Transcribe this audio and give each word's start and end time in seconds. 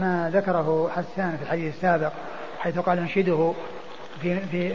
ما 0.00 0.30
ذكره 0.34 0.90
حسان 0.96 1.36
في 1.36 1.42
الحديث 1.42 1.74
السابق 1.74 2.12
حيث 2.58 2.78
قال 2.78 2.98
انشده 2.98 3.52
في 4.22 4.40
في 4.40 4.72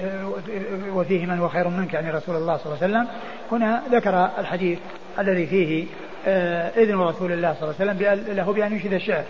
وفيه 0.93 1.25
من 1.25 1.39
هو 1.39 1.49
خير 1.49 1.67
منك 1.67 1.93
يعني 1.93 2.11
رسول 2.11 2.35
الله 2.35 2.57
صلى 2.57 2.65
الله 2.65 2.83
عليه 2.83 2.93
وسلم. 2.93 3.07
هنا 3.51 3.83
ذكر 3.91 4.29
الحديث 4.39 4.79
الذي 5.19 5.47
فيه 5.47 5.85
آه، 6.27 6.69
إذن 6.69 6.99
رسول 6.99 7.31
الله 7.31 7.53
صلى 7.53 7.69
الله 7.69 7.75
عليه 7.79 7.91
وسلم 7.91 8.35
له 8.35 8.53
بأن 8.53 8.73
ينشد 8.73 8.93
الشعر 8.93 9.23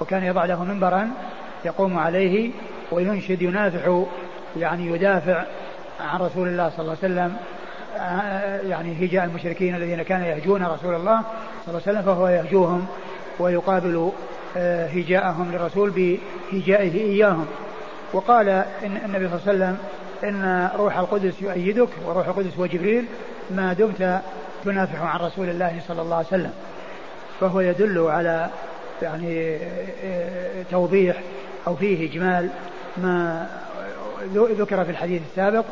وكان 0.00 0.24
يضع 0.24 0.44
له 0.44 0.64
منبرا 0.64 1.10
يقوم 1.64 1.98
عليه 1.98 2.50
وينشد 2.92 3.42
ينافح 3.42 4.04
يعني 4.56 4.86
يدافع 4.86 5.44
عن 6.00 6.20
رسول 6.20 6.48
الله 6.48 6.70
صلى 6.70 6.80
الله 6.80 6.96
عليه 7.02 7.14
وسلم 7.14 7.36
آه، 7.98 8.60
يعني 8.60 9.06
هجاء 9.06 9.24
المشركين 9.24 9.74
الذين 9.74 10.02
كانوا 10.02 10.26
يهجون 10.26 10.64
رسول 10.64 10.94
الله 10.94 11.20
صلى 11.66 11.68
الله 11.68 11.82
عليه 11.86 11.98
وسلم 11.98 12.02
فهو 12.02 12.28
يهجوهم 12.28 12.86
ويقابل 13.38 14.12
هجاءهم 14.56 15.52
للرسول 15.52 15.90
بهجائه 15.90 17.00
إياهم. 17.00 17.46
وقال 18.12 18.48
إن 18.48 18.96
النبي 19.04 19.28
صلى 19.28 19.52
الله 19.52 19.66
عليه 19.66 19.74
وسلم 19.74 19.78
إن 20.24 20.70
روح 20.76 20.98
القدس 20.98 21.42
يؤيدك 21.42 21.88
وروح 22.06 22.28
القدس 22.28 22.58
وجبريل 22.58 23.04
ما 23.50 23.72
دمت 23.72 24.20
تنافح 24.64 25.02
عن 25.02 25.20
رسول 25.20 25.48
الله 25.48 25.80
صلى 25.88 26.02
الله 26.02 26.16
عليه 26.16 26.26
وسلم. 26.26 26.52
فهو 27.40 27.60
يدل 27.60 27.98
على 27.98 28.50
يعني 29.02 29.56
آه، 30.04 30.62
توضيح 30.70 31.22
أو 31.66 31.76
فيه 31.76 32.10
إجمال 32.10 32.48
ما 32.96 33.46
ذكر 34.34 34.84
في 34.84 34.90
الحديث 34.90 35.22
السابق 35.30 35.64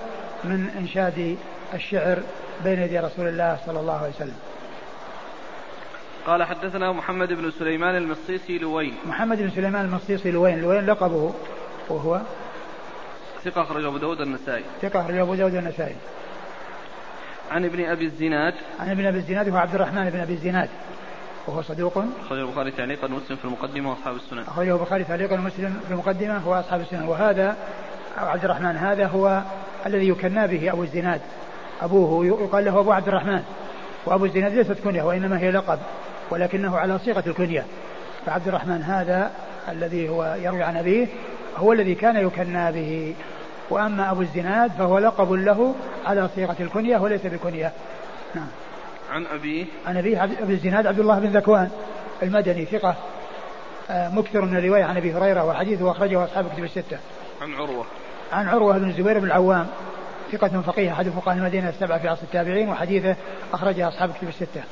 من 0.45 0.69
إنشاد 0.79 1.37
الشعر 1.75 2.19
بين 2.65 2.83
يدي 2.83 2.99
رسول 2.99 3.29
الله 3.29 3.59
صلى 3.67 3.81
الله 3.81 3.97
عليه 3.97 4.11
وسلم. 4.11 4.37
قال 6.27 6.45
حدثنا 6.45 6.93
محمد 6.93 7.33
بن 7.33 7.51
سليمان 7.51 7.97
المصيصي 7.97 8.59
لوين. 8.59 8.95
محمد 9.07 9.39
بن 9.39 9.51
سليمان 9.51 9.85
المصيصي 9.85 10.31
لوين؟ 10.31 10.61
لوين 10.61 10.87
لقبه 10.87 11.33
وهو 11.89 12.21
ثقة 13.45 13.63
أخرج 13.63 13.85
أبو 13.85 13.97
داود 13.97 14.21
النسائي 14.21 14.65
ثقة 14.83 15.01
أخرج 15.01 15.17
أبو 15.17 15.35
داود 15.35 15.55
النسائي 15.55 15.97
عن 17.51 17.65
ابن 17.65 17.85
أبي 17.85 18.05
الزناد. 18.05 18.55
عن 18.81 18.91
ابن 18.91 19.07
أبي 19.07 19.19
الزناد 19.19 19.49
هو 19.49 19.57
عبد 19.57 19.75
الرحمن 19.75 20.11
بن 20.11 20.21
أبي 20.21 20.33
الزناد. 20.33 20.69
وهو 21.47 21.63
صدوق. 21.63 22.05
أخرجه 22.27 22.41
البخاري 22.41 22.71
تعليقا 22.71 23.07
ومسلم 23.07 23.37
في 23.37 23.45
المقدمة 23.45 23.91
وأصحاب 23.91 24.17
السنن. 24.17 24.43
أخرجه 24.43 24.75
البخاري 24.75 25.05
تعليقا 25.05 25.35
ومسلم 25.35 25.81
في 25.87 25.91
المقدمة 25.91 26.49
وأصحاب 26.49 26.81
السنن. 26.81 27.09
وهذا 27.09 27.57
عبد 28.17 28.45
الرحمن 28.45 28.77
هذا 28.77 29.07
هو 29.07 29.43
الذي 29.87 30.09
يكنى 30.09 30.47
به 30.47 30.73
أبو 30.73 30.83
الزناد. 30.83 31.21
أبوه 31.83 32.27
يقال 32.27 32.65
له 32.65 32.81
أبو 32.81 32.93
عبد 32.93 33.09
الرحمن. 33.09 33.43
وأبو 34.07 34.25
الزناد 34.25 34.53
ليست 34.53 34.81
كنية 34.85 35.03
وإنما 35.03 35.39
هي 35.39 35.51
لقب 35.51 35.79
ولكنه 36.31 36.79
على 36.79 36.99
صيغة 36.99 37.25
الكنية. 37.27 37.67
فعبد 38.27 38.49
الرحمن 38.49 38.83
هذا 38.83 39.31
الذي 39.69 40.09
هو 40.09 40.37
يروي 40.43 40.63
عن 40.63 40.77
أبيه 40.77 41.07
هو 41.57 41.73
الذي 41.73 41.95
كان 41.95 42.17
يكنى 42.17 42.73
به. 42.73 43.15
وأما 43.71 44.11
أبو 44.11 44.21
الزناد 44.21 44.71
فهو 44.71 44.99
لقب 44.99 45.33
له 45.33 45.75
على 46.07 46.29
صيغة 46.35 46.57
الكنية 46.61 46.99
وليس 46.99 47.27
بكنية. 47.27 47.73
نعم. 48.35 48.49
عن 49.11 49.27
أبيه؟ 49.27 49.67
عن 49.87 49.97
أبيه 49.97 50.25
أبي 50.25 50.53
الزناد 50.53 50.87
عبد 50.87 50.99
الله 50.99 51.19
بن 51.19 51.29
ذكوان 51.29 51.71
المدني 52.23 52.65
ثقة 52.65 52.97
آه، 53.91 54.09
مكثر 54.09 54.45
من 54.45 54.57
الرواية 54.57 54.85
عن 54.85 54.97
أبي 54.97 55.13
هريرة 55.13 55.45
وحديثه 55.45 55.91
أخرجه 55.91 56.25
أصحاب 56.25 56.47
كتب 56.55 56.65
الستة. 56.65 56.99
عن 57.43 57.55
عروة. 57.55 57.85
عن 58.33 58.49
عروة 58.49 58.79
بن 58.79 58.89
الزبير 58.89 59.19
بن 59.19 59.25
العوام. 59.25 59.67
ثقة 60.33 60.61
فقيه 60.61 60.93
أحد 60.93 61.09
فقهاء 61.09 61.37
المدينة 61.37 61.69
السبعة 61.69 61.99
في 61.99 62.09
عصر 62.09 62.23
التابعين 62.23 62.69
وحديثه 62.69 63.17
أخرجه 63.53 63.89
أصحاب 63.89 64.13
كتب 64.13 64.29
الستة. 64.29 64.63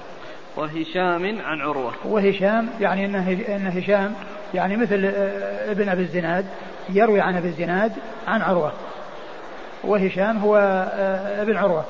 وهشام 0.57 1.41
عن 1.41 1.61
عروة. 1.61 1.93
وهشام 2.05 2.69
يعني 2.81 3.05
أن 3.05 3.15
أن 3.49 3.67
هشام 3.67 4.15
يعني 4.55 4.77
مثل 4.77 5.05
آه، 5.05 5.71
ابن 5.71 5.89
أبي 5.89 6.03
الزناد 6.03 6.47
يروي 6.89 7.21
عن 7.21 7.37
أبي 7.37 7.49
الزناد 7.49 7.93
عن 8.29 8.43
عروة. 8.43 8.73
وهشام 9.85 10.39
هو 10.39 10.57
آه، 10.95 11.43
ابن 11.43 11.57
عروة. 11.57 11.85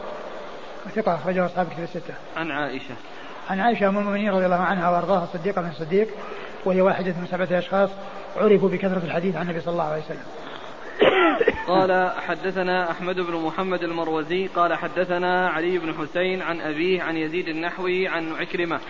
ثقة 0.94 1.14
أخرجه 1.14 1.47
أصحاب 1.47 1.66
كتب 1.66 1.82
الستة. 1.82 2.14
عن 2.37 2.50
عائشة. 2.50 2.94
عن 3.50 3.60
عائشة 3.60 3.88
أم 3.88 3.98
المؤمنين 3.98 4.31
رضي 4.31 4.44
الله 4.44 4.56
عنها 4.56 4.91
وأرضاها 4.91 5.25
الصديقة 5.25 5.62
من 5.62 5.69
الصديق 5.69 6.09
وهي 6.64 6.81
واحدة 6.81 7.10
من 7.10 7.26
سبعة 7.31 7.59
أشخاص 7.59 7.91
عرفوا 8.37 8.69
بكثرة 8.69 9.03
الحديث 9.04 9.37
عن 9.37 9.43
النبي 9.43 9.60
صلى 9.60 9.72
الله 9.72 9.84
عليه 9.84 10.03
وسلم. 10.03 10.22
قال 11.69 12.12
حدثنا 12.28 12.91
أحمد 12.91 13.20
بن 13.20 13.34
محمد 13.34 13.82
المروزي 13.82 14.47
قال 14.47 14.75
حدثنا 14.75 15.48
علي 15.48 15.78
بن 15.78 15.94
حسين 15.94 16.42
عن 16.42 16.60
أبيه 16.60 17.03
عن 17.03 17.16
يزيد 17.16 17.48
النحوي 17.48 18.09
عن 18.09 18.32
عكرمة 18.32 18.81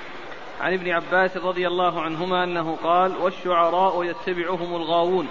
عن 0.61 0.73
ابن 0.73 0.91
عباس 0.91 1.37
رضي 1.37 1.67
الله 1.67 2.03
عنهما 2.03 2.45
أنه 2.45 2.77
قال 2.77 3.17
والشعراء 3.17 4.05
يتبعهم 4.05 4.77
الغاوون 4.77 5.29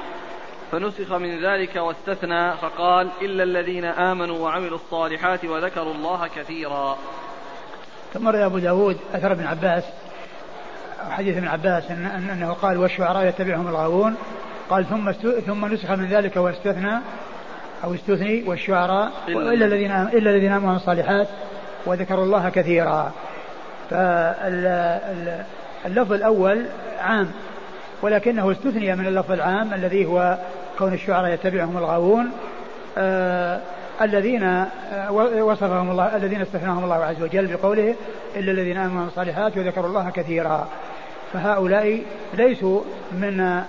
فنسخ 0.71 1.13
من 1.13 1.45
ذلك 1.45 1.75
واستثنى 1.75 2.51
فقال 2.51 3.09
إلا 3.21 3.43
الذين 3.43 3.85
آمنوا 3.85 4.37
وعملوا 4.37 4.77
الصالحات 4.77 5.45
وذكروا 5.45 5.93
الله 5.93 6.27
كثيرا 6.35 6.97
ثم 8.13 8.27
روى 8.27 8.45
أبو 8.45 8.57
داود 8.57 8.97
أثر 9.13 9.31
ابن 9.31 9.43
عباس 9.43 9.83
حديث 11.09 11.37
ابن 11.37 11.47
عباس 11.47 11.91
أنه 11.91 12.53
قال 12.53 12.77
والشعراء 12.77 13.27
يتبعهم 13.27 13.67
الغاوون 13.67 14.15
قال 14.69 14.85
ثم 14.85 15.11
ثم 15.47 15.65
نسخ 15.65 15.91
من 15.91 16.05
ذلك 16.07 16.37
واستثنى 16.37 16.99
أو 17.83 17.93
استثني 17.93 18.43
والشعراء 18.47 19.11
إلا 19.27 19.65
الذين 19.65 19.91
إلا 19.91 20.31
الذين 20.31 20.51
آمنوا 20.51 20.75
الصالحات 20.75 21.27
وذكروا 21.85 22.23
الله 22.25 22.49
كثيرا. 22.49 23.11
فاللفظ 25.83 26.13
الأول 26.13 26.65
عام 26.99 27.31
ولكنه 28.01 28.51
استثني 28.51 28.95
من 28.95 29.07
اللفظ 29.07 29.31
العام 29.31 29.73
الذي 29.73 30.05
هو 30.05 30.37
كون 30.77 30.93
الشعراء 30.93 31.31
يتبعهم 31.33 31.77
الغاوون 31.77 32.31
آه 32.97 33.59
الذين 34.01 34.43
آه 34.43 35.11
وصفهم 35.43 35.91
الله 35.91 36.15
الذين 36.15 36.41
استثناهم 36.41 36.83
الله 36.83 36.95
عز 36.95 37.21
وجل 37.21 37.47
بقوله 37.47 37.95
إلا 38.35 38.51
الذين 38.51 38.77
آمنوا 38.77 39.07
الصالحات 39.07 39.57
وذكروا 39.57 39.87
الله 39.87 40.09
كثيرا. 40.09 40.67
فهؤلاء 41.33 42.01
ليسوا 42.33 42.81
من 43.11 43.61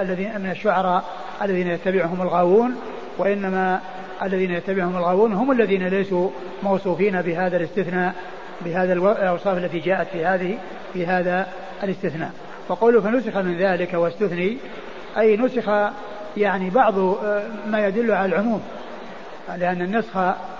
الذين 0.00 0.40
من 0.40 0.50
الشعراء 0.50 1.04
الذين 1.42 1.66
يتبعهم 1.66 2.22
الغاوون 2.22 2.76
وإنما 3.18 3.80
الذين 4.22 4.50
يتبعهم 4.50 4.96
الغاوون 4.96 5.32
هم 5.32 5.52
الذين 5.52 5.88
ليسوا 5.88 6.30
موصوفين 6.62 7.22
بهذا 7.22 7.56
الاستثناء 7.56 8.14
بهذا 8.64 8.92
الأوصاف 8.92 9.58
التي 9.58 9.78
جاءت 9.78 10.08
في 10.08 10.24
هذه 10.24 10.58
في 10.92 11.06
هذا 11.06 11.46
الاستثناء. 11.82 12.30
وقوله 12.68 13.00
فنسخ 13.00 13.36
من 13.36 13.58
ذلك 13.58 13.94
واستثني 13.94 14.58
أي 15.18 15.36
نسخ 15.36 15.70
يعني 16.36 16.70
بعض 16.70 16.98
آه، 16.98 17.42
ما 17.66 17.86
يدل 17.86 18.12
على 18.12 18.26
العموم 18.26 18.62
لأن 19.56 19.82
النسخ 19.82 20.16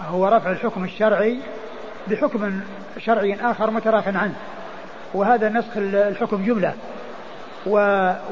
هو 0.08 0.28
رفع 0.28 0.50
الحكم 0.50 0.84
الشرعي 0.84 1.38
بحكم 2.08 2.60
شرعي 2.98 3.34
آخر 3.34 3.70
متراخ 3.70 4.08
عنه. 4.08 4.34
وهذا 5.14 5.48
نسخ 5.48 5.76
الحكم 5.76 6.44
جملة. 6.44 6.74
و 7.66 7.76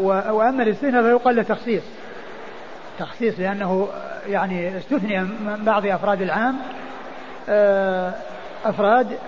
و 0.00 0.06
وأما 0.08 0.62
الاستثناء 0.62 1.02
فيقال 1.02 1.36
له 1.36 1.42
تخصيص. 1.42 1.82
تخصيص 2.98 3.40
لأنه 3.40 3.88
يعني 4.26 4.78
استثني 4.78 5.20
من 5.20 5.62
بعض 5.64 5.86
أفراد 5.86 6.22
العام 6.22 6.56
آه، 7.48 8.14
أفراد 8.64 9.18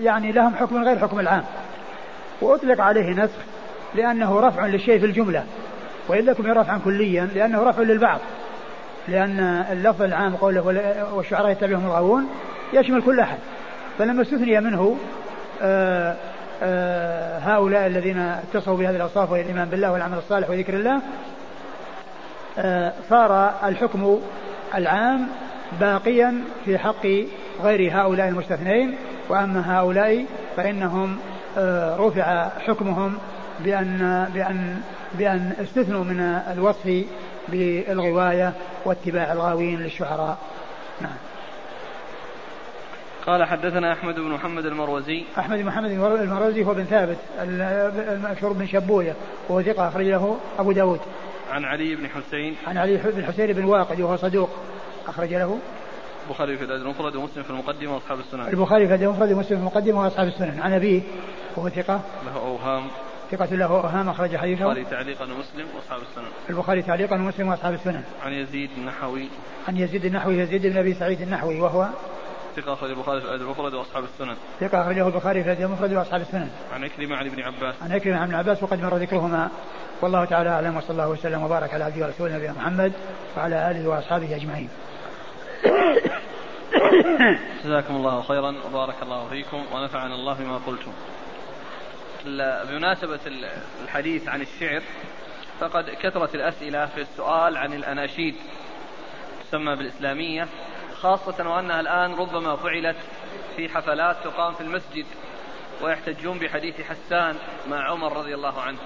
يعني 0.00 0.32
لهم 0.32 0.54
حكم 0.54 0.84
غير 0.84 0.98
حكم 0.98 1.20
العام. 1.20 1.44
وأطلق 2.40 2.80
عليه 2.80 3.10
نسخ 3.10 3.38
لأنه 3.94 4.40
رفع 4.40 4.66
للشيء 4.66 4.98
في 4.98 5.06
الجملة. 5.06 5.44
وإن 6.08 6.24
لكم 6.24 6.46
رفعا 6.46 6.80
كليا 6.84 7.28
لأنه 7.34 7.62
رفع 7.62 7.82
للبعض. 7.82 8.20
لأن 9.08 9.64
اللفظ 9.72 10.02
العام 10.02 10.36
قوله 10.36 10.60
والشعراء 11.14 11.50
يتبعهم 11.50 11.86
الغاوون 11.86 12.26
يشمل 12.72 13.02
كل 13.02 13.20
أحد. 13.20 13.38
فلما 13.98 14.22
استثني 14.22 14.60
منه 14.60 14.96
آه 15.62 16.16
هؤلاء 17.38 17.86
الذين 17.86 18.18
اتصفوا 18.18 18.76
بهذه 18.76 18.96
الأوصاف 18.96 19.30
وهي 19.30 19.40
الإيمان 19.40 19.68
بالله 19.68 19.92
والعمل 19.92 20.18
الصالح 20.18 20.50
وذكر 20.50 20.74
الله 20.74 21.00
آه، 22.58 22.92
صار 23.10 23.54
الحكم 23.64 24.20
العام 24.74 25.28
باقيا 25.80 26.44
في 26.64 26.78
حق 26.78 27.06
غير 27.62 27.92
هؤلاء 27.92 28.28
المستثنين 28.28 28.96
وأما 29.28 29.78
هؤلاء 29.78 30.24
فإنهم 30.56 31.18
آه، 31.58 31.96
رفع 31.96 32.48
حكمهم 32.48 33.18
بأن 33.60 34.28
بأن 34.34 34.80
بأن 35.14 35.52
استثنوا 35.62 36.04
من 36.04 36.20
الوصف 36.52 37.04
بالغواية 37.48 38.52
واتباع 38.84 39.32
الغاوين 39.32 39.78
للشعراء. 39.78 40.38
نعم. 41.00 41.31
قال 43.26 43.44
حدثنا 43.44 43.92
أحمد 43.92 44.14
بن 44.14 44.30
محمد 44.30 44.66
المروزي. 44.66 45.24
أحمد 45.38 45.58
بن 45.58 45.64
محمد 45.64 45.90
المروزي 45.90 46.64
هو 46.64 46.74
بن 46.74 46.84
ثابت 46.84 47.16
المشهور 47.38 48.52
بن 48.52 48.66
شبويه 48.66 49.14
وهو 49.48 49.62
ثقة 49.62 49.88
أخرج 49.88 50.06
له 50.06 50.38
أبو 50.58 50.72
داود. 50.72 51.00
عن 51.50 51.64
علي 51.64 51.96
بن 51.96 52.08
حسين. 52.08 52.56
عن 52.66 52.78
علي 52.78 52.96
بن 52.96 53.24
حسين 53.24 53.52
بن 53.52 53.64
واقد 53.64 54.00
وهو 54.00 54.16
صدوق 54.16 54.50
أخرج 55.08 55.34
له. 55.34 55.58
البخاري 56.26 56.56
في 56.56 56.64
الأدب 56.64 56.82
المفرد 56.82 57.16
ومسلم 57.16 57.42
في 57.42 57.50
المقدمه 57.50 57.94
وأصحاب 57.94 58.18
السنن. 58.18 58.48
البخاري 58.48 58.86
في 58.86 58.94
الأدب 58.94 59.08
المفرد 59.08 59.32
ومسلم 59.32 59.56
في 59.56 59.62
المقدمه 59.62 60.00
واصحاب 60.00 60.28
السنن. 60.28 60.60
عن 60.60 60.72
أبيه 60.72 61.02
وهو 61.56 61.68
ثقة. 61.68 62.00
له 62.26 62.36
أوهام. 62.36 62.86
ثقة 63.30 63.54
له 63.54 63.66
أوهام 63.66 64.08
أخرج 64.08 64.36
حديثه. 64.36 64.64
البخاري 64.64 64.84
تعليقا 64.84 65.24
ومسلم 65.24 65.66
وأصحاب 65.76 66.00
السنن. 66.10 66.28
البخاري 66.50 66.82
تعليقا 66.82 67.16
ومسلم 67.16 67.48
وأصحاب 67.48 67.74
السنن. 67.74 68.02
عن 68.22 68.32
يزيد 68.32 68.70
النحوي. 68.78 69.28
عن 69.68 69.76
يزيد 69.76 70.04
النحوي 70.04 70.38
يزيد 70.38 70.66
بن 70.66 70.76
أبي 70.76 70.94
سعيد 70.94 71.20
النحوي 71.20 71.60
وهو 71.60 71.88
ثقة 72.56 72.72
أخرج 72.72 72.90
البخاري 72.90 73.20
في 73.20 73.26
الأدب 73.26 73.42
المفرد 73.42 73.74
وأصحاب 73.74 74.04
السنن. 74.04 74.36
ثقة 74.60 74.82
أخرجه 74.82 75.06
البخاري 75.06 75.42
في 75.42 75.52
الأدب 75.52 75.64
المفرد 75.64 75.92
وأصحاب 75.92 76.20
السنن. 76.20 76.50
عن 76.72 76.84
عكرمة 76.84 77.16
عن 77.16 77.26
ابن 77.26 77.42
عباس. 77.42 77.74
عن 77.82 77.92
عكرمة 77.92 78.16
عن 78.16 78.22
ابن 78.22 78.34
عباس 78.34 78.62
وقد 78.62 78.82
مر 78.82 78.96
ذكرهما. 78.96 79.50
والله 80.02 80.24
تعالى 80.24 80.50
أعلم 80.50 80.76
وصلى 80.76 80.90
الله 80.90 81.08
وسلم 81.08 81.42
وبارك 81.42 81.74
على 81.74 81.84
عبده 81.84 82.06
ورسوله 82.06 82.36
نبينا 82.36 82.52
محمد 82.52 82.92
وعلى 83.36 83.70
آله 83.70 83.88
وأصحابه 83.88 84.36
أجمعين. 84.36 84.68
جزاكم 87.64 87.96
الله 87.96 88.22
خيرا 88.22 88.54
وبارك 88.66 88.94
الله 89.02 89.28
فيكم 89.28 89.64
ونفعنا 89.72 90.14
الله 90.14 90.34
بما 90.34 90.56
قلتم. 90.66 90.92
بمناسبة 92.68 93.20
الحديث 93.84 94.28
عن 94.28 94.40
الشعر 94.40 94.82
فقد 95.60 95.84
كثرت 96.02 96.34
الأسئلة 96.34 96.86
في 96.86 97.00
السؤال 97.00 97.56
عن 97.56 97.72
الأناشيد 97.72 98.34
تسمى 99.48 99.76
بالإسلامية. 99.76 100.48
خاصة 101.02 101.50
وأنها 101.50 101.80
الآن 101.80 102.14
ربما 102.14 102.56
فعلت 102.56 102.96
في 103.56 103.68
حفلات 103.68 104.16
تقام 104.24 104.54
في 104.54 104.60
المسجد 104.60 105.06
ويحتجون 105.82 106.38
بحديث 106.38 106.74
حسان 106.80 107.36
مع 107.70 107.90
عمر 107.90 108.16
رضي 108.16 108.34
الله 108.34 108.60
عنه. 108.60 108.78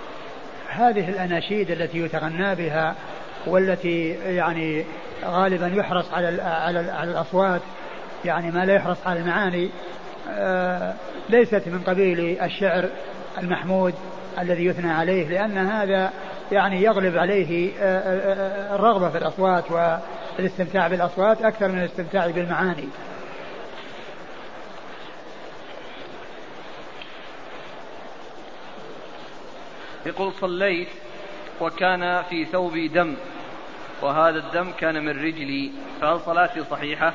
هذه 0.68 1.08
الأناشيد 1.08 1.70
التي 1.70 1.98
يتغنى 1.98 2.54
بها 2.54 2.94
والتي 3.46 4.08
يعني 4.10 4.84
غالبا 5.24 5.66
يحرص 5.66 6.12
على 6.12 6.42
على 6.42 6.78
على 6.90 7.10
الأصوات 7.10 7.60
يعني 8.24 8.50
ما 8.50 8.64
لا 8.64 8.74
يحرص 8.74 9.06
على 9.06 9.20
المعاني 9.20 9.70
آه، 10.30 10.94
ليست 11.28 11.62
من 11.66 11.82
قبيل 11.86 12.40
الشعر 12.42 12.88
المحمود. 13.38 13.94
الذي 14.38 14.64
يثنى 14.64 14.92
عليه 14.92 15.28
لأن 15.28 15.58
هذا 15.58 16.12
يعني 16.52 16.82
يغلب 16.82 17.18
عليه 17.18 17.72
آه، 17.80 17.82
آه، 17.82 18.74
الرغبة 18.74 19.10
في 19.10 19.18
الأصوات 19.18 19.64
والاستمتاع 20.38 20.88
بالأصوات 20.88 21.42
أكثر 21.42 21.68
من 21.68 21.78
الاستمتاع 21.78 22.26
بالمعاني. 22.26 22.88
يقول 30.06 30.32
صليت 30.40 30.88
وكان 31.60 32.22
في 32.22 32.44
ثوبي 32.44 32.88
دم 32.88 33.14
وهذا 34.02 34.38
الدم 34.38 34.72
كان 34.78 35.04
من 35.04 35.24
رجلي 35.24 35.72
فهل 36.00 36.20
صلاتي 36.20 36.64
صحيحة؟ 36.64 37.12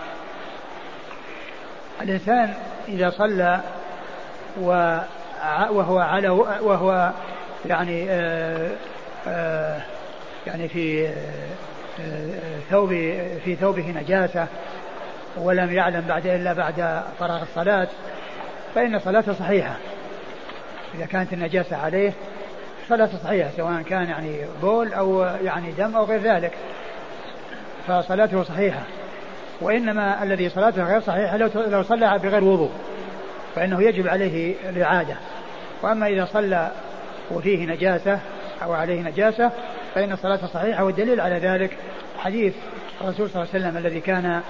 الإنسان 2.01 2.53
إذا 2.87 3.09
صلى 3.09 3.61
وهو 5.71 5.99
على 5.99 6.29
وهو 6.29 7.11
يعني 7.65 8.05
آه، 8.09 8.69
آه، 9.27 9.81
يعني 10.47 10.67
في 10.67 11.07
آه، 11.07 12.59
ثوب 12.69 12.89
في 13.45 13.55
ثوبه 13.55 13.91
نجاسة 14.01 14.47
ولم 15.37 15.71
يعلم 15.71 16.01
بعد 16.07 16.27
إلا 16.27 16.53
بعد 16.53 17.03
فراغ 17.19 17.41
الصلاة 17.41 17.87
فإن 18.75 18.99
صلاته 18.99 19.33
صحيحة. 19.33 19.75
إذا 20.95 21.05
كانت 21.05 21.33
النجاسة 21.33 21.77
عليه 21.77 22.13
صلاته 22.89 23.17
صحيحة 23.17 23.49
سواء 23.57 23.81
كان 23.81 24.09
يعني 24.09 24.41
بول 24.61 24.93
أو 24.93 25.21
يعني 25.43 25.71
دم 25.71 25.95
أو 25.95 26.03
غير 26.03 26.21
ذلك 26.21 26.51
فصلاته 27.87 28.43
صحيحة. 28.43 28.81
وإنما 29.61 30.23
الذي 30.23 30.49
صلاته 30.49 30.83
غير 30.83 31.01
صحيحة 31.01 31.37
لو 31.37 31.83
صلى 31.83 32.19
بغير 32.23 32.43
وضوء. 32.43 32.71
فإنه 33.55 33.83
يجب 33.83 34.07
عليه 34.07 34.55
الإعادة. 34.69 35.15
وأما 35.81 36.07
إذا 36.07 36.25
صلى 36.25 36.71
وفيه 37.31 37.65
نجاسة 37.65 38.19
أو 38.63 38.73
عليه 38.73 39.01
نجاسة 39.01 39.51
فإن 39.95 40.15
صلاته 40.15 40.47
صحيحة 40.47 40.83
والدليل 40.83 41.21
على 41.21 41.35
ذلك 41.35 41.77
حديث 42.17 42.53
الرسول 43.01 43.29
صلى 43.29 43.41
الله 43.41 43.53
عليه 43.53 43.65
وسلم 43.65 43.77
الذي 43.77 43.99
كان 43.99 44.41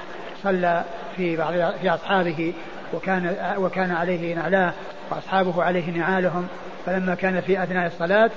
صلى 0.44 0.84
في 1.18 1.38
بعض 1.38 1.54
في 1.82 1.90
أصحابه 1.90 2.54
وكان 2.94 3.36
وكان 3.58 3.92
عليه 3.92 4.36
نعلاه 4.36 4.74
وأصحابه 5.12 5.64
عليه 5.64 5.92
نعالهم. 5.92 6.48
فلما 6.86 7.16
كان 7.16 7.42
في 7.42 7.64
أثناء 7.64 7.88
الصلاة 7.88 8.30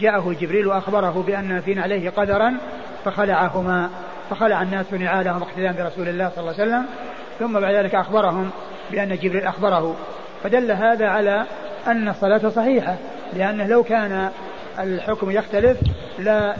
جاءه 0.00 0.36
جبريل 0.40 0.66
وأخبره 0.66 1.24
بأن 1.26 1.60
في 1.60 1.74
نعليه 1.74 2.10
قدرا 2.10 2.56
فخلعهما 3.04 3.90
فخلع 4.30 4.62
الناس 4.62 4.92
نعالهم 4.92 5.42
اقتداء 5.42 5.72
برسول 5.72 6.08
الله 6.08 6.28
صلى 6.28 6.38
الله 6.38 6.52
عليه 6.60 6.62
وسلم. 6.62 6.86
ثم 7.38 7.60
بعد 7.60 7.74
ذلك 7.74 7.94
أخبرهم 7.94 8.50
بأن 8.90 9.16
جبريل 9.16 9.46
أخبره 9.46 9.96
فدل 10.44 10.72
هذا 10.72 11.06
على 11.06 11.46
أن 11.86 12.08
الصلاة 12.08 12.48
صحيحة 12.48 12.96
لأنه 13.32 13.66
لو 13.66 13.82
كان 13.82 14.30
الحكم 14.78 15.30
يختلف 15.30 15.78
لا 16.18 16.56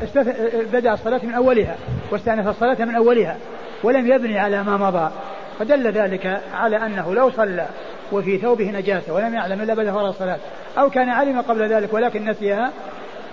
بدأ 0.72 0.92
الصلاة 0.92 1.20
من 1.22 1.34
أولها 1.34 1.76
واستأنف 2.10 2.48
الصلاة 2.48 2.84
من 2.84 2.94
أولها 2.94 3.36
ولم 3.82 4.06
يبني 4.12 4.38
على 4.38 4.62
ما 4.62 4.76
مضى. 4.76 5.10
فدل 5.58 5.92
ذلك 5.92 6.40
على 6.54 6.76
أنه 6.76 7.14
لو 7.14 7.30
صلى 7.30 7.66
وفي 8.12 8.38
ثوبه 8.38 8.70
نجاسة 8.70 9.14
ولم 9.14 9.34
يعلم 9.34 9.60
إلا 9.60 9.74
بعد 9.74 9.90
فرض 9.90 10.04
الصلاة 10.04 10.38
أو 10.78 10.90
كان 10.90 11.08
علم 11.08 11.40
قبل 11.40 11.68
ذلك 11.68 11.94
ولكن 11.94 12.24
نسيها 12.30 12.72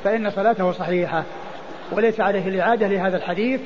فإن 0.03 0.29
صلاته 0.29 0.71
صحيحة 0.71 1.23
وليس 1.91 2.21
عليه 2.21 2.47
الإعادة 2.47 2.87
لهذا 2.87 3.17
الحديث 3.17 3.61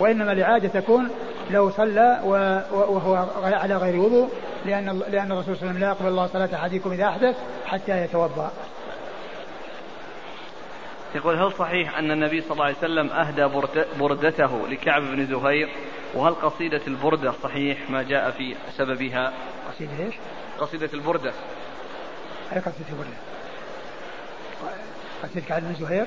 وإنما 0.00 0.32
الإعادة 0.32 0.68
تكون 0.68 1.08
لو 1.50 1.70
صلى 1.70 2.20
وهو 2.72 3.26
على 3.42 3.76
غير 3.76 3.96
وضوء 3.96 4.30
لأن 4.66 5.02
لأن 5.08 5.32
الرسول 5.32 5.56
صلى 5.56 5.70
الله 5.70 5.70
عليه 5.70 5.70
وسلم 5.70 5.78
لا 5.78 5.88
يقبل 5.88 6.08
الله 6.08 6.26
صلاة 6.26 6.54
أحدكم 6.54 6.92
إذا 6.92 7.08
أحدث 7.08 7.36
حتى 7.66 8.04
يتوضأ. 8.04 8.52
يقول 11.14 11.36
هل 11.36 11.52
صحيح 11.52 11.98
أن 11.98 12.10
النبي 12.10 12.40
صلى 12.40 12.52
الله 12.52 12.64
عليه 12.64 12.76
وسلم 12.76 13.10
أهدى 13.10 13.44
بردته 13.98 14.68
لكعب 14.68 15.02
بن 15.02 15.26
زهير 15.26 15.68
وهل 16.14 16.34
قصيدة 16.34 16.80
البردة 16.86 17.32
صحيح 17.42 17.90
ما 17.90 18.02
جاء 18.02 18.30
في 18.30 18.56
سببها 18.76 19.32
قصيدة 19.68 20.04
إيش؟ 20.04 20.14
قصيدة 20.58 20.90
البردة 20.94 21.32
أي 22.52 22.60
قصيدة 22.60 22.88
البردة؟ 22.90 23.16
قصيدة 25.22 25.46
كعب 25.46 25.62
بن 25.62 25.74
زهير؟ 25.74 26.06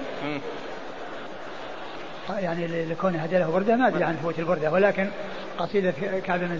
يعني 2.30 2.86
لكون 2.86 3.16
هدى 3.16 3.38
له 3.38 3.52
بردة 3.52 3.76
ما 3.76 3.88
أدري 3.88 4.04
عن 4.04 4.16
فوت 4.16 4.40
البردة 4.40 4.72
ولكن 4.72 5.10
قصيدة 5.58 5.94
كعب 6.26 6.40
بن 6.40 6.60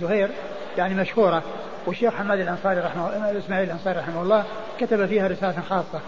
زهير 0.00 0.30
يعني 0.78 0.94
مشهورة. 0.94 1.42
والشيخ 1.86 2.14
حماد 2.14 2.40
الأنصاري 2.40 2.80
رحمه 2.80 3.38
إسماعيل 3.38 3.66
الأنصاري 3.66 3.98
رحمه 3.98 4.22
الله 4.22 4.44
كتب 4.80 5.06
فيها 5.06 5.28
رسالة 5.28 5.60
خاصة 5.60 6.00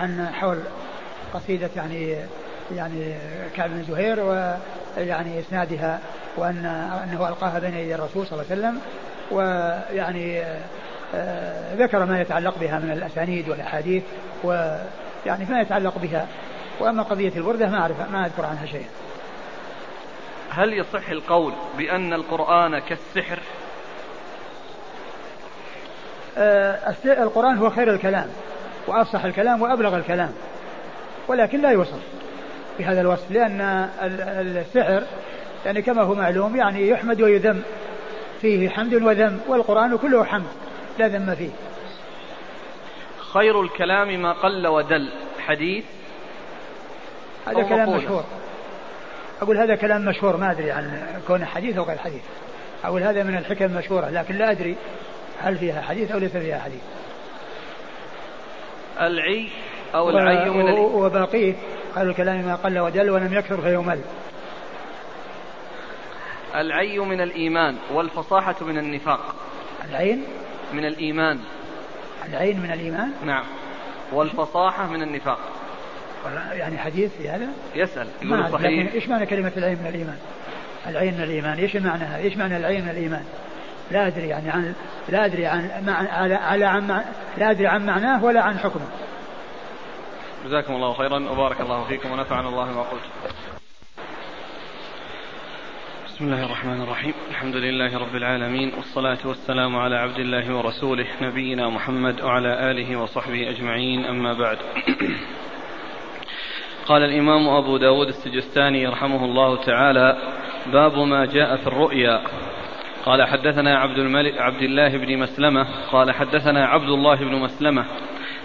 عن 0.00 0.28
حول 0.32 0.58
قصيدة 1.34 1.70
يعني 1.76 2.16
يعني 2.76 3.14
كعب 3.56 3.70
بن 3.70 3.82
زهير 3.82 4.20
ويعني 4.20 5.40
إسنادها 5.40 6.00
وأن 6.36 6.66
أنه 7.04 7.28
ألقاها 7.28 7.58
بين 7.58 7.74
يدي 7.74 7.94
الرسول 7.94 8.26
صلى 8.26 8.42
الله 8.42 8.44
عليه 8.50 8.60
وسلم. 8.60 8.80
ويعني 9.30 10.42
آه، 11.14 11.74
ذكر 11.74 12.04
ما 12.04 12.20
يتعلق 12.20 12.58
بها 12.58 12.78
من 12.78 12.90
الأسانيد 12.90 13.48
والأحاديث 13.48 14.02
ويعني 14.44 15.44
ما 15.48 15.60
يتعلق 15.60 15.98
بها. 15.98 16.26
وأما 16.80 17.02
قضية 17.02 17.32
الوردة 17.36 17.68
ما 17.68 17.78
أعرف 17.78 18.10
ما 18.10 18.26
أذكر 18.26 18.46
عنها 18.46 18.66
شيئا. 18.66 18.88
هل 20.50 20.72
يصح 20.72 21.08
القول 21.08 21.52
بأن 21.78 22.12
القرآن 22.12 22.78
كالسحر؟ 22.78 23.38
آه 26.38 26.94
القرآن 27.04 27.58
هو 27.58 27.70
خير 27.70 27.92
الكلام 27.92 28.28
وأفصح 28.86 29.24
الكلام 29.24 29.62
وأبلغ 29.62 29.96
الكلام 29.96 30.32
ولكن 31.28 31.62
لا 31.62 31.70
يوصف 31.70 32.00
بهذا 32.78 33.00
الوصف 33.00 33.30
لأن 33.30 33.60
السحر 34.56 35.02
يعني 35.66 35.82
كما 35.82 36.02
هو 36.02 36.14
معلوم 36.14 36.56
يعني 36.56 36.88
يحمد 36.88 37.22
ويذم 37.22 37.62
فيه 38.40 38.68
حمد 38.68 38.94
وذم 38.94 39.40
والقرآن 39.48 39.98
كله 39.98 40.24
حمد 40.24 40.46
لا 40.98 41.08
ذم 41.08 41.34
فيه. 41.34 41.50
خير 43.18 43.60
الكلام 43.60 44.22
ما 44.22 44.32
قل 44.32 44.66
ودل 44.66 45.08
حديث 45.46 45.84
هذا 47.48 47.62
كلام 47.62 47.96
مشهور. 47.96 48.24
أقول 49.42 49.58
هذا 49.58 49.76
كلام 49.76 50.04
مشهور 50.04 50.36
ما 50.36 50.50
أدري 50.50 50.70
عن 50.70 51.06
كونه 51.26 51.44
حديث 51.44 51.76
أو 51.76 51.84
غير 51.84 51.98
حديث. 51.98 52.22
أقول 52.84 53.02
هذا 53.02 53.22
من 53.22 53.36
الحكم 53.36 53.64
المشهورة 53.64 54.10
لكن 54.10 54.34
لا 54.34 54.50
أدري 54.50 54.76
هل 55.42 55.58
فيها 55.58 55.82
حديث 55.82 56.10
أو 56.10 56.18
ليس 56.18 56.36
فيها 56.36 56.58
حديث. 56.58 56.80
العي 59.00 59.48
أو 59.94 60.10
العي 60.10 60.50
من 60.50 60.70
وباقيه 60.78 61.54
قال 61.96 62.08
الكلام 62.08 62.36
ما 62.36 62.54
قل 62.54 62.78
ودل 62.78 63.10
ولم 63.10 63.34
يكثر 63.34 63.60
فيمل. 63.60 64.00
العي 66.54 66.98
من 66.98 67.20
الإيمان 67.20 67.76
والفصاحة 67.92 68.56
من 68.60 68.78
النفاق. 68.78 69.34
العين؟ 69.90 70.24
من 70.72 70.84
الإيمان. 70.84 71.38
العين 72.28 72.60
من 72.60 72.72
الإيمان؟ 72.72 73.12
نعم. 73.24 73.44
والفصاحة 74.12 74.86
من 74.86 75.02
النفاق. 75.02 75.38
يعني 76.52 76.78
حديث 76.78 77.16
في 77.16 77.28
هذا؟ 77.28 77.48
يسأل 77.74 78.08
يقول 78.22 78.52
صحيح 78.52 78.94
إيش 78.94 79.08
معنى 79.08 79.26
كلمة 79.26 79.52
العين 79.56 79.78
من 79.78 79.86
الإيمان؟ 79.86 80.18
العين 80.86 81.14
من 81.14 81.22
الإيمان 81.22 81.58
إيش 81.58 81.76
معناها؟ 81.76 82.18
إيش 82.18 82.36
معنى 82.36 82.56
العين 82.56 82.82
من 82.82 82.90
الإيمان؟ 82.90 83.24
لا 83.90 84.06
أدري 84.06 84.28
يعني 84.28 84.50
عن 84.50 84.74
لا 85.08 85.24
أدري 85.24 85.46
عن 85.46 85.84
مع 85.86 86.12
على 86.12 86.34
على 86.34 86.64
عن 86.64 87.04
لا 87.38 87.50
أدري 87.50 87.66
عن 87.66 87.86
معناه 87.86 88.24
ولا 88.24 88.42
عن 88.42 88.58
حكمه. 88.58 88.86
جزاكم 90.44 90.74
الله 90.74 90.92
خيرا 90.92 91.30
وبارك 91.30 91.60
الله 91.60 91.84
فيكم 91.84 92.10
ونفعنا 92.10 92.48
الله 92.48 92.72
ما 92.72 92.82
قلت 92.82 93.02
بسم 96.06 96.24
الله 96.24 96.44
الرحمن 96.44 96.82
الرحيم 96.82 97.14
الحمد 97.30 97.56
لله 97.56 97.98
رب 97.98 98.16
العالمين 98.16 98.72
والصلاة 98.74 99.18
والسلام 99.24 99.76
على 99.76 99.96
عبد 99.96 100.18
الله 100.18 100.56
ورسوله 100.56 101.06
نبينا 101.22 101.68
محمد 101.68 102.20
وعلى 102.20 102.70
آله 102.70 102.96
وصحبه 102.96 103.50
أجمعين 103.50 104.04
أما 104.04 104.32
بعد 104.32 104.58
قال 106.88 107.02
الإمام 107.02 107.48
أبو 107.48 107.76
داود 107.76 108.08
السجستاني 108.08 108.86
رحمه 108.86 109.24
الله 109.24 109.56
تعالى 109.56 110.16
باب 110.72 110.98
ما 110.98 111.24
جاء 111.24 111.56
في 111.56 111.66
الرؤيا. 111.66 112.22
قال 113.04 113.22
حدثنا 113.22 113.78
عبد 113.78 113.98
الملك 113.98 114.38
عبد 114.38 114.62
الله 114.62 114.96
بن 114.96 115.18
مسلمة. 115.18 115.66
قال 115.92 116.12
حدثنا 116.12 116.66
عبد 116.66 116.88
الله 116.88 117.16
بن 117.16 117.34
مسلمة 117.34 117.84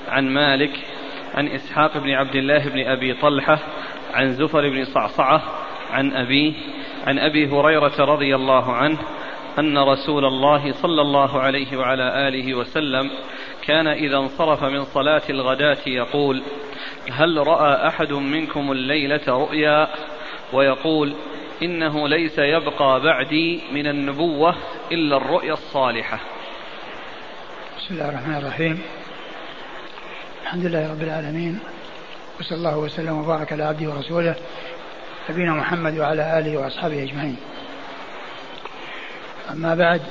عن 0.08 0.30
مالك 0.30 0.72
عن 1.34 1.48
إسحاق 1.48 1.98
بن 1.98 2.12
عبد 2.12 2.36
الله 2.36 2.70
بن 2.70 2.88
أبي 2.88 3.14
طلحة 3.14 3.60
عن 4.14 4.32
زفر 4.32 4.70
بن 4.70 4.84
صعصعة 4.86 5.44
عن 5.92 6.14
أبيه 6.14 6.54
عن 7.08 7.20
أبي 7.20 7.48
هريرة 7.48 8.06
رضي 8.06 8.36
الله 8.36 8.74
عنه 8.74 8.98
أن 9.60 9.78
رسول 9.78 10.26
الله 10.26 10.72
صلى 10.72 11.02
الله 11.02 11.40
عليه 11.40 11.78
وعلى 11.78 12.28
آله 12.28 12.54
وسلم 12.54 13.10
كان 13.68 13.88
إذا 13.88 14.18
انصرف 14.18 14.64
من 14.64 14.84
صلاة 14.84 15.22
الغداة 15.30 15.78
يقول 15.88 16.44
هل 17.12 17.48
رأى 17.48 17.88
أحد 17.88 18.12
منكم 18.12 18.72
الليلة 18.72 19.22
رؤيا 19.28 19.88
ويقول 20.54 21.16
إنه 21.64 22.08
ليس 22.08 22.40
يبقى 22.40 23.02
بعدي 23.02 23.62
من 23.72 23.88
النبوة 23.88 24.56
إلا 24.92 25.18
الرؤيا 25.18 25.54
الصالحة؟ 25.54 26.20
بسم 27.78 27.94
الله 27.94 28.10
الرحمن 28.10 28.36
الرحيم. 28.36 28.82
الحمد 30.44 30.66
لله 30.66 30.92
رب 30.92 31.02
العالمين. 31.02 31.60
وصلى 32.40 32.58
الله 32.58 32.78
وسلم 32.78 33.20
وبارك 33.20 33.54
على 33.54 33.64
عبده 33.64 33.90
ورسوله 33.90 34.36
نبينا 35.30 35.52
محمد 35.52 36.00
وعلى 36.00 36.40
آله 36.40 36.58
وأصحابه 36.58 37.04
أجمعين. 37.04 37.38
أما 39.52 39.76
بعد 39.76 40.02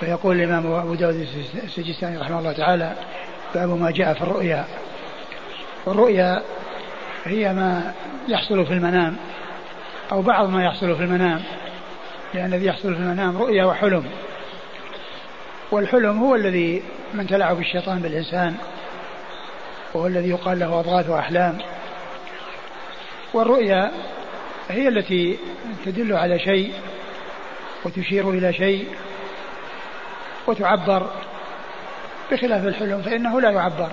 فيقول 0.00 0.36
الإمام 0.36 0.72
أبو 0.72 0.94
داود 0.94 1.28
السجستاني 1.64 2.18
رحمه 2.18 2.38
الله 2.38 2.52
تعالى 2.52 2.96
باب 3.54 3.68
ما 3.68 3.90
جاء 3.90 4.14
في 4.14 4.22
الرؤيا. 4.22 4.64
والرؤيا 5.86 6.42
هي 7.24 7.52
ما 7.52 7.94
يحصل 8.28 8.66
في 8.66 8.72
المنام 8.72 9.16
أو 10.12 10.22
بعض 10.22 10.48
ما 10.48 10.64
يحصل 10.64 10.96
في 10.96 11.02
المنام 11.02 11.42
لأن 12.34 12.46
الذي 12.46 12.66
يحصل 12.66 12.94
في 12.94 13.00
المنام 13.00 13.38
رؤيا 13.38 13.64
وحلم. 13.64 14.04
والحلم 15.70 16.18
هو 16.18 16.34
الذي 16.34 16.82
من 17.14 17.26
تلعب 17.26 17.60
الشيطان 17.60 17.98
بالإنسان 17.98 18.56
وهو 19.94 20.06
الذي 20.06 20.28
يقال 20.28 20.58
له 20.58 20.80
أضغاث 20.80 21.10
أحلام 21.10 21.58
والرؤيا 23.34 23.92
هي 24.68 24.88
التي 24.88 25.38
تدل 25.84 26.16
على 26.16 26.38
شيء 26.38 26.72
وتشير 27.84 28.30
إلى 28.30 28.52
شيء 28.52 28.88
وتعبر. 30.46 31.10
بخلاف 32.32 32.64
الحلم 32.64 33.02
فإنه 33.02 33.40
لا 33.40 33.50
يعبر. 33.50 33.90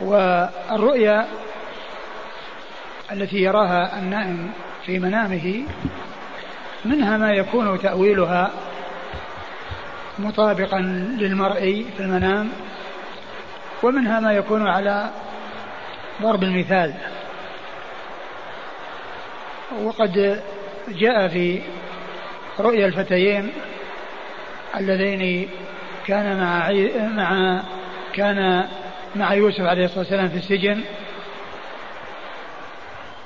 والرؤيا 0.00 1.26
التي 3.12 3.36
يراها 3.36 3.98
النائم 3.98 4.50
في 4.86 4.98
منامه 4.98 5.62
منها 6.84 7.16
ما 7.16 7.32
يكون 7.32 7.78
تأويلها 7.78 8.50
مطابقا 10.18 10.80
للمرء 11.18 11.86
في 11.96 12.02
المنام 12.02 12.50
ومنها 13.82 14.20
ما 14.20 14.32
يكون 14.32 14.68
على 14.68 15.10
ضرب 16.22 16.42
المثال. 16.42 16.94
وقد 19.82 20.42
جاء 20.88 21.28
في 21.28 21.62
رؤيا 22.60 22.86
الفتيين 22.86 23.52
اللذين 24.76 25.50
كان 26.06 26.40
مع 26.40 26.70
مع 27.16 27.60
كان 28.12 28.68
مع 29.16 29.34
يوسف 29.34 29.60
عليه 29.60 29.84
الصلاة 29.84 29.98
والسلام 29.98 30.28
في 30.28 30.36
السجن 30.36 30.80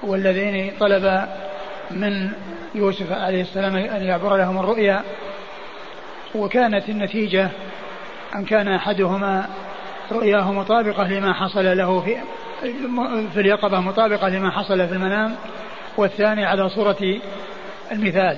والذين 0.02 0.72
طلب 0.80 1.28
من 1.90 2.32
يوسف 2.74 3.12
عليه 3.12 3.42
السلام 3.42 3.76
أن 3.76 4.02
يعبر 4.02 4.36
لهم 4.36 4.58
الرؤيا. 4.58 5.02
وكانت 6.34 6.88
النتيجة 6.88 7.48
أن 8.34 8.44
كان 8.44 8.68
أحدهما 8.68 9.46
رؤياه 10.12 10.52
مطابقة 10.52 11.08
لما 11.08 11.32
حصل 11.32 11.76
له 11.76 12.00
في 12.00 12.16
في 13.34 13.40
اليقظة 13.40 13.80
مطابقة 13.80 14.28
لما 14.28 14.50
حصل 14.50 14.88
في 14.88 14.94
المنام 14.94 15.36
والثاني 15.96 16.44
على 16.44 16.68
صورة 16.68 17.20
المثال 17.92 18.36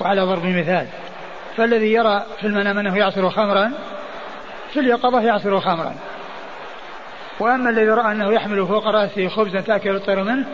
وعلى 0.00 0.22
ضرب 0.22 0.44
المثال. 0.44 0.86
فالذي 1.56 1.92
يرى 1.92 2.26
في 2.40 2.46
المنام 2.46 2.78
أنه 2.78 2.96
يعصر 2.96 3.30
خمرا 3.30 3.72
في 4.72 4.80
اليقظة 4.80 5.20
يعصر 5.20 5.60
خمرا. 5.60 5.94
وأما 7.40 7.70
الذي 7.70 7.88
رأى 7.88 8.12
أنه 8.12 8.32
يحمل 8.32 8.66
فوق 8.66 8.86
رأسه 8.86 9.28
خبزا 9.28 9.60
تأكل 9.60 9.96
الطير 9.96 10.22
منه 10.22 10.46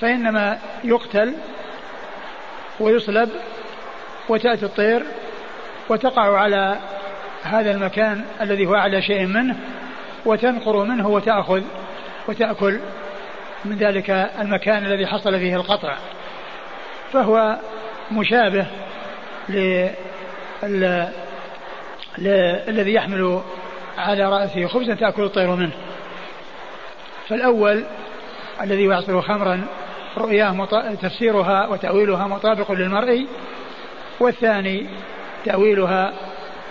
فإنما 0.00 0.58
يقتل 0.84 1.34
ويصلب 2.80 3.30
وتأتي 4.28 4.64
الطير 4.64 5.02
وتقع 5.88 6.38
على 6.38 6.78
هذا 7.42 7.70
المكان 7.70 8.24
الذي 8.40 8.66
هو 8.66 8.74
أعلى 8.74 9.02
شيء 9.02 9.26
منه 9.26 9.56
وتنقر 10.24 10.84
منه 10.84 11.08
وتأخذ 11.08 11.62
وتأكل 12.28 12.80
من 13.64 13.76
ذلك 13.76 14.10
المكان 14.40 14.86
الذي 14.86 15.06
حصل 15.06 15.38
فيه 15.38 15.56
القطع. 15.56 15.96
فهو 17.12 17.58
مشابه 18.10 18.66
لل... 19.48 21.08
الذي 22.68 22.94
يحمل 22.94 23.42
على 23.98 24.28
رأسه 24.28 24.66
خبزا 24.66 24.94
تأكل 24.94 25.22
الطير 25.22 25.54
منه. 25.54 25.72
فالأول 27.28 27.84
الذي 28.60 28.84
يعصر 28.84 29.22
خمرا 29.22 29.66
رؤياه 30.16 30.50
مط... 30.50 30.74
تفسيرها 31.02 31.68
وتأويلها 31.68 32.26
مطابق 32.26 32.72
للمرء 32.72 33.26
والثاني 34.20 34.86
تأويلها 35.44 36.12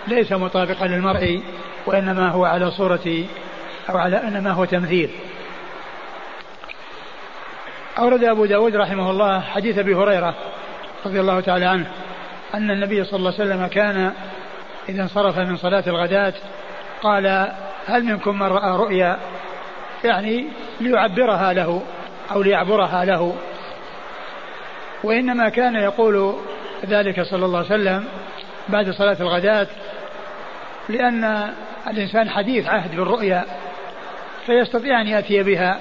ليس 0.08 0.32
مطابقا 0.32 0.86
للمرء 0.86 1.42
وإنما 1.86 2.28
هو 2.30 2.44
على 2.44 2.70
صورة 2.70 3.24
أو 3.90 3.96
على 3.96 4.16
إنما 4.16 4.50
هو 4.50 4.64
تمثيل. 4.64 5.10
أورد 7.98 8.24
أبو 8.24 8.44
داود 8.44 8.76
رحمه 8.76 9.10
الله 9.10 9.40
حديث 9.40 9.78
أبي 9.78 9.94
هريرة 9.94 10.34
رضي 11.06 11.20
الله 11.20 11.40
تعالى 11.40 11.64
عنه 11.64 11.90
أن 12.54 12.70
النبي 12.70 13.04
صلى 13.04 13.18
الله 13.18 13.32
عليه 13.38 13.44
وسلم 13.44 13.66
كان 13.66 14.12
إذا 14.88 15.02
انصرف 15.02 15.38
من 15.38 15.56
صلاة 15.56 15.84
الغداة 15.86 16.34
قال 17.04 17.52
هل 17.86 18.04
منكم 18.04 18.38
من 18.38 18.46
رأى 18.46 18.76
رؤيا؟ 18.76 19.18
يعني 20.04 20.48
ليعبرها 20.80 21.52
له 21.52 21.82
أو 22.32 22.42
ليعبرها 22.42 23.04
له. 23.04 23.36
وإنما 25.04 25.48
كان 25.48 25.74
يقول 25.74 26.36
ذلك 26.86 27.22
صلى 27.22 27.44
الله 27.46 27.58
عليه 27.58 27.66
وسلم 27.66 28.04
بعد 28.68 28.90
صلاة 28.90 29.16
الغداة 29.20 29.66
لأن 30.88 31.54
الإنسان 31.86 32.30
حديث 32.30 32.66
عهد 32.66 32.96
بالرؤيا 32.96 33.44
فيستطيع 34.46 35.00
أن 35.00 35.06
يأتي 35.06 35.42
بها 35.42 35.80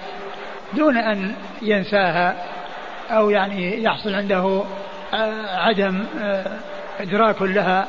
دون 0.74 0.98
أن 0.98 1.36
ينساها 1.62 2.36
أو 3.12 3.30
يعني 3.30 3.84
يحصل 3.84 4.16
عنده 4.16 4.64
آه، 5.14 5.58
عدم 5.58 6.06
آه، 6.22 6.46
إدراك 7.00 7.42
لها 7.42 7.88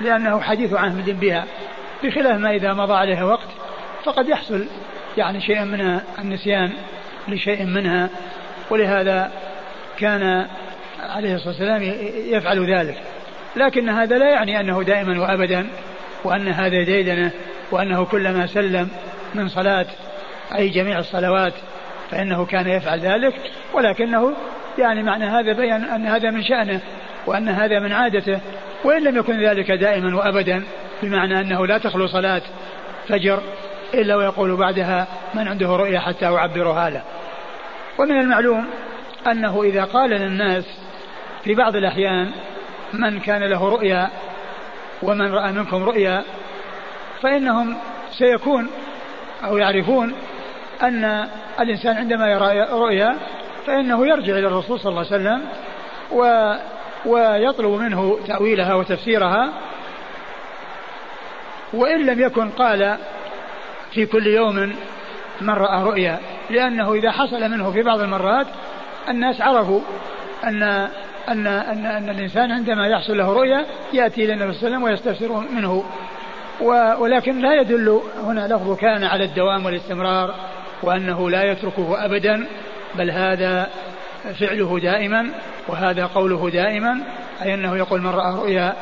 لأنه 0.00 0.40
حديث 0.40 0.72
عهد 0.72 1.20
بها. 1.20 1.44
بخلاف 2.02 2.38
ما 2.38 2.50
إذا 2.50 2.72
مضى 2.72 2.94
عليها 2.94 3.24
وقت 3.24 3.48
فقد 4.04 4.28
يحصل 4.28 4.66
يعني 5.16 5.40
شيء 5.40 5.64
من 5.64 6.00
النسيان 6.18 6.72
لشيء 7.28 7.64
منها 7.64 8.08
ولهذا 8.70 9.32
كان 9.98 10.46
عليه 11.00 11.34
الصلاة 11.34 11.48
والسلام 11.48 11.82
يفعل 12.26 12.74
ذلك. 12.74 12.96
لكن 13.56 13.88
هذا 13.88 14.18
لا 14.18 14.30
يعني 14.30 14.60
أنه 14.60 14.82
دائما 14.82 15.20
وأبدا 15.20 15.66
وأن 16.24 16.48
هذا 16.48 16.84
ديدنة 16.84 17.30
وأنه 17.70 18.04
كلما 18.04 18.46
سلم 18.46 18.88
من 19.34 19.48
صلاة 19.48 19.86
أي 20.54 20.68
جميع 20.68 20.98
الصلوات 20.98 21.52
فإنه 22.10 22.44
كان 22.46 22.68
يفعل 22.68 23.00
ذلك. 23.00 23.34
ولكنه 23.74 24.32
يعني 24.78 25.02
معنى 25.02 25.24
هذا 25.24 25.52
بيان 25.52 25.84
أن 25.84 26.06
هذا 26.06 26.30
من 26.30 26.42
شأنه 26.42 26.80
وأن 27.26 27.48
هذا 27.48 27.80
من 27.80 27.92
عادته 27.92 28.40
وإن 28.84 29.02
لم 29.02 29.16
يكن 29.16 29.40
ذلك 29.40 29.70
دائما 29.70 30.16
وأبدا 30.16 30.62
بمعنى 31.02 31.40
أنه 31.40 31.66
لا 31.66 31.78
تخلو 31.78 32.06
صلاة 32.06 32.42
فجر 33.08 33.40
إلا 33.94 34.16
ويقول 34.16 34.56
بعدها 34.56 35.06
من 35.34 35.48
عنده 35.48 35.76
رؤيا 35.76 35.98
حتى 35.98 36.26
أعبرها 36.26 36.90
له 36.90 37.02
ومن 37.98 38.20
المعلوم 38.20 38.66
أنه 39.26 39.62
إذا 39.62 39.84
قال 39.84 40.10
للناس 40.10 40.64
في 41.44 41.54
بعض 41.54 41.76
الأحيان 41.76 42.30
من 42.92 43.20
كان 43.20 43.42
له 43.42 43.68
رؤيا 43.68 44.10
ومن 45.02 45.32
رأى 45.32 45.52
منكم 45.52 45.84
رؤيا 45.84 46.22
فإنهم 47.22 47.76
سيكون 48.18 48.70
أو 49.44 49.56
يعرفون 49.56 50.14
أن 50.82 51.28
الإنسان 51.60 51.96
عندما 51.96 52.32
يرى 52.32 52.60
رؤيا 52.70 53.16
فإنه 53.66 54.06
يرجع 54.06 54.32
إلى 54.32 54.46
الرسول 54.46 54.80
صلى 54.80 54.90
الله 54.90 55.06
عليه 55.12 55.22
وسلم 55.22 55.42
و 56.12 56.52
ويطلب 57.06 57.70
منه 57.70 58.18
تأويلها 58.26 58.74
وتفسيرها 58.74 59.52
وإن 61.72 62.06
لم 62.06 62.20
يكن 62.20 62.48
قال 62.50 62.96
في 63.92 64.06
كل 64.06 64.26
يوم 64.26 64.74
من 65.40 65.50
رأى 65.50 65.82
رؤيا 65.82 66.18
لأنه 66.50 66.94
إذا 66.94 67.10
حصل 67.10 67.50
منه 67.50 67.72
في 67.72 67.82
بعض 67.82 68.00
المرات 68.00 68.46
الناس 69.08 69.40
عرفوا 69.40 69.80
أن 70.44 70.62
أن 71.28 71.46
أن, 71.46 71.86
أن 71.86 72.10
الإنسان 72.10 72.52
عندما 72.52 72.86
يحصل 72.86 73.18
له 73.18 73.32
رؤيا 73.32 73.66
يأتي 73.92 74.24
إلى 74.24 74.32
النبي 74.32 74.52
صلى 74.52 74.66
الله 74.66 74.76
عليه 74.76 74.94
وسلم 74.96 75.10
ويستفسر 75.12 75.54
منه. 75.54 75.84
ولكن 76.98 77.40
لا 77.40 77.60
يدل 77.60 78.00
هنا 78.22 78.46
لفظ 78.46 78.76
كان 78.76 79.04
على 79.04 79.24
الدوام 79.24 79.66
والاستمرار 79.66 80.34
وأنه 80.82 81.30
لا 81.30 81.42
يتركه 81.44 82.04
أبدا 82.04 82.46
بل 82.94 83.10
هذا 83.10 83.70
فعله 84.40 84.78
دائما 84.78 85.30
وهذا 85.68 86.06
قوله 86.06 86.50
دائما 86.50 87.00
أي 87.42 87.54
أنه 87.54 87.76
يقول 87.76 88.00
من 88.00 88.10
رأى 88.10 88.34
رؤيا 88.34 88.74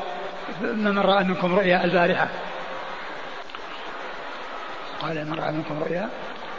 من 0.60 0.98
رأى 0.98 1.24
منكم 1.24 1.54
رؤيا 1.54 1.84
البارحة. 1.84 2.28
قال 5.00 5.26
من 5.26 5.34
رأى 5.34 5.52
منكم 5.52 5.82
رؤيا. 5.82 6.08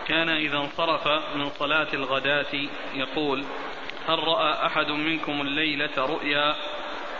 كان 0.08 0.30
إذا 0.30 0.58
انصرف 0.58 1.08
من 1.36 1.50
صلاة 1.50 1.88
الغداة 1.94 2.54
يقول 2.96 3.44
هل 4.08 4.20
رأى 4.20 4.66
أحد 4.66 4.92
منكم 4.92 5.42
الليلة 5.42 5.90
رؤيا؟ 5.98 6.56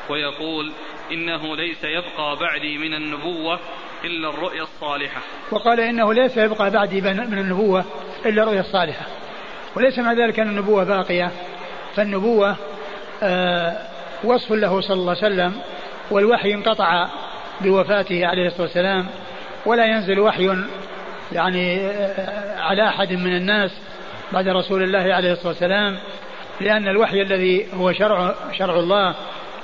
ويقول 0.10 0.72
إنه 1.12 1.56
ليس 1.56 1.84
يبقى 1.84 2.36
بعدي 2.36 2.78
من 2.78 2.94
النبوة 2.94 3.60
إلا 4.04 4.30
الرؤيا 4.30 4.64
الصالحة. 4.64 5.22
وقال 5.52 5.80
إنه 5.80 6.14
ليس 6.14 6.38
يبقى 6.38 6.72
بعدي 6.72 7.02
من 7.02 7.20
النبوة 7.20 7.86
إلا 8.26 8.44
الرؤيا 8.44 8.60
الصالحة. 8.60 9.06
وليس 9.76 10.00
مع 10.00 10.14
ذلك 10.14 10.40
أن 10.40 10.50
النبوة 10.50 10.84
باقية. 10.84 11.32
فالنبوة 11.96 12.56
آه 13.24 13.78
وصف 14.24 14.52
له 14.52 14.82
صلى 14.82 14.94
الله 14.98 15.16
عليه 15.24 15.26
وسلم 15.34 15.62
والوحي 16.12 16.54
انقطع 16.54 17.08
بوفاته 17.62 18.28
عليه 18.28 18.48
الصلاة 18.48 18.62
والسلام 18.62 19.08
ولا 19.66 19.86
ينزل 19.86 20.20
وحي 20.20 20.58
يعني 21.32 21.88
على 22.58 22.88
أحد 22.88 23.14
من 23.14 23.36
الناس 23.36 23.72
بعد 24.34 24.48
رسول 24.48 24.84
الله 24.84 25.14
عليه 25.14 25.32
الصلاة 25.32 25.48
والسلام 25.48 25.98
لأن 26.62 26.88
الوحي 26.88 27.22
الذي 27.22 27.68
هو 27.74 27.94
شرع 27.94 28.36
شرع 28.58 28.76
الله 28.76 29.16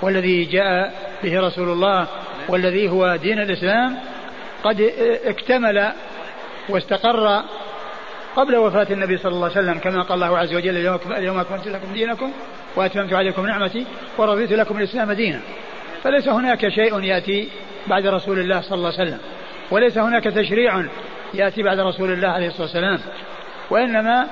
والذي 0.02 0.46
جاء 0.46 0.94
به 1.24 1.40
رسول 1.40 1.70
الله 1.70 2.08
والذي 2.50 2.90
هو 2.90 3.16
دين 3.16 3.40
الإسلام 3.40 3.98
قد 4.64 4.92
اكتمل 5.26 5.92
واستقر 6.70 7.44
قبل 8.36 8.56
وفاة 8.56 8.88
النبي 8.92 9.18
صلى 9.18 9.32
الله 9.32 9.50
عليه 9.50 9.60
وسلم 9.60 9.80
كما 9.80 10.02
قال 10.02 10.24
الله 10.24 10.38
عز 10.38 10.54
وجل 10.54 10.78
اليوم 11.12 11.40
أكملت 11.40 11.68
لكم 11.68 11.94
دينكم 11.94 12.32
وأتممت 12.76 13.14
عليكم 13.14 13.46
نعمتي 13.46 13.86
ورضيت 14.18 14.52
لكم 14.52 14.78
الإسلام 14.78 15.12
دينا. 15.12 15.42
فليس 16.04 16.28
هناك 16.28 16.68
شيء 16.70 17.04
يأتي 17.04 17.50
بعد 17.88 18.06
رسول 18.06 18.40
الله 18.40 18.62
صلى 18.62 18.76
الله 18.76 18.94
عليه 18.94 19.02
وسلم 19.02 19.20
وليس 19.72 19.98
هناك 19.98 20.24
تشريع 20.24 20.86
يأتي 21.34 21.64
بعد 21.64 21.80
رسول 21.80 22.12
الله 22.12 22.28
عليه 22.28 22.48
الصلاة 22.48 22.64
والسلام. 22.64 23.00
وإنما 23.70 24.28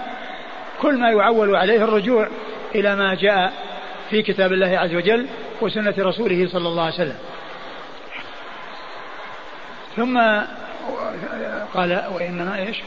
كل 0.82 1.00
ما 1.00 1.10
يعول 1.12 1.56
عليه 1.56 1.84
الرجوع 1.84 2.28
إلى 2.76 2.96
ما 2.96 3.16
جاء 3.16 3.54
في 4.10 4.22
كتاب 4.22 4.54
الله 4.54 4.78
عز 4.78 4.96
وجل 4.96 5.28
وسنة 5.62 5.94
رسوله 6.00 6.48
صلى 6.48 6.68
الله 6.68 6.84
عليه 6.84 6.94
وسلم. 6.94 7.18
ثم 9.96 10.18
قال 11.74 12.04
وإنما 12.16 12.58
إيش؟ 12.68 12.78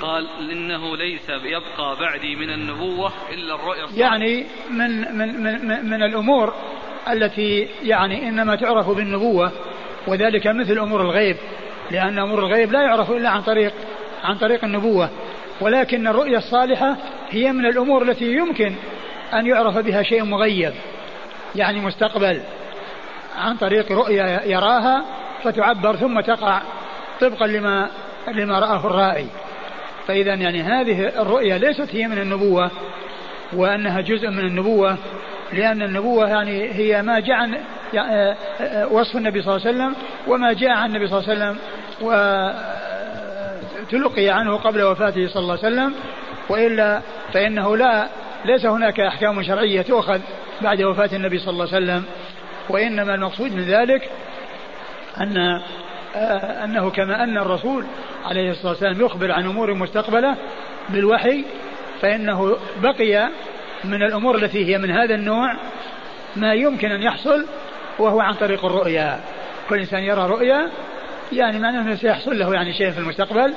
قال 0.00 0.26
إنه 0.52 0.96
ليس 0.96 1.28
يبقى 1.28 1.96
بعدي 2.00 2.36
من 2.36 2.50
النبوة 2.50 3.12
إلا 3.32 3.54
الرؤيا 3.54 3.86
يعني 3.96 4.46
من, 4.70 5.18
من, 5.18 5.42
من, 5.42 5.90
من 5.90 6.02
الأمور 6.02 6.54
التي 7.10 7.68
يعني 7.82 8.28
إنما 8.28 8.56
تعرف 8.56 8.88
بالنبوة 8.90 9.52
وذلك 10.06 10.46
مثل 10.46 10.78
أمور 10.78 11.00
الغيب. 11.00 11.36
لأن 11.90 12.18
أمور 12.18 12.38
الغيب 12.38 12.72
لا 12.72 12.82
يعرف 12.82 13.10
إلا 13.10 13.28
عن 13.28 13.42
طريق 13.42 13.72
عن 14.24 14.38
طريق 14.38 14.64
النبوة. 14.64 15.10
ولكن 15.60 16.06
الرؤيا 16.06 16.38
الصالحة 16.38 16.96
هي 17.30 17.52
من 17.52 17.66
الأمور 17.66 18.02
التي 18.02 18.24
يمكن 18.24 18.74
أن 19.34 19.46
يعرف 19.46 19.78
بها 19.78 20.02
شيء 20.02 20.24
مغيب 20.24 20.72
يعني 21.54 21.80
مستقبل. 21.80 22.40
عن 23.38 23.56
طريق 23.56 23.92
رؤيا 23.92 24.42
يراها 24.44 25.04
فتعبر 25.44 25.96
ثم 25.96 26.20
تقع 26.20 26.62
طبقا 27.20 27.46
لما 27.46 27.90
لما 28.28 28.58
رآه 28.58 28.86
الرائي. 28.86 29.26
فإذا 30.06 30.34
يعني 30.34 30.62
هذه 30.62 31.22
الرؤيا 31.22 31.58
ليست 31.58 31.94
هي 31.94 32.06
من 32.06 32.18
النبوة 32.18 32.70
وأنها 33.52 34.00
جزء 34.00 34.30
من 34.30 34.38
النبوة. 34.38 34.98
لأن 35.52 35.82
النبوة 35.82 36.28
يعني 36.28 36.72
هي 36.72 37.02
ما 37.02 37.20
جاء 37.20 37.36
عن 37.36 37.58
يعني 37.92 38.36
وصف 38.90 39.16
النبي 39.16 39.42
صلى 39.42 39.56
الله 39.56 39.66
عليه 39.66 39.76
وسلم 39.76 39.94
وما 40.26 40.52
جاء 40.52 40.70
عن 40.70 40.88
النبي 40.88 41.08
صلى 41.08 41.18
الله 41.18 41.30
عليه 41.30 41.40
وسلم 41.40 41.58
وتلقي 43.82 44.28
عنه 44.28 44.56
قبل 44.56 44.82
وفاته 44.82 45.28
صلى 45.28 45.42
الله 45.42 45.58
عليه 45.62 45.74
وسلم. 45.74 45.94
وإلا 46.48 47.00
فإنه 47.32 47.76
لا 47.76 48.08
ليس 48.44 48.66
هناك 48.66 49.00
أحكام 49.00 49.42
شرعية 49.42 49.82
تؤخذ 49.82 50.20
بعد 50.62 50.82
وفاة 50.82 51.10
النبي 51.12 51.38
صلى 51.38 51.50
الله 51.50 51.74
عليه 51.74 51.84
وسلم. 51.84 52.04
وإنما 52.68 53.14
المقصود 53.14 53.52
من 53.52 53.62
ذلك 53.62 54.10
أن 55.20 55.60
آه، 56.16 56.64
أنه 56.64 56.90
كما 56.90 57.24
أن 57.24 57.38
الرسول 57.38 57.84
عليه 58.24 58.50
الصلاة 58.50 58.70
والسلام 58.70 59.00
يخبر 59.00 59.32
عن 59.32 59.46
أمور 59.46 59.74
مستقبلة 59.74 60.36
بالوحي 60.88 61.44
فإنه 62.00 62.56
بقي 62.82 63.28
من 63.84 64.02
الأمور 64.02 64.36
التي 64.36 64.66
هي 64.66 64.78
من 64.78 64.90
هذا 64.90 65.14
النوع 65.14 65.56
ما 66.36 66.54
يمكن 66.54 66.90
أن 66.90 67.02
يحصل 67.02 67.46
وهو 67.98 68.20
عن 68.20 68.34
طريق 68.34 68.64
الرؤيا. 68.64 69.20
كل 69.68 69.78
إنسان 69.78 70.02
يرى 70.02 70.26
رؤيا 70.26 70.70
يعني 71.32 71.58
معناه 71.58 71.82
أنه 71.82 71.94
سيحصل 71.94 72.38
له 72.38 72.54
يعني 72.54 72.72
شيء 72.72 72.90
في 72.90 72.98
المستقبل 72.98 73.54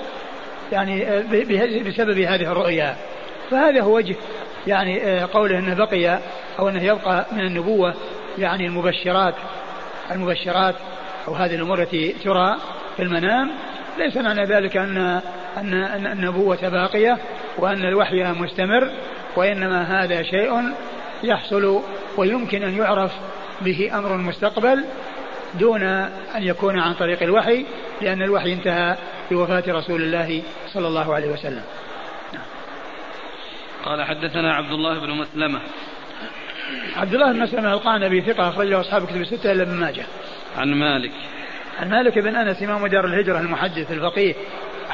يعني 0.72 1.08
آه، 1.08 1.24
بسبب 1.88 2.20
هذه 2.20 2.52
الرؤيا. 2.52 2.96
فهذا 3.52 3.82
هو 3.82 3.96
وجه 3.96 4.16
يعني 4.68 5.04
آه، 5.04 5.30
قوله 5.34 5.60
إنه 5.60 5.74
بقي 5.74 6.20
أو 6.60 6.70
إنه 6.70 6.84
يبقى 6.84 7.26
من 7.32 7.46
النبوة 7.46 7.94
يعني 8.38 8.66
المبشرات 8.66 9.36
المبشرات 10.12 10.76
أو 11.28 11.34
هذه 11.34 11.56
الأمور 11.56 11.82
التي 11.82 12.12
ترى 12.24 12.58
في 12.98 13.04
المنام. 13.04 13.52
ليس 13.98 14.18
معنى 14.18 14.44
ذلك 14.46 14.78
أن 14.78 15.22
أن 15.58 16.08
النبوة 16.08 16.70
باقية 16.70 17.18
وأن 17.58 17.86
الوحي 17.86 18.24
مستمر. 18.24 18.92
وإنما 19.38 20.04
هذا 20.04 20.24
شيء 20.24 20.74
يحصل 21.24 21.82
ويمكن 22.18 22.64
أن 22.64 22.78
يعرف 22.78 23.12
به 23.62 23.98
أمر 23.98 24.18
مستقبل 24.18 24.86
دون 25.60 25.84
أن 26.36 26.44
يكون 26.44 26.80
عن 26.80 26.94
طريق 26.94 27.24
الوحي 27.24 27.66
لأن 28.02 28.22
الوحي 28.22 28.54
انتهى 28.54 28.98
بوفاة 29.32 29.64
رسول 29.68 30.02
الله 30.02 30.44
صلى 30.68 30.88
الله 30.88 31.16
عليه 31.16 31.30
وسلم. 31.32 31.64
قال 33.86 34.04
حدثنا 34.04 34.54
عبد 34.54 34.72
الله 34.72 35.00
بن 35.00 35.12
مسلمة 35.12 35.60
عبد 36.96 37.14
الله 37.14 37.32
بن 37.32 37.40
مسلمة 37.40 37.74
القعنبي 37.74 38.22
ثقة 38.22 38.50
أخرجه 38.50 38.80
أصحاب 38.82 39.06
كتب 39.06 39.22
الستة 39.22 39.52
إلا 39.52 39.64
ابن 39.64 39.74
ماجه. 39.74 40.06
عن 40.58 40.74
مالك. 40.74 41.12
عن 41.80 41.90
مالك 41.90 42.20
بن 42.20 42.36
أنس 42.36 42.64
إمام 42.64 42.88
دار 42.88 43.06
الهجرة 43.06 43.40
المحدث 43.40 43.92
الفقيه 43.92 44.36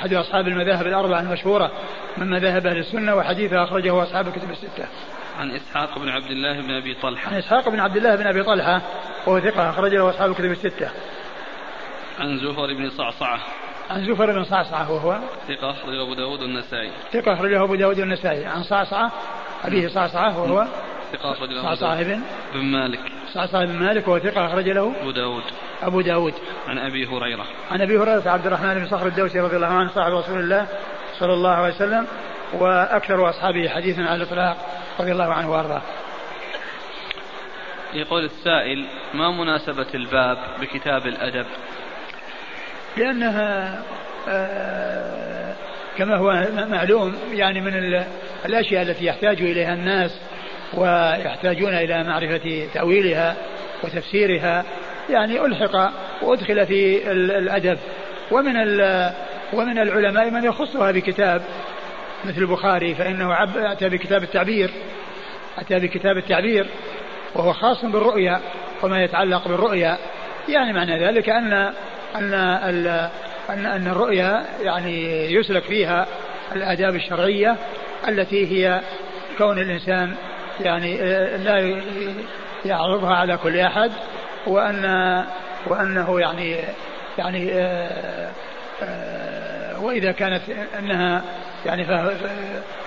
أحد 0.02 0.14
أصحاب 0.14 0.48
المذاهب 0.48 0.88
الأربعة 0.88 1.20
المشهورة 1.20 1.72
من 2.18 2.30
مذاهب 2.30 2.68
أهل 2.68 2.78
السنة 2.78 3.16
وحديثه 3.16 3.64
أخرجه 3.64 4.04
أصحاب 4.04 4.28
الكتب 4.28 4.52
الستة. 4.52 4.88
عن 5.40 5.52
إسحاق 5.52 6.00
بن 6.00 6.10
عبد 6.10 6.32
الله 6.32 6.62
بن 6.62 6.72
أبي 6.72 6.96
طلحة. 7.02 7.32
عن 7.32 7.38
إسحاق 7.38 7.70
بن 7.70 7.80
عبد 7.80 7.98
الله 7.98 8.16
بن 8.16 8.28
أبي 8.28 8.44
طلحة 8.44 8.82
وهو 9.28 9.40
ثقة 9.40 9.70
أخرجه 9.70 10.10
أصحاب 10.10 10.32
الكتب 10.32 10.52
الستة. 10.52 10.90
عن 12.20 12.38
زهر 12.38 12.74
بن 12.74 12.90
صعصعة. 12.90 13.40
عن 13.90 14.06
زفر 14.06 14.32
بن 14.32 14.44
صعصعة 14.44 14.92
وهو 14.92 15.20
ثقة 15.48 15.72
أخرجه 15.72 16.02
أبو 16.02 16.14
داود 16.14 16.42
والنسائي 16.42 16.92
ثقة 17.14 17.34
أخرجه 17.34 17.64
أبو 17.64 17.76
داود 17.76 18.00
والنسائي 18.00 18.46
عن 18.46 18.64
صعصعة 18.64 19.12
أبيه 19.64 19.88
صعصعة 19.88 20.40
وهو 20.40 20.68
ثقة 21.12 21.32
أخرجه 21.32 21.62
صعصعة 21.62 22.04
بن 22.04 22.22
بن 22.54 22.64
مالك. 22.66 23.00
صعصعة 23.34 23.66
بن 23.66 23.80
مالك 23.80 24.08
وهو 24.08 24.20
ثقة 24.20 24.46
أخرج 24.46 24.70
له 24.70 24.94
أبو 25.02 25.12
داود. 25.12 25.44
أبو 25.82 26.02
داود. 26.02 26.34
عن 26.68 26.78
أبي 26.78 27.06
هريرة. 27.06 27.46
عن 27.72 27.82
أبي 27.82 27.98
هريرة 27.98 28.30
عبد 28.30 28.46
الرحمن 28.48 28.74
بن 28.74 28.88
صخر 28.88 29.08
الدوسي 29.08 29.40
رضي 29.40 29.56
الله 29.56 29.68
عنه 29.68 29.90
صاحب 29.90 30.12
رسول 30.12 30.40
الله 30.40 30.68
صلى 31.20 31.34
الله 31.34 31.50
عليه 31.50 31.76
وسلم 31.76 32.08
وأكثر 32.54 33.30
أصحابه 33.30 33.70
حديثا 33.70 34.02
على 34.02 34.16
الإطلاق 34.16 34.58
رضي 35.00 35.12
الله 35.12 35.34
عنه 35.34 35.52
وأرضاه. 35.52 35.82
يقول 37.94 38.26
السائل 38.26 38.86
ما 39.14 39.32
مناسبة 39.32 39.88
الباب 39.94 40.38
بكتاب 40.62 41.08
الأدب؟ 41.08 41.46
لأنها 42.98 43.82
آه، 44.28 45.56
كما 45.98 46.18
هو 46.18 46.48
معلوم 46.68 47.16
يعني 47.32 47.62
من 47.62 48.04
الأشياء 48.46 48.82
التي 48.82 49.06
يحتاج 49.06 49.42
إليها 49.42 49.74
الناس 49.74 50.22
ويحتاجون 50.74 51.74
إلى 51.74 52.04
معرفة 52.04 52.68
تأويلها 52.74 53.36
وتفسيرها. 53.84 54.66
يعني 55.10 55.46
ألحق 55.46 55.92
وأدخل 56.22 56.68
في 56.68 57.12
الأدب. 57.12 57.78
ومن 58.32 58.56
ومن 59.54 59.78
العلماء 59.78 60.32
من 60.32 60.44
يخصها 60.44 60.92
بكتاب 60.92 61.42
مثل 62.26 62.42
البخاري 62.42 62.96
فإنه 62.96 63.44
أتى 63.72 63.90
بكتاب 63.90 64.24
التعبير. 64.24 64.72
أتى 65.58 65.80
بكتاب 65.80 66.18
التعبير 66.18 66.68
وهو 67.36 67.54
خاص 67.54 67.86
بالرؤيا 67.86 68.40
وما 68.84 69.04
يتعلق 69.04 69.48
بالرؤيا. 69.48 69.98
يعني 70.50 70.74
معنى 70.74 71.08
ذلك 71.08 71.30
أن 71.30 71.74
أن 72.16 72.34
أن 73.50 73.66
أن 73.66 73.88
الرؤيا 73.88 74.46
يعني 74.62 75.26
يسلك 75.34 75.64
فيها 75.64 76.08
الآداب 76.56 76.96
الشرعية 76.96 77.56
التي 78.08 78.48
هي 78.48 78.82
كون 79.38 79.60
الإنسان 79.60 80.16
يعني 80.60 80.98
لا 81.38 81.82
يعرضها 82.66 83.16
على 83.16 83.38
كل 83.38 83.60
أحد 83.60 83.92
وأن 84.48 84.86
وأنه 85.68 86.20
يعني 86.20 86.56
يعني 87.18 87.52
آه، 87.54 88.32
آه، 88.84 89.84
وإذا 89.84 90.12
كانت 90.12 90.42
أنها 90.80 91.22
يعني 91.66 91.84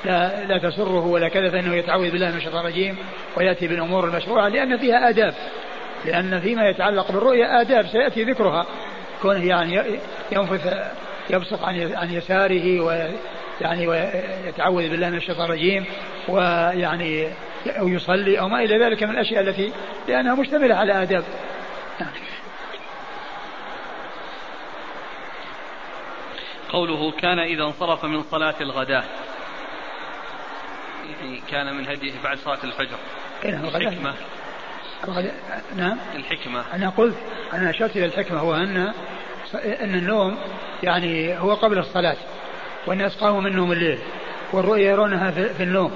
لا, 0.05 0.45
لا 0.45 0.59
تسره 0.59 1.07
ولا 1.07 1.29
كذا 1.29 1.51
فإنه 1.51 1.75
يتعوذ 1.75 2.11
بالله 2.11 2.31
من 2.31 2.37
الشيطان 2.37 2.61
الرجيم 2.61 2.97
ويأتي 3.37 3.69
بالأمور 3.69 4.05
المشروعة 4.05 4.49
لأن 4.49 4.77
فيها 4.79 5.09
آداب 5.09 5.35
لأن 6.05 6.41
فيما 6.41 6.69
يتعلق 6.69 7.13
بالرؤيا 7.13 7.61
آداب 7.61 7.87
سيأتي 7.87 8.25
ذكرها. 8.25 8.67
كونه 9.23 9.47
يعني 9.49 9.83
ينفث 10.33 10.93
يبصق 11.31 11.65
عن 11.65 11.95
عن 11.95 12.11
يساره 12.11 12.81
ويعني 12.81 13.87
ويتعوذ 13.87 14.89
بالله 14.89 15.11
من 15.11 15.17
الشيطان 15.17 15.45
الرجيم 15.45 15.85
ويعني 16.29 17.29
أو 17.71 17.89
يصلي 17.89 18.41
أو 18.41 18.49
ما 18.49 18.65
إلى 18.65 18.79
ذلك 18.79 19.03
من 19.03 19.11
الأشياء 19.11 19.43
التي 19.43 19.73
لأنها 20.09 20.35
مشتملة 20.35 20.75
على 20.75 21.03
آداب. 21.03 21.25
قوله 26.69 27.11
كان 27.11 27.39
إذا 27.39 27.63
انصرف 27.63 28.05
من 28.05 28.23
صلاة 28.23 28.55
الغداة. 28.61 29.05
يعني 31.23 31.41
كان 31.51 31.75
من 31.77 31.89
هديه 31.89 32.13
بعد 32.25 32.39
صلاة 32.39 32.59
الفجر. 32.65 32.97
الحكمة. 33.45 34.15
نعم. 35.77 35.99
الحكمة. 36.15 36.65
أنا 36.75 36.89
قلت 36.91 37.17
أنا 37.53 37.71
أشرت 37.71 37.97
إلى 37.97 38.07
الحكمة 38.07 38.41
هو 38.41 38.55
أن 38.55 38.93
أن 39.55 39.95
النوم 39.95 40.39
يعني 40.83 41.39
هو 41.39 41.55
قبل 41.55 41.79
الصلاة 41.79 42.17
والناس 42.87 43.17
قاموا 43.17 43.41
من 43.41 43.57
نوم 43.57 43.73
الليل 43.73 43.99
والرؤيا 44.53 44.91
يرونها 44.91 45.31
في 45.31 45.63
النوم. 45.63 45.93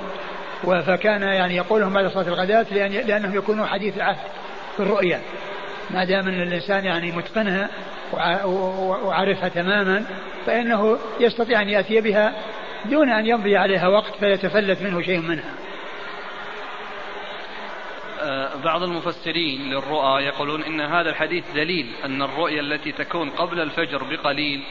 فكان 0.63 1.23
يعني 1.23 1.57
يقولهم 1.57 1.93
بعد 1.93 2.07
صلاة 2.07 2.29
الغداة 2.29 2.67
لأن 2.71 2.93
لأنهم 2.93 3.35
يكونوا 3.35 3.67
حديث 3.67 3.99
عهد 3.99 4.17
في 4.77 4.83
الرؤيا. 4.83 5.21
ما 5.91 6.05
دام 6.05 6.29
أن 6.29 6.43
الإنسان 6.43 6.85
يعني 6.85 7.13
متقنها 7.13 7.69
وعارفها 9.03 9.49
تماما 9.49 10.05
فإنه 10.47 10.99
يستطيع 11.21 11.63
أن 11.63 11.69
يأتي 11.69 12.01
بها 12.01 12.33
دون 12.85 13.11
أن 13.11 13.27
يمضي 13.27 13.57
عليها 13.57 13.89
وقت 13.89 14.17
فيتفلت 14.21 14.83
منه 14.83 15.03
شيء 15.03 15.21
منها. 15.21 15.55
آه، 18.21 18.51
بعض 18.65 18.83
المفسرين 18.83 19.71
للرؤى 19.71 20.23
يقولون 20.23 20.63
إن 20.63 20.81
هذا 20.81 21.11
الحديث 21.11 21.45
دليل 21.55 21.87
أن 22.05 22.23
الرؤيا 22.23 22.61
التي 22.61 22.93
تكون 22.93 23.31
قبل 23.31 23.61
الفجر 23.61 24.03
بقليل 24.05 24.65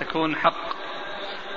تكون 0.00 0.36
حق. 0.36 0.82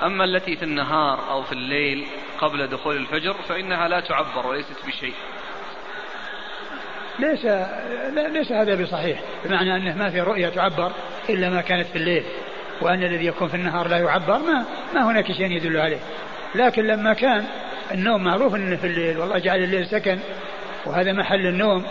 أما 0.03 0.23
التي 0.23 0.55
في 0.55 0.63
النهار 0.63 1.31
أو 1.31 1.43
في 1.43 1.51
الليل 1.51 2.05
قبل 2.39 2.67
دخول 2.67 2.97
الفجر 2.97 3.33
فإنها 3.33 3.87
لا 3.87 3.99
تعبر 3.99 4.47
وليست 4.47 4.85
بشيء. 4.87 5.13
ليس 7.19 7.45
ليس 8.31 8.51
هذا 8.51 8.83
بصحيح 8.83 9.21
بمعنى 9.45 9.75
أنه 9.75 9.95
ما 9.95 10.09
في 10.09 10.21
رؤيا 10.21 10.49
تعبر 10.49 10.91
إلا 11.29 11.49
ما 11.49 11.61
كانت 11.61 11.87
في 11.87 11.95
الليل 11.95 12.23
وأن 12.81 13.03
الذي 13.03 13.25
يكون 13.25 13.47
في 13.47 13.55
النهار 13.55 13.87
لا 13.87 13.97
يعبر 13.97 14.37
ما 14.37 14.65
ما 14.93 15.11
هناك 15.11 15.31
شيء 15.31 15.51
يدل 15.51 15.77
عليه. 15.77 15.99
لكن 16.55 16.87
لما 16.87 17.13
كان 17.13 17.45
النوم 17.91 18.23
معروف 18.23 18.55
إنه 18.55 18.75
في 18.75 18.87
الليل 18.87 19.17
والله 19.17 19.39
جعل 19.39 19.63
الليل 19.63 19.87
سكن 19.87 20.19
وهذا 20.85 21.13
محل 21.13 21.47
النوم 21.47 21.85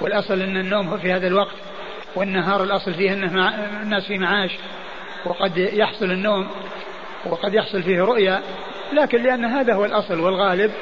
والأصل 0.00 0.40
أن 0.40 0.56
النوم 0.56 0.98
في 0.98 1.12
هذا 1.12 1.26
الوقت 1.26 1.56
والنهار 2.14 2.62
الأصل 2.64 2.94
فيه 2.94 3.12
أنه 3.12 3.32
مع 3.32 3.54
الناس 3.82 4.06
في 4.06 4.18
معاش 4.18 4.50
وقد 5.26 5.56
يحصل 5.56 6.04
النوم 6.04 6.48
وقد 7.26 7.54
يحصل 7.54 7.82
فيه 7.82 8.00
رؤيا 8.00 8.42
لكن 8.92 9.22
لأن 9.22 9.44
هذا 9.44 9.74
هو 9.74 9.84
الأصل 9.84 10.20
والغالب 10.20 10.72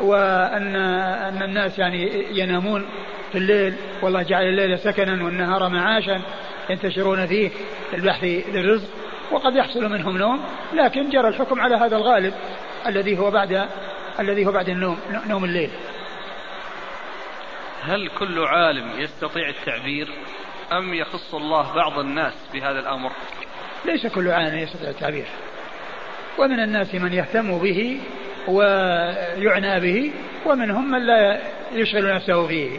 وأن 0.00 0.76
أن 0.76 1.42
الناس 1.42 1.78
يعني 1.78 2.26
ينامون 2.30 2.86
في 3.32 3.38
الليل 3.38 3.74
والله 4.02 4.22
جعل 4.22 4.44
الليل 4.44 4.78
سكنا 4.78 5.24
والنهار 5.24 5.68
معاشا 5.68 6.20
ينتشرون 6.70 7.26
فيه 7.26 7.50
للبحث 7.92 8.24
للرزق 8.24 8.88
وقد 9.30 9.56
يحصل 9.56 9.90
منهم 9.90 10.18
نوم 10.18 10.44
لكن 10.72 11.10
جرى 11.10 11.28
الحكم 11.28 11.60
على 11.60 11.76
هذا 11.76 11.96
الغالب 11.96 12.34
الذي 12.86 13.18
هو 13.18 13.30
بعد 13.30 13.68
الذي 14.20 14.46
هو 14.46 14.52
بعد 14.52 14.68
النوم 14.68 14.98
نوم 15.26 15.44
الليل. 15.44 15.70
هل 17.82 18.08
كل 18.18 18.44
عالم 18.44 19.00
يستطيع 19.00 19.48
التعبير 19.48 20.08
أم 20.72 20.94
يخص 20.94 21.34
الله 21.34 21.74
بعض 21.74 21.98
الناس 21.98 22.34
بهذا 22.52 22.78
الأمر؟ 22.78 23.12
ليس 23.84 24.06
كل 24.06 24.30
عالم 24.30 24.58
يستطيع 24.58 24.90
التعبير. 24.90 25.26
ومن 26.38 26.60
الناس 26.60 26.94
من 26.94 27.12
يهتم 27.12 27.58
به 27.58 28.00
ويعنى 28.48 29.80
به 29.80 30.12
ومنهم 30.46 30.90
من 30.90 31.06
لا 31.06 31.40
يشغل 31.72 32.14
نفسه 32.14 32.46
فيه. 32.46 32.78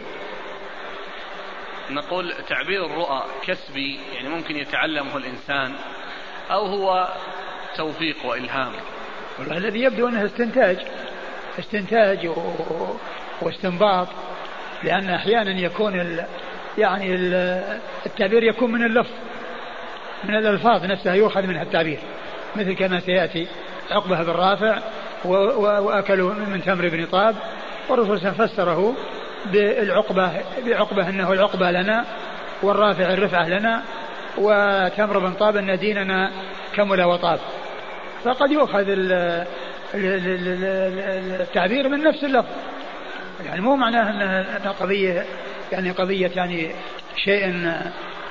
نقول 1.90 2.32
تعبير 2.48 2.86
الرؤى 2.86 3.22
كسبي 3.46 3.98
يعني 4.14 4.28
ممكن 4.28 4.56
يتعلمه 4.56 5.16
الإنسان 5.16 5.72
أو 6.50 6.66
هو 6.66 7.08
توفيق 7.76 8.26
وإلهام. 8.26 8.72
والله 9.38 9.56
الذي 9.56 9.80
يبدو 9.80 10.08
أنه 10.08 10.24
استنتاج 10.24 10.78
استنتاج 11.58 12.30
واستنباط 13.42 14.08
لأن 14.82 15.10
أحيانا 15.10 15.60
يكون 15.60 16.00
ال 16.00 16.26
يعني 16.78 17.14
ال 17.14 17.34
التعبير 18.06 18.42
يكون 18.42 18.72
من 18.72 18.84
اللفظ 18.84 19.14
من 20.24 20.36
الألفاظ 20.36 20.84
نفسها 20.84 21.14
يؤخذ 21.14 21.46
منها 21.46 21.62
التعبير. 21.62 21.98
مثل 22.56 22.72
كما 22.72 23.00
سيأتي 23.00 23.46
عقبة 23.90 24.22
بن 24.22 24.30
رافع 24.30 24.78
وأكلوا 25.24 26.34
من 26.34 26.62
تمر 26.64 26.88
بن 26.88 27.06
طاب 27.06 27.36
والرسول 27.88 28.18
فسره 28.18 28.94
بالعقبة 29.52 30.30
بعقبة 30.66 31.08
أنه 31.08 31.32
العقبة 31.32 31.70
لنا 31.70 32.04
والرافع 32.62 33.12
الرفعة 33.12 33.48
لنا 33.48 33.82
وتمر 34.38 35.18
بن 35.18 35.32
طاب 35.32 35.56
أن 35.56 35.78
ديننا 35.78 36.30
كمل 36.74 37.02
وطاب 37.02 37.38
فقد 38.24 38.50
يؤخذ 38.50 38.84
التعبير 41.40 41.88
من 41.88 42.02
نفس 42.02 42.24
اللفظ. 42.24 42.54
يعني 43.46 43.60
مو 43.60 43.76
معناه 43.76 44.10
أنها 44.10 44.72
قضية 44.80 45.24
يعني 45.72 45.90
قضية 45.90 46.30
يعني 46.36 46.70
شيء 47.16 47.70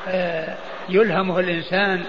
آه، 0.07 0.57
يلهمه 0.89 1.39
الإنسان 1.39 2.03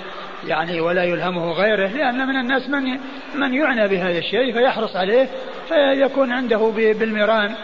يعني 0.45 0.81
ولا 0.81 1.05
يلهمه 1.05 1.53
غيره 1.53 1.87
لأن 1.87 2.27
من 2.27 2.37
الناس 2.37 2.69
من 2.69 2.99
من 3.35 3.55
يعنى 3.55 3.89
بهذا 3.89 4.19
الشيء 4.19 4.53
فيحرص 4.53 4.97
عليه 4.97 5.29
فيكون 5.69 6.33
عنده 6.33 6.73
بالميران 6.77 7.55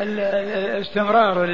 والاستمرار 0.00 1.44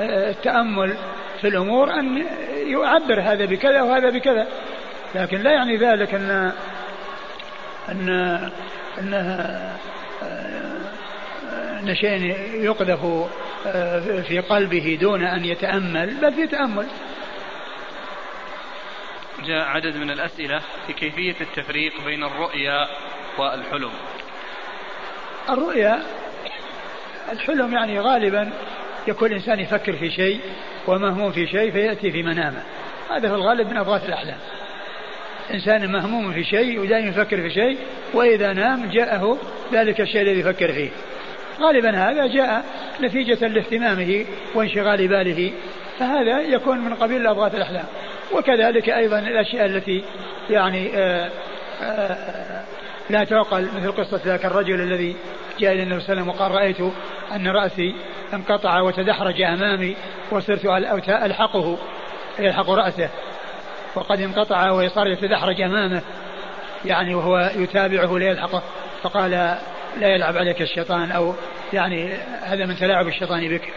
التأمل 0.00 0.96
في 1.40 1.48
الأمور 1.48 1.90
أن 1.90 2.24
يعبر 2.66 3.20
هذا 3.20 3.44
بكذا 3.44 3.82
وهذا 3.82 4.10
بكذا. 4.10 4.46
لكن 5.14 5.40
لا 5.40 5.50
يعني 5.50 5.76
ذلك 5.76 6.14
أن 6.14 6.52
أن 7.88 8.08
أن 8.98 9.14
أن 11.80 11.94
شيء 11.94 12.36
يقذف 12.54 13.00
في 14.28 14.38
قلبه 14.38 14.98
دون 15.00 15.24
أن 15.24 15.44
يتأمل 15.44 16.14
بل 16.22 16.32
في 16.32 16.46
تأمل. 16.46 16.86
جاء 19.46 19.64
عدد 19.64 19.96
من 19.96 20.10
الأسئلة 20.10 20.60
في 20.86 20.92
كيفية 20.92 21.34
التفريق 21.40 22.04
بين 22.04 22.24
الرؤيا 22.24 22.88
والحلم. 23.38 23.90
الرؤيا 25.50 26.02
الحلم 27.32 27.72
يعني 27.72 28.00
غالبا 28.00 28.52
يكون 29.08 29.28
الإنسان 29.28 29.60
يفكر 29.60 29.96
في 29.96 30.10
شيء 30.10 30.40
ومهموم 30.86 31.32
في 31.32 31.46
شيء 31.46 31.72
فيأتي 31.72 32.10
في 32.10 32.22
منامه. 32.22 32.62
هذا 33.10 33.28
في 33.28 33.34
الغالب 33.34 33.70
من 33.70 33.76
أضغاث 33.76 34.04
الأحلام 34.04 34.38
إنسان 35.54 35.92
مهموم 35.92 36.32
في 36.32 36.44
شيء 36.44 36.80
ودائما 36.80 37.08
يفكر 37.08 37.36
في 37.36 37.50
شيء 37.50 37.78
وإذا 38.14 38.52
نام 38.52 38.90
جاءه 38.90 39.38
ذلك 39.72 40.00
الشيء 40.00 40.22
الذي 40.22 40.40
يفكر 40.40 40.72
فيه. 40.72 40.90
غالبا 41.60 41.90
هذا 41.90 42.26
جاء 42.26 42.64
نتيجة 43.00 43.46
لاهتمامه 43.46 44.24
وانشغال 44.54 45.08
باله. 45.08 45.52
فهذا 45.98 46.40
يكون 46.40 46.78
من 46.78 46.94
قبيل 46.94 47.26
أضغاث 47.26 47.54
الأحلام 47.54 47.84
وكذلك 48.32 48.88
أيضا 48.88 49.18
الأشياء 49.18 49.66
التي 49.66 50.04
يعني 50.50 50.90
آه، 50.96 51.30
آه، 51.82 52.64
لا 53.10 53.24
تعقل 53.24 53.68
مثل 53.76 53.92
قصة 53.92 54.20
ذاك 54.24 54.44
الرجل 54.44 54.80
الذي 54.80 55.16
جاء 55.58 55.72
إلى 55.72 55.82
النبي 55.82 56.00
صلى 56.00 56.12
الله 56.12 56.22
عليه 56.22 56.32
وسلم 56.32 56.40
وقال 56.40 56.50
رأيت 56.50 56.92
أن 57.34 57.48
رأسي 57.48 57.94
انقطع 58.34 58.80
وتدحرج 58.80 59.42
أمامي 59.42 59.96
وصرت 60.30 60.64
ألحقه 61.08 61.78
يلحق 62.38 62.70
رأسه 62.70 63.10
وقد 63.94 64.20
انقطع 64.20 64.70
وصار 64.70 65.06
يتدحرج 65.06 65.60
أمامه 65.60 66.02
يعني 66.84 67.14
وهو 67.14 67.50
يتابعه 67.56 68.18
ليلحقه 68.18 68.62
فقال 69.02 69.30
لا 70.00 70.14
يلعب 70.14 70.36
عليك 70.36 70.62
الشيطان 70.62 71.12
أو 71.12 71.34
يعني 71.72 72.12
هذا 72.42 72.66
من 72.66 72.76
تلاعب 72.76 73.08
الشيطان 73.08 73.48
بك. 73.48 73.72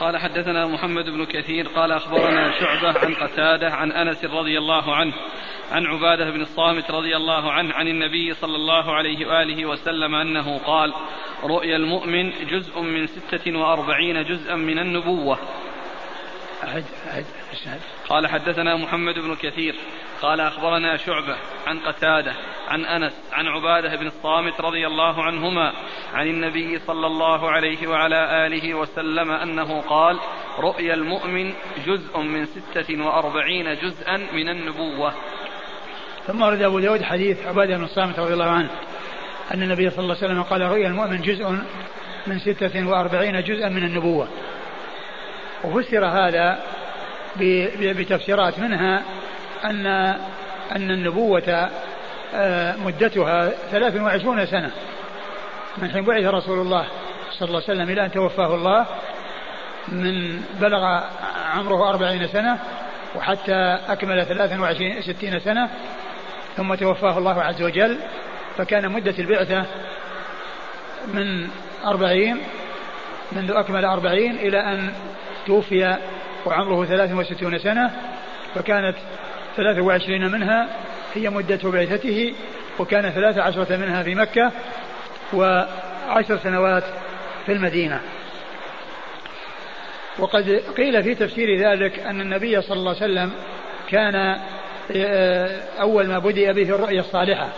قال 0.00 0.16
حدثنا 0.16 0.66
محمد 0.66 1.04
بن 1.04 1.24
كثير 1.24 1.68
قال 1.68 1.92
أخبرنا 1.92 2.60
شعبة 2.60 2.98
عن 2.98 3.14
قتادة 3.14 3.70
عن 3.70 3.92
أنس 3.92 4.24
رضي 4.24 4.58
الله 4.58 4.94
عنه 4.94 5.12
عن 5.72 5.86
عبادة 5.86 6.30
بن 6.30 6.40
الصامت 6.40 6.90
رضي 6.90 7.16
الله 7.16 7.52
عنه 7.52 7.74
عن 7.74 7.88
النبي 7.88 8.34
صلى 8.34 8.56
الله 8.56 8.94
عليه 8.94 9.26
وآله 9.26 9.66
وسلم 9.66 10.14
أنه 10.14 10.58
قال 10.58 10.94
رؤيا 11.44 11.76
المؤمن 11.76 12.30
جزء 12.30 12.80
من 12.80 13.06
ستة 13.06 13.58
وأربعين 13.58 14.24
جزءا 14.24 14.56
من 14.56 14.78
النبوة. 14.78 15.38
أعد 16.64 16.84
أعد 17.10 17.24
قال 18.08 18.26
حدثنا 18.26 18.76
محمد 18.76 19.14
بن 19.14 19.34
كثير 19.34 19.74
قال 20.22 20.40
أخبرنا 20.40 20.96
شعبة 20.96 21.36
عن 21.66 21.78
قتادة 21.78 22.34
عن 22.68 22.84
أنس 22.84 23.12
عن 23.32 23.46
عبادة 23.46 23.96
بن 23.96 24.06
الصامت 24.06 24.60
رضي 24.60 24.86
الله 24.86 25.22
عنهما 25.22 25.72
عن 26.14 26.26
النبي 26.26 26.78
صلى 26.78 27.06
الله 27.06 27.50
عليه 27.50 27.86
وعلى 27.88 28.46
آله 28.46 28.74
وسلم 28.74 29.30
أنه 29.30 29.80
قال 29.80 30.18
رؤيا 30.58 30.94
المؤمن 30.94 31.52
جزء 31.86 32.18
من 32.18 32.46
ستة 32.46 33.06
وأربعين 33.06 33.74
جزءا 33.74 34.16
من 34.16 34.48
النبوة. 34.48 35.14
ثم 36.26 36.42
ورد 36.42 36.62
أبو 36.62 36.78
داود 36.78 37.02
حديث 37.02 37.46
عبادة 37.46 37.76
بن 37.76 37.84
الصامت 37.84 38.18
رضي 38.18 38.32
الله 38.32 38.50
عنه 38.50 38.70
أن 39.54 39.62
النبي 39.62 39.90
صلى 39.90 39.98
الله 39.98 40.16
عليه 40.16 40.26
وسلم 40.26 40.42
قال 40.42 40.60
رؤيا 40.60 40.88
المؤمن 40.88 41.22
جزء 41.22 41.50
من 42.26 42.38
ستة 42.38 42.88
وأربعين 42.88 43.42
جزءا 43.42 43.68
من 43.68 43.84
النبوة. 43.84 44.28
وفسر 45.64 46.06
هذا 46.06 46.58
بتفسيرات 47.80 48.58
منها 48.58 49.02
أن 49.64 49.86
أن 50.76 50.90
النبوة 50.90 51.70
آه، 52.34 52.76
مدتها 52.76 53.50
23 53.70 54.46
سنة. 54.46 54.70
من 55.78 55.90
حين 55.90 56.04
بعث 56.04 56.24
رسول 56.24 56.58
الله 56.58 56.86
صلى 57.30 57.48
الله 57.48 57.62
عليه 57.68 57.74
وسلم 57.74 57.90
إلى 57.90 58.04
أن 58.04 58.10
توفاه 58.10 58.54
الله 58.54 58.86
من 59.88 60.42
بلغ 60.60 61.00
عمره 61.54 61.90
أربعين 61.90 62.26
سنة 62.26 62.58
وحتى 63.14 63.78
أكمل 63.88 64.26
ثلاثا 64.26 64.60
وعشرين 64.60 65.02
ستين 65.02 65.38
سنة 65.38 65.70
ثم 66.56 66.74
توفاه 66.74 67.18
الله 67.18 67.42
عز 67.42 67.62
وجل. 67.62 67.98
فكان 68.56 68.92
مدة 68.92 69.14
البعثة 69.18 69.64
من 71.14 71.48
أربعين 71.84 72.38
منذ 73.32 73.50
أكمل 73.50 73.84
أربعين 73.84 74.36
إلى 74.36 74.60
أن 74.60 74.92
توفي 75.48 75.96
وعمره 76.46 76.84
ثلاث 76.84 77.12
وستون 77.12 77.58
سنة 77.58 77.90
فكانت 78.54 78.96
ثلاث 79.56 79.78
وعشرين 79.78 80.30
منها 80.30 80.68
هي 81.14 81.30
مدة 81.30 81.70
بعثته 81.70 82.34
وكان 82.78 83.10
ثلاث 83.10 83.38
عشرة 83.38 83.76
منها 83.76 84.02
في 84.02 84.14
مكة 84.14 84.52
وعشر 85.32 86.38
سنوات 86.38 86.84
في 87.46 87.52
المدينة. 87.52 88.00
وقد 90.18 90.62
قيل 90.76 91.02
في 91.02 91.14
تفسير 91.14 91.58
ذلك 91.58 91.98
أن 91.98 92.20
النبي 92.20 92.62
صلى 92.62 92.76
الله 92.76 92.94
عليه 92.94 93.04
وسلم 93.04 93.32
كان 93.90 94.38
آه، 94.96 95.60
أول 95.80 96.06
ما 96.06 96.18
بدأ 96.18 96.52
به 96.52 96.62
الرؤيا 96.62 97.00
الصالحة 97.00 97.48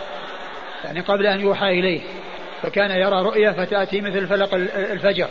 يعني 0.83 0.99
قبل 0.99 1.27
أن 1.27 1.39
يوحى 1.39 1.69
إليه 1.79 2.01
فكان 2.61 2.91
يرى 2.91 3.21
رؤيا 3.21 3.51
فتأتي 3.51 4.01
مثل 4.01 4.27
فلق 4.27 4.53
الفجر 4.75 5.27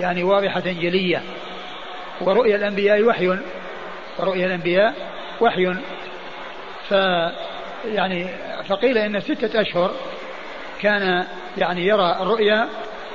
يعني 0.00 0.22
واضحة 0.22 0.60
جلية. 0.60 1.22
ورؤيا 2.20 2.56
الأنبياء 2.56 3.02
وحي. 3.02 3.38
ورؤيا 4.18 4.46
الأنبياء 4.46 4.94
وحي. 5.40 5.74
ف 6.88 6.94
يعني 7.84 8.28
فقيل 8.68 8.98
إن 8.98 9.20
ستة 9.20 9.60
أشهر 9.60 9.90
كان 10.80 11.26
يعني 11.58 11.86
يرى 11.86 12.16
الرؤيا 12.20 12.68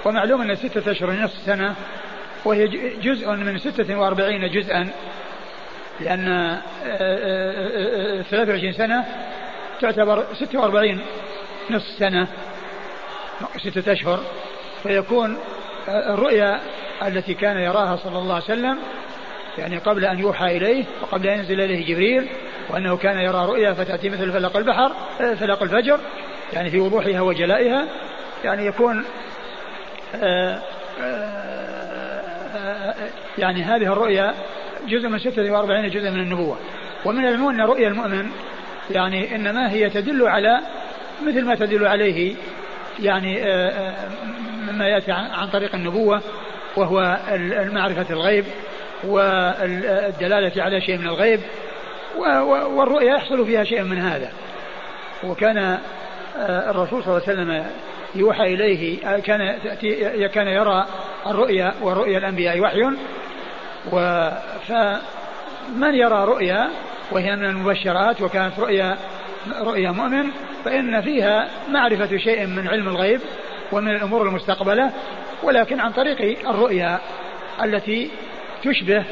ومعلوم 0.06 0.42
أن 0.42 0.56
ستة 0.56 0.92
أشهر 0.92 1.12
نصف 1.12 1.38
سنة 1.46 1.76
وهي 2.46 2.68
جزء 2.98 3.32
من 3.32 3.58
ستة 3.58 3.96
وأربعين 4.00 4.52
جزءا 4.52 4.90
لأن 6.00 6.58
23 8.30 8.74
سنة 8.74 9.06
تعتبر 9.82 10.26
46 10.34 11.02
نصف 11.72 11.88
سنة 12.00 12.28
ستة 13.58 13.92
أشهر. 13.92 14.20
فيكون 14.84 15.38
الرؤيا 15.88 16.60
التي 17.02 17.34
كان 17.34 17.58
يراها 17.58 17.96
صلى 17.96 18.20
الله 18.20 18.34
عليه 18.34 18.44
وسلم 18.44 18.80
يعني 19.58 19.78
قبل 19.78 20.06
أن 20.06 20.20
يوحى 20.20 20.58
إليه 20.58 20.84
وقبل 21.02 21.28
أن 21.28 21.40
ينزل 21.40 21.62
إليه 21.62 21.86
جبريل 21.86 22.30
وأنه 22.70 22.98
كان 22.98 23.18
يرى 23.18 23.46
رؤيا 23.46 23.74
فتأتي 23.74 24.10
مثل 24.10 24.32
فلق 24.32 24.58
البحر 24.58 24.92
فلق 25.18 25.64
الفجر 25.64 26.00
يعني 26.54 26.70
في 26.70 26.80
وضوحها 26.80 27.22
وجلائها 27.22 27.88
يعني 28.44 28.66
يكون 28.66 29.06
آه، 30.16 30.62
آه، 31.02 32.96
يعني 33.38 33.64
هذه 33.64 33.94
الرؤيا 33.94 34.34
جزء 34.88 35.08
من 35.10 35.20
46 35.20 35.90
جزء 35.90 36.12
من 36.12 36.20
النبوة. 36.20 36.58
ومن 37.06 37.26
المهم 37.26 37.50
أن 37.50 37.62
رؤيا 37.62 37.88
المؤمن 37.88 38.30
يعني 38.92 39.36
إنما 39.36 39.72
هي 39.72 39.90
تدل 39.90 40.28
على 40.28 40.60
مثل 41.28 41.46
ما 41.46 41.56
تدل 41.56 41.88
عليه 41.88 42.36
يعني 43.00 43.44
آه، 43.44 43.94
مما 44.68 44.88
يأتي 44.88 45.12
عن 45.12 45.50
طريق 45.50 45.76
النبوة 45.76 46.22
وهو 46.76 47.18
معرفة 47.72 48.06
الغيب. 48.10 48.46
والدلالة 49.08 50.64
على 50.64 50.82
شيء 50.82 50.98
من 50.98 51.08
الغيب 51.08 51.40
والرؤيا 52.76 53.16
يحصل 53.16 53.46
فيها 53.46 53.64
شيء 53.64 53.84
من 53.84 53.98
هذا. 53.98 54.32
وكان 55.24 55.58
آه، 56.38 56.70
الرسول 56.70 57.04
صلى 57.04 57.18
الله 57.18 57.28
عليه 57.28 57.34
وسلم 57.34 57.66
يوحى 58.16 58.54
إليه 58.54 59.08
آه، 59.08 59.20
كان 59.20 59.58
كان 60.34 60.48
يرى 60.48 60.86
الرؤيا 61.28 61.74
ورؤيا 61.82 62.18
الأنبياء 62.18 62.60
وحي. 62.60 62.82
فمن 64.68 65.96
يرى 65.96 66.26
رؤيا 66.26 66.70
وهي 67.12 67.36
من 67.36 67.46
المبشرات 67.46 68.22
وكانت 68.22 68.60
رؤيا 68.60 68.98
رؤيا 69.62 69.92
مؤمن 69.92 70.32
فإن 70.66 71.02
فيها 71.02 71.48
معرفة 71.70 72.18
شيء 72.18 72.46
من 72.48 72.68
علم 72.68 72.88
الغيب 72.88 73.22
ومن 73.72 73.96
الأمور 73.96 74.28
المستقبلة 74.28 74.92
ولكن 75.44 75.80
عن 75.80 75.92
طريق 75.92 76.50
الرؤيا 76.50 77.00
التي 77.64 78.12
تشبه 78.66 79.06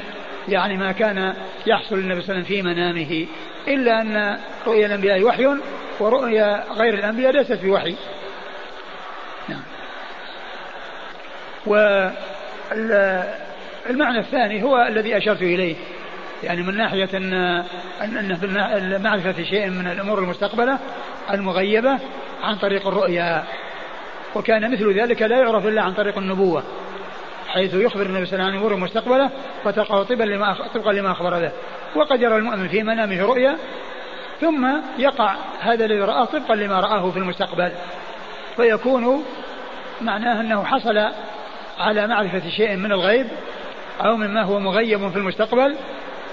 يعني 0.47 0.77
ما 0.77 0.91
كان 0.91 1.33
يحصل 1.67 1.99
للنبي 1.99 2.21
صلى 2.21 2.35
الله 2.35 2.35
عليه 2.35 2.43
وسلم 2.43 2.43
في 2.43 2.61
منامه 2.61 3.27
إلا 3.67 4.01
أن 4.01 4.39
رؤيا 4.67 4.85
الأنبياء 4.85 5.23
وحي 5.23 5.47
ورؤيا 5.99 6.63
غير 6.71 6.93
الأنبياء 6.93 7.31
ليست 7.31 7.59
بوحي. 7.63 7.95
نعم. 9.49 9.63
والمعنى 13.85 14.19
الثاني 14.19 14.63
هو 14.63 14.87
الذي 14.87 15.17
أشرت 15.17 15.41
إليه. 15.41 15.75
يعني 16.43 16.61
من 16.61 16.77
ناحية 16.77 17.09
أن 17.13 17.33
أن 18.01 19.01
معرفة 19.03 19.43
شيء 19.43 19.69
من 19.69 19.87
الأمور 19.87 20.19
المستقبلة 20.19 20.79
المغيبة 21.31 21.99
عن 22.43 22.55
طريق 22.55 22.87
الرؤيا. 22.87 23.43
وكان 24.35 24.71
مثل 24.71 24.99
ذلك 24.99 25.21
لا 25.21 25.39
يعرف 25.39 25.67
إلا 25.67 25.81
عن 25.81 25.93
طريق 25.93 26.17
النبوة. 26.17 26.63
حيث 27.53 27.73
يخبر 27.73 28.05
النبي 28.05 28.25
صلى 28.25 28.35
الله 28.35 28.45
عليه 28.45 28.59
وسلم 28.59 28.73
عن 28.73 28.79
مستقبلة 28.79 29.29
فتقع 29.63 30.03
طبقا 30.03 30.25
لما 30.25 30.57
طبقا 30.73 30.93
لما 30.93 31.11
أخبر 31.11 31.39
به. 31.39 31.51
وقد 31.95 32.21
يرى 32.21 32.35
المؤمن 32.35 32.67
في 32.67 32.83
منامه 32.83 33.21
رؤيا 33.21 33.57
ثم 34.41 34.67
يقع 34.97 35.35
هذا 35.59 35.85
الذي 35.85 35.99
رآه 35.99 36.25
طبقا 36.25 36.55
لما 36.55 36.79
رآه 36.79 37.11
في 37.11 37.19
المستقبل. 37.19 37.71
فيكون 38.55 39.25
معناه 40.01 40.41
أنه 40.41 40.63
حصل 40.63 41.09
على 41.79 42.07
معرفة 42.07 42.49
شيء 42.49 42.75
من 42.75 42.91
الغيب 42.91 43.27
أو 44.01 44.15
مما 44.15 44.41
هو 44.41 44.59
مغيب 44.59 45.09
في 45.09 45.17
المستقبل 45.17 45.75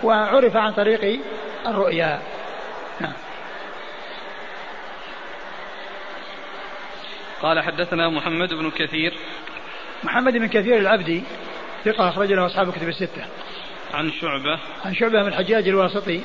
وعرف 0.03 0.57
عن 0.57 0.73
طريق 0.73 1.21
الرؤيا. 1.67 2.21
نعم. 3.01 3.13
قال 7.43 7.61
حدثنا 7.61 8.09
محمد 8.09 8.55
بن 8.55 8.71
كثير 8.71 9.15
محمد 10.05 10.33
بن 10.33 10.47
كثير 10.47 10.77
العبدي 10.77 11.23
ثقة 11.85 12.09
أخرج 12.09 12.33
له 12.33 12.47
أصحاب 12.47 12.69
الكتب 12.69 12.89
الستة. 12.89 13.25
عن 13.95 14.11
شعبة 14.11 14.61
عن 14.85 14.95
شعبة 14.95 15.23
بن 15.23 15.29
الحجاج 15.29 15.69
الواسطي 15.69 16.21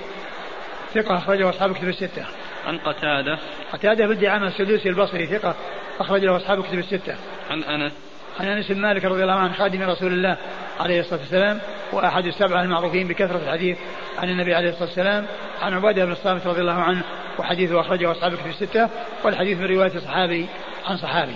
ثقة 0.93 1.17
أخرج 1.17 1.39
له 1.39 1.49
أصحاب 1.49 1.71
الكتب 1.71 1.87
الستة. 1.87 2.25
عن 2.67 2.77
قتادة 2.77 3.39
قتادة 3.73 4.07
بن 4.07 4.19
دعامة 4.19 4.47
السدوسي 4.47 4.89
البصري 4.89 5.27
ثقة 5.27 5.55
أخرج 5.99 6.25
له 6.25 6.37
أصحاب 6.37 6.59
الكتب 6.59 6.79
الستة. 6.79 7.15
عن 7.49 7.63
أنس 7.63 7.93
عن 8.39 8.47
أنس 8.47 8.71
بن 8.71 8.81
مالك 8.81 9.05
رضي 9.05 9.23
الله 9.23 9.33
عنه 9.33 9.53
خادم 9.53 9.81
رسول 9.81 10.13
الله 10.13 10.37
عليه 10.79 10.99
الصلاة 10.99 11.19
والسلام 11.19 11.59
وأحد 11.93 12.25
السبعة 12.25 12.61
المعروفين 12.61 13.07
بكثرة 13.07 13.37
الحديث 13.37 13.77
عن 14.17 14.29
النبي 14.29 14.55
عليه 14.55 14.69
الصلاة 14.69 14.87
والسلام 14.87 15.25
عن 15.61 15.73
عبادة 15.73 16.05
بن 16.05 16.11
الصامت 16.11 16.47
رضي 16.47 16.61
الله 16.61 16.73
عنه 16.73 17.03
وحديثه 17.39 17.81
أخرجه 17.81 18.11
أصحاب 18.11 18.35
في 18.35 18.49
الستة 18.49 18.89
والحديث 19.23 19.57
من 19.57 19.65
رواية 19.65 19.99
صحابي 19.99 20.45
عن 20.85 20.97
صحابي 20.97 21.35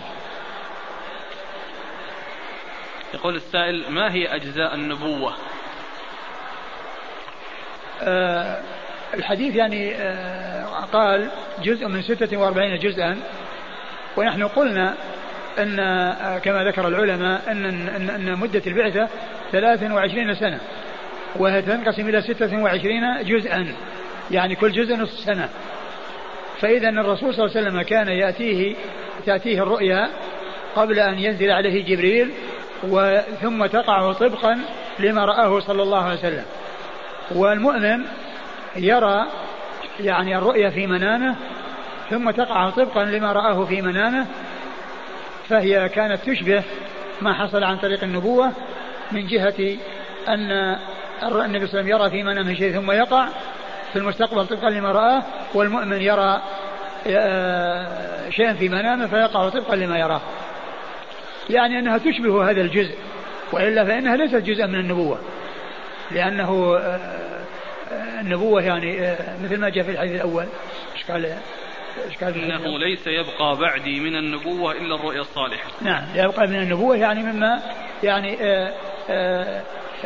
يقول 3.13 3.35
السائل 3.35 3.83
ما 3.89 4.13
هي 4.13 4.35
أجزاء 4.35 4.75
النبوة؟ 4.75 5.33
آه 8.01 8.61
الحديث 9.13 9.55
يعني 9.55 9.95
آه 9.95 10.65
قال 10.93 11.31
جزء 11.63 11.87
من 11.87 12.01
ستة 12.01 12.37
وأربعين 12.37 12.79
جزءا. 12.79 13.17
ونحن 14.17 14.43
قلنا 14.43 14.95
أن 15.59 15.79
آه 15.79 16.37
كما 16.39 16.63
ذكر 16.63 16.87
العلماء 16.87 17.51
أن, 17.51 17.65
أن, 17.65 18.09
أن 18.09 18.39
مدة 18.39 18.61
البعثة 18.67 19.09
23 19.51 20.35
سنة 20.35 20.59
وهي 21.35 21.61
تنقسم 21.61 22.09
إلى 22.09 22.21
26 22.21 23.23
جزءا 23.23 23.75
يعني 24.31 24.55
كل 24.55 24.71
جزء 24.71 24.95
نصف 24.95 25.19
سنة. 25.19 25.49
فإذا 26.61 26.89
الرسول 26.89 27.33
صلى 27.33 27.45
الله 27.45 27.57
عليه 27.57 27.67
وسلم 27.67 27.81
كان 27.81 28.07
يأتيه 28.07 28.75
تأتيه 29.25 29.63
الرؤيا 29.63 30.09
قبل 30.75 30.99
أن 30.99 31.19
ينزل 31.19 31.51
عليه 31.51 31.83
جبريل 31.83 32.31
ثم 33.41 33.65
تقع 33.65 34.13
طبقا 34.13 34.59
لما 34.99 35.25
رآه 35.25 35.59
صلى 35.59 35.83
الله 35.83 36.03
عليه 36.03 36.19
وسلم. 36.19 36.45
والمؤمن 37.31 38.05
يرى 38.75 39.25
يعني 39.99 40.37
الرؤيا 40.37 40.69
في 40.69 40.87
منامه 40.87 41.35
ثم 42.09 42.31
تقع 42.31 42.69
طبقا 42.69 43.05
لما 43.05 43.31
رآه 43.31 43.65
في 43.65 43.81
منامه 43.81 44.25
فهي 45.49 45.89
كانت 45.89 46.21
تشبه 46.29 46.63
ما 47.21 47.33
حصل 47.33 47.63
عن 47.63 47.77
طريق 47.77 48.03
النبوة 48.03 48.51
من 49.11 49.27
جهة 49.27 49.77
أن 50.27 50.51
النبي 51.23 51.37
صلى 51.37 51.45
الله 51.45 51.45
عليه 51.45 51.63
وسلم 51.63 51.87
يرى 51.87 52.09
في 52.09 52.23
منامه 52.23 52.53
شيء 52.53 52.73
ثم 52.73 52.91
يقع 52.91 53.27
في 53.93 53.99
المستقبل 53.99 54.47
طبقا 54.47 54.69
لما 54.69 54.91
رآه 54.91 55.23
والمؤمن 55.53 56.01
يرى 56.01 56.41
آه، 57.07 58.29
شيئا 58.29 58.53
في 58.53 58.69
منامه 58.69 59.07
فيقع 59.07 59.49
طبقا 59.49 59.75
لما 59.75 59.99
يراه. 59.99 60.21
يعني 61.49 61.79
أنها 61.79 61.97
تشبه 61.97 62.49
هذا 62.51 62.61
الجزء 62.61 62.95
وإلا 63.51 63.85
فإنها 63.85 64.15
ليست 64.15 64.35
جزءا 64.35 64.65
من 64.65 64.79
النبوة. 64.79 65.19
لأنه 66.11 66.77
آه، 66.77 66.99
آه، 67.91 68.21
النبوة 68.21 68.61
يعني 68.61 69.15
مثل 69.43 69.57
ما 69.57 69.69
جاء 69.69 69.83
في 69.83 69.91
الحديث 69.91 70.15
الأول. 70.15 70.45
إشكال 70.95 71.37
إشكال 72.07 72.43
إنه 72.43 72.79
ليس 72.79 73.07
يبقى 73.07 73.57
بعدي 73.57 73.99
من 73.99 74.15
النبوة 74.15 74.71
إلا 74.71 74.95
الرؤيا 74.95 75.21
الصالحة. 75.21 75.69
نعم 75.81 76.03
يبقى 76.15 76.47
من 76.47 76.55
النبوة 76.55 76.97
يعني 76.97 77.23
مما 77.23 77.59
يعني 78.03 78.37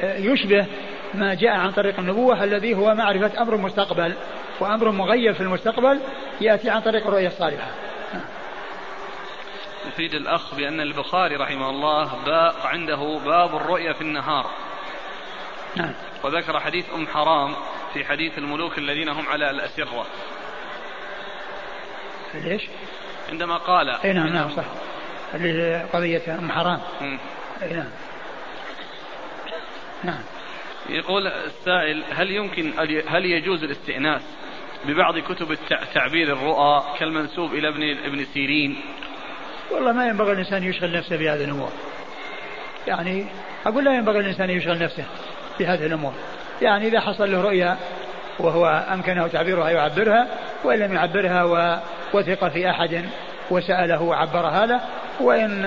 يشبه 0.03 0.65
ما 1.13 1.33
جاء 1.33 1.51
عن 1.51 1.71
طريق 1.71 1.99
النبوة 1.99 2.43
الذي 2.43 2.75
هو 2.75 2.95
معرفة 2.95 3.41
أمر 3.41 3.57
مستقبل 3.57 4.13
وأمر 4.59 4.91
مغيب 4.91 5.33
في 5.33 5.41
المستقبل 5.41 5.99
يأتي 6.41 6.69
عن 6.69 6.81
طريق 6.81 7.07
الرؤية 7.07 7.27
الصالحة. 7.27 7.67
يفيد 9.87 10.13
الأخ 10.13 10.55
بأن 10.55 10.81
البخاري 10.81 11.35
رحمه 11.35 11.69
الله 11.69 12.23
باء 12.25 12.67
عنده 12.67 13.19
باب 13.25 13.55
الرؤيا 13.55 13.93
في 13.93 14.01
النهار. 14.01 14.51
نعم. 15.75 15.93
وذكر 16.23 16.59
حديث 16.59 16.85
أم 16.93 17.07
حرام 17.07 17.55
في 17.93 18.05
حديث 18.05 18.37
الملوك 18.37 18.77
الذين 18.77 19.09
هم 19.09 19.27
على 19.27 19.49
الأسرة. 19.49 20.05
ليش؟ 22.33 22.61
عندما 23.29 23.57
قال 23.57 23.89
إي 23.89 24.13
نعم 24.13 24.27
نعم 24.27 24.49
صح. 24.49 24.65
قضية 25.93 26.39
أم 26.39 26.51
حرام. 26.51 26.81
إي 27.61 27.73
نعم. 27.73 27.89
نعم. 30.03 30.23
يقول 30.89 31.27
السائل 31.27 32.03
هل 32.11 32.31
يمكن 32.31 32.73
هل 33.07 33.25
يجوز 33.25 33.63
الاستئناس 33.63 34.21
ببعض 34.85 35.19
كتب 35.19 35.57
تعبير 35.93 36.33
الرؤى 36.33 36.83
كالمنسوب 36.99 37.53
إلى 37.53 37.67
ابن 37.67 37.97
ابن 38.05 38.25
سيرين؟ 38.25 38.81
والله 39.71 39.91
ما 39.91 40.07
ينبغي 40.07 40.31
الإنسان 40.31 40.63
يشغل 40.63 40.97
نفسه 40.97 41.17
بهذه 41.17 41.43
الأمور. 41.43 41.69
يعني 42.87 43.25
أقول 43.65 43.85
لا 43.85 43.93
ينبغي 43.93 44.19
الإنسان 44.19 44.49
يشغل 44.49 44.79
نفسه 44.79 45.03
بهذه 45.59 45.85
الأمور. 45.85 46.13
يعني 46.61 46.87
إذا 46.87 46.99
حصل 46.99 47.31
له 47.31 47.41
رؤيا 47.41 47.77
وهو 48.39 48.85
أمكنه 48.93 49.27
تعبيرها 49.27 49.69
يعبرها 49.69 50.27
وإن 50.63 50.79
لم 50.79 50.93
يعبرها 50.93 51.43
ووثق 52.13 52.47
في 52.47 52.69
أحد 52.69 53.05
وسأله 53.51 54.01
وعبرها 54.01 54.65
له 54.65 54.81
وإن 55.19 55.61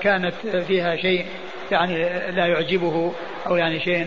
كانت 0.00 0.34
فيها 0.66 0.96
شيء 0.96 1.26
يعني 1.70 2.08
لا 2.30 2.46
يعجبه 2.46 3.12
أو 3.46 3.56
يعني 3.56 3.80
شيء 3.80 4.06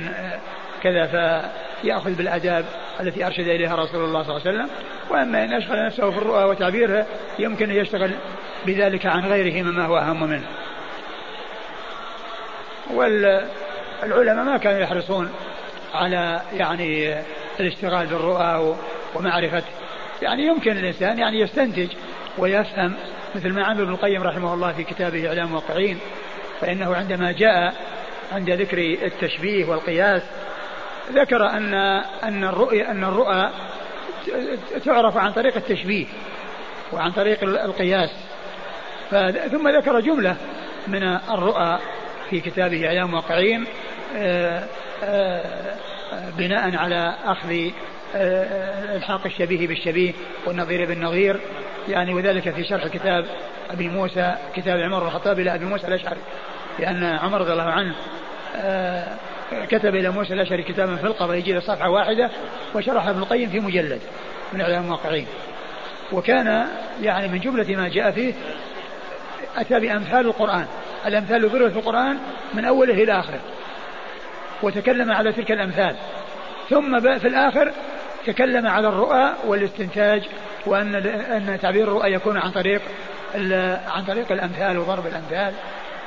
كذا 0.84 1.52
فيأخذ 1.82 2.14
بالآداب 2.14 2.66
التي 3.00 3.26
أرشد 3.26 3.48
إليها 3.48 3.76
رسول 3.76 4.04
الله 4.04 4.24
صلى 4.24 4.38
الله 4.38 4.48
عليه 4.48 4.60
وسلم. 4.60 4.70
وأما 5.10 5.44
إن 5.44 5.54
أشغل 5.54 5.86
نفسه 5.86 6.12
في 6.12 6.18
الرؤى 6.18 6.44
وتعبيرها 6.44 7.06
يمكن 7.40 7.70
أن 7.70 7.76
يشتغل 7.76 8.12
بذلك 8.66 9.06
عن 9.06 9.26
غيره 9.26 9.64
مما 9.64 9.86
هو 9.86 9.98
أهم 9.98 10.24
منه. 10.30 10.48
والعلماء 12.94 14.46
ما 14.46 14.58
كانوا 14.58 14.80
يحرصون 14.80 15.30
على 15.94 16.42
يعني 16.54 17.16
الاشتغال 17.60 18.08
بالرؤى 18.08 18.76
ومعرفة. 19.16 19.64
يعني 20.22 20.46
يمكن 20.46 20.72
الإنسان 20.72 21.20
يعني 21.20 21.40
يستنتج 21.40 21.88
ويفهم 22.38 22.94
مثل 23.36 23.54
ما 23.54 23.64
عمل 23.64 23.82
ابن 23.82 23.92
القيم 23.92 24.24
رحمه 24.24 24.54
الله 24.54 24.72
في 24.72 24.84
كتابه 24.84 25.28
إعلام 25.28 25.48
الموقعين 25.48 26.00
فإنه 26.62 26.96
عندما 26.96 27.32
جاء 27.32 27.74
عند 28.32 28.50
ذكر 28.50 28.78
التشبيه 28.78 29.66
والقياس 29.66 30.22
ذكر 31.12 31.50
أن 31.50 31.74
أن 32.24 32.44
الرؤيا 32.44 32.92
أن 32.92 33.04
الرؤى 33.04 33.50
تعرف 34.86 35.18
عن 35.18 35.32
طريق 35.32 35.56
التشبيه 35.56 36.06
وعن 36.94 37.12
طريق 37.12 37.44
القياس. 37.44 38.10
ثم 39.52 39.68
ذكر 39.68 40.00
جملة 40.00 40.36
من 40.88 41.04
الرؤى 41.04 41.80
في 42.30 42.40
كتابه 42.40 42.90
أيام 42.90 43.14
واقعين 43.14 43.66
آه، 44.16 44.68
آه، 45.04 45.66
بناء 46.38 46.76
على 46.76 47.16
أخذ 47.26 47.70
آه، 48.16 48.96
الحاق 48.96 49.26
الشبيه 49.26 49.68
بالشبيه 49.68 50.14
والنظير 50.46 50.86
بالنظير. 50.86 51.40
يعني 51.88 52.14
وذلك 52.14 52.50
في 52.50 52.64
شرح 52.64 52.88
كتاب 52.88 53.26
أبي 53.72 53.90
موسى 53.90 54.36
كتاب 54.56 54.80
عمر 54.80 55.00
بن 55.00 55.08
الخطاب 55.08 55.40
إلى 55.40 55.56
أبي 55.56 55.66
موسى 55.66 55.88
الأشعري 55.88 56.20
لأن 56.80 57.04
عمر 57.04 57.42
رضي 57.42 57.52
الله 57.52 57.64
عنه 57.64 57.96
كتب 59.70 59.96
إلى 59.96 60.10
موسى 60.10 60.34
الأشعري 60.34 60.64
كتابا 60.64 60.96
في 60.96 61.04
القضاء 61.04 61.38
يجي 61.38 61.62
صفحة 61.62 61.90
واحدة 61.90 62.30
وشرح 62.76 63.08
ابن 63.08 63.20
القيم 63.20 63.50
في 63.50 63.60
مجلد 63.60 64.02
من 64.54 64.62
إعلام 64.62 64.84
الموقعين 64.84 65.28
وكان 66.12 66.68
يعني 67.02 67.28
من 67.28 67.40
جملة 67.40 67.76
ما 67.76 67.90
جاء 67.90 68.12
فيه 68.12 68.34
أتى 69.58 69.80
بأمثال 69.80 70.26
القرآن. 70.26 70.66
الأمثال 71.06 71.50
ضربت 71.50 71.72
في 71.72 71.80
القرآن 71.80 72.18
من 72.54 72.66
أوله 72.66 72.94
إلى 72.94 73.20
آخره. 73.20 73.40
وتكلم 74.62 75.12
على 75.12 75.32
تلك 75.32 75.52
الأمثال. 75.52 75.96
ثم 76.70 77.00
في 77.00 77.28
الآخر 77.28 77.72
تكلم 78.26 78.68
على 78.68 78.88
الرؤى 78.88 79.34
والاستنتاج 79.48 80.24
وأن 80.66 80.96
أن 80.96 81.60
تعبير 81.62 81.84
الرؤى 81.84 82.14
يكون 82.14 82.38
عن 82.38 82.52
طريق 82.52 82.82
عن 83.88 84.04
طريق 84.08 84.32
الأمثال 84.32 84.78
وضرب 84.78 85.08
الأمثال. 85.08 85.54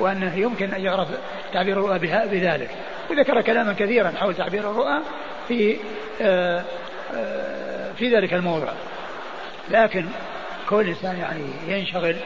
وأنه 0.00 0.34
يمكن 0.34 0.74
أن 0.74 0.84
يعرف 0.84 1.08
تعبير 1.52 1.78
الرؤى 1.78 1.98
بذلك. 2.28 2.70
وذكر 3.10 3.40
كلاما 3.40 3.72
كثيرا 3.72 4.10
حول 4.10 4.34
تعبير 4.34 4.70
الرؤى 4.70 5.00
في 5.48 5.76
آه، 6.22 6.64
آه، 7.14 7.92
في 7.92 8.16
ذلك 8.16 8.34
الموضوع 8.34 8.72
لكن 9.70 10.06
كل 10.68 10.88
إنسان 10.88 11.16
يعني 11.16 11.44
ينشغل 11.68 12.16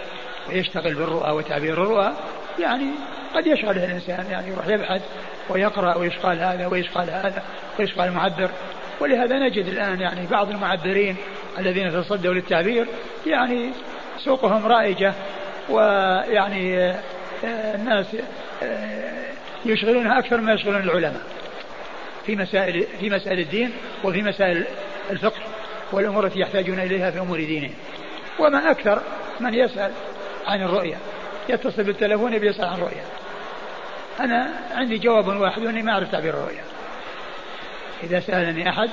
ويشتغل 0.49 0.95
بالرؤى 0.95 1.31
وتعبير 1.31 1.73
الرؤى 1.73 2.13
يعني 2.59 2.91
قد 3.35 3.47
يشغله 3.47 3.85
الإنسان 3.85 4.27
يعني 4.31 4.49
يروح 4.49 4.67
يبحث 4.67 5.03
ويقرأ 5.49 5.97
ويشغل 5.97 6.39
هذا 6.39 6.67
ويشغل 6.67 7.11
هذا 7.11 7.43
ويشغل 7.79 8.05
المعبر. 8.05 8.51
ولهذا 9.01 9.39
نجد 9.39 9.67
الآن 9.67 10.01
يعني 10.01 10.27
بعض 10.27 10.51
المعبرين 10.51 11.17
الذين 11.59 11.93
تصدوا 11.93 12.35
للتعبير 12.35 12.87
يعني 13.27 13.71
سوقهم 14.19 14.67
رائجة 14.67 15.15
ويعني 15.69 16.95
الناس 17.45 18.07
آه، 18.63 19.25
يشغلونها 19.65 20.19
أكثر 20.19 20.41
ما 20.41 20.53
يشغلون 20.53 20.83
العلماء 20.83 21.23
في 22.27 22.37
مسائل 22.37 22.87
في 23.01 23.11
مسائل 23.11 23.39
الدين 23.39 23.73
وفي 24.05 24.23
مسائل 24.23 24.65
الفقه 25.11 25.41
والأمور 25.93 26.27
التي 26.27 26.41
يحتاجون 26.41 26.79
إليها 26.79 27.11
في 27.11 27.21
أمور 27.21 27.39
دينهم. 27.39 27.75
وما 28.39 28.71
أكثر 28.71 29.03
من 29.41 29.55
يسأل 29.55 29.93
عن 30.47 30.63
الرؤيا 30.63 30.99
يتصل 31.49 31.85
بالتلفون 31.85 32.39
بيسأل 32.39 32.65
عن 32.65 32.75
الرؤيا 32.75 33.05
أنا 34.21 34.51
عندي 34.75 34.99
جواب 34.99 35.27
واحد 35.27 35.63
وأني 35.63 35.83
ما 35.83 35.93
أعرف 35.93 36.13
تعبير 36.13 36.35
الرؤيا 36.35 36.65
إذا 38.03 38.21
سألني 38.21 38.69
أحد 38.69 38.91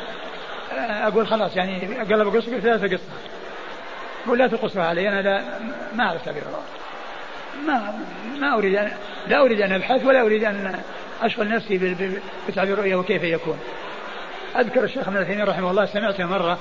آه، 0.74 1.08
أقول 1.08 1.28
خلاص 1.28 1.56
يعني 1.56 1.80
قلب 1.98 2.36
قصة 2.36 2.60
ثلاثة 2.60 2.96
قصة. 2.96 3.10
أقول 4.26 4.40
لا 4.40 4.48
تقصها 4.48 4.86
علي 4.86 5.10
أنا 5.10 5.22
لا 5.22 5.60
ما 5.96 6.04
أعرف 6.04 6.26
تعبير 6.26 6.42
الرؤيا 6.42 6.85
ما 7.68 8.00
ما 8.40 8.58
أريد 8.58 8.76
أن 8.76 8.92
لا 9.28 9.42
أريد 9.42 9.62
أن 9.62 9.72
أبحث 9.72 10.06
ولا 10.06 10.22
أريد 10.22 10.44
أن 10.44 10.80
أشغل 11.22 11.50
نفسي 11.50 11.96
بتعبير 12.50 12.74
الرؤيا 12.74 12.96
وكيف 12.96 13.24
يكون. 13.24 13.60
أذكر 14.60 14.84
الشيخ 14.84 15.08
ابن 15.08 15.18
عثيمين 15.18 15.44
رحمه 15.44 15.72
الله 15.72 15.86
سمعته 15.86 16.26
مرة 16.26 16.60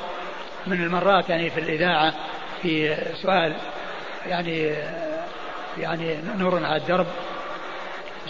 من 0.67 0.83
المرات 0.83 1.29
يعني 1.29 1.51
في 1.51 1.61
الإذاعة 1.61 2.15
في 2.63 2.97
سؤال 3.23 3.55
يعني 4.27 4.75
يعني 5.79 6.17
نور 6.39 6.65
على 6.65 6.77
الدرب 6.77 7.07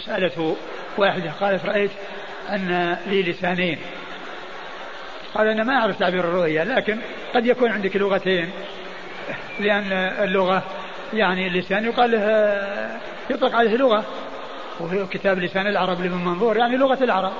سألته 0.05 0.55
واحدة 0.97 1.31
قالت 1.31 1.65
رأيت 1.65 1.91
أن 2.49 2.97
لي 3.07 3.23
لسانين. 3.23 3.77
قال 5.35 5.47
أنا 5.47 5.63
ما 5.63 5.73
أعرف 5.73 5.99
تعبير 5.99 6.19
الرؤيا 6.19 6.63
لكن 6.63 6.97
قد 7.35 7.45
يكون 7.45 7.71
عندك 7.71 7.95
لغتين 7.95 8.49
لأن 9.59 9.91
اللغة 10.23 10.63
يعني 11.13 11.47
اللسان 11.47 11.85
يقال 11.85 12.11
له 12.11 12.21
يطلق 13.29 13.55
عليه 13.55 13.77
لغة. 13.77 14.05
وفي 14.79 15.05
كتاب 15.11 15.39
لسان 15.39 15.67
العرب 15.67 16.01
لابن 16.01 16.17
منظور 16.17 16.57
يعني 16.57 16.77
لغة 16.77 17.03
العرب. 17.03 17.33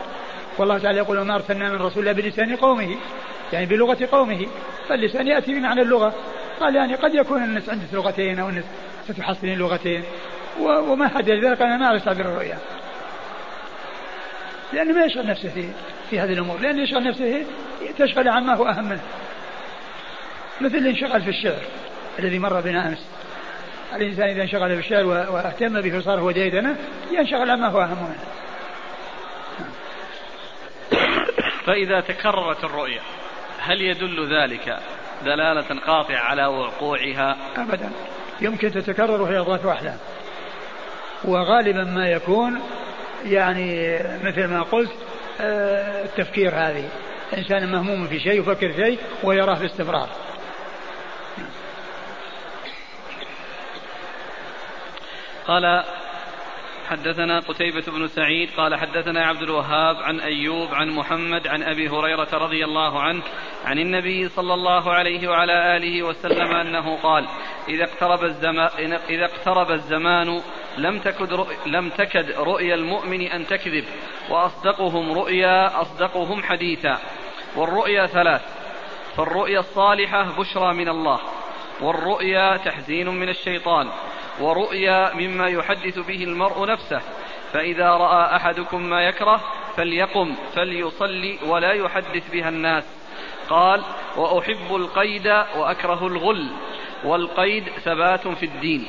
والله 0.57 0.77
تعالى 0.77 0.97
يقول 0.97 1.19
وما 1.19 1.35
أرسلنا 1.35 1.69
من 1.69 1.81
رسول 1.81 2.07
الله 2.07 2.21
بلسان 2.21 2.55
قومه. 2.55 2.95
يعني 3.53 3.65
بلغة 3.65 4.07
قومه. 4.11 4.47
فاللسان 4.89 5.27
يأتي 5.27 5.53
بمعنى 5.53 5.81
اللغة. 5.81 6.13
قال 6.59 6.75
يعني 6.75 6.95
قد 6.95 7.15
يكون 7.15 7.43
الناس 7.43 7.69
عندك 7.69 7.93
لغتين 7.93 8.39
أو 8.39 8.49
الناس 8.49 8.65
ستحصلين 9.07 9.57
لغتين. 9.57 10.03
وما 10.59 11.07
حد 11.07 11.29
ذلك 11.29 11.61
أنا 11.61 11.77
ما 11.77 11.85
أعرف 11.85 12.05
تعبير 12.05 12.25
الرؤيا. 12.25 12.57
لأنه 14.73 14.93
ما 14.93 15.05
يشغل 15.05 15.27
نفسه 15.27 15.49
في, 15.49 15.69
في 16.09 16.19
هذه 16.19 16.33
الأمور. 16.33 16.59
لأنه 16.59 16.81
يشغل 16.81 17.03
نفسه 17.03 17.45
تشغل 17.97 18.29
عما 18.29 18.55
هو 18.55 18.67
أهم 18.67 18.85
منه. 18.85 19.01
مثل 20.61 20.75
اللي 20.75 20.89
انشغل 20.89 21.21
في 21.21 21.29
الشعر 21.29 21.61
الذي 22.19 22.39
مر 22.39 22.61
بنا 22.61 22.87
أمس. 22.87 23.14
الإنسان 23.95 24.29
إذا 24.29 24.41
انشغل 24.41 24.75
بالشعر 24.75 25.05
واهتم 25.05 25.81
به 25.81 25.97
وصار 25.97 26.19
هو 26.19 26.31
ديدنه 26.31 26.75
ينشغل 27.11 27.51
عما 27.51 27.67
هو 27.67 27.81
أهم 27.81 28.03
منه. 28.03 28.25
فإذا 31.65 31.99
تكررت 31.99 32.63
الرؤيا 32.63 33.01
هل 33.59 33.81
يدل 33.81 34.35
ذلك 34.35 34.79
دلالة 35.25 35.79
قاطعة 35.87 36.17
على 36.17 36.45
وقوعها؟ 36.45 37.37
أبدا. 37.57 37.91
يمكن 38.41 38.71
تتكرر 38.71 39.21
وهي 39.21 39.37
أضغاث 39.37 39.65
أحلام. 39.65 39.97
وغالبا 41.23 41.83
ما 41.83 42.07
يكون 42.07 42.61
يعني 43.25 43.99
مثل 44.23 44.45
ما 44.45 44.61
قلت 44.61 44.91
آه، 45.41 46.03
التفكير 46.03 46.51
هذه. 46.55 46.89
إنسان 47.37 47.71
مهموم 47.71 48.07
في 48.07 48.19
شيء 48.19 48.39
يفكر 48.39 48.71
في 48.71 48.85
شيء 48.85 48.99
ويراه 49.23 49.59
باستمرار. 49.59 50.09
قال 55.47 55.83
حدثنا 56.89 57.39
قتيبة 57.39 57.83
بن 57.87 58.07
سعيد 58.07 58.49
قال 58.57 58.75
حدثنا 58.75 59.25
عبد 59.25 59.41
الوهاب 59.41 59.95
عن 59.95 60.19
أيوب 60.19 60.73
عن 60.73 60.89
محمد 60.89 61.47
عن 61.47 61.63
أبي 61.63 61.89
هريرة 61.89 62.27
رضي 62.33 62.65
الله 62.65 63.01
عنه 63.01 63.23
عن 63.65 63.79
النبي 63.79 64.29
صلى 64.29 64.53
الله 64.53 64.93
عليه 64.93 65.27
وعلى 65.27 65.77
آله 65.77 66.03
وسلم 66.03 66.51
أنه 66.55 66.97
قال 66.97 67.27
إذا 67.69 67.83
اقترب 67.83 68.23
الزمان 68.23 68.93
إذا 69.09 69.25
اقترب 69.25 69.71
الزمان 69.71 70.41
لم 70.77 70.99
تكد 70.99 71.45
لم 71.65 71.89
تكد 71.89 72.31
رؤيا 72.31 72.75
المؤمن 72.75 73.21
أن 73.21 73.47
تكذب 73.47 73.85
وأصدقهم 74.29 75.11
رؤيا 75.11 75.81
أصدقهم 75.81 76.43
حديثا 76.43 76.97
والرؤيا 77.55 78.05
ثلاث 78.05 78.41
فالرؤيا 79.17 79.59
الصالحة 79.59 80.37
بشرى 80.39 80.73
من 80.73 80.89
الله 80.89 81.19
والرؤيا 81.81 82.57
تحزين 82.57 83.09
من 83.09 83.29
الشيطان 83.29 83.89
ورؤيا 84.39 85.13
مما 85.13 85.47
يحدث 85.47 85.99
به 85.99 86.23
المرء 86.23 86.67
نفسه 86.67 87.01
فإذا 87.53 87.89
رأى 87.89 88.35
أحدكم 88.35 88.89
ما 88.89 89.01
يكره 89.01 89.41
فليقم 89.77 90.35
فليصلي 90.55 91.39
ولا 91.47 91.71
يحدث 91.71 92.31
بها 92.31 92.49
الناس. 92.49 92.83
قال 93.49 93.83
وأحب 94.17 94.75
القيد 94.75 95.27
وأكره 95.57 96.07
الغل 96.07 96.47
والقيد 97.03 97.63
ثبات 97.83 98.27
في 98.27 98.45
الدين. 98.45 98.85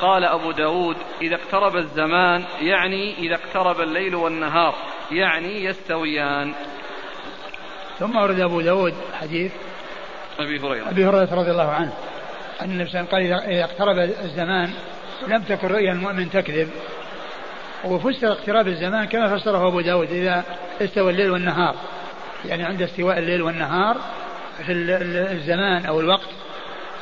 قال 0.00 0.24
أبو 0.24 0.50
داود 0.50 0.96
إذا 1.22 1.34
اقترب 1.34 1.76
الزمان 1.76 2.44
يعني 2.62 3.14
إذا 3.18 3.34
اقترب 3.34 3.80
الليل 3.80 4.14
والنهار 4.14 4.74
يعني 5.12 5.64
يستويان. 5.64 6.54
ثم 7.98 8.16
ورد 8.16 8.40
أبو 8.40 8.60
داود 8.60 8.94
حديث 9.20 9.52
أبي 10.38 10.60
هريرة. 10.60 10.88
أبي 10.88 11.04
هريرة 11.04 11.34
رضي 11.34 11.50
الله 11.50 11.70
عنه. 11.70 11.92
أن 12.62 12.70
النبي 12.70 12.90
صلى 12.90 13.00
الله 13.00 13.14
عليه 13.14 13.26
وسلم 13.26 13.40
قال 13.40 13.50
إذا 13.50 13.64
اقترب 13.64 13.98
الزمان 13.98 14.70
لم 15.28 15.42
تكن 15.42 15.68
رؤيا 15.68 15.92
المؤمن 15.92 16.30
تكذب. 16.30 16.68
وفسر 17.84 18.32
اقتراب 18.32 18.68
الزمان 18.68 19.04
كما 19.04 19.38
فسره 19.38 19.68
أبو 19.68 19.80
داود 19.80 20.10
إذا 20.10 20.44
استوى 20.80 21.10
الليل 21.10 21.30
والنهار. 21.30 21.74
يعني 22.44 22.64
عند 22.64 22.82
استواء 22.82 23.18
الليل 23.18 23.42
والنهار 23.42 23.96
في 24.66 24.72
الزمان 25.32 25.86
أو 25.86 26.00
الوقت 26.00 26.28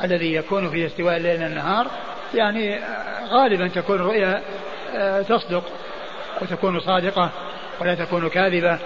الذي 0.04 0.34
يكون 0.34 0.70
فيه 0.70 0.86
استواء 0.86 1.16
الليل 1.16 1.42
والنهار 1.42 1.86
يعني 2.34 2.78
غالبا 3.28 3.68
تكون 3.68 3.96
الرؤيا 3.96 4.42
آه، 4.96 5.22
تصدق 5.22 5.64
وتكون 6.42 6.80
صادقة 6.80 7.30
ولا 7.80 7.94
تكون 7.94 8.28
كاذبة. 8.28 8.78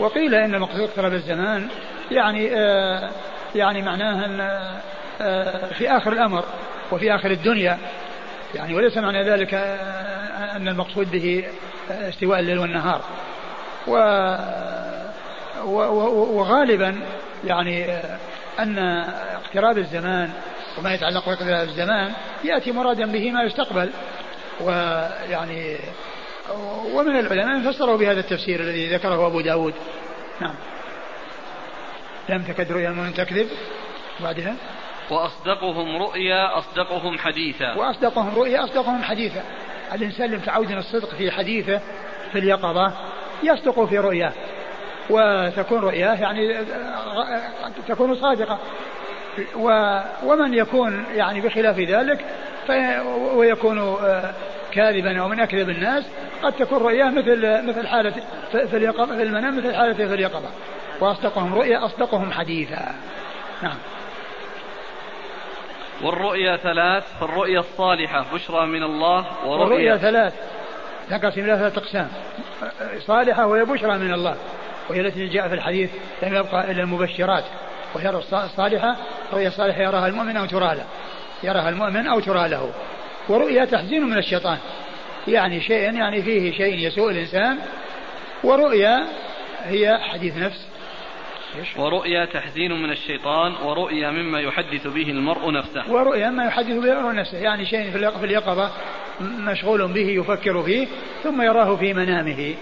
وقيل 0.00 0.34
إن 0.34 0.54
المقصود 0.54 0.80
اقترب 0.80 1.12
الزمان 1.12 1.68
يعني 2.10 2.56
آه، 2.56 3.10
يعني 3.54 3.82
معناه 3.82 4.24
أن 4.24 4.40
في 5.78 5.90
آخر 5.96 6.12
الأمر 6.12 6.44
وفي 6.92 7.14
آخر 7.14 7.30
الدنيا. 7.30 7.78
يعني 8.54 8.74
وليس 8.74 8.98
معنى 8.98 9.30
ذلك 9.30 9.54
أن 10.56 10.68
المقصود 10.68 11.10
به 11.10 11.44
استواء 11.90 12.38
الليل 12.40 12.58
والنهار. 12.58 13.00
و 13.86 13.96
وغالبا 16.38 17.00
يعني 17.44 17.92
أن 18.58 18.78
اقتراب 19.34 19.78
الزمان 19.78 20.30
وما 20.78 20.94
يتعلق 20.94 21.26
باقتراب 21.26 21.68
الزمان 21.68 22.12
يأتي 22.44 22.72
مرادا 22.72 23.06
به 23.06 23.30
ما 23.30 23.42
يستقبل. 23.42 23.90
ويعني 24.60 25.76
ومن 26.94 27.18
العلماء 27.18 27.58
من 27.58 27.72
فسروا 27.72 27.96
بهذا 27.96 28.20
التفسير 28.20 28.60
الذي 28.60 28.94
ذكره 28.94 29.26
أبو 29.26 29.40
داود. 29.40 29.74
نعم. 30.40 30.54
لم 32.28 32.42
تكد 32.42 32.72
رؤيا 32.72 32.88
المؤمن 32.88 33.14
تكذب. 33.14 33.48
بعدها. 34.20 34.54
وأصدقهم 35.10 36.02
رؤيا 36.02 36.58
أصدقهم 36.58 37.18
حديثا. 37.18 37.74
وأصدقهم 37.74 38.34
رؤيا 38.36 38.64
أصدقهم 38.64 39.02
حديثا. 39.02 39.42
الإنسان 39.94 40.32
المتعود 40.32 40.70
الصدق 40.70 41.14
في 41.14 41.30
حديثه 41.30 41.80
في 42.32 42.38
اليقظة 42.38 42.92
يصدق 43.42 43.84
في 43.84 43.98
رؤياه. 43.98 44.32
وتكون 45.10 45.80
رؤياه 45.80 46.14
يعني 46.14 46.56
تكون 47.88 48.14
صادقة. 48.14 48.58
ومن 50.24 50.54
يكون 50.54 51.04
يعني 51.14 51.40
بخلاف 51.40 51.78
ذلك 51.78 52.24
ويكون 53.34 53.78
آه، 53.78 54.34
كاذبا 54.72 55.20
أو 55.20 55.28
من 55.28 55.40
أكذب 55.40 55.70
الناس 55.70 56.04
قد 56.42 56.52
تكون 56.52 56.78
رؤياه 56.78 57.10
مثل 57.10 57.66
مثل 57.66 57.86
حالة 57.86 58.14
في 58.50 58.76
اليقظة 58.76 59.16
في 59.16 59.22
المنام 59.22 59.58
مثل 59.58 59.74
حالته 59.74 60.08
في 60.08 60.14
اليقظة. 60.14 60.48
وأصدقهم 61.00 61.54
رؤيا 61.54 61.84
أصدقهم 61.84 62.32
حديثا. 62.32 62.94
نعم. 63.62 63.76
والرؤيا 66.02 66.56
ثلاث 66.56 67.04
فالرؤيا 67.20 67.60
الصالحة 67.60 68.24
بشرى 68.34 68.66
من 68.66 68.82
الله 68.82 69.46
ورؤيا. 69.46 69.96
ثلاث. 69.96 70.34
تنقسم 71.10 71.40
إلى 71.40 71.56
ثلاثة 71.56 71.80
أقسام. 71.80 72.08
صالحة 72.98 73.46
وهي 73.46 73.64
بشرى 73.64 73.98
من 73.98 74.14
الله. 74.14 74.36
وهي 74.90 75.00
التي 75.00 75.26
جاء 75.26 75.48
في 75.48 75.54
الحديث 75.54 75.90
لم 76.22 76.34
يبقى 76.34 76.70
إلا 76.70 76.82
المبشرات. 76.82 77.44
وهي 77.94 78.10
الصالحة 78.32 78.96
رؤيا 79.32 79.50
صالحة 79.50 79.82
يراها 79.82 80.06
المؤمن 80.06 80.36
أو 80.36 80.46
ترى 80.46 80.74
له. 80.74 80.84
يراها 81.42 81.68
المؤمن 81.68 82.06
أو 82.06 82.20
ترى 82.20 82.48
له. 82.48 82.70
ورؤيا 83.28 83.64
تحزين 83.64 84.02
من 84.02 84.18
الشيطان. 84.18 84.58
يعني 85.28 85.60
شيء 85.60 85.94
يعني 85.94 86.22
فيه 86.22 86.52
شيء 86.52 86.74
يسوء 86.86 87.10
الإنسان. 87.10 87.58
ورؤيا 88.44 89.06
هي 89.64 89.98
حديث 89.98 90.36
نفس. 90.36 90.67
ورؤيا 91.76 92.24
تحزين 92.24 92.82
من 92.82 92.90
الشيطان 92.90 93.52
ورؤيا 93.64 94.10
مما 94.10 94.40
يحدث 94.40 94.86
به 94.86 95.10
المرء 95.10 95.52
نفسه. 95.52 95.92
ورؤيا 95.92 96.30
مما 96.30 96.44
يحدث 96.44 96.76
به 96.76 96.92
المرء 96.92 97.14
نفسه. 97.14 97.38
يعني 97.38 97.66
شيء 97.66 97.90
في 97.90 98.24
اليقظة 98.24 98.70
مشغول 99.20 99.92
به 99.92 100.08
يفكر 100.08 100.62
فيه 100.62 100.86
ثم 101.22 101.42
يراه 101.42 101.76
في 101.76 101.94
منامه. 101.94 102.54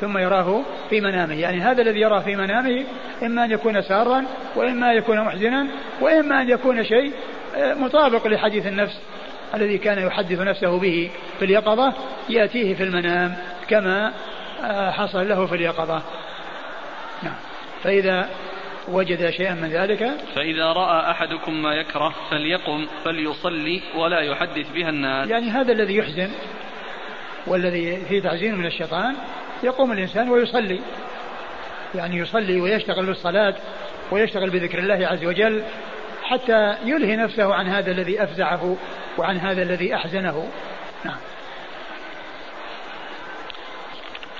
ثم 0.00 0.18
يراه 0.18 0.62
في 0.90 1.00
منامه. 1.00 1.34
يعني 1.34 1.60
هذا 1.60 1.82
الذي 1.82 2.00
يراه 2.00 2.20
في 2.20 2.36
منامه 2.36 2.84
إما 3.22 3.44
أن 3.44 3.50
يكون 3.50 3.82
سارا 3.82 4.24
وإما 4.56 4.90
أن 4.90 4.96
يكون 4.96 5.20
محزنا 5.20 5.66
وإما 6.00 6.42
أن 6.42 6.50
يكون 6.50 6.84
شيء 6.84 7.12
آه، 7.56 7.74
مطابق 7.74 8.26
لحديث 8.26 8.66
النفس 8.66 9.00
الذي 9.54 9.78
كان 9.78 10.06
يحدث 10.06 10.40
نفسه 10.40 10.78
به 10.78 11.10
في 11.38 11.44
اليقظة 11.44 11.94
يأتيه 12.28 12.74
في 12.74 12.82
المنام 12.82 13.36
كما 13.68 14.12
آه، 14.64 14.90
حصل 14.90 15.28
له 15.28 15.46
في 15.46 15.54
اليقظة. 15.54 16.02
فإذا 17.84 18.28
وجد 18.88 19.30
شيئا 19.30 19.54
من 19.54 19.68
ذلك 19.68 20.10
فإذا 20.34 20.72
رأى 20.72 21.10
أحدكم 21.10 21.62
ما 21.62 21.74
يكره 21.74 22.14
فليقم 22.30 22.86
فليصلي 23.04 23.82
ولا 23.96 24.20
يحدث 24.20 24.72
بها 24.72 24.88
الناس. 24.88 25.30
يعني 25.30 25.50
هذا 25.50 25.72
الذي 25.72 25.96
يحزن 25.96 26.30
والذي 27.46 27.96
فيه 28.08 28.22
تعزين 28.22 28.54
من 28.54 28.66
الشيطان 28.66 29.16
يقوم 29.62 29.92
الإنسان 29.92 30.30
ويصلي. 30.30 30.80
يعني 31.94 32.16
يصلي 32.16 32.60
ويشتغل 32.60 33.06
بالصلاة 33.06 33.54
ويشتغل 34.10 34.50
بذكر 34.50 34.78
الله 34.78 35.06
عز 35.06 35.24
وجل 35.24 35.62
حتى 36.22 36.74
يلهي 36.84 37.16
نفسه 37.16 37.54
عن 37.54 37.66
هذا 37.66 37.90
الذي 37.90 38.22
أفزعه 38.22 38.76
وعن 39.18 39.36
هذا 39.36 39.62
الذي 39.62 39.94
أحزنه. 39.94 40.48
نعم. 41.04 41.16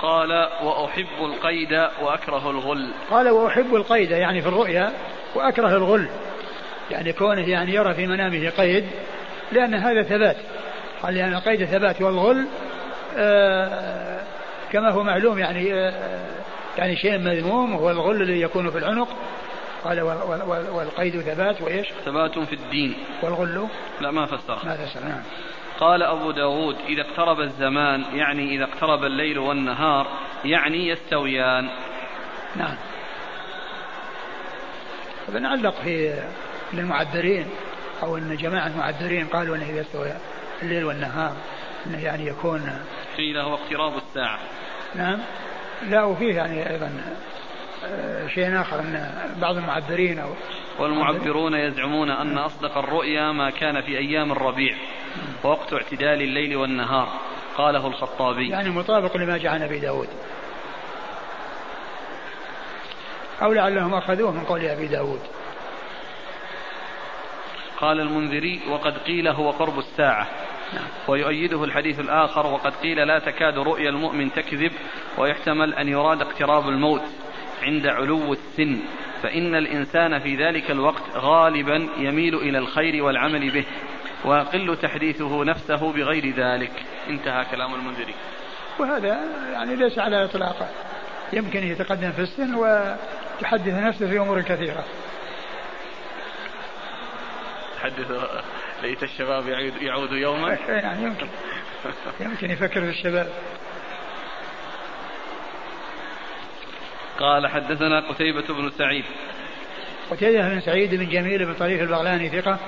قال 0.03 0.49
وأحب 0.63 1.25
القيد 1.25 1.73
وأكره 2.03 2.51
الغل. 2.51 2.91
قال 3.11 3.29
وأحب 3.29 3.75
القيد 3.75 4.11
يعني 4.11 4.43
في 4.43 4.49
الرؤيا 4.49 4.93
وأكره 5.35 5.77
الغل. 5.77 6.09
يعني 6.91 7.13
كونه 7.13 7.49
يعني 7.49 7.75
يرى 7.75 7.95
في 7.95 8.07
منامه 8.07 8.51
قيد 8.51 8.87
لأن 9.53 9.75
هذا 9.75 10.03
ثبات. 10.03 10.37
قال 11.03 11.15
لأن 11.15 11.35
القيد 11.35 11.65
ثبات 11.65 12.03
والغل 12.03 12.47
آه 13.17 14.21
كما 14.73 14.91
هو 14.91 15.03
معلوم 15.03 15.39
يعني 15.39 15.75
آه 15.75 16.27
يعني 16.79 16.97
شيء 16.97 17.19
مذموم 17.19 17.75
وهو 17.75 17.91
الغل 17.91 18.23
الذي 18.23 18.41
يكون 18.41 18.71
في 18.71 18.79
العنق. 18.79 19.09
قال 19.85 20.01
والقيد 20.73 21.21
ثبات 21.21 21.61
وإيش؟ 21.61 21.89
ثبات 22.05 22.39
في 22.39 22.53
الدين. 22.53 22.95
والغل؟ 23.23 23.69
لا 24.01 24.11
ما 24.11 24.27
فسر 24.27 24.59
ما 24.65 24.77
فسر 24.77 25.01
نعم. 25.01 25.23
قال 25.81 26.03
أبو 26.03 26.31
داود 26.31 26.77
إذا 26.89 27.03
اقترب 27.03 27.41
الزمان 27.41 28.05
يعني 28.15 28.55
إذا 28.55 28.65
اقترب 28.65 29.05
الليل 29.05 29.39
والنهار 29.39 30.07
يعني 30.45 30.89
يستويان. 30.89 31.69
نعم. 32.57 32.77
بنعلق 35.29 35.75
في 35.85 36.23
للمعبرين 36.73 37.47
أو 38.03 38.17
أن 38.17 38.37
جماعة 38.37 38.67
المعبرين 38.67 39.27
قالوا 39.27 39.57
أنه 39.57 39.81
استوى 39.81 40.13
الليل 40.63 40.85
والنهار 40.85 41.37
أنه 41.87 42.05
يعني 42.05 42.27
يكون 42.27 42.79
قيل 43.17 43.39
هو 43.39 43.55
اقتراب 43.55 43.93
الساعة. 43.97 44.39
نعم. 44.95 45.19
لا 45.89 46.05
وفيه 46.05 46.35
يعني 46.35 46.71
أيضا 46.71 46.91
آه، 47.85 48.27
شيء 48.27 48.61
آخر 48.61 48.81
أن 48.81 49.11
بعض 49.41 49.57
المعبرين 49.57 50.19
أو 50.19 50.29
والمعبرون 50.81 51.55
يزعمون 51.55 52.11
أن 52.11 52.39
أصدق 52.39 52.79
الرؤيا 52.79 53.33
ما 53.33 53.51
كان 53.51 53.81
في 53.81 53.99
أيام 53.99 54.33
الربيع 54.33 54.77
ووقت 55.45 55.73
اعتدال 55.73 56.23
الليل 56.23 56.57
والنهار 56.57 57.09
قاله 57.57 57.87
الخطابي. 57.87 58.49
يعني 58.49 58.71
مطابق 58.71 59.17
لما 59.17 59.39
جاء 59.39 59.53
عن 59.53 59.63
أبي 59.63 59.79
داود. 59.79 60.09
أو 63.43 63.53
لعلهم 63.53 63.95
أخذوه 63.95 64.31
من 64.31 64.45
قول 64.45 64.65
أبي 64.65 64.87
داود. 64.87 65.21
قال 67.81 68.01
المنذري 68.01 68.61
وقد 68.69 68.99
قيل 68.99 69.29
هو 69.29 69.51
قرب 69.51 69.79
الساعة 69.79 70.27
نعم. 70.75 70.85
ويؤيده 71.09 71.65
الحديث 71.65 72.01
الآخر 72.01 72.47
وقد 72.47 72.73
قيل 72.75 73.07
لا 73.07 73.19
تكاد 73.19 73.59
رؤيا 73.59 73.91
المؤمن 73.91 74.33
تكذب 74.33 74.73
ويحتمل 75.19 75.75
أن 75.75 75.89
يراد 75.89 76.23
اقتراب 76.23 76.69
الموت 76.69 77.03
عند 77.63 77.87
علو 77.87 78.33
السن 78.33 78.79
فإن 79.23 79.55
الإنسان 79.55 80.19
في 80.19 80.37
ذلك 80.37 80.71
الوقت 80.71 81.03
غالبا 81.15 81.89
يميل 81.99 82.35
إلى 82.35 82.59
الخير 82.59 83.05
والعمل 83.05 83.51
به 83.51 83.65
ويقل 84.25 84.77
تحديثه 84.83 85.45
نفسه 85.45 85.93
بغير 85.93 86.35
ذلك. 86.37 86.73
انتهى 87.09 87.45
كلام 87.45 87.75
المنذري 87.75 88.15
وهذا 88.79 89.21
يعني 89.53 89.77
ليس 89.77 89.99
على 89.99 90.25
إطلاقه 90.25 90.69
يمكن 91.33 91.67
يتقدم 91.67 92.13
في 92.13 92.23
السن 92.23 92.55
ويحدث 92.55 93.75
نفسه 93.75 94.09
في 94.09 94.19
أمور 94.19 94.41
كثيرة. 94.43 94.85
تحدث 97.77 98.13
ليت 98.83 99.03
الشباب 99.03 99.49
يعود 99.81 100.13
يوما؟ 100.13 100.59
يعني 100.69 101.03
يمكن. 101.03 101.27
يمكن 102.21 102.51
يفكر 102.51 102.81
في 102.81 102.91
الشباب. 102.91 103.29
قال 107.21 107.47
حدثنا 107.47 108.01
قتيبة 108.01 108.55
بن 108.55 108.71
سعيد 108.79 109.05
قتيبة 110.11 110.49
بن 110.49 110.61
سعيد 110.61 110.95
بن 110.95 111.09
جميل 111.09 111.45
بن 111.47 111.55
طريف 111.55 111.83
البغلاني 111.83 112.29
ثقة 112.29 112.59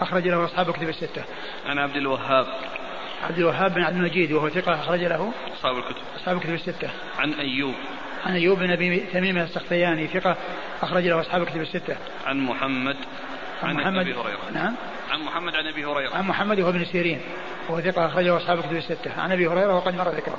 أخرج 0.00 0.28
له 0.28 0.44
أصحاب 0.44 0.70
كتب 0.70 0.88
الستة. 0.88 1.24
عن 1.66 1.78
عبد 1.78 1.96
الوهاب 1.96 2.46
عبد 3.22 3.38
الوهاب 3.38 3.74
بن 3.74 3.82
عبد 3.82 3.96
المجيد 3.96 4.32
وهو 4.32 4.48
ثقة 4.48 4.74
أخرج 4.74 5.00
له 5.00 5.32
أصحاب 5.52 5.76
الكتب 5.76 6.02
أصحاب 6.16 6.36
الكتب 6.36 6.54
الستة. 6.54 6.90
عن 7.18 7.32
أيوب 7.32 7.74
عن 8.26 8.34
أيوب 8.34 8.58
بن 8.58 8.70
أبي 8.70 9.00
تميم 9.00 9.38
السختياني 9.38 10.06
ثقة 10.06 10.36
أخرج 10.82 11.06
له 11.06 11.20
أصحاب 11.20 11.42
الكتب 11.42 11.60
الستة. 11.60 11.96
عن 12.26 12.40
محمد 12.40 12.96
عن, 13.62 13.74
محمد 13.74 13.98
أبي 13.98 14.14
هريرة 14.14 14.50
نعم 14.54 14.74
عن 15.10 15.20
محمد 15.20 15.56
عن 15.56 15.66
أبي 15.66 15.84
هريرة 15.84 16.16
عن 16.16 16.24
محمد 16.24 16.60
وهو 16.60 16.70
ابن 16.70 16.84
سيرين 16.84 17.20
وهو 17.68 17.80
ثقة 17.80 18.06
أخرجه 18.06 18.36
أصحاب 18.36 18.58
الكتب 18.58 18.76
الستة. 18.76 19.20
عن 19.20 19.32
أبي 19.32 19.46
هريرة 19.46 19.76
وقد 19.76 19.94
مر 19.94 20.08
ذكره. 20.08 20.38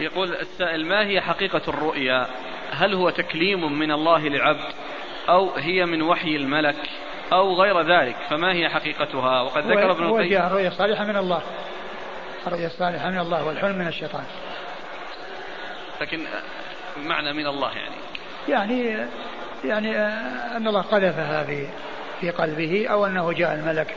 يقول 0.00 0.34
السائل 0.34 0.86
ما 0.86 1.06
هي 1.06 1.20
حقيقة 1.20 1.62
الرؤيا؟ 1.68 2.26
هل 2.70 2.94
هو 2.94 3.10
تكليم 3.10 3.78
من 3.78 3.92
الله 3.92 4.28
لعبد 4.28 4.74
أو 5.28 5.50
هي 5.50 5.86
من 5.86 6.02
وحي 6.02 6.36
الملك 6.36 6.76
أو 7.32 7.54
غير 7.54 7.80
ذلك؟ 7.80 8.16
فما 8.30 8.52
هي 8.52 8.68
حقيقتها؟ 8.68 9.42
وقد 9.42 9.66
ذكر 9.66 9.90
ابن 9.90 10.04
القيم 10.04 10.40
هو 10.40 10.46
الرؤيا 10.46 10.68
الصالحة 10.68 11.04
من 11.04 11.16
الله. 11.16 11.42
الرؤيا 12.46 12.66
الصالحة 12.66 13.10
من 13.10 13.18
الله 13.18 13.44
والحلم 13.44 13.78
من 13.78 13.86
الشيطان. 13.86 14.24
لكن 16.00 16.20
معنى 16.96 17.32
من 17.32 17.46
الله 17.46 17.70
يعني. 17.72 17.94
يعني 18.48 19.06
يعني 19.64 19.96
أن 20.56 20.68
الله 20.68 20.82
قذفها 20.82 21.44
في 21.44 21.66
في 22.20 22.30
قلبه 22.30 22.88
أو 22.88 23.06
أنه 23.06 23.32
جاء 23.32 23.54
الملك 23.54 23.96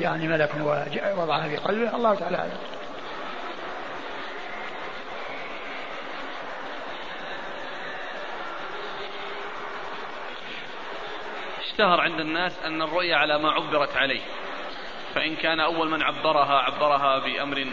يعني 0.00 0.28
ملك 0.28 0.50
ووضعها 0.60 1.48
في 1.48 1.56
قلبه 1.56 1.96
الله 1.96 2.14
تعالى 2.14 2.36
أعلم. 2.36 2.50
اشتهر 11.82 12.00
عند 12.00 12.20
الناس 12.20 12.52
أن 12.66 12.82
الرؤيا 12.82 13.16
على 13.16 13.38
ما 13.38 13.50
عبرت 13.50 13.96
عليه 13.96 14.20
فإن 15.14 15.36
كان 15.36 15.60
أول 15.60 15.90
من 15.90 16.02
عبرها 16.02 16.58
عبرها 16.58 17.18
بأمر 17.18 17.66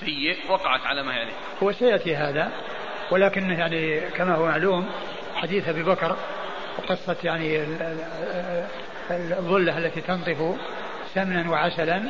سيء 0.00 0.36
وقعت 0.48 0.86
على 0.86 1.02
ما 1.02 1.14
هي 1.14 1.20
عليه 1.20 1.32
هو 1.62 1.72
سيأتي 1.72 2.16
هذا 2.16 2.50
ولكن 3.10 3.50
يعني 3.50 4.00
كما 4.00 4.34
هو 4.34 4.46
معلوم 4.46 4.88
حديث 5.34 5.68
أبي 5.68 5.82
بكر 5.82 6.16
وقصة 6.78 7.16
يعني 7.24 7.64
الظلة 9.10 9.78
التي 9.78 10.00
تنطف 10.00 10.56
سمنا 11.14 11.50
وعسلا 11.50 12.02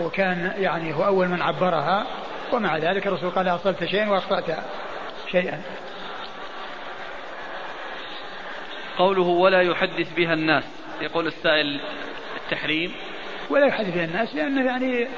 وكان 0.00 0.54
يعني 0.58 0.94
هو 0.94 1.04
أول 1.04 1.28
من 1.28 1.42
عبرها 1.42 2.06
ومع 2.52 2.76
ذلك 2.76 3.06
الرسول 3.06 3.30
قال 3.30 3.48
أصلت 3.48 3.84
شيئا 3.84 4.10
وأخطأت 4.10 4.58
شيئا. 5.30 5.62
قوله 8.98 9.22
ولا 9.22 9.62
يحدث 9.62 10.14
بها 10.16 10.32
الناس 10.34 10.64
يقول 11.00 11.26
السائل 11.26 11.80
التحريم. 12.36 12.92
ولا 13.50 13.66
يحدث 13.66 13.94
بها 13.94 14.04
الناس 14.04 14.34
لأنه 14.34 14.66
يعني 14.66 15.08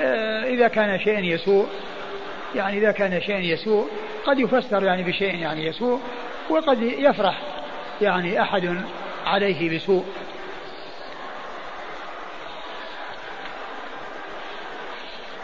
آه، 0.00 0.44
إذا 0.44 0.68
كان 0.68 0.98
شيء 0.98 1.18
يسوء 1.18 1.68
يعني 2.54 2.78
إذا 2.78 2.92
كان 2.92 3.20
شيء 3.20 3.40
يسوء 3.40 3.90
قد 4.26 4.38
يفسر 4.38 4.84
يعني 4.84 5.02
بشيء 5.02 5.34
يعني 5.34 5.66
يسوء 5.66 6.00
وقد 6.50 6.82
يفرح 6.82 7.40
يعني 8.00 8.42
أحد 8.42 8.84
عليه 9.26 9.76
بسوء. 9.76 10.04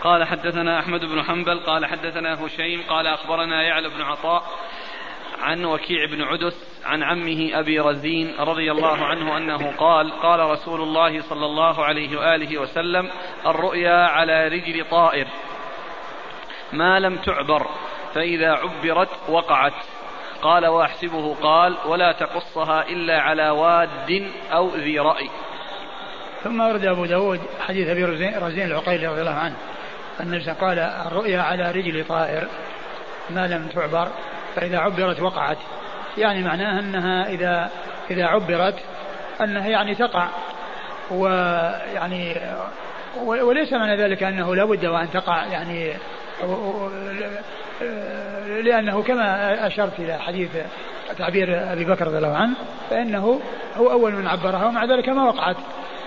قال 0.01 0.25
حدثنا 0.25 0.79
أحمد 0.79 1.05
بن 1.05 1.23
حنبل 1.23 1.61
قال 1.61 1.87
حدثنا 1.87 2.47
هشيم 2.47 2.83
قال 2.89 3.07
أخبرنا 3.07 3.63
يعلى 3.63 3.89
بن 3.89 4.03
عطاء 4.03 4.43
عن 5.43 5.65
وكيع 5.65 6.07
بن 6.07 6.23
عدس 6.23 6.83
عن 6.85 7.03
عمه 7.03 7.51
أبي 7.53 7.81
رزين 7.81 8.35
رضي 8.39 8.71
الله 8.71 9.05
عنه 9.05 9.37
أنه 9.37 9.73
قال 9.79 10.13
قال 10.23 10.41
رسول 10.41 10.81
الله 10.81 11.21
صلى 11.21 11.47
الله 11.47 11.85
عليه 11.85 12.19
وآله 12.19 12.59
وسلم 12.59 13.11
الرؤيا 13.47 14.07
على 14.07 14.49
رجل 14.49 14.85
طائر 14.91 15.27
ما 16.73 17.01
لم 17.01 17.17
تعبر 17.17 17.67
فإذا 18.15 18.53
عبرت 18.53 19.09
وقعت. 19.29 19.73
قال 20.43 20.67
وأحسبه 20.67 21.35
قال 21.35 21.77
ولا 21.87 22.13
تقصها 22.13 22.89
إلا 22.89 23.21
على 23.21 23.51
واد 23.51 24.31
أو 24.53 24.77
ذي 24.77 24.99
رأي. 24.99 25.31
ثم 26.45 26.61
ورد 26.61 26.85
أبو 26.85 27.05
داود 27.05 27.41
حديث 27.61 27.89
أبي 27.89 28.05
رزين 28.05 28.65
العقيلي 28.65 29.07
رضي 29.07 29.21
الله 29.21 29.35
عنه 29.35 29.57
أن 30.21 30.43
قال 30.61 30.79
الرؤيا 30.79 31.41
على 31.41 31.71
رجل 31.71 32.05
طائر 32.05 32.49
ما 33.31 33.47
لم 33.47 33.69
تعبر. 33.69 34.09
فإذا 34.57 34.79
عبرت 34.79 35.21
وقعت. 35.21 35.59
يعني 36.19 36.43
معناها 36.43 36.81
أنها 36.81 37.29
إذا 37.29 37.71
إذا 38.11 38.27
عبرت 38.27 38.75
أنها 39.41 39.69
يعني 39.69 39.95
تقع. 39.95 40.29
ويعني 41.11 42.37
وليس 43.25 43.73
معنى 43.73 43.97
ذلك 43.97 44.23
أنه 44.23 44.55
لا 44.55 44.65
بد 44.65 44.87
وأن 44.87 45.11
تقع 45.11 45.47
يعني 45.47 45.93
لأنه 48.65 49.03
كما 49.03 49.67
أشرت 49.67 49.99
إلى 49.99 50.19
حديث 50.19 50.51
تعبير 51.19 51.73
أبي 51.73 51.85
بكر 51.85 52.07
رضي 52.07 52.17
الله 52.17 52.37
عنه 52.37 52.55
فإنه 52.91 53.41
هو 53.77 53.91
أول 53.91 54.13
من 54.13 54.27
عبرها 54.27 54.67
ومع 54.67 54.85
ذلك 54.85 55.09
ما 55.09 55.25
وقعت. 55.25 55.57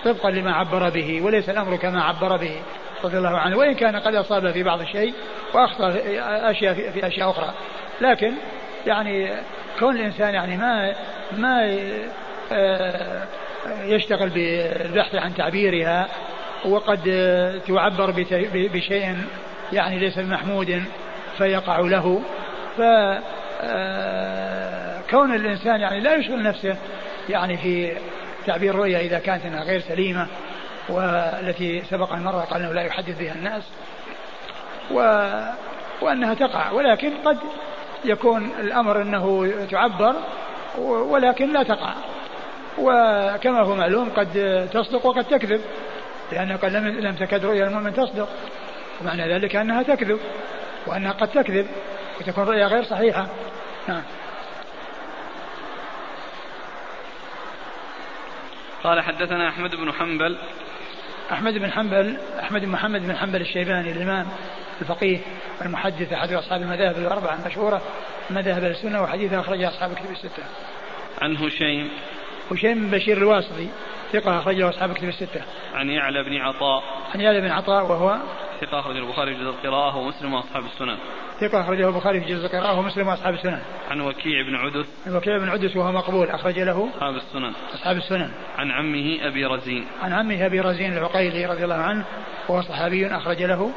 طبقا 0.05 0.31
لما 0.31 0.53
عبر 0.53 0.89
به 0.89 1.21
وليس 1.21 1.49
الأمر 1.49 1.75
كما 1.75 2.03
عبر 2.03 2.37
به 2.37 2.55
رضي 3.03 3.17
الله 3.17 3.37
عنه. 3.37 3.57
وإن 3.57 3.73
كان 3.73 3.95
قد 3.95 4.15
أصاب 4.15 4.51
في 4.51 4.63
بعض 4.63 4.81
الشيء 4.81 5.13
وأخطأ 5.53 5.93
أشياء 6.51 6.73
في 6.73 7.07
أشياء 7.07 7.29
أخرى. 7.29 7.53
لكن 8.01 8.33
يعني 8.87 9.31
كون 9.79 9.95
الإنسان 9.95 10.33
يعني 10.33 10.57
ما 10.57 10.95
ما 11.37 11.77
آه، 12.51 13.23
يشتغل 13.83 14.29
بالبحث 14.29 15.15
عن 15.15 15.35
تعبيرها 15.35 16.07
وقد 16.65 16.99
تعبر 17.67 18.11
بشيء 18.53 19.17
يعني 19.73 19.99
ليس 19.99 20.17
محمود 20.17 20.83
فيقع 21.37 21.79
له. 21.79 22.21
ف 22.77 22.81
آه، 23.61 25.01
كون 25.09 25.35
الإنسان 25.35 25.81
يعني 25.81 25.99
لا 25.99 26.15
يشغل 26.15 26.43
نفسه 26.43 26.77
يعني 27.29 27.57
في 27.57 27.97
تعبير 28.45 28.73
الرؤيا 28.73 28.99
إذا 28.99 29.19
كانت 29.19 29.45
إنها 29.45 29.63
غير 29.63 29.79
سليمة 29.79 30.27
والتي 30.89 31.81
سبق 31.89 32.13
أن 32.13 32.23
مر 32.23 32.39
قال 32.39 32.61
أنه 32.61 32.73
لا 32.73 32.81
يحدث 32.81 33.19
بها 33.19 33.33
الناس 33.33 33.63
و 34.91 34.99
وأنها 36.01 36.33
تقع. 36.33 36.71
ولكن 36.71 37.11
قد 37.25 37.37
يكون 38.05 38.51
الأمر 38.59 39.01
أنه 39.01 39.53
تعبر 39.71 40.15
ولكن 40.77 41.53
لا 41.53 41.63
تقع. 41.63 41.93
وكما 42.77 43.61
هو 43.61 43.75
معلوم 43.75 44.09
قد 44.09 44.27
تصدق 44.73 45.05
وقد 45.05 45.25
تكذب 45.25 45.61
قال 46.61 46.73
لم, 46.73 46.87
لم 46.87 47.15
تكد 47.15 47.45
رؤيا 47.45 47.67
المؤمن 47.67 47.93
تصدق. 47.93 48.29
ومعنى 49.01 49.33
ذلك 49.33 49.55
أنها 49.55 49.83
تكذب 49.83 50.19
وأنها 50.87 51.11
قد 51.11 51.27
تكذب 51.27 51.67
وتكون 52.19 52.43
رؤيا 52.43 52.67
غير 52.67 52.83
صحيحة. 52.83 53.27
نعم. 53.87 54.03
قال 58.83 59.01
حدثنا 59.01 59.49
أحمد 59.49 59.75
بن 59.75 59.91
حنبل. 59.91 60.37
أحمد 61.31 61.53
بن 61.53 61.71
حنبل 61.71 62.17
أحمد 62.39 62.61
بن 62.61 62.69
محمد 62.69 63.01
بن 63.01 63.15
حنبل 63.15 63.41
الشيباني 63.41 63.91
الإمام. 63.91 64.27
الفقيه 64.81 65.19
المحدث 65.61 66.13
أحد 66.13 66.33
أصحاب 66.33 66.61
المذاهب 66.61 66.97
الأربعة 66.97 67.35
المشهورة 67.35 67.81
مذاهب 68.29 68.63
السنة 68.63 69.01
وحديثها 69.01 69.39
أخرجها 69.39 69.69
أصحاب 69.69 69.91
الكتب 69.91 70.11
الستة. 70.11 70.43
عن 71.21 71.37
هشيم 71.37 71.89
هشيم 72.51 72.73
بن 72.73 72.91
بشير 72.91 73.17
الواسطي 73.17 73.67
ثقة 74.13 74.39
أخرجه 74.39 74.69
أصحاب 74.69 74.91
الكتب 74.91 75.07
الستة. 75.07 75.41
عن 75.73 75.89
يعلى 75.89 76.23
بن 76.23 76.37
عطاء. 76.37 76.83
عن 77.15 77.21
يعلى 77.21 77.41
بن 77.41 77.51
عطاء 77.51 77.83
وهو 77.83 78.17
ثقة 78.61 78.79
أخرجه 78.79 78.97
البخاري 78.97 79.35
في 79.35 79.41
جزء 79.41 79.49
القراءة 79.49 79.97
ومسلم 79.97 80.33
وأصحاب 80.33 80.63
السنن. 80.65 80.97
ثقة 81.41 81.61
أخرجه 81.61 81.87
البخاري 81.87 82.21
في 82.21 82.25
جزء 82.25 82.45
القراءة 82.45 82.79
ومسلم 82.79 83.07
وأصحاب 83.07 83.33
السنن. 83.33 83.61
عن 83.91 84.01
وكيع 84.01 84.41
بن 84.47 84.55
عدس. 84.55 84.87
عن 85.07 85.15
وكيع 85.15 85.37
بن 85.37 85.49
عدس 85.49 85.75
وهو 85.75 85.91
مقبول 85.91 86.29
أخرج 86.29 86.59
له 86.59 86.89
أصحاب 86.95 87.15
السنن. 87.15 87.53
أصحاب 87.73 87.97
السنن. 87.97 88.31
عن 88.57 88.71
عمه 88.71 89.27
أبي 89.27 89.45
رزين. 89.45 89.87
عن 90.01 90.13
عمه 90.13 90.45
أبي 90.45 90.59
رزين 90.59 90.97
العقيلي 90.97 91.45
رضي 91.45 91.63
الله 91.63 91.75
عنه 91.75 92.05
وهو 92.49 92.61
صحابي 92.61 93.07
أخرج 93.07 93.43
له 93.43 93.71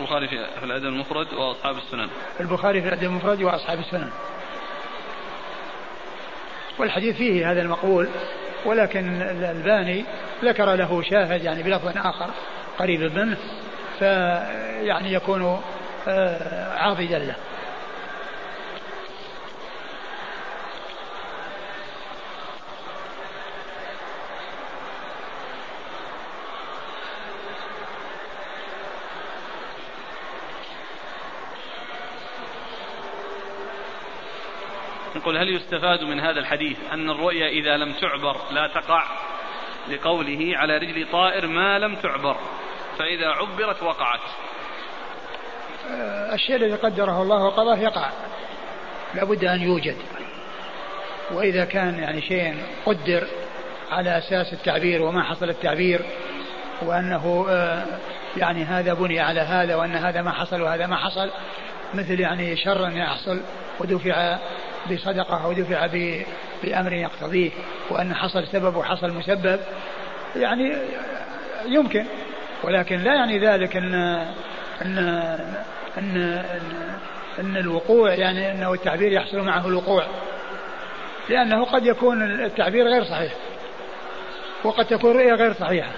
البخاري 0.00 0.28
في 0.28 0.64
الأدب 0.64 0.84
المفرد 0.84 1.32
وأصحاب 1.32 1.76
السنن. 1.76 2.08
البخاري 2.40 2.82
في 2.82 2.88
الأدب 2.88 3.04
المفرد 3.04 3.42
وأصحاب 3.42 3.78
السنن. 3.78 4.10
والحديث 6.78 7.16
فيه 7.16 7.50
هذا 7.52 7.62
المقبول 7.62 8.08
ولكن 8.64 9.22
الباني 9.22 10.04
ذكر 10.44 10.74
له 10.74 11.02
شاهد 11.02 11.44
يعني 11.44 11.62
بلفظ 11.62 11.96
آخر 11.96 12.30
قريب 12.78 13.00
منه 13.00 13.36
فيعني 13.98 15.12
يكون 15.12 15.60
آه، 16.08 16.78
عاضدا 16.78 17.18
له 17.18 17.34
نقول 35.28 35.40
هل 35.40 35.56
يستفاد 35.56 36.02
من 36.02 36.20
هذا 36.20 36.40
الحديث 36.40 36.76
أن 36.92 37.10
الرؤيا 37.10 37.48
إذا 37.48 37.76
لم 37.76 37.92
تعبر 37.92 38.36
لا 38.50 38.66
تقع 38.66 39.04
لقوله 39.88 40.52
على 40.56 40.78
رجل 40.78 41.06
طائر 41.12 41.46
ما 41.46 41.78
لم 41.78 41.96
تعبر 41.96 42.36
فإذا 42.98 43.26
عبرت 43.26 43.82
وقعت؟ 43.82 44.20
آه، 45.90 46.34
الشيء 46.34 46.56
الذي 46.56 46.74
قدره 46.74 47.22
الله 47.22 47.44
وقضاه 47.44 47.76
يقع. 47.76 48.10
لابد 49.14 49.44
أن 49.44 49.62
يوجد. 49.62 49.96
وإذا 51.30 51.64
كان 51.64 51.98
يعني 51.98 52.22
شيء 52.22 52.56
قدر 52.86 53.26
على 53.90 54.18
أساس 54.18 54.52
التعبير 54.52 55.02
وما 55.02 55.22
حصل 55.22 55.48
التعبير 55.48 56.00
وأنه 56.82 57.46
آه، 57.50 57.84
يعني 58.36 58.64
هذا 58.64 58.94
بني 58.94 59.20
على 59.20 59.40
هذا 59.40 59.76
وأن 59.76 59.96
هذا 59.96 60.22
ما 60.22 60.30
حصل 60.30 60.62
وهذا 60.62 60.86
ما 60.86 60.96
حصل 60.96 61.30
مثل 61.94 62.20
يعني 62.20 62.56
شر 62.56 62.90
يحصل 62.92 63.40
ودفع 63.80 64.38
بصدقة 64.92 65.44
أو 65.44 65.52
دفع 65.52 65.86
بأمر 66.62 66.92
يقتضيه 66.92 67.50
وأن 67.90 68.14
حصل 68.14 68.46
سبب 68.46 68.76
وحصل 68.76 69.12
مسبب 69.12 69.60
يعني 70.36 70.76
يمكن. 71.66 72.04
ولكن 72.62 72.96
لا 72.96 73.14
يعني 73.14 73.38
ذلك 73.38 73.76
أن 73.76 73.94
أن 74.82 74.98
أن, 75.98 76.44
أن, 77.38 77.56
الوقوع 77.56 78.14
يعني 78.14 78.52
أنه 78.52 78.74
التعبير 78.74 79.12
يحصل 79.12 79.38
معه 79.38 79.66
الوقوع. 79.66 80.06
لأنه 81.28 81.64
قد 81.64 81.86
يكون 81.86 82.22
التعبير 82.44 82.86
غير 82.86 83.04
صحيح 83.04 83.32
وقد 84.64 84.84
تكون 84.84 85.16
رؤية 85.16 85.34
غير 85.34 85.52
صحيحة 85.52 85.92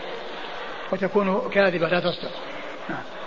وتكون 0.93 1.51
كاذبة 1.51 1.89
لا 1.89 2.01
تصدق. 2.01 2.31
نعم. 2.89 3.20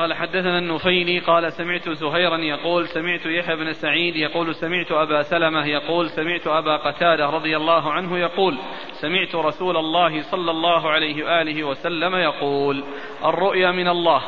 قال 0.00 0.14
حدثنا 0.14 0.58
النفيلي 0.58 1.18
قال 1.18 1.52
سمعت 1.52 1.88
زهيرا 1.88 2.36
يقول 2.36 2.88
سمعت 2.88 3.26
يحيى 3.26 3.56
بن 3.56 3.72
سعيد 3.72 4.16
يقول 4.16 4.54
سمعت 4.54 4.92
أبا 4.92 5.22
سلمة 5.22 5.66
يقول 5.66 6.10
سمعت 6.10 6.46
أبا 6.46 6.76
قتادة 6.76 7.26
رضي 7.26 7.56
الله 7.56 7.92
عنه 7.92 8.18
يقول 8.18 8.58
سمعت 8.92 9.34
رسول 9.34 9.76
الله 9.76 10.22
صلى 10.22 10.50
الله 10.50 10.90
عليه 10.90 11.24
وآله 11.24 11.64
وسلم 11.64 12.14
يقول 12.14 12.84
الرؤيا 13.24 13.70
من 13.70 13.88
الله 13.88 14.22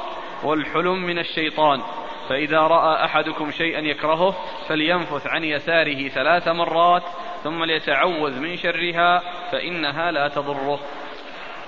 والحلم 0.45 1.03
من 1.03 1.19
الشيطان 1.19 1.81
فإذا 2.29 2.59
رأى 2.59 3.05
أحدكم 3.05 3.51
شيئا 3.51 3.81
يكرهه 3.81 4.35
فلينفث 4.69 5.27
عن 5.27 5.45
يساره 5.45 6.09
ثلاث 6.09 6.49
مرات 6.49 7.03
ثم 7.45 7.65
ليتعوذ 7.65 8.41
من 8.41 8.57
شرها 8.57 9.23
فإنها 9.53 10.11
لا 10.11 10.29
تضره. 10.29 10.81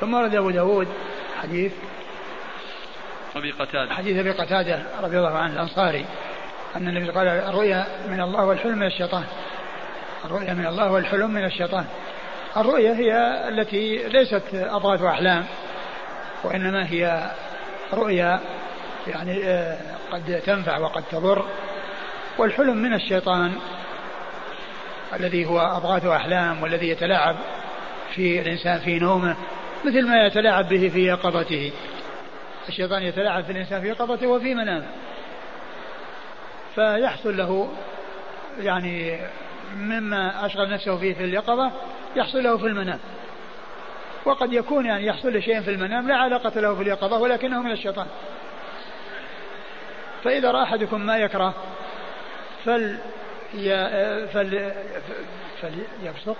ثم 0.01 0.15
ورد 0.15 0.35
أبو 0.35 0.51
داود 0.51 0.89
حديث 1.43 1.73
أبي 3.37 3.51
قتادة. 3.51 3.95
حديث 3.95 4.19
أبي 4.19 4.31
قتادة 4.31 4.83
رضي 5.03 5.19
الله 5.19 5.39
عنه 5.39 5.53
الأنصاري 5.53 6.07
أن 6.77 6.89
النبي 6.89 7.11
قال 7.11 7.29
الرؤيا 7.29 7.87
من 8.09 8.21
الله 8.21 8.45
والحلم 8.45 8.79
من 8.79 8.87
الشيطان. 8.87 9.25
الرؤيا 10.25 10.55
من 10.55 10.67
الله 10.67 10.93
والحلم 10.93 11.31
من 11.31 11.45
الشيطان. 11.45 11.85
الرؤيا 12.57 12.95
هي 12.95 13.45
التي 13.49 14.09
ليست 14.09 14.43
أضغاث 14.55 15.03
أحلام 15.03 15.45
وإنما 16.45 16.87
هي 16.87 17.31
رؤيا 17.93 18.41
يعني 19.07 19.45
آه، 19.45 19.79
قد 20.13 20.43
تنفع 20.47 20.79
وقد 20.79 21.05
تضر. 21.13 21.45
والحلم 22.39 22.77
من 22.77 22.95
الشيطان 22.95 23.53
الذي 25.15 25.47
هو 25.47 25.61
أضغاث 25.61 26.07
أحلام 26.07 26.63
والذي 26.63 26.89
يتلاعب 26.89 27.37
في 28.15 28.41
الإنسان 28.41 28.79
في 28.79 28.99
نومه 28.99 29.37
مثل 29.85 30.07
ما 30.07 30.27
يتلاعب 30.27 30.69
به 30.69 30.89
في 30.89 31.07
يقظته. 31.07 31.73
الشيطان 32.69 33.03
يتلاعب 33.03 33.45
في 33.45 33.53
الإنسان 33.53 33.81
في 33.81 33.89
يقظته 33.89 34.27
وفي 34.27 34.55
منامه. 34.55 34.87
فيحصل 36.75 37.37
له 37.37 37.73
يعني 38.59 39.19
مما 39.77 40.47
أشغل 40.47 40.71
نفسه 40.71 40.97
فيه 40.99 41.15
في 41.15 41.25
اليقظة 41.25 41.73
يحصل 42.17 42.43
له 42.43 42.59
في 42.59 42.67
المنام. 42.67 43.01
وقد 44.25 44.53
يكون 44.53 44.87
يعني 44.87 45.07
يحصل 45.07 45.33
له 45.33 45.41
شيء 45.41 45.61
في 45.61 45.71
المنام 45.71 46.09
لا 46.09 46.17
علاقة 46.17 46.61
له 46.61 46.75
في 46.75 46.83
اليقظة 46.83 47.19
ولكنه 47.19 47.63
من 47.63 47.71
الشيطان. 47.71 48.07
فإذا 50.25 50.51
رأى 50.51 50.63
أحدكم 50.63 51.01
ما 51.01 51.17
يكره 51.17 51.55
فل 52.65 52.99
فل 54.33 54.73
فليبصق 55.63 56.37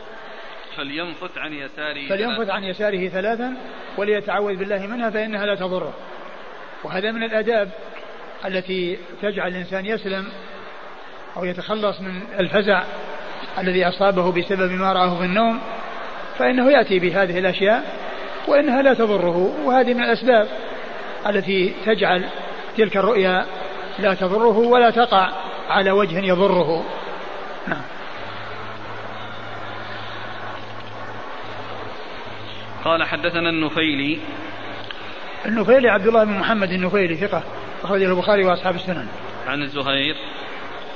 فلينفث 0.77 1.39
عن 1.39 1.53
يساره 1.53 2.09
فلينفث 2.09 2.51
عن 2.51 2.65
يساره 2.65 3.09
ثلاثا 3.09 3.55
وليتعوذ 3.97 4.57
بالله 4.57 4.87
منها 4.87 5.11
فإنها 5.11 5.47
لا 5.47 5.55
تضره. 5.55 5.95
وهذا 6.85 7.13
من 7.13 7.23
الآداب 7.23 7.71
التي 8.45 8.99
تجعل 9.23 9.49
الإنسان 9.49 9.87
يسلم 9.87 10.29
أو 11.37 11.45
يتخلص 11.45 12.01
من 12.01 12.23
الفزع 12.39 12.83
الذي 13.59 13.89
أصابه 13.89 14.33
بسبب 14.33 14.73
ما 14.73 14.93
رآه 14.93 15.19
في 15.19 15.25
النوم 15.25 15.61
فإنه 16.39 16.71
يأتي 16.71 16.99
بهذه 16.99 17.39
الأشياء 17.39 17.85
وإنها 18.49 18.83
لا 18.83 18.95
تضره. 18.95 19.37
وهذه 19.65 19.95
من 19.95 20.03
الأسباب 20.03 20.49
التي 21.27 21.75
تجعل 21.87 22.25
تلك 22.77 22.97
الرؤيا 22.97 23.47
لا 23.99 24.15
تضره 24.15 24.59
ولا 24.59 24.91
تقع 24.91 25.31
على 25.69 25.91
وجه 25.91 26.19
يضره. 26.19 26.85
نعم. 27.69 27.83
قال 32.85 33.05
حدثنا 33.05 33.51
النفيلي 33.51 34.19
النفيلي 35.47 35.89
عبد 35.89 36.07
الله 36.07 36.25
بن 36.25 36.33
محمد 36.33 36.71
النفيلي 36.71 37.17
ثقة 37.17 37.43
أخرجه 37.85 38.05
البخاري 38.05 38.45
وأصحاب 38.45 38.75
السنن 38.75 39.07
عن 39.47 39.63
الزهير 39.63 40.15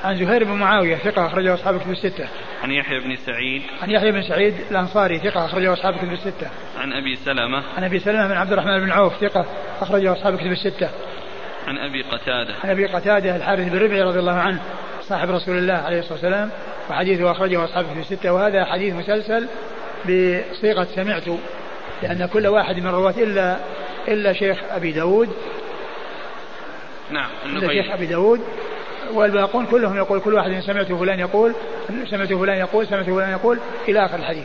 عن 0.05 0.16
زهير 0.16 0.44
بن 0.44 0.53
معاوية 0.53 0.96
ثقة 0.96 1.26
أخرجه 1.26 1.55
أصحاب 1.55 1.74
الكتب 1.74 1.90
الستة. 1.90 2.28
عن 2.62 2.70
يحيى 2.70 3.01
بن 3.01 3.16
سعيد. 3.16 3.62
عن 3.82 3.90
يحيى 3.90 4.12
بن 4.12 4.22
سعيد 4.22 4.55
الأنصاري 4.70 5.18
ثقة 5.18 5.44
أخرجه 5.44 5.72
أصحاب 5.72 5.94
الكتب 5.94 6.12
الستة. 6.12 6.51
عن 6.78 6.92
أبي 6.92 7.16
سلمة. 7.16 7.62
عن 7.76 7.84
أبي 7.84 7.99
سلمة 7.99 8.28
بن 8.28 8.34
عبد 8.34 8.53
الرحمن 8.53 8.78
بن 8.78 8.90
عوف 8.90 9.16
ثقة 9.20 9.46
أخرجه 9.80 10.12
أصحاب 10.12 10.34
الكتب 10.34 10.51
الستة. 10.51 10.90
عن 11.66 11.78
أبي 11.78 12.03
قتادة. 12.03 12.55
عن 12.64 12.70
أبي 12.70 12.86
قتادة 12.86 13.36
الحارث 13.36 13.68
بن 13.68 13.78
ربعي 13.78 14.03
رضي 14.03 14.18
الله 14.18 14.36
عنه 14.36 14.61
صاحب 15.03 15.30
رسول 15.30 15.59
الله 15.59 15.74
عليه 15.74 15.99
الصلاة 15.99 16.12
والسلام 16.12 16.51
وحديثه 16.90 17.30
أخرجه 17.30 17.64
أصحاب 17.64 17.84
الكتب 17.84 18.01
الستة 18.01 18.32
وهذا 18.32 18.64
حديث 18.64 18.94
مسلسل 18.94 19.49
بصيغة 20.05 20.84
سمعت 20.84 21.24
لأن 22.03 22.26
كل 22.26 22.46
واحد 22.46 22.76
من 22.76 22.86
الرواة 22.86 23.14
إلا 23.16 23.57
إلا 24.09 24.32
شيخ 24.32 24.59
أبي 24.70 24.92
داود. 24.92 25.28
نعم 27.11 27.30
إلا 27.44 27.68
شيخ 27.82 27.92
أبي 27.92 28.07
داود. 28.07 28.40
والباقون 29.12 29.66
كلهم 29.66 29.96
يقول 29.96 30.20
كل 30.20 30.34
واحد 30.34 30.61
سمعت 30.61 30.92
فلان 30.92 31.20
يقول 31.20 31.55
سمعت 32.11 32.32
فلان 32.32 32.59
يقول 32.59 32.86
سمعت 32.86 33.05
فلان 33.05 33.30
يقول 33.30 33.59
إلى 33.88 34.05
آخر 34.05 34.16
الحديث. 34.16 34.44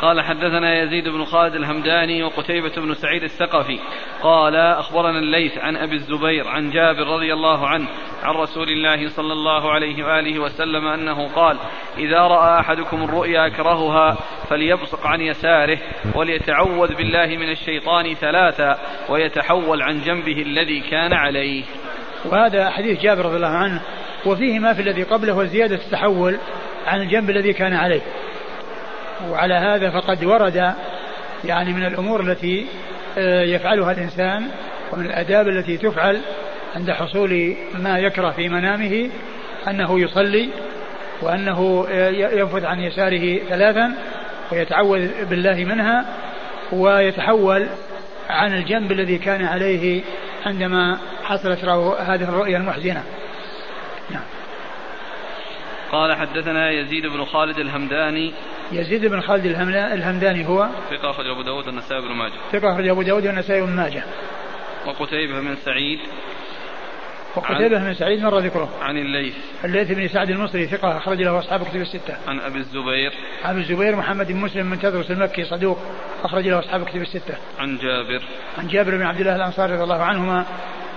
قال 0.00 0.20
حدثنا 0.20 0.82
يزيد 0.82 1.08
بن 1.08 1.24
خالد 1.24 1.54
الهمداني 1.54 2.22
وقتيبة 2.22 2.72
بن 2.76 2.94
سعيد 2.94 3.22
الثقفي 3.22 3.78
قال 4.22 4.56
أخبرنا 4.56 5.18
الليث 5.18 5.58
عن 5.58 5.76
أبي 5.76 5.94
الزبير 5.94 6.48
عن 6.48 6.70
جابر 6.70 7.06
رضي 7.06 7.32
الله 7.32 7.68
عنه 7.68 7.88
عن 8.22 8.34
رسول 8.34 8.68
الله 8.68 9.08
صلى 9.08 9.32
الله 9.32 9.70
عليه 9.70 10.04
وآله 10.04 10.38
وسلم 10.38 10.86
أنه 10.86 11.28
قال 11.28 11.58
إذا 11.98 12.18
رأى 12.18 12.60
أحدكم 12.60 13.02
الرؤيا 13.02 13.46
يكرهها 13.46 14.16
فليبصق 14.50 15.06
عن 15.06 15.20
يساره 15.20 15.78
وليتعوذ 16.14 16.94
بالله 16.94 17.26
من 17.26 17.50
الشيطان 17.50 18.14
ثلاثا 18.14 18.78
ويتحول 19.08 19.82
عن 19.82 20.00
جنبه 20.00 20.42
الذي 20.42 20.80
كان 20.80 21.12
عليه. 21.12 21.64
وهذا 22.24 22.70
حديث 22.70 23.00
جابر 23.00 23.24
رضي 23.24 23.36
الله 23.36 23.56
عنه 23.56 23.82
وفيه 24.26 24.58
ما 24.58 24.74
في 24.74 24.82
الذي 24.82 25.02
قبله 25.02 25.36
وزيادة 25.36 25.74
التحول 25.76 26.38
عن 26.86 27.00
الجنب 27.00 27.30
الذي 27.30 27.52
كان 27.52 27.74
عليه. 27.74 28.00
وعلى 29.30 29.54
هذا 29.54 29.90
فقد 29.90 30.24
ورد 30.24 30.74
يعني 31.44 31.72
من 31.72 31.86
الأمور 31.86 32.20
التي 32.20 32.66
آه، 33.18 33.42
يفعلها 33.42 33.92
الإنسان 33.92 34.48
ومن 34.92 35.06
الآداب 35.06 35.48
التي 35.48 35.76
تفعل 35.76 36.20
عند 36.76 36.90
حصول 36.90 37.56
ما 37.74 37.98
يكره 37.98 38.30
في 38.30 38.48
منامه 38.48 39.10
أنه 39.68 40.00
يصلي 40.00 40.48
وأنه 41.22 41.86
آه، 41.90 42.08
ينفذ 42.10 42.66
عن 42.66 42.80
يساره 42.80 43.38
ثلاثا 43.48 43.94
ويتعوذ 44.52 45.24
بالله 45.24 45.64
منها 45.64 46.06
ويتحول 46.72 47.66
عن 48.30 48.54
الجنب 48.54 48.92
الذي 48.92 49.18
كان 49.18 49.44
عليه 49.44 50.02
عندما 50.46 50.98
حصلت 51.24 51.64
هذه 52.00 52.22
الرؤيا 52.22 52.58
المحزنة. 52.58 53.02
نعم. 54.10 54.22
قال 55.92 56.14
حدثنا 56.14 56.70
يزيد 56.70 57.06
بن 57.06 57.24
خالد 57.24 57.58
الهمداني 57.58 58.32
يزيد 58.72 59.06
بن 59.06 59.20
خالد 59.20 59.46
الهمداني 59.46 60.48
هو. 60.48 60.68
ثقة 60.90 61.10
أخرج 61.10 61.26
أبو 61.26 61.42
داود 61.42 61.66
والنسائي 61.66 62.00
بن 62.00 62.12
ماجه. 62.12 62.34
ثقة 62.52 62.72
أخرج 62.72 62.88
أبو 62.88 63.02
داود 63.02 63.26
والنسائي 63.26 63.60
بن 63.60 63.76
ماجه. 63.76 64.04
وقتيبة 64.86 65.40
بن 65.40 65.56
سعيد. 65.64 65.98
وقتيبة 67.36 67.78
بن 67.78 67.94
سعيد 67.94 68.22
مر 68.22 68.38
ذكره. 68.38 68.68
عن 68.82 68.96
الليث. 68.96 69.34
الليث 69.64 69.92
بن 69.92 70.08
سعد 70.08 70.30
المصري 70.30 70.66
ثقة 70.66 70.96
أخرج 70.96 71.22
له 71.22 71.38
أصحاب 71.38 71.62
كتب 71.62 71.80
الستة. 71.80 72.16
عن 72.28 72.40
أبي 72.40 72.58
الزبير. 72.58 73.12
عن 73.44 73.50
أبي 73.50 73.60
الزبير 73.60 73.96
محمد 73.96 74.32
بن 74.32 74.36
مسلم 74.36 74.66
من 74.66 74.78
تدرس 74.78 75.10
المكي 75.10 75.44
صدوق 75.44 75.78
أخرج 76.24 76.48
له 76.48 76.58
أصحاب 76.58 76.84
كتب 76.84 77.02
الستة. 77.02 77.34
عن 77.58 77.78
جابر. 77.78 78.22
عن 78.58 78.68
جابر 78.68 78.96
بن 78.96 79.02
عبد 79.02 79.20
الله 79.20 79.36
الأنصاري 79.36 79.72
رضي 79.72 79.82
الله 79.82 80.02
عنهما 80.02 80.46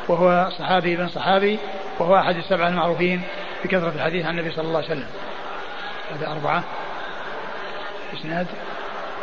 وهو 0.07 0.49
صحابي 0.59 0.95
بن 0.95 1.07
صحابي 1.07 1.59
وهو 1.99 2.15
أحد 2.15 2.35
السبعة 2.35 2.67
المعروفين 2.67 3.21
بكثرة 3.63 3.93
الحديث 3.95 4.25
عن 4.25 4.39
النبي 4.39 4.55
صلى 4.55 4.67
الله 4.67 4.77
عليه 4.77 4.87
وسلم. 4.87 5.07
هذا 6.15 6.31
أربعة. 6.31 6.63
إسناد 8.13 8.47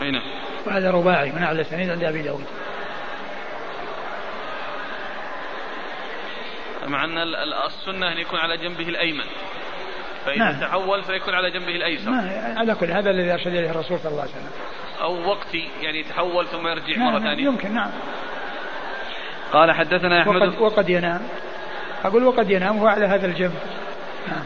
أي 0.02 0.10
نعم. 0.10 0.22
وهذا 0.66 0.90
رباعي 0.90 1.32
من 1.32 1.42
أعلى 1.42 1.60
السنيد 1.60 1.90
عند 1.90 2.04
أبي 2.04 2.22
داود. 2.22 2.44
مع 6.86 7.04
أن 7.04 7.18
السنة 7.66 8.12
أن 8.12 8.18
يكون 8.18 8.38
على 8.38 8.56
جنبه 8.56 8.88
الأيمن. 8.88 9.24
فإذا 10.26 10.38
نعم. 10.38 10.60
تحول 10.60 11.02
فيكون 11.02 11.34
على 11.34 11.50
جنبه 11.50 11.76
الأيسر. 11.76 12.10
على 12.56 12.74
كل 12.74 12.90
هذا 12.90 13.10
الذي 13.10 13.32
أرشد 13.32 13.46
إليه 13.46 13.70
الرسول 13.70 13.98
صلى 13.98 14.10
الله 14.10 14.22
عليه 14.22 14.32
وسلم. 14.32 14.50
أو 15.00 15.28
وقتي 15.30 15.68
يعني 15.80 16.00
يتحول 16.00 16.46
ثم 16.46 16.66
يرجع 16.66 16.96
نعم 16.96 17.12
مرة 17.12 17.20
ثانية. 17.20 17.44
يمكن 17.44 17.74
نعم. 17.74 17.90
قال 19.52 19.72
حدثنا 19.72 20.22
أحمد. 20.22 20.36
وقد, 20.36 20.58
وقد 20.58 20.90
ينام. 20.90 21.20
أقول 22.04 22.24
وقد 22.24 22.50
ينام 22.50 22.78
هو 22.78 22.86
على 22.86 23.06
هذا 23.06 23.26
الجنب. 23.26 23.58
نعم. 24.28 24.44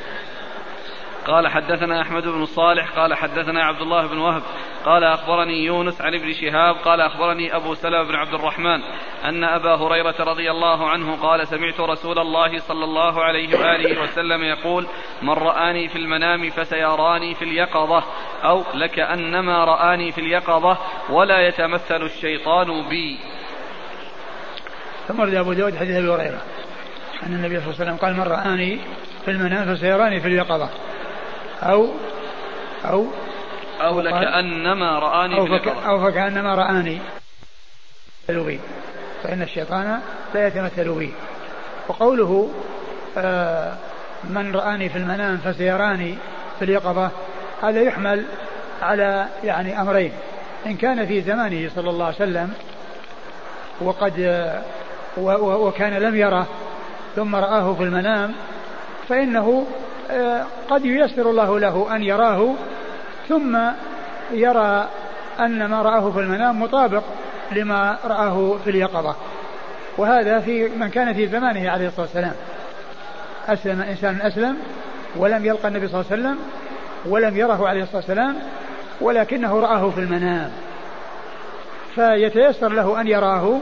قال 1.26 1.48
حدثنا 1.48 2.02
أحمد 2.02 2.22
بن 2.22 2.44
صالح 2.44 2.90
قال 2.90 3.14
حدثنا 3.14 3.64
عبد 3.64 3.80
الله 3.80 4.06
بن 4.06 4.18
وهب 4.18 4.42
قال 4.84 5.04
أخبرني 5.04 5.64
يونس 5.64 6.00
عن 6.00 6.14
ابن 6.14 6.32
شهاب 6.32 6.76
قال 6.76 7.00
أخبرني 7.00 7.56
أبو 7.56 7.74
سلمة 7.74 8.02
بن 8.02 8.14
عبد 8.14 8.34
الرحمن 8.34 8.82
أن 9.24 9.44
أبا 9.44 9.74
هريرة 9.74 10.14
رضي 10.20 10.50
الله 10.50 10.90
عنه 10.90 11.16
قال 11.16 11.48
سمعت 11.48 11.80
رسول 11.80 12.18
الله 12.18 12.58
صلى 12.58 12.84
الله 12.84 13.24
عليه 13.24 13.58
وآله 13.58 14.02
وسلم 14.02 14.42
يقول 14.42 14.86
من 15.22 15.30
رآني 15.30 15.88
في 15.88 15.96
المنام 15.96 16.50
فسيراني 16.50 17.34
في 17.34 17.44
اليقظة 17.44 18.04
أو 18.44 18.64
لكأنما 18.74 19.64
رآني 19.64 20.12
في 20.12 20.20
اليقظة 20.20 20.78
ولا 21.10 21.48
يتمثل 21.48 22.02
الشيطان 22.02 22.88
بي. 22.88 23.18
ثم 25.08 25.20
أبو 25.20 25.52
داود 25.52 25.76
حديث 25.76 25.96
أبي 25.96 26.08
هريرة 26.08 26.40
أن 27.26 27.34
النبي 27.34 27.60
صلى 27.60 27.70
الله 27.70 27.80
عليه 27.80 27.84
وسلم 27.84 27.96
قال 27.96 28.14
من 28.14 28.22
رآني 28.22 28.80
في 29.24 29.30
المنام 29.30 29.74
فسيراني 29.74 30.20
في 30.20 30.28
اليقظة. 30.28 30.68
أو 31.62 31.88
أو 32.84 33.06
أو 33.80 34.00
لكأنما 34.00 34.98
رآني 34.98 35.38
أو, 35.38 35.46
فك 35.46 35.68
أو 35.68 36.10
فكأنما 36.10 36.54
رآني 36.54 36.98
بي 38.28 38.60
فإن 39.22 39.42
الشيطان 39.42 40.00
لا 40.34 40.46
يتمثل 40.46 40.92
بي. 40.98 41.12
وقوله 41.88 42.50
آه 43.18 43.74
من 44.24 44.56
رآني 44.56 44.88
في 44.88 44.98
المنام 44.98 45.36
فسيراني 45.36 46.14
في 46.58 46.64
اليقظة 46.64 47.10
هذا 47.62 47.82
يحمل 47.82 48.24
على 48.82 49.26
يعني 49.44 49.80
أمرين. 49.80 50.12
إن 50.66 50.76
كان 50.76 51.06
في 51.06 51.20
زمانه 51.20 51.70
صلى 51.74 51.90
الله 51.90 52.04
عليه 52.04 52.16
وسلم 52.16 52.54
وقد 53.80 54.44
وكان 55.36 55.92
لم 55.92 56.16
يره 56.16 56.46
ثم 57.16 57.36
رآه 57.36 57.74
في 57.74 57.82
المنام 57.82 58.34
فإنه 59.08 59.46
آه، 59.46 59.91
قد 60.70 60.84
ييسر 60.84 61.30
الله 61.30 61.58
له 61.60 61.96
أن 61.96 62.02
يراه 62.02 62.54
ثم 63.28 63.58
يرى 64.32 64.88
أن 65.40 65.64
ما 65.64 65.82
رآه 65.82 66.10
في 66.10 66.20
المنام 66.20 66.62
مطابق 66.62 67.02
لما 67.52 67.98
رآه 68.04 68.56
في 68.64 68.70
اليقظة. 68.70 69.16
وهذا 69.98 70.40
في 70.40 70.68
من 70.68 70.88
كان 70.88 71.14
في 71.14 71.28
زمانه 71.28 71.70
عليه 71.70 71.86
الصلاة 71.86 72.06
والسلام. 72.06 72.34
أسلم 73.48 73.80
إنسان 73.80 74.20
أسلم 74.20 74.56
ولم 75.16 75.44
يلقى 75.44 75.68
النبي 75.68 75.88
صلى 75.88 76.00
الله 76.00 76.12
عليه 76.12 76.22
وسلم 76.22 76.38
ولم 77.06 77.36
يره 77.36 77.68
عليه 77.68 77.82
الصلاة 77.82 77.96
والسلام 77.96 78.36
ولكنه 79.00 79.60
رآه 79.60 79.90
في 79.90 80.00
المنام. 80.00 80.50
فيتيسر 81.94 82.68
له 82.68 83.00
أن 83.00 83.08
يراه 83.08 83.60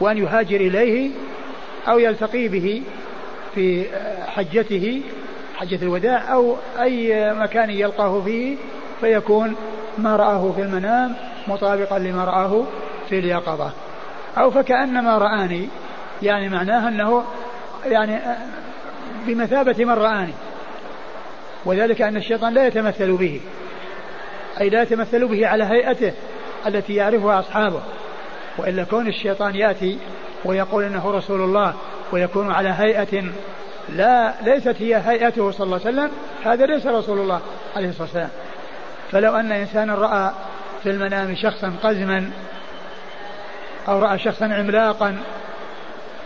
وأن 0.00 0.18
يهاجر 0.18 0.60
إليه 0.60 1.10
أو 1.88 1.98
يلتقي 1.98 2.48
به 2.48 2.82
في 3.54 3.86
حجته 4.26 5.02
حجة 5.56 5.82
الوداع 5.82 6.32
أو 6.32 6.56
أي 6.80 7.32
مكان 7.34 7.70
يلقاه 7.70 8.20
فيه 8.20 8.56
فيكون 9.00 9.56
ما 9.98 10.16
رآه 10.16 10.52
في 10.52 10.62
المنام 10.62 11.14
مطابقا 11.48 11.98
لما 11.98 12.24
رآه 12.24 12.64
في 13.08 13.18
اليقظة. 13.18 13.70
أو 14.38 14.50
فكأنما 14.50 15.18
رآني 15.18 15.68
يعني 16.22 16.48
معناه 16.48 16.88
أنه 16.88 17.24
يعني 17.84 18.18
بمثابة 19.26 19.84
من 19.84 19.94
رآني. 19.94 20.32
وذلك 21.64 22.02
أن 22.02 22.16
الشيطان 22.16 22.54
لا 22.54 22.66
يتمثل 22.66 23.12
به. 23.12 23.40
أي 24.60 24.68
لا 24.68 24.82
يتمثل 24.82 25.28
به 25.28 25.46
على 25.46 25.64
هيئته 25.64 26.12
التي 26.66 26.94
يعرفها 26.94 27.40
أصحابه. 27.40 27.80
وإلا 28.58 28.84
كون 28.84 29.06
الشيطان 29.06 29.54
يأتي 29.54 29.98
ويقول 30.44 30.84
إنه 30.84 31.10
رسول 31.10 31.40
الله 31.40 31.74
ويكون 32.12 32.52
على 32.52 32.68
هيئة 32.68 33.24
لا 33.88 34.34
ليست 34.42 34.74
هي 34.78 34.96
هيئته 34.96 35.50
صلى 35.50 35.64
الله 35.64 35.80
عليه 35.84 35.96
وسلم 35.96 36.10
هذا 36.44 36.66
ليس 36.66 36.86
رسول 36.86 37.18
الله 37.18 37.40
عليه 37.76 37.88
الصلاة 37.88 38.02
والسلام. 38.02 38.30
فلو 39.12 39.36
أن 39.36 39.52
إنسانا 39.52 39.94
رأى 39.94 40.32
في 40.82 40.90
المنام 40.90 41.34
شخصا 41.34 41.72
قزما 41.82 42.30
أو 43.88 43.98
رأى 43.98 44.18
شخصا 44.18 44.44
عملاقا 44.44 45.18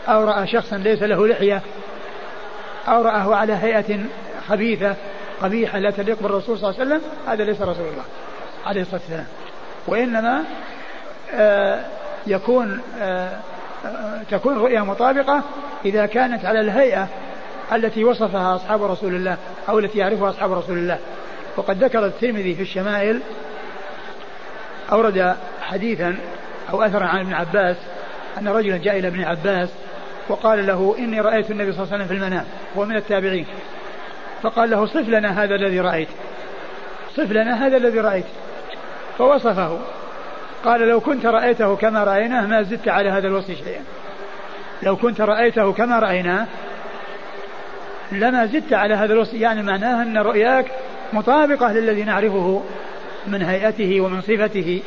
أو 0.08 0.24
رأى 0.24 0.46
شخصا 0.46 0.76
ليس 0.76 1.02
له 1.02 1.28
لحية 1.28 1.62
أو 2.88 3.02
رآه 3.02 3.34
على 3.34 3.52
هيئة 3.52 4.00
خبيثة 4.48 4.96
قبيحة 5.42 5.78
لا 5.78 5.90
تليق 5.90 6.22
بالرسول 6.22 6.58
صلى 6.58 6.70
الله 6.70 6.80
عليه 6.80 6.90
وسلم 6.90 7.10
هذا 7.28 7.44
ليس 7.44 7.62
رسول 7.62 7.86
الله 7.86 8.04
عليه 8.66 8.80
الصلاة 8.80 9.00
والسلام. 9.00 9.26
وإنما 9.86 10.44
آه 11.34 11.80
يكون 12.26 12.80
آه 13.00 13.38
آه 13.86 14.22
تكون 14.30 14.52
الرؤيا 14.56 14.80
مطابقة 14.80 15.42
إذا 15.84 16.06
كانت 16.06 16.44
على 16.44 16.60
الهيئة 16.60 17.08
التي 17.72 18.04
وصفها 18.04 18.56
أصحاب 18.56 18.82
رسول 18.82 19.14
الله 19.14 19.36
أو 19.68 19.78
التي 19.78 19.98
يعرفها 19.98 20.30
أصحاب 20.30 20.52
رسول 20.52 20.78
الله. 20.78 20.98
وقد 21.56 21.84
ذكر 21.84 22.06
الترمذي 22.06 22.54
في 22.54 22.62
الشمائل 22.62 23.20
أورد 24.92 25.36
حديثا 25.62 26.16
أو 26.70 26.82
أثرا 26.82 27.04
عن 27.04 27.20
ابن 27.20 27.32
عباس 27.32 27.76
أن 28.38 28.48
رجلا 28.48 28.76
جاء 28.76 28.98
إلى 28.98 29.08
ابن 29.08 29.24
عباس 29.24 29.68
وقال 30.28 30.66
له 30.66 30.94
إني 30.98 31.20
رأيت 31.20 31.50
النبي 31.50 31.72
صلى 31.72 31.82
الله 31.82 31.94
عليه 31.94 32.04
وسلم 32.04 32.18
في 32.18 32.24
المنام 32.24 32.44
هو 32.76 32.84
من 32.84 32.96
التابعين. 32.96 33.46
فقال 34.42 34.70
له 34.70 34.86
صف 34.86 35.08
لنا 35.08 35.44
هذا 35.44 35.54
الذي 35.54 35.80
رأيت. 35.80 36.08
صف 37.16 37.32
لنا 37.32 37.66
هذا 37.66 37.76
الذي 37.76 38.00
رأيت. 38.00 38.24
فوصفه. 39.18 39.78
قال 40.64 40.80
لو 40.80 41.00
كنت 41.00 41.26
رأيته 41.26 41.76
كما 41.76 42.04
رأيناه 42.04 42.46
ما 42.46 42.62
زدت 42.62 42.88
على 42.88 43.10
هذا 43.10 43.28
الوصف 43.28 43.64
شيئا. 43.64 43.82
لو 44.82 44.96
كنت 44.96 45.20
رأيته 45.20 45.72
كما 45.72 45.98
رأيناه 45.98 46.46
لما 48.12 48.46
زدت 48.46 48.72
على 48.72 48.94
هذا 48.94 49.12
الوصف 49.12 49.34
يعني 49.34 49.62
معناه 49.62 50.02
أن 50.02 50.18
رؤياك 50.18 50.66
مطابقة 51.12 51.72
للذي 51.72 52.04
نعرفه 52.04 52.62
من 53.26 53.42
هيئته 53.42 54.00
ومن 54.00 54.20
صفته 54.20 54.82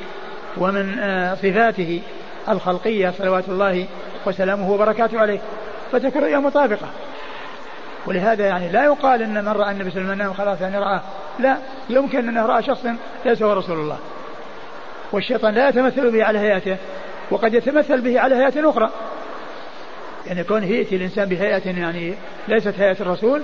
ومن 0.58 1.00
آه، 1.00 1.36
صفاته 1.36 2.02
الخلقية 2.50 3.14
صلوات 3.18 3.50
الله 3.50 3.88
وسلامه 4.26 4.72
وبركاته 4.72 5.20
عليه. 5.20 5.40
فتكون 5.92 6.22
رؤيا 6.22 6.38
مطابقة. 6.38 6.88
ولهذا 8.08 8.46
يعني 8.46 8.70
لا 8.70 8.84
يقال 8.84 9.22
إن 9.22 9.46
من 9.46 9.52
رأى 9.52 9.72
النبي 9.72 9.92
صلى 9.92 10.02
الله 10.02 10.12
عليه 10.12 10.24
وسلم 10.24 10.34
خلاص 10.34 10.62
يعني 10.62 10.78
رآه. 10.78 11.02
لا 11.40 11.58
يمكن 11.90 12.30
إنه 12.30 12.46
رأى 12.46 12.64
شخصا 12.64 12.98
ليس 13.26 13.44
هو 13.44 13.54
رسول 13.54 13.78
الله. 13.78 13.98
والشيطان 15.12 15.54
لا 15.54 15.70
يتمثل 15.70 16.12
به 16.12 16.24
على 16.24 16.40
هيئته 16.40 16.78
وقد 17.32 17.54
يتمثل 17.54 18.02
به 18.02 18.20
على 18.20 18.36
هيئة 18.36 18.70
أخرى. 18.70 18.90
يعني 20.28 20.44
كون 20.44 20.64
يأتي 20.64 20.96
الإنسان 20.96 21.30
بهيئة 21.30 21.80
يعني 21.80 22.14
ليست 22.48 22.74
هيئة 22.80 23.02
الرسول 23.02 23.42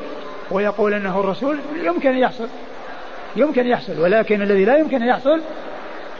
ويقول 0.51 0.93
أنه 0.93 1.19
الرسول 1.19 1.59
يمكن 1.83 2.09
أن 2.09 2.17
يحصل. 2.17 2.47
يمكن 3.35 3.67
يحصل 3.67 3.99
ولكن 3.99 4.41
الذي 4.41 4.65
لا 4.65 4.77
يمكن 4.77 5.01
أن 5.01 5.09
يحصل 5.09 5.41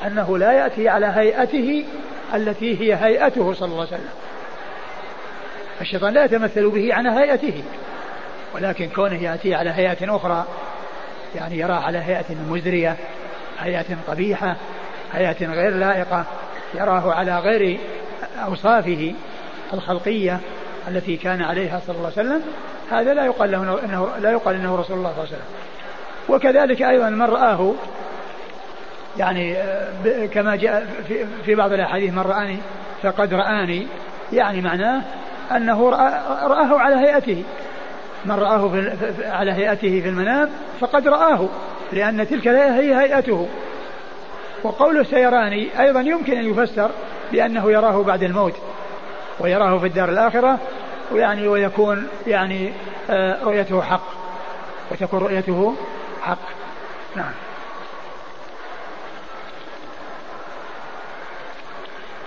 أنه 0.07 0.37
لا 0.37 0.51
يأتي 0.51 0.89
على 0.89 1.05
هيئته 1.05 1.85
التي 2.35 2.81
هي 2.81 2.95
هيئته 2.95 3.53
صلى 3.53 3.65
الله 3.65 3.79
عليه 3.79 3.87
وسلم. 3.87 4.09
الشيطان 5.81 6.13
لا 6.13 6.25
يتمثل 6.25 6.69
به 6.69 6.93
على 6.93 7.09
هيئته 7.09 7.63
ولكن 8.55 8.89
كونه 8.89 9.23
يأتي 9.23 9.55
على 9.55 9.69
هيئة 9.69 10.15
أخرى 10.15 10.45
يعني 11.35 11.59
يرى 11.59 11.73
على 11.73 11.97
هيئة 11.97 12.35
مزرية 12.49 12.97
هيئة 13.59 13.97
قبيحة 14.07 14.55
هيئة 15.13 15.45
غير 15.45 15.73
لائقة 15.75 16.25
يراه 16.73 17.13
على 17.13 17.39
غير 17.39 17.79
أوصافه 18.45 19.13
الخلقية 19.73 20.39
التي 20.87 21.17
كان 21.17 21.41
عليها 21.41 21.81
صلى 21.87 21.95
الله 21.95 22.11
عليه 22.17 22.29
وسلم 22.29 22.41
هذا 22.91 23.13
لا 23.13 23.25
يقال 23.25 23.51
له 23.51 23.79
انه 23.85 24.09
لا 24.21 24.31
يقال 24.31 24.55
إنه 24.55 24.75
رسول 24.75 24.97
الله 24.97 25.11
صلى 25.11 25.23
الله 25.23 25.35
عليه 25.35 25.37
وسلم. 25.37 25.45
وكذلك 26.29 26.81
أيضا 26.81 27.09
من 27.09 27.21
رآه 27.21 27.73
يعني 29.17 29.55
كما 30.27 30.55
جاء 30.55 30.87
في 31.45 31.55
بعض 31.55 31.73
الأحاديث 31.73 32.13
من 32.13 32.19
رآني 32.19 32.57
فقد 33.03 33.33
رآني 33.33 33.87
يعني 34.33 34.61
معناه 34.61 35.01
أنه 35.55 35.89
رآه 36.43 36.79
على 36.79 36.95
هيئته. 36.95 37.43
من 38.25 38.35
رآه 38.35 38.69
في 38.69 38.95
على 39.27 39.51
هيئته 39.51 40.01
في 40.01 40.09
المنام 40.09 40.49
فقد 40.79 41.07
رآه 41.07 41.47
لأن 41.91 42.27
تلك 42.27 42.47
هي 42.47 42.95
هيئته. 42.95 43.47
وقوله 44.63 45.03
سيراني 45.03 45.69
أيضا 45.79 46.01
يمكن 46.01 46.33
أن 46.37 46.49
يفسر 46.49 46.89
بأنه 47.31 47.71
يراه 47.71 48.03
بعد 48.03 48.23
الموت. 48.23 48.55
ويراه 49.39 49.77
في 49.77 49.85
الدار 49.85 50.09
الآخرة 50.09 50.59
ويعني 51.11 51.47
ويكون 51.47 52.07
يعني 52.27 52.73
آه، 53.09 53.43
رؤيته 53.43 53.81
حق. 53.81 54.03
وتكون 54.91 55.19
رؤيته 55.19 55.75
حق. 56.21 56.39
نعم. 57.15 57.31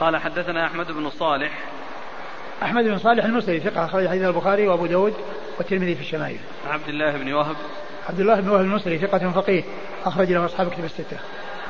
قال 0.00 0.16
حدثنا 0.16 0.66
أحمد 0.66 0.92
بن 0.92 1.10
صالح. 1.10 1.58
أحمد 2.62 2.84
بن 2.84 2.98
صالح 2.98 3.24
المصري 3.24 3.60
ثقة 3.60 3.84
أخرج 3.84 4.08
حديث 4.08 4.22
البخاري 4.22 4.68
وأبو 4.68 4.86
داود 4.86 5.14
والترمذي 5.58 5.94
في 5.94 6.00
الشمائل. 6.00 6.38
عبد 6.68 6.88
الله 6.88 7.16
بن 7.16 7.32
وهب. 7.32 7.56
عبد 8.08 8.20
الله 8.20 8.40
بن 8.40 8.48
وهب 8.48 8.60
المصري 8.60 8.98
ثقة 8.98 9.30
فقيه 9.30 9.62
أخرج 10.04 10.32
له 10.32 10.44
أصحاب 10.44 10.70
كتب 10.70 10.84
الستة. 10.84 11.16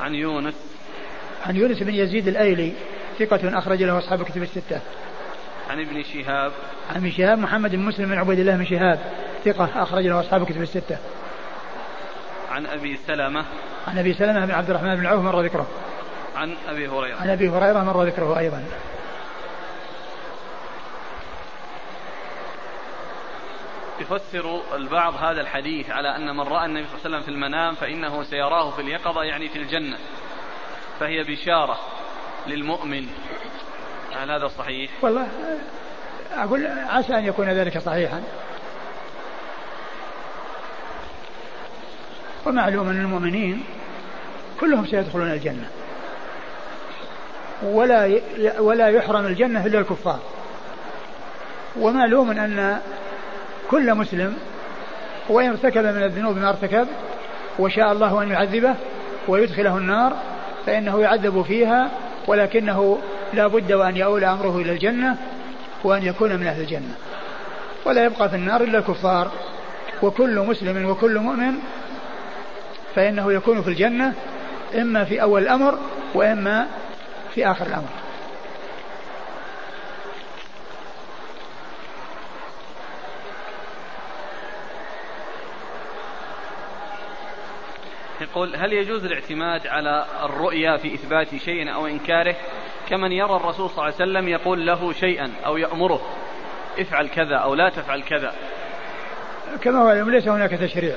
عن 0.01 0.15
يونس. 0.15 0.55
عن 1.45 1.55
يونس 1.55 1.83
بن 1.83 1.93
يزيد 1.93 2.27
الأيلي 2.27 2.73
ثقة 3.19 3.57
أخرج 3.57 3.83
له 3.83 3.97
أصحاب 3.97 4.23
كتب 4.23 4.43
الستة. 4.43 4.81
عن 5.69 5.79
ابن 5.79 6.03
شهاب. 6.03 6.51
عن 6.89 6.95
ابن 6.95 7.11
شهاب 7.11 7.37
محمد 7.39 7.71
بن 7.71 7.79
مسلم 7.79 8.09
بن 8.09 8.17
عبيد 8.17 8.39
الله 8.39 8.55
بن 8.55 8.65
شهاب 8.65 8.99
ثقة 9.45 9.83
أخرج 9.83 10.07
له 10.07 10.19
أصحاب 10.19 10.45
كتب 10.45 10.61
الستة. 10.61 10.97
عن 12.51 12.65
أبي 12.65 12.99
سلمة. 13.07 13.45
عن 13.87 13.97
أبي 13.97 14.13
سلمة 14.13 14.45
بن 14.45 14.51
عبد 14.51 14.69
الرحمن 14.69 14.95
بن 14.95 15.05
عوف 15.05 15.21
مر 15.21 15.41
ذكره. 15.41 15.67
عن 16.35 16.55
أبي 16.69 16.87
هريرة. 16.87 17.17
عن 17.17 17.29
أبي 17.29 17.49
هريرة 17.49 17.83
مر 17.83 18.03
ذكره 18.03 18.39
أيضا. 18.39 18.63
يفسر 23.99 24.61
البعض 24.75 25.15
هذا 25.15 25.41
الحديث 25.41 25.89
على 25.89 26.15
أن 26.15 26.35
من 26.35 26.47
رأى 26.47 26.65
النبي 26.65 26.85
صلى 26.87 26.95
الله 26.95 27.05
عليه 27.05 27.17
وسلم 27.17 27.21
في 27.21 27.31
المنام 27.31 27.75
فإنه 27.75 28.23
سيراه 28.23 28.69
في 28.69 28.81
اليقظة 28.81 29.23
يعني 29.23 29.49
في 29.49 29.59
الجنة. 29.59 29.97
فهي 30.99 31.23
بشارة 31.23 31.79
للمؤمن. 32.47 33.07
هل 34.15 34.31
هذا 34.31 34.47
صحيح؟ 34.47 34.91
والله 35.01 35.27
أقول 36.35 36.67
عسى 36.67 37.13
أن 37.13 37.25
يكون 37.25 37.49
ذلك 37.49 37.77
صحيحا. 37.77 38.21
ومعلوم 42.45 42.89
أن 42.89 43.01
المؤمنين 43.01 43.63
كلهم 44.59 44.85
سيدخلون 44.85 45.31
الجنة. 45.31 45.69
ولا 47.63 48.21
ولا 48.59 48.87
يحرم 48.87 49.25
الجنة 49.25 49.65
إلا 49.65 49.79
الكفار. 49.79 50.19
ومعلوم 51.79 52.31
أن 52.31 52.79
كل 53.69 53.95
مسلم 53.95 54.37
وإن 55.29 55.49
ارتكب 55.49 55.83
من 55.83 56.03
الذنوب 56.03 56.37
ما 56.37 56.49
ارتكب 56.49 56.87
وشاء 57.59 57.91
الله 57.91 58.23
أن 58.23 58.31
يعذبه 58.31 58.75
ويدخله 59.27 59.77
النار 59.77 60.13
فإنه 60.65 61.01
يعذب 61.01 61.41
فيها 61.41 61.91
ولكنه 62.27 63.01
لا 63.33 63.47
بد 63.47 63.71
وأن 63.71 63.97
يؤول 63.97 64.23
أمره 64.23 64.57
إلى 64.57 64.71
الجنة 64.71 65.17
وأن 65.83 66.03
يكون 66.03 66.35
من 66.35 66.47
أهل 66.47 66.61
الجنة. 66.61 66.95
ولا 67.85 68.05
يبقى 68.05 68.29
في 68.29 68.35
النار 68.35 68.63
إلا 68.63 68.79
الكفار. 68.79 69.31
وكل 70.01 70.39
مسلم 70.39 70.89
وكل 70.89 71.19
مؤمن 71.19 71.53
فإنه 72.95 73.33
يكون 73.33 73.61
في 73.61 73.67
الجنة 73.67 74.13
إما 74.75 75.03
في 75.03 75.21
أول 75.21 75.41
الأمر 75.41 75.79
وإما 76.13 76.67
في 77.35 77.51
آخر 77.51 77.65
الأمر. 77.65 77.89
يقول 88.21 88.55
هل 88.55 88.73
يجوز 88.73 89.05
الاعتماد 89.05 89.67
على 89.67 90.05
الرؤيا 90.23 90.77
في 90.77 90.93
إثبات 90.93 91.35
شيء 91.35 91.73
أو 91.73 91.87
إنكاره؟ 91.87 92.35
كمن 92.89 93.11
يرى 93.11 93.35
الرسول 93.35 93.69
صلى 93.69 93.77
الله 93.77 93.83
عليه 93.83 93.95
وسلم 93.95 94.27
يقول 94.27 94.65
له 94.67 94.93
شيئا 94.93 95.31
أو 95.45 95.57
يأمره 95.57 96.01
افعل 96.79 97.07
كذا 97.07 97.35
أو 97.35 97.55
لا 97.55 97.69
تفعل 97.69 98.03
كذا. 98.03 98.33
كما 99.61 99.79
هو 99.79 100.09
ليس 100.09 100.27
هناك 100.27 100.51
تشريع. 100.51 100.95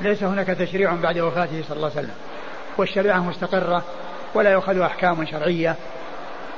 ليس 0.00 0.22
هناك 0.22 0.46
تشريع 0.46 0.94
بعد 0.94 1.18
وفاته 1.18 1.62
صلى 1.62 1.76
الله 1.76 1.90
عليه 1.90 2.00
وسلم. 2.00 2.14
والشريعة 2.78 3.18
مستقرة 3.18 3.84
ولا 4.34 4.50
يؤخذ 4.50 4.80
أحكام 4.80 5.26
شرعية 5.26 5.76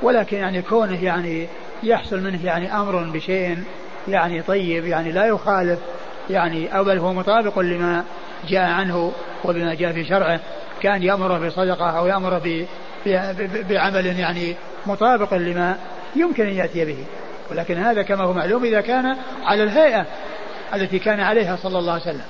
ولكن 0.01 0.37
يعني 0.37 0.61
كونه 0.61 1.03
يعني 1.03 1.47
يحصل 1.83 2.19
منه 2.19 2.45
يعني 2.45 2.75
أمر 2.75 3.03
بشيء 3.03 3.63
يعني 4.07 4.41
طيب 4.41 4.85
يعني 4.85 5.11
لا 5.11 5.25
يخالف 5.25 5.79
يعني 6.29 6.77
أو 6.77 6.83
بل 6.83 6.97
هو 6.97 7.13
مطابق 7.13 7.59
لما 7.59 8.03
جاء 8.47 8.69
عنه 8.69 9.11
وبما 9.43 9.73
جاء 9.73 9.91
في 9.91 10.05
شرعه. 10.05 10.39
كان 10.81 11.03
يأمره 11.03 11.47
بصدقة 11.47 11.89
أو 11.89 12.07
يأمره 12.07 12.65
بعمل 13.69 14.05
يعني 14.05 14.55
مطابق 14.85 15.33
لما 15.33 15.77
يمكن 16.15 16.45
أن 16.47 16.53
يأتي 16.53 16.85
به. 16.85 17.05
ولكن 17.51 17.77
هذا 17.77 18.01
كما 18.01 18.23
هو 18.23 18.33
معلوم 18.33 18.63
إذا 18.63 18.81
كان 18.81 19.17
على 19.43 19.63
الهيئة 19.63 20.05
التي 20.73 20.99
كان 20.99 21.19
عليها 21.19 21.55
صلى 21.55 21.79
الله 21.79 21.93
عليه 21.93 22.01
وسلم 22.01 22.25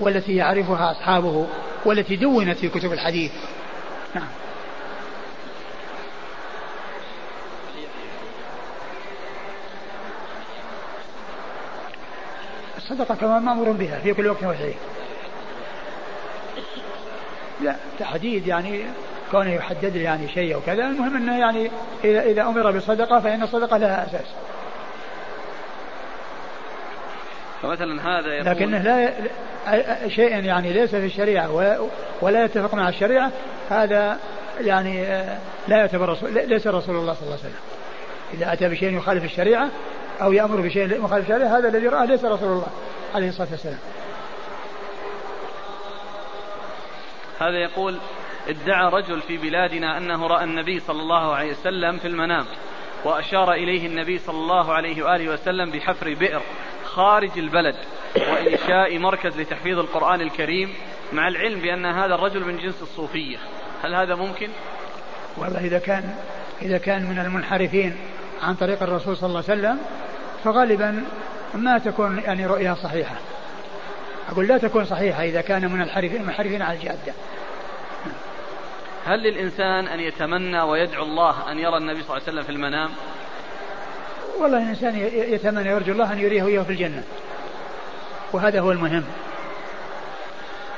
والتي 0.00 0.36
يعرفها 0.36 0.90
أصحابه 0.90 1.46
والتي 1.84 2.16
دونت 2.16 2.58
في 2.58 2.68
كتب 2.68 2.92
الحديث. 2.92 3.32
نعم. 4.14 4.28
الصدقة 12.76 13.14
كما 13.14 13.38
مأمور 13.38 13.70
بها 13.72 13.98
في 13.98 14.14
كل 14.14 14.26
وقت 14.26 14.44
وحين 14.44 14.74
لا 17.60 17.76
تحديد 17.98 18.46
يعني 18.46 18.84
كونه 19.30 19.54
يحدد 19.54 19.96
يعني 19.96 20.28
شيء 20.28 20.54
أو 20.54 20.60
كذا 20.60 20.84
المهم 20.84 21.16
إنه 21.16 21.38
يعني 21.38 21.70
اذا 22.04 22.22
إذا 22.22 22.42
أمر 22.42 22.70
بصدقة 22.70 23.20
فإن 23.20 23.42
الصدقة 23.42 23.76
لها 23.76 24.06
أساس. 24.06 24.26
فمثلا 27.62 28.02
هذا 28.02 28.34
يقول 28.34 28.46
لكنه 28.46 28.78
لا 28.78 29.12
شيء 30.08 30.44
يعني 30.44 30.72
ليس 30.72 30.90
في 30.90 31.06
الشريعة 31.06 31.78
ولا 32.20 32.44
يتفق 32.44 32.74
مع 32.74 32.88
الشريعة 32.88 33.30
هذا 33.70 34.18
يعني 34.60 35.04
لا 35.68 35.76
يعتبر 35.76 36.08
رسول 36.08 36.34
ليس 36.34 36.66
رسول 36.66 36.96
الله 36.96 37.14
صلى 37.14 37.22
الله 37.22 37.38
عليه 37.38 37.48
وسلم. 37.48 37.60
إذا 38.34 38.52
أتى 38.52 38.68
بشيء 38.68 38.96
يخالف 38.96 39.24
الشريعة 39.24 39.68
أو 40.22 40.32
يأمر 40.32 40.60
بشيء 40.60 41.00
مخالف 41.00 41.30
الشريعة 41.30 41.58
هذا 41.58 41.68
الذي 41.68 41.88
رآه 41.88 42.04
ليس 42.04 42.24
رسول 42.24 42.48
الله 42.48 42.66
عليه 43.14 43.28
الصلاة 43.28 43.48
والسلام. 43.50 43.78
هذا 47.40 47.58
يقول 47.58 47.98
ادعى 48.48 48.90
رجل 48.90 49.20
في 49.20 49.36
بلادنا 49.36 49.98
أنه 49.98 50.26
رأى 50.26 50.44
النبي 50.44 50.80
صلى 50.80 51.02
الله 51.02 51.34
عليه 51.34 51.50
وسلم 51.50 51.98
في 51.98 52.08
المنام 52.08 52.46
وأشار 53.04 53.52
إليه 53.52 53.86
النبي 53.86 54.18
صلى 54.18 54.38
الله 54.38 54.72
عليه 54.72 55.02
وآله 55.02 55.32
وسلم 55.32 55.70
بحفر 55.70 56.14
بئر 56.14 56.42
خارج 56.84 57.30
البلد 57.36 57.76
وإنشاء 58.16 58.98
مركز 58.98 59.40
لتحفيظ 59.40 59.78
القرآن 59.78 60.20
الكريم 60.20 60.74
مع 61.12 61.28
العلم 61.28 61.60
بأن 61.60 61.86
هذا 61.86 62.14
الرجل 62.14 62.44
من 62.44 62.56
جنس 62.58 62.82
الصوفية. 62.82 63.38
هل 63.82 63.94
هذا 63.94 64.14
ممكن؟ 64.14 64.48
والله 65.36 65.64
إذا 65.64 65.78
كان 65.78 66.14
إذا 66.62 66.78
كان 66.78 67.02
من 67.02 67.18
المنحرفين 67.18 67.96
عن 68.42 68.54
طريق 68.54 68.82
الرسول 68.82 69.16
صلى 69.16 69.28
الله 69.28 69.44
عليه 69.48 69.60
وسلم 69.60 69.78
فغالبا 70.44 71.04
ما 71.54 71.78
تكون 71.78 72.18
يعني 72.18 72.46
رؤيا 72.46 72.74
صحيحة. 72.74 73.14
أقول 74.30 74.46
لا 74.46 74.58
تكون 74.58 74.84
صحيحة 74.84 75.24
إذا 75.24 75.40
كان 75.40 75.72
من 75.72 75.82
المنحرفين 75.82 76.62
على 76.62 76.78
الجادة. 76.78 77.12
هل 79.06 79.22
للإنسان 79.22 79.88
أن 79.88 80.00
يتمنى 80.00 80.60
ويدعو 80.60 81.02
الله 81.02 81.52
أن 81.52 81.58
يرى 81.58 81.76
النبي 81.76 82.02
صلى 82.02 82.16
الله 82.16 82.22
عليه 82.22 82.22
وسلم 82.22 82.42
في 82.42 82.52
المنام؟ 82.52 82.90
والله 84.38 84.62
الإنسان 84.62 84.96
يتمنى 85.12 85.72
ويرجو 85.72 85.92
الله 85.92 86.12
أن 86.12 86.18
يريه 86.18 86.46
إياه 86.46 86.62
في 86.62 86.70
الجنة. 86.70 87.04
وهذا 88.32 88.60
هو 88.60 88.72
المهم. 88.72 89.04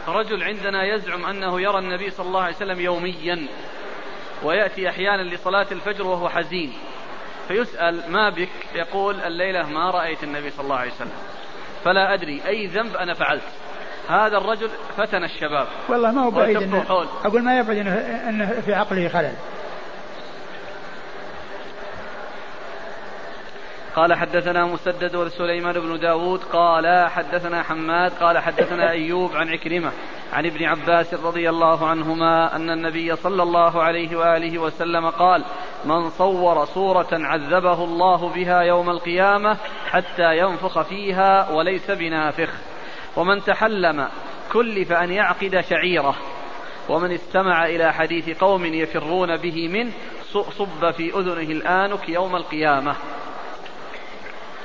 رجل 0.08 0.42
عندنا 0.42 0.84
يزعم 0.84 1.24
أنه 1.24 1.60
يرى 1.60 1.78
النبي 1.78 2.10
صلى 2.10 2.26
الله 2.26 2.42
عليه 2.42 2.56
وسلم 2.56 2.80
يوميا 2.80 3.46
ويأتي 4.42 4.88
أحيانا 4.88 5.22
لصلاة 5.22 5.66
الفجر 5.72 6.06
وهو 6.06 6.28
حزين. 6.28 6.72
فيسأل 7.48 8.12
ما 8.12 8.30
بك؟ 8.30 8.48
يقول 8.74 9.20
الليلة 9.20 9.66
ما 9.66 9.90
رأيت 9.90 10.24
النبي 10.24 10.50
صلى 10.50 10.64
الله 10.64 10.76
عليه 10.76 10.92
وسلم. 10.92 11.12
فلا 11.84 12.14
أدري 12.14 12.42
أي 12.46 12.66
ذنب 12.66 12.96
أنا 12.96 13.14
فعلت؟ 13.14 13.42
هذا 14.11 14.36
الرجل 14.36 14.68
فتن 14.96 15.24
الشباب. 15.24 15.66
والله 15.88 16.12
ما 16.12 16.24
هو 16.24 16.30
بعيد 16.30 16.56
إنه 16.56 17.06
أقول 17.24 17.42
ما 17.42 17.58
يبعد 17.58 17.76
إنه, 17.76 17.94
إنه 18.28 18.61
في 18.61 18.74
عقله 18.74 19.08
خلل. 19.08 19.32
قال 23.96 24.14
حدثنا 24.14 24.64
مسدد 24.64 25.16
وسليمان 25.16 25.80
بن 25.80 26.00
داود. 26.00 26.40
قال 26.52 27.08
حدثنا 27.11 27.62
حماد. 27.62 28.12
قال 28.12 28.38
حدثنا 28.38 28.90
أيوب 28.96 29.36
عن 29.36 29.48
عكرمة 29.48 29.92
عن 30.32 30.46
ابن 30.46 30.64
عباس 30.64 31.14
رضي 31.14 31.50
الله 31.50 31.88
عنهما 31.88 32.56
أن 32.56 32.70
النبي 32.70 33.16
صلى 33.16 33.42
الله 33.42 33.82
عليه 33.82 34.16
وآله 34.16 34.58
وسلم 34.58 35.11
قال 35.11 35.44
من 35.84 36.11
صور 36.11 36.64
صورة 36.64 37.08
عذبه 37.12 37.84
الله 37.84 38.28
بها 38.28 38.61
يوم 38.61 38.90
القيامة 38.90 39.56
حتى 39.90 40.38
ينفخ 40.38 40.82
فيها 40.82 41.50
وليس 41.50 41.90
بنافخ. 41.90 42.50
ومن 43.16 43.44
تحلم 43.44 44.08
كلف 44.52 44.92
أن 44.92 45.11
يعقد 45.11 45.64
شعيرة 45.70 46.16
ومن 46.88 47.12
استمع 47.12 47.66
إلى 47.66 47.92
حديث 47.92 48.38
قوم 48.38 48.64
يفرون 48.64 49.36
به 49.36 49.68
منه 49.68 49.92
صب 50.32 50.90
في 50.90 51.14
أذنه 51.14 51.52
الآنك 51.52 52.08
يوم 52.08 52.36
القيامة. 52.36 52.94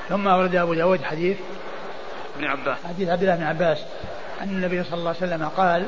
ثم 0.09 0.27
ورد 0.27 0.55
أبو 0.55 0.73
داود 0.73 1.03
حديث 1.03 1.37
ابن 2.35 2.45
عباس. 2.45 2.77
حديث 2.85 3.09
عبد 3.09 3.21
الله 3.21 3.35
بن 3.35 3.43
عباس 3.43 3.85
أن 4.41 4.49
النبي 4.49 4.83
صلى 4.83 4.99
الله 4.99 5.15
عليه 5.21 5.33
وسلم 5.33 5.47
قال 5.47 5.85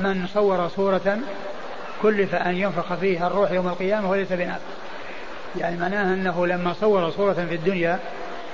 من 0.00 0.26
صور 0.34 0.68
صورة 0.68 1.18
كلف 2.02 2.34
أن 2.34 2.56
ينفخ 2.56 2.94
فيها 2.94 3.26
الروح 3.26 3.50
يوم 3.50 3.68
القيامة 3.68 4.10
وليس 4.10 4.32
بنافخ 4.32 4.62
يعني 5.56 5.76
معناه 5.76 6.14
أنه 6.14 6.46
لما 6.46 6.72
صور 6.72 7.10
صورة 7.10 7.32
في 7.32 7.54
الدنيا 7.54 7.98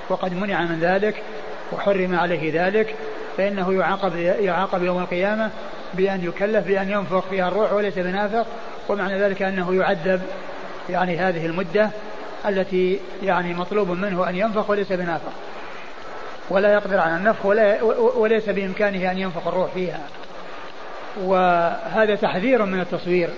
وقد 0.09 0.33
منع 0.33 0.61
من 0.61 0.79
ذلك 0.79 1.23
وحرم 1.71 2.15
عليه 2.15 2.65
ذلك 2.65 2.95
فإنه 3.37 3.73
يعاقب 3.73 4.15
يعاقب 4.15 4.83
يوم 4.83 4.99
القيامة 4.99 5.49
بأن 5.93 6.23
يكلف 6.23 6.67
بأن 6.67 6.89
ينفخ 6.89 7.27
فيها 7.29 7.47
الروح 7.47 7.73
وليس 7.73 7.99
بنافخ 7.99 8.45
ومعنى 8.89 9.19
ذلك 9.19 9.41
أنه 9.41 9.75
يعذب 9.75 10.21
يعني 10.89 11.17
هذه 11.17 11.45
المدة 11.45 11.89
التي 12.45 12.99
يعني 13.23 13.53
مطلوب 13.53 13.89
منه 13.89 14.29
أن 14.29 14.35
ينفخ 14.35 14.69
وليس 14.69 14.91
بنافخ 14.91 15.31
ولا 16.49 16.73
يقدر 16.73 16.99
على 16.99 17.15
النفخ 17.15 17.45
ولا 17.45 17.83
وليس 18.15 18.49
بإمكانه 18.49 19.11
أن 19.11 19.17
ينفخ 19.17 19.47
الروح 19.47 19.71
فيها. 19.73 19.99
وهذا 21.21 22.15
تحذير 22.15 22.65
من 22.65 22.79
التصوير 22.79 23.29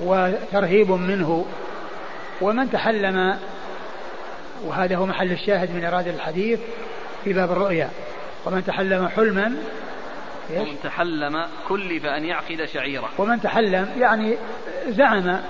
وترهيب 0.00 0.90
منه. 0.90 1.44
ومن 2.40 2.70
تحلم 2.70 3.38
وهذا 4.64 4.96
هو 4.96 5.06
محل 5.06 5.32
الشاهد 5.32 5.70
من 5.74 5.84
إرادة 5.84 6.10
الحديث 6.10 6.60
في 7.24 7.32
باب 7.32 7.52
الرؤيا. 7.52 7.90
ومن 8.46 8.64
تحلم 8.64 9.08
حلما 9.08 9.52
ومن 10.56 10.76
تحلم 10.82 11.46
كلف 11.68 12.04
أن 12.04 12.24
يعقد 12.24 12.64
شعيرة 12.64 13.08
ومن 13.18 13.40
تحلم 13.40 13.88
يعني 13.98 14.36
زعم 14.88 15.40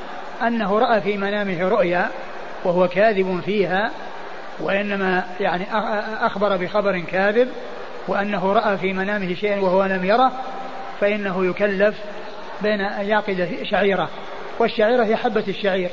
أنه 0.42 0.78
رأى 0.78 1.00
في 1.00 1.16
منامه 1.16 1.68
رؤيا 1.68 2.10
وهو 2.64 2.88
كاذب 2.88 3.40
فيها 3.44 3.90
وإنما 4.60 5.24
يعني 5.40 5.66
أخبر 6.26 6.56
بخبر 6.56 7.00
كاذب 7.00 7.48
وأنه 8.08 8.52
رأى 8.52 8.78
في 8.78 8.92
منامه 8.92 9.34
شيئا 9.34 9.60
وهو 9.60 9.84
لم 9.84 10.04
يره 10.04 10.32
فإنه 11.00 11.46
يكلف 11.46 11.96
بين 12.62 12.80
أن 12.80 13.06
يعقد 13.06 13.58
شعيرة. 13.70 14.08
والشعيرة 14.58 15.04
هي 15.04 15.16
حبة 15.16 15.44
الشعير 15.48 15.90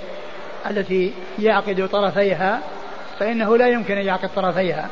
التي 0.70 1.14
يعقد 1.40 1.90
طرفيها 1.92 2.60
فإنه 3.20 3.58
لا 3.58 3.68
يمكن 3.68 3.98
أن 3.98 4.06
يعقد 4.06 4.30
طرفيها. 4.36 4.90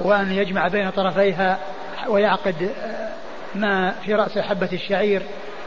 وأن 0.00 0.32
يجمع 0.32 0.68
بين 0.68 0.90
طرفيها 0.90 1.58
ويعقد 2.08 2.70
ما 3.54 3.90
في 4.04 4.14
رأس 4.14 4.38
حبة 4.38 4.68
الشعير 4.72 5.22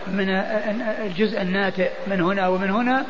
من 0.08 0.30
الجزء 1.06 1.42
الناتئ 1.42 1.90
من 2.08 2.22
هنا 2.22 2.48
ومن 2.48 2.70
هنا 2.70 3.06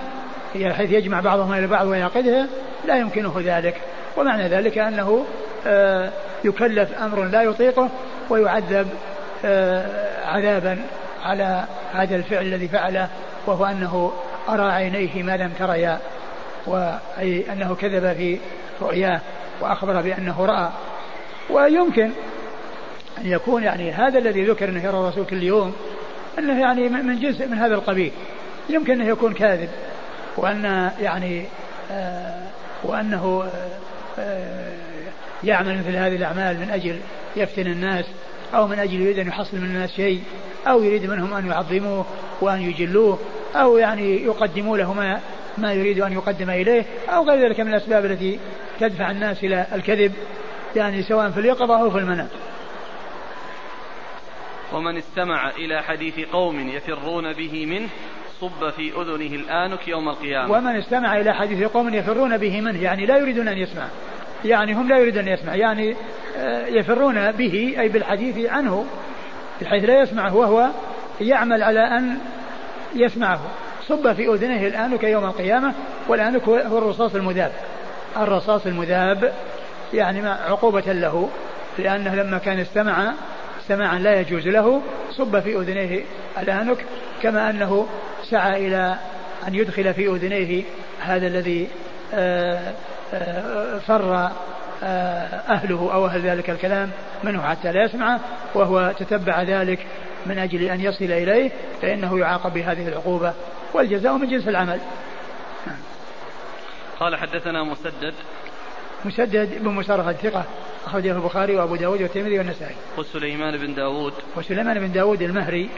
حيث 0.53 0.91
يجمع 0.91 1.19
بعضهما 1.19 1.59
إلى 1.59 1.67
بعض 1.67 1.88
ويعقدها 1.88 2.47
لا 2.86 2.97
يمكنه 2.97 3.34
ذلك. 3.45 3.82
ومعنى 4.17 4.47
ذلك 4.47 4.78
أنه 4.78 5.26
آه، 5.67 6.09
يكلف 6.43 7.01
أمر 7.01 7.24
لا 7.24 7.41
يطيقه 7.41 7.89
ويعذب 8.30 8.88
آه، 9.45 9.86
عذابا 10.26 10.80
على 11.24 11.63
هذا 11.93 12.15
الفعل 12.15 12.45
الذي 12.45 12.67
فعله 12.67 13.09
وهو 13.45 13.65
أنه 13.65 14.13
أرى 14.49 14.71
عينيه 14.71 15.24
ما 15.24 15.38
لم 15.38 15.51
تريا 15.59 15.99
وأي 16.65 17.51
أنه 17.51 17.76
كذب 17.76 18.13
في 18.13 18.38
رؤياه 18.82 19.21
وأخبر 19.61 20.01
بأنه 20.01 20.45
رأى 20.45 20.69
ويمكن 21.49 22.11
أن 23.17 23.31
يكون 23.31 23.63
يعني 23.63 23.91
هذا 23.91 24.19
الذي 24.19 24.45
ذكر 24.45 24.69
أنه 24.69 24.83
يرى 24.83 24.97
الرسول 24.99 25.25
كل 25.25 25.43
يوم 25.43 25.73
أنه 26.39 26.61
يعني 26.61 26.89
من 26.89 27.19
جزء 27.19 27.47
من 27.47 27.57
هذا 27.57 27.75
القبيل. 27.75 28.11
يمكن 28.69 28.93
أنه 28.93 29.09
يكون 29.09 29.33
كاذب 29.33 29.69
وأن 30.37 30.91
يعني 31.01 31.45
آه 31.91 32.43
وأنه 32.83 33.43
آه, 33.43 34.21
آه، 34.21 34.73
يعمل 35.43 35.77
مثل 35.77 35.95
هذه 35.95 36.15
الأعمال 36.15 36.59
من 36.59 36.69
أجل 36.69 36.99
يفتن 37.35 37.67
الناس 37.67 38.05
أو 38.53 38.67
من 38.67 38.79
أجل 38.79 39.01
يريد 39.01 39.19
أن 39.19 39.27
يحصل 39.27 39.57
من 39.57 39.63
الناس 39.63 39.91
شيء 39.91 40.21
أو 40.67 40.83
يريد 40.83 41.05
منهم 41.05 41.33
أن 41.33 41.47
يعظموه 41.47 42.05
وأن 42.41 42.61
يجلوه 42.61 43.19
أو 43.55 43.77
يعني 43.77 44.23
يقدموا 44.23 44.77
له 44.77 44.93
ما 44.93 45.19
ما 45.57 45.73
يريد 45.73 45.99
أن 45.99 46.13
يقدم 46.13 46.49
إليه 46.49 46.85
أو 47.09 47.29
غير 47.29 47.47
ذلك 47.47 47.59
من 47.59 47.73
الأسباب 47.73 48.05
التي 48.05 48.39
تدفع 48.79 49.11
الناس 49.11 49.43
إلى 49.43 49.65
الكذب. 49.73 50.13
يعني 50.76 51.03
سواء 51.03 51.30
في 51.30 51.39
اليقظة 51.39 51.82
أو 51.82 51.91
في 51.91 51.97
المنام. 51.97 52.28
ومن 54.74 54.97
استمع 54.97 55.49
إلى 55.49 55.82
حديث 55.82 56.19
قوم 56.19 56.69
يفرون 56.69 57.34
به 57.34 57.65
منه 57.65 57.89
صب 58.41 58.69
في 58.69 58.91
أذنه 59.01 59.36
الآنك 59.36 59.88
يوم 59.88 60.09
القيامة. 60.09 60.51
ومن 60.51 60.76
استمع 60.76 61.17
إلى 61.17 61.34
حديث 61.34 61.63
قوم 61.63 61.93
يفرون 61.93 62.38
به 62.38 62.61
منه 62.61 62.84
يعني 62.84 63.05
لا 63.05 63.17
يريدون 63.17 63.47
أن 63.47 63.57
يسمع. 63.57 63.88
يعني 64.45 64.74
هم 64.74 64.89
لا 64.89 64.97
يريدون 64.97 65.28
أن 65.28 65.34
يسمع. 65.34 65.55
يعني 65.55 65.95
آه، 66.38 66.67
يفرون 66.67 67.32
به 67.32 67.76
أي 67.80 67.89
بالحديث 67.89 68.49
عنه 68.49 68.86
بحيث 69.61 69.84
لا 69.84 70.01
يسمعه 70.01 70.36
وهو 70.36 70.69
يعمل 71.21 71.63
على 71.63 71.80
أن 71.80 72.17
يسمعه. 72.95 73.39
صب 73.88 74.13
في 74.13 74.28
أذنه 74.28 74.67
الآنك 74.67 75.03
يوم 75.03 75.26
القيامة 75.26 75.74
والآنك 76.07 76.47
هو 76.47 76.78
الرصاص 76.78 77.15
المذاب. 77.15 77.51
الرصاص 78.17 78.65
المذاب. 78.65 79.34
يعني 79.93 80.29
عقوبة 80.29 80.93
له 80.93 81.29
لأنه 81.77 82.15
لما 82.15 82.37
كان 82.37 82.59
استمع 82.59 83.13
سماعا 83.67 83.99
لا 83.99 84.19
يجوز 84.19 84.47
له 84.47 84.81
صب 85.11 85.39
في 85.39 85.55
أذنيه 85.55 86.03
الآنك 86.37 86.85
كما 87.21 87.49
أنه 87.49 87.87
سعى 88.29 88.67
إلى 88.67 88.95
أن 89.47 89.55
يدخل 89.55 89.93
في 89.93 90.07
أذنيه 90.07 90.63
هذا 90.99 91.27
الذي 91.27 91.67
آه، 92.13 92.73
آه، 93.13 93.77
فر 93.77 94.29
آه، 94.83 94.87
أهله 95.49 95.93
أو 95.93 96.05
أهل 96.05 96.21
ذلك 96.21 96.49
الكلام 96.49 96.91
منه 97.23 97.41
حتى 97.41 97.71
لا 97.71 97.83
يسمعه 97.83 98.19
وهو 98.55 98.93
تتبع 98.99 99.41
ذلك 99.41 99.85
من 100.25 100.39
أجل 100.39 100.61
أن 100.61 100.81
يصل 100.81 101.05
إليه 101.05 101.51
فإنه 101.81 102.19
يعاقب 102.19 102.53
بهذه 102.53 102.87
العقوبة 102.87 103.33
والجزاء 103.73 104.13
من 104.13 104.27
جنس 104.27 104.47
العمل. 104.47 104.79
قال 106.99 107.15
حدثنا 107.15 107.63
مسدد 107.63 108.13
مسدد 109.06 109.64
بن 109.64 109.70
مسرهد 109.70 110.16
ثقة 110.16 110.45
أخرجه 110.86 111.12
البخاري 111.12 111.56
وأبو 111.56 111.76
داود 111.76 112.01
والترمذي 112.01 112.38
والنسائي. 112.38 112.76
وسليمان 112.97 113.58
بن 113.58 113.76
داود. 113.76 114.14
وسليمان 114.36 114.80
بن 114.80 114.91
داود 114.91 115.22
المهري 115.22 115.70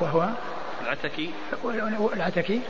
وهو؟ 0.00 0.28
العتكي. 0.82 1.30
العتكي. 2.12 2.60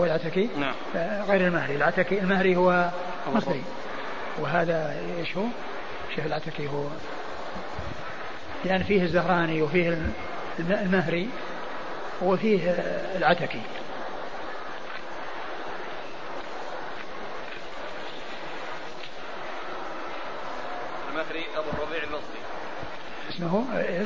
هو 0.00 0.04
العتكي؟ 0.04 0.48
نعم. 0.58 0.74
آه، 0.96 1.24
غير 1.24 1.46
المهري. 1.46 1.76
العتكي 1.76 2.18
المهري 2.18 2.56
هو 2.56 2.90
مصري. 3.34 3.62
وهذا 4.40 4.96
إيش 5.18 5.36
هو؟ 5.36 5.44
شيخ 6.14 6.24
العتكي 6.26 6.66
هو. 6.66 6.84
لأن 8.64 8.82
فيه 8.82 9.02
الزهراني 9.02 9.62
وفيه 9.62 9.98
المهري 10.58 11.28
وفيه 12.22 12.70
العتكي. 13.16 13.60
المهري 21.30 21.46
أبو 21.56 21.70
الربيع 21.70 22.02
المصري. 22.02 22.40
اسمه 23.30 23.64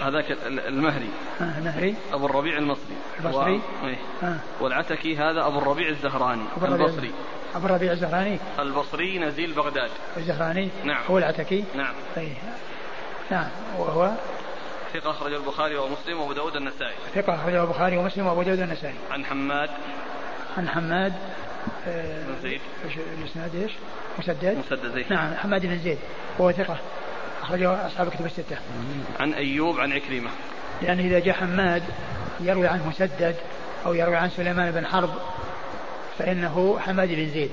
هذاك 0.09 0.37
المهري. 0.47 1.11
آه 1.41 1.59
المهري. 1.59 1.95
أبو 2.12 2.27
الربيع 2.27 2.59
المصري. 2.59 2.97
البصري؟ 3.20 3.61
و... 3.83 3.87
إيه. 3.87 3.97
آه. 4.23 4.37
والعتكي 4.61 5.16
هذا 5.16 5.47
أبو 5.47 5.59
الربيع 5.59 5.89
الزهراني 5.89 6.43
أبو 6.57 6.66
الربيع 6.66 6.87
البصري. 6.87 7.12
أبو 7.55 7.66
الربيع 7.66 7.93
الزهراني؟ 7.93 8.39
البصري 8.59 9.18
نزيل 9.18 9.53
بغداد. 9.53 9.91
الزهراني؟ 10.16 10.68
نعم. 10.85 11.03
هو 11.11 11.18
العتكي؟ 11.18 11.64
نعم. 11.75 11.95
أيه. 12.16 12.35
نعم. 13.31 13.49
وهو؟ 13.79 14.11
ثقة 14.93 15.11
أخرجه 15.11 15.37
البخاري 15.37 15.77
ومسلم 15.77 16.20
وأبو 16.20 16.33
داود 16.33 16.57
النسائي. 16.57 16.95
ثقة 17.14 17.35
أخرجه 17.35 17.62
البخاري 17.62 17.97
ومسلم 17.97 18.27
وأبو 18.27 18.43
داود 18.43 18.61
النسائي. 18.61 18.95
عن 19.11 19.25
حماد. 19.25 19.70
عن 20.59 20.68
حماد 20.68 21.12
آه 21.87 22.25
بن 22.27 22.35
زيد. 22.43 22.61
الإسناد؟ 23.23 23.55
إيش؟ 23.55 23.73
مسدد. 24.18 24.59
مسدد 24.59 24.95
زيد. 24.95 25.12
نعم. 25.12 25.35
حماد 25.35 25.66
بن 25.66 25.79
زيد. 25.79 25.99
وهو 26.39 26.53
ثقة. 26.53 26.79
أخرجه 27.43 27.86
أصحاب 27.86 28.09
كتب 28.09 28.26
الستة. 28.26 28.57
عن 29.20 29.32
أيوب 29.32 29.80
عن 29.80 29.93
عكرمة. 29.93 30.30
لأن 30.82 30.99
إذا 30.99 31.18
جاء 31.18 31.34
حماد 31.34 31.82
يروي 32.40 32.66
عن 32.66 32.80
مسدد 32.88 33.36
أو 33.86 33.95
يروي 33.95 34.16
عن 34.16 34.30
سليمان 34.30 34.70
بن 34.70 34.86
حرب 34.86 35.11
فإنه 36.18 36.78
حماد 36.78 37.09
بن 37.09 37.28
زيد. 37.28 37.51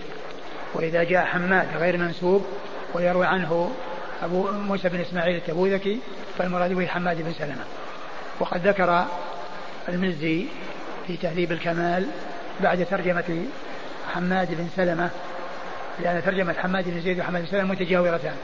وإذا 0.74 1.04
جاء 1.04 1.26
حماد 1.26 1.68
غير 1.78 1.98
منسوب 1.98 2.46
ويروي 2.94 3.26
عنه 3.26 3.72
أبو 4.24 4.52
موسى 4.52 4.90
بن 4.90 5.00
إسماعيل 5.00 5.36
التبوذكي 5.36 6.00
فالمراد 6.38 6.74
به 6.74 6.88
حماد 6.88 7.22
بن 7.22 7.34
سلمة. 7.34 7.64
وقد 8.40 8.68
ذكر 8.68 9.06
المزي 9.90 10.46
في 11.08 11.18
تهذيب 11.18 11.52
الكمال 11.52 12.08
بعد 12.62 12.86
ترجمة 12.86 13.46
حماد 14.14 14.48
بن 14.54 14.68
سلمة 14.76 15.10
لأن 16.04 16.24
ترجمة 16.24 16.54
حماد 16.54 16.90
بن 16.90 17.02
زيد 17.02 17.20
وحماد 17.20 17.42
بن 17.42 17.48
سلمة 17.48 17.64
متجاورتان. 17.64 18.36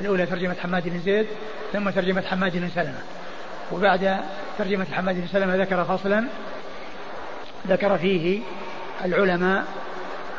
الأولى 0.00 0.26
ترجمة 0.26 0.56
حماد 0.62 0.88
بن 0.88 1.00
زيد 1.00 1.26
ثم 1.72 1.90
ترجمة 1.90 2.22
حماد 2.22 2.56
بن 2.56 2.68
سلمة. 2.74 3.00
وبعد 3.72 4.20
ترجمة 4.58 4.86
حماد 4.92 5.14
بن 5.14 5.26
سلمة 5.26 5.56
ذكر 5.56 5.84
فصلا 5.84 6.24
ذكر 7.68 7.98
فيه 7.98 8.40
العلماء 9.04 9.64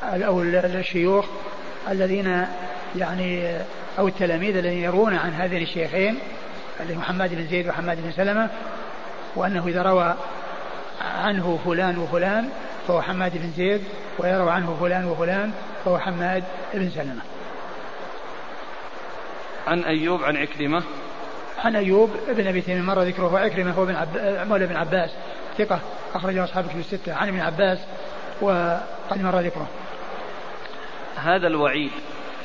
أو 0.03 0.41
الشيوخ 0.41 1.25
الذين 1.89 2.45
يعني 2.95 3.57
أو 3.99 4.07
التلاميذ 4.07 4.57
الذين 4.57 4.83
يرون 4.83 5.15
عن 5.15 5.33
هذين 5.33 5.61
الشيخين 5.61 6.19
اللي 6.79 6.95
محمد 6.95 7.35
بن 7.35 7.47
زيد 7.47 7.67
وحماد 7.67 7.97
بن 8.03 8.11
سلمة 8.11 8.49
وأنه 9.35 9.67
إذا 9.67 9.81
روى 9.81 10.15
عنه 11.23 11.59
فلان 11.65 11.97
وفلان 11.97 12.49
فهو 12.87 13.01
حماد 13.01 13.31
بن 13.37 13.51
زيد 13.57 13.81
ويروى 14.19 14.51
عنه 14.51 14.77
فلان 14.79 15.05
وفلان 15.05 15.51
فهو 15.85 15.99
حماد 15.99 16.43
بن 16.73 16.89
سلمة. 16.89 17.21
عن 19.67 19.83
أيوب 19.83 20.23
عن 20.23 20.37
عكرمة؟ 20.37 20.83
عن 21.57 21.75
أيوب 21.75 22.11
ابن 22.27 22.47
أبي 22.47 22.61
تيمية 22.61 22.81
مر 22.81 23.01
ذكره 23.01 23.33
وعكرمة 23.33 23.71
هو 23.71 23.85
بن 23.85 23.95
عب... 23.95 24.09
مولى 24.49 24.65
بن 24.65 24.75
عباس 24.75 25.09
ثقة 25.57 25.79
أخرجه 26.15 26.43
أصحاب 26.43 26.65
في 26.65 26.75
الستة 26.75 27.13
عن 27.13 27.27
ابن 27.27 27.39
عباس 27.39 27.79
وقد 28.41 29.21
مر 29.21 29.39
ذكره. 29.39 29.67
هذا 31.15 31.47
الوعيد 31.47 31.91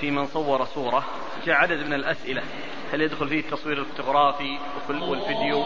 في 0.01 0.11
من 0.11 0.27
صور 0.27 0.65
صورة 0.65 1.05
جاء 1.47 1.57
عدد 1.57 1.87
من 1.87 1.93
الأسئلة. 1.93 2.43
هل 2.93 3.01
يدخل 3.01 3.29
فيه 3.29 3.41
التصوير 3.41 3.79
الفوتوغرافي 3.79 4.59
والفيديو؟ 4.89 5.65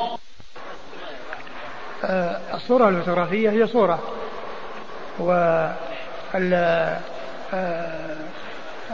آه 2.05 2.41
الصورة 2.55 2.89
الفوتوغرافية 2.89 3.51
هي 3.51 3.67
صورة 3.67 4.03
و 5.19 5.33
آه 7.55 8.17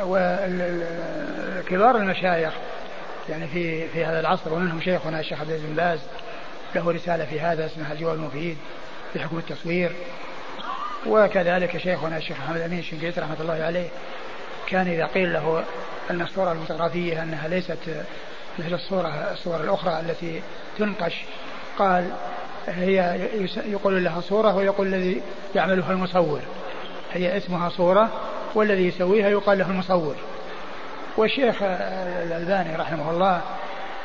وكبار 0.02 1.96
المشايخ. 1.96 2.52
يعني 3.28 3.46
في 3.48 3.88
في 3.88 4.04
هذا 4.04 4.20
العصر 4.20 4.54
ومنهم 4.54 4.80
شيخنا 4.80 5.20
الشيخ 5.20 5.40
عبد 5.40 5.50
العزيز 5.50 5.66
بن 5.66 5.74
باز 5.74 5.98
له 6.74 6.92
رسالة 6.92 7.24
في 7.24 7.40
هذا 7.40 7.66
اسمها 7.66 7.92
الجواب 7.92 8.14
المفيد 8.14 8.56
في 9.12 9.20
حكم 9.20 9.38
التصوير. 9.38 9.92
وكذلك 11.06 11.78
شيخنا 11.78 12.16
الشيخ 12.16 12.36
محمد 12.40 12.60
أمين 12.60 12.78
الشنقيطي 12.78 13.20
رحمة 13.20 13.36
الله 13.40 13.64
عليه 13.64 13.88
كان 14.66 14.88
إذا 14.88 15.06
قيل 15.06 15.32
له 15.32 15.64
أن 16.10 16.22
الصورة 16.22 16.52
الفوتوغرافيه 16.52 17.22
أنها 17.22 17.48
ليست 17.48 17.78
مثل 18.58 18.74
الصورة 18.74 19.08
الصور 19.08 19.60
الأخرى 19.60 20.00
التي 20.00 20.42
تنقش 20.78 21.14
قال 21.78 22.10
هي 22.66 23.28
يقول 23.66 24.04
لها 24.04 24.20
صورة 24.20 24.56
ويقول 24.56 24.86
الذي 24.86 25.22
يعملها 25.54 25.92
المصور. 25.92 26.40
هي 27.12 27.36
اسمها 27.36 27.68
صورة 27.68 28.10
والذي 28.54 28.86
يسويها 28.88 29.28
يقال 29.28 29.58
له 29.58 29.70
المصور. 29.70 30.14
والشيخ 31.16 31.62
الألباني 31.62 32.76
رحمه 32.76 33.10
الله 33.10 33.40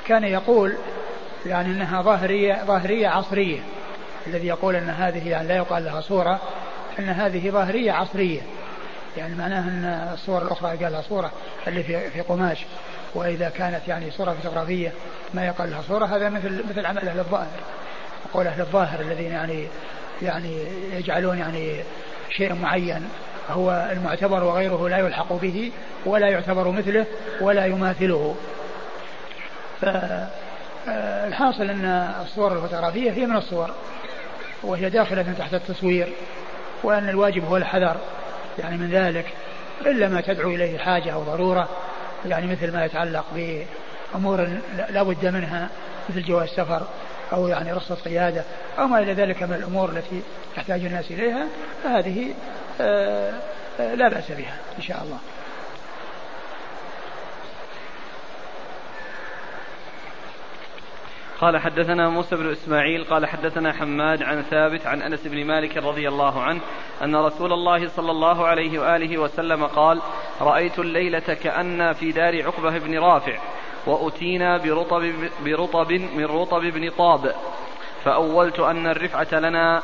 كان 0.08 0.24
يقول 0.24 0.74
يعني 1.46 1.70
أنها 1.70 2.02
ظاهرية 2.02 2.64
ظاهرية 2.66 3.08
عصرية. 3.08 3.60
الذي 4.28 4.48
يقول 4.48 4.76
أن 4.76 4.90
هذه 4.90 5.30
يعني 5.30 5.48
لا 5.48 5.56
يقال 5.56 5.86
لها 5.86 6.02
صورة 6.02 6.40
أن 7.00 7.10
هذه 7.10 7.50
ظاهرية 7.50 7.92
عصرية. 7.92 8.42
يعني 9.18 9.36
معناه 9.36 9.60
أن 9.60 10.10
الصور 10.14 10.42
الأخرى 10.42 10.78
قال 10.78 10.92
لها 10.92 11.02
صورة 11.02 11.32
اللي 11.68 11.84
في 11.84 12.10
في 12.10 12.22
قماش. 12.22 12.66
وإذا 13.16 13.50
كانت 13.50 13.88
يعني 13.88 14.12
صورة 14.12 14.32
فوتوغرافية 14.32 14.92
ما 15.34 15.46
يقال 15.46 15.72
لها 15.72 15.82
صورة 15.82 16.06
هذا 16.06 16.30
مثل 16.30 16.64
مثل 16.70 16.86
عمل 16.86 17.10
أهل 17.10 17.20
الظاهر. 17.20 17.60
يقول 18.30 18.48
أهل 18.48 18.62
الظاهر 18.62 19.02
الذين 19.02 19.32
يعني 19.32 19.68
يعني 20.22 20.58
يجعلون 20.94 21.38
يعني 21.38 21.84
شيء 22.30 22.54
معين. 22.54 23.10
هو 23.50 23.90
المعتبر 23.92 24.44
وغيره 24.44 24.90
لا 24.90 24.98
يلحق 24.98 25.34
به 25.34 25.72
ولا 26.06 26.28
يعتبر 26.28 26.72
مثله 26.72 27.06
ولا 27.42 27.66
يماثله. 27.66 28.36
فالحاصل 29.82 31.64
أن 31.64 31.86
الصور 32.22 32.54
الفوتوغرافية 32.54 33.12
هي 33.12 33.26
من 33.26 33.36
الصور 33.36 33.72
وهي 34.64 34.90
داخلة 34.90 35.34
تحت 35.40 35.54
التصوير 35.54 36.14
وأن 36.84 37.10
الواجب 37.10 37.46
هو 37.46 37.58
الحذر 37.58 37.98
يعني 38.60 38.78
من 38.78 38.90
ذلك 38.92 39.26
إلا 39.86 40.08
ما 40.08 40.22
تدعو 40.22 40.50
إليه 40.50 40.78
حاجة 40.78 41.14
أو 41.14 41.24
ضرورة 41.24 41.70
يعني 42.26 42.48
مثل 42.48 42.74
ما 42.74 42.86
يتعلق 42.86 43.26
بأمور 43.36 44.48
لا 44.90 45.04
بد 45.04 45.26
منها 45.26 45.70
مثل 46.10 46.24
جواز 46.24 46.50
سفر 46.50 46.88
أو 47.34 47.48
يعني 47.48 47.74
رخصة 47.74 47.96
قيادة 47.96 48.44
أو 48.80 48.88
ما 48.88 49.00
إلى 49.00 49.14
ذلك 49.14 49.44
من 49.44 49.54
الأمور 49.54 49.90
التي 49.90 50.22
يحتاج 50.58 50.86
الناس 50.86 51.12
إليها 51.12 51.48
فهذه 51.84 52.22
آه، 52.22 52.26
آه، 52.26 52.63
لا 52.80 54.10
بأس 54.10 54.32
بها 54.32 54.58
إن 54.78 54.82
شاء 54.82 55.04
الله. 55.04 55.18
قال 61.42 61.58
حدثنا 61.58 62.10
موسى 62.10 62.36
بن 62.36 62.52
إسماعيل 62.52 63.04
قال 63.04 63.26
حدثنا 63.26 63.74
حماد 63.74 64.24
عن 64.24 64.42
ثابت 64.42 64.88
عن 64.88 65.02
أنس 65.02 65.28
بن 65.28 65.46
مالك 65.46 65.78
رضي 65.78 66.08
الله 66.08 66.42
عنه 66.42 66.62
أن 67.04 67.16
رسول 67.16 67.54
الله 67.54 67.88
صلى 67.88 68.12
الله 68.12 68.48
عليه 68.48 68.80
وآله 68.80 69.18
وسلم 69.18 69.66
قال: 69.66 70.02
رأيت 70.42 70.80
الليلة 70.80 71.34
كان 71.44 71.94
في 71.94 72.12
دار 72.12 72.46
عقبة 72.46 72.78
بن 72.78 73.00
رافع 73.00 73.38
وأتينا 73.86 74.58
برطب 74.58 75.14
برطب 75.46 75.92
من 75.92 76.26
رطب 76.26 76.62
بن 76.62 76.90
طاب 76.90 77.36
فأولت 78.04 78.60
أن 78.60 78.88
الرفعة 78.88 79.40
لنا 79.40 79.82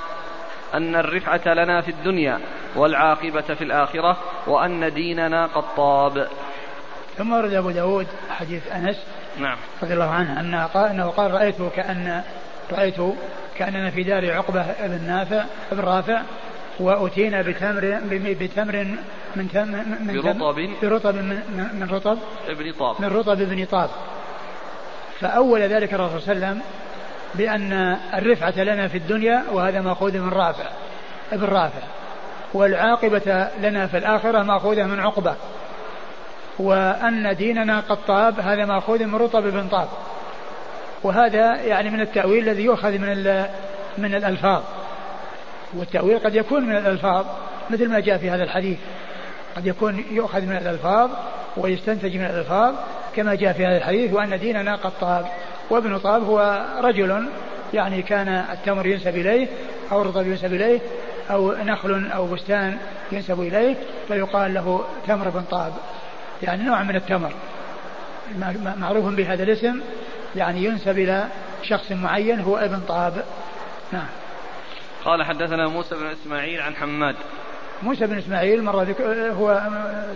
أن 0.73 0.95
الرفعة 0.95 1.53
لنا 1.53 1.81
في 1.81 1.91
الدنيا 1.91 2.39
والعاقبة 2.75 3.41
في 3.41 3.63
الآخرة 3.63 4.17
وأن 4.47 4.93
ديننا 4.93 5.45
قد 5.45 5.63
طاب. 5.77 6.27
ثم 7.17 7.33
ورد 7.33 7.53
أبو 7.53 7.71
داود 7.71 8.07
حديث 8.29 8.71
أنس 8.71 9.03
نعم. 9.39 9.57
رضي 9.83 9.93
الله 9.93 10.09
عنه 10.09 10.39
أنه 10.39 10.65
قال, 10.65 10.89
أنه 10.89 11.07
قال 11.07 11.31
رأيت 11.31 11.61
كأن 11.75 12.23
رأيت 12.71 12.97
كأننا 13.57 13.89
في 13.89 14.03
دار 14.03 14.31
عقبة 14.31 14.65
بن 14.79 15.01
نافع 15.07 15.43
بن 15.71 15.79
رافع 15.79 16.21
وأتينا 16.79 17.41
بتمر 17.41 17.99
بتمر 18.11 18.85
من 19.35 19.49
تم 19.53 19.67
من 20.07 20.21
برطب. 20.21 20.69
برطب 20.81 21.15
من, 21.15 21.41
من 21.73 21.87
رطب. 21.91 22.17
ابن 22.47 22.71
طاب. 22.71 23.01
من 23.01 23.07
رطب 23.07 23.41
ابن 23.41 23.65
طاب. 23.65 23.89
فأول 25.19 25.61
ذلك 25.61 25.93
الرسول 25.93 26.21
صلى 26.21 26.33
الله 26.33 26.47
عليه 26.47 26.55
وسلم 26.55 26.61
بأن 27.35 27.97
الرفعة 28.13 28.63
لنا 28.63 28.87
في 28.87 28.97
الدنيا 28.97 29.43
وهذا 29.51 29.81
مأخوذ 29.81 30.19
من 30.19 30.29
رافع 30.29 30.69
ابن 31.31 31.45
رافع. 31.45 31.81
والعاقبة 32.53 33.47
لنا 33.61 33.87
في 33.87 33.97
الآخرة 33.97 34.43
مأخوذة 34.43 34.83
من 34.83 34.99
عقبة. 34.99 35.35
وأن 36.59 37.35
ديننا 37.35 37.79
قد 37.79 37.97
طاب 38.07 38.39
هذا 38.39 38.65
مأخوذ 38.65 39.05
من 39.05 39.15
رطب 39.15 39.43
بن 39.43 39.67
طاب. 39.67 39.87
وهذا 41.03 41.55
يعني 41.55 41.89
من 41.89 42.01
التأويل 42.01 42.49
الذي 42.49 42.63
يؤخذ 42.63 42.91
من 42.91 43.45
من 43.97 44.15
الألفاظ. 44.15 44.63
والتأويل 45.73 46.19
قد 46.19 46.35
يكون 46.35 46.65
من 46.65 46.75
الألفاظ 46.75 47.25
مثل 47.69 47.89
ما 47.89 47.99
جاء 47.99 48.17
في 48.17 48.29
هذا 48.29 48.43
الحديث. 48.43 48.77
قد 49.55 49.67
يكون 49.67 50.05
يؤخذ 50.11 50.41
من 50.41 50.57
الألفاظ 50.57 51.09
ويستنتج 51.57 52.17
من 52.17 52.25
الألفاظ 52.25 52.75
كما 53.15 53.35
جاء 53.35 53.53
في 53.53 53.65
هذا 53.65 53.77
الحديث 53.77 54.13
وأن 54.13 54.39
ديننا 54.39 54.75
قد 54.75 54.91
طاب. 55.01 55.25
وابن 55.69 55.97
طاب 55.97 56.23
هو 56.23 56.65
رجل 56.81 57.29
يعني 57.73 58.01
كان 58.01 58.27
التمر 58.27 58.85
ينسب 58.85 59.15
إليه 59.15 59.47
أو 59.91 60.01
الرطب 60.01 60.27
ينسب 60.27 60.53
إليه 60.53 60.79
أو 61.31 61.51
نخل 61.51 62.09
أو 62.15 62.27
بستان 62.27 62.77
ينسب 63.11 63.41
إليه 63.41 63.75
فيقال 64.07 64.53
له 64.53 64.85
تمر 65.07 65.29
بن 65.29 65.41
طاب. 65.41 65.73
يعني 66.43 66.63
نوع 66.63 66.83
من 66.83 66.95
التمر. 66.95 67.33
معروف 68.77 69.05
بهذا 69.05 69.43
الاسم 69.43 69.81
يعني 70.35 70.65
ينسب 70.65 70.99
إلى 70.99 71.27
شخص 71.63 71.91
معين 71.91 72.39
هو 72.39 72.57
ابن 72.57 72.79
طاب. 72.79 73.23
نعم. 73.91 74.07
قال 75.05 75.23
حدثنا 75.23 75.67
موسى 75.67 75.95
بن 75.95 76.05
إسماعيل 76.05 76.61
عن 76.61 76.75
حماد. 76.75 77.15
موسى 77.83 78.07
بن 78.07 78.17
إسماعيل 78.17 78.63
مر 78.63 78.83
ذك... 78.83 79.01
هو 79.37 79.61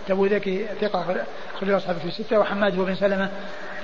تبوذكي 0.08 0.66
ثقة 0.80 1.24
اخرجه 1.54 1.76
اصحاب 1.76 1.96
في 1.96 2.04
الستة 2.04 2.38
وحماد 2.38 2.78
هو 2.78 2.84
بن 2.84 2.94
سلمة 2.94 3.30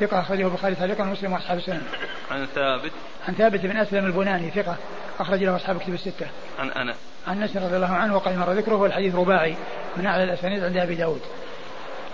ثقة 0.00 0.20
أخرجه 0.20 0.46
البخاري 0.46 0.74
تعليقا 0.74 1.02
ومسلم 1.04 1.32
وأصحاب 1.32 1.58
السنن. 1.58 1.82
عن 2.30 2.46
ثابت 2.46 2.92
عن 3.28 3.34
ثابت 3.34 3.60
بن 3.60 3.76
أسلم 3.76 4.06
البناني 4.06 4.50
ثقة 4.50 4.76
أخرج 5.20 5.44
له 5.44 5.56
أصحاب 5.56 5.78
كتب 5.78 5.94
الستة. 5.94 6.26
عن 6.58 6.70
أنس 6.70 6.96
عن 7.28 7.42
أنس 7.42 7.56
رضي 7.56 7.76
الله 7.76 7.94
عنه 7.94 8.16
وقد 8.16 8.36
مر 8.36 8.52
ذكره 8.52 8.76
والحديث 8.76 9.14
رباعي 9.14 9.56
من 9.96 10.06
أعلى 10.06 10.24
الأسانيد 10.24 10.64
عند 10.64 10.76
أبي 10.76 10.94
داود. 10.94 11.20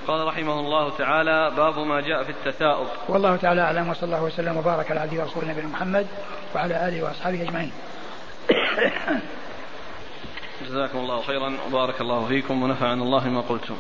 قال 0.06 0.26
رحمه 0.26 0.60
الله 0.60 0.96
تعالى 0.96 1.50
باب 1.56 1.78
ما 1.78 2.00
جاء 2.00 2.24
في 2.24 2.30
التثاؤب 2.30 2.86
والله 3.08 3.36
تعالى 3.36 3.60
أعلم 3.60 3.88
وصلى 3.88 4.04
الله 4.04 4.22
وسلم 4.22 4.56
وبارك 4.56 4.90
على 4.90 5.00
عبده 5.00 5.22
ورسوله 5.22 5.48
نبينا 5.50 5.68
محمد 5.68 6.06
وعلى 6.54 6.88
آله 6.88 7.02
وأصحابه 7.02 7.42
أجمعين. 7.42 7.72
جزاكم 10.68 10.98
الله 10.98 11.22
خيرا 11.22 11.56
وبارك 11.68 12.00
الله 12.00 12.26
فيكم 12.26 12.62
ونفعنا 12.62 13.02
الله 13.02 13.28
ما 13.28 13.40
قلتم 13.40 13.76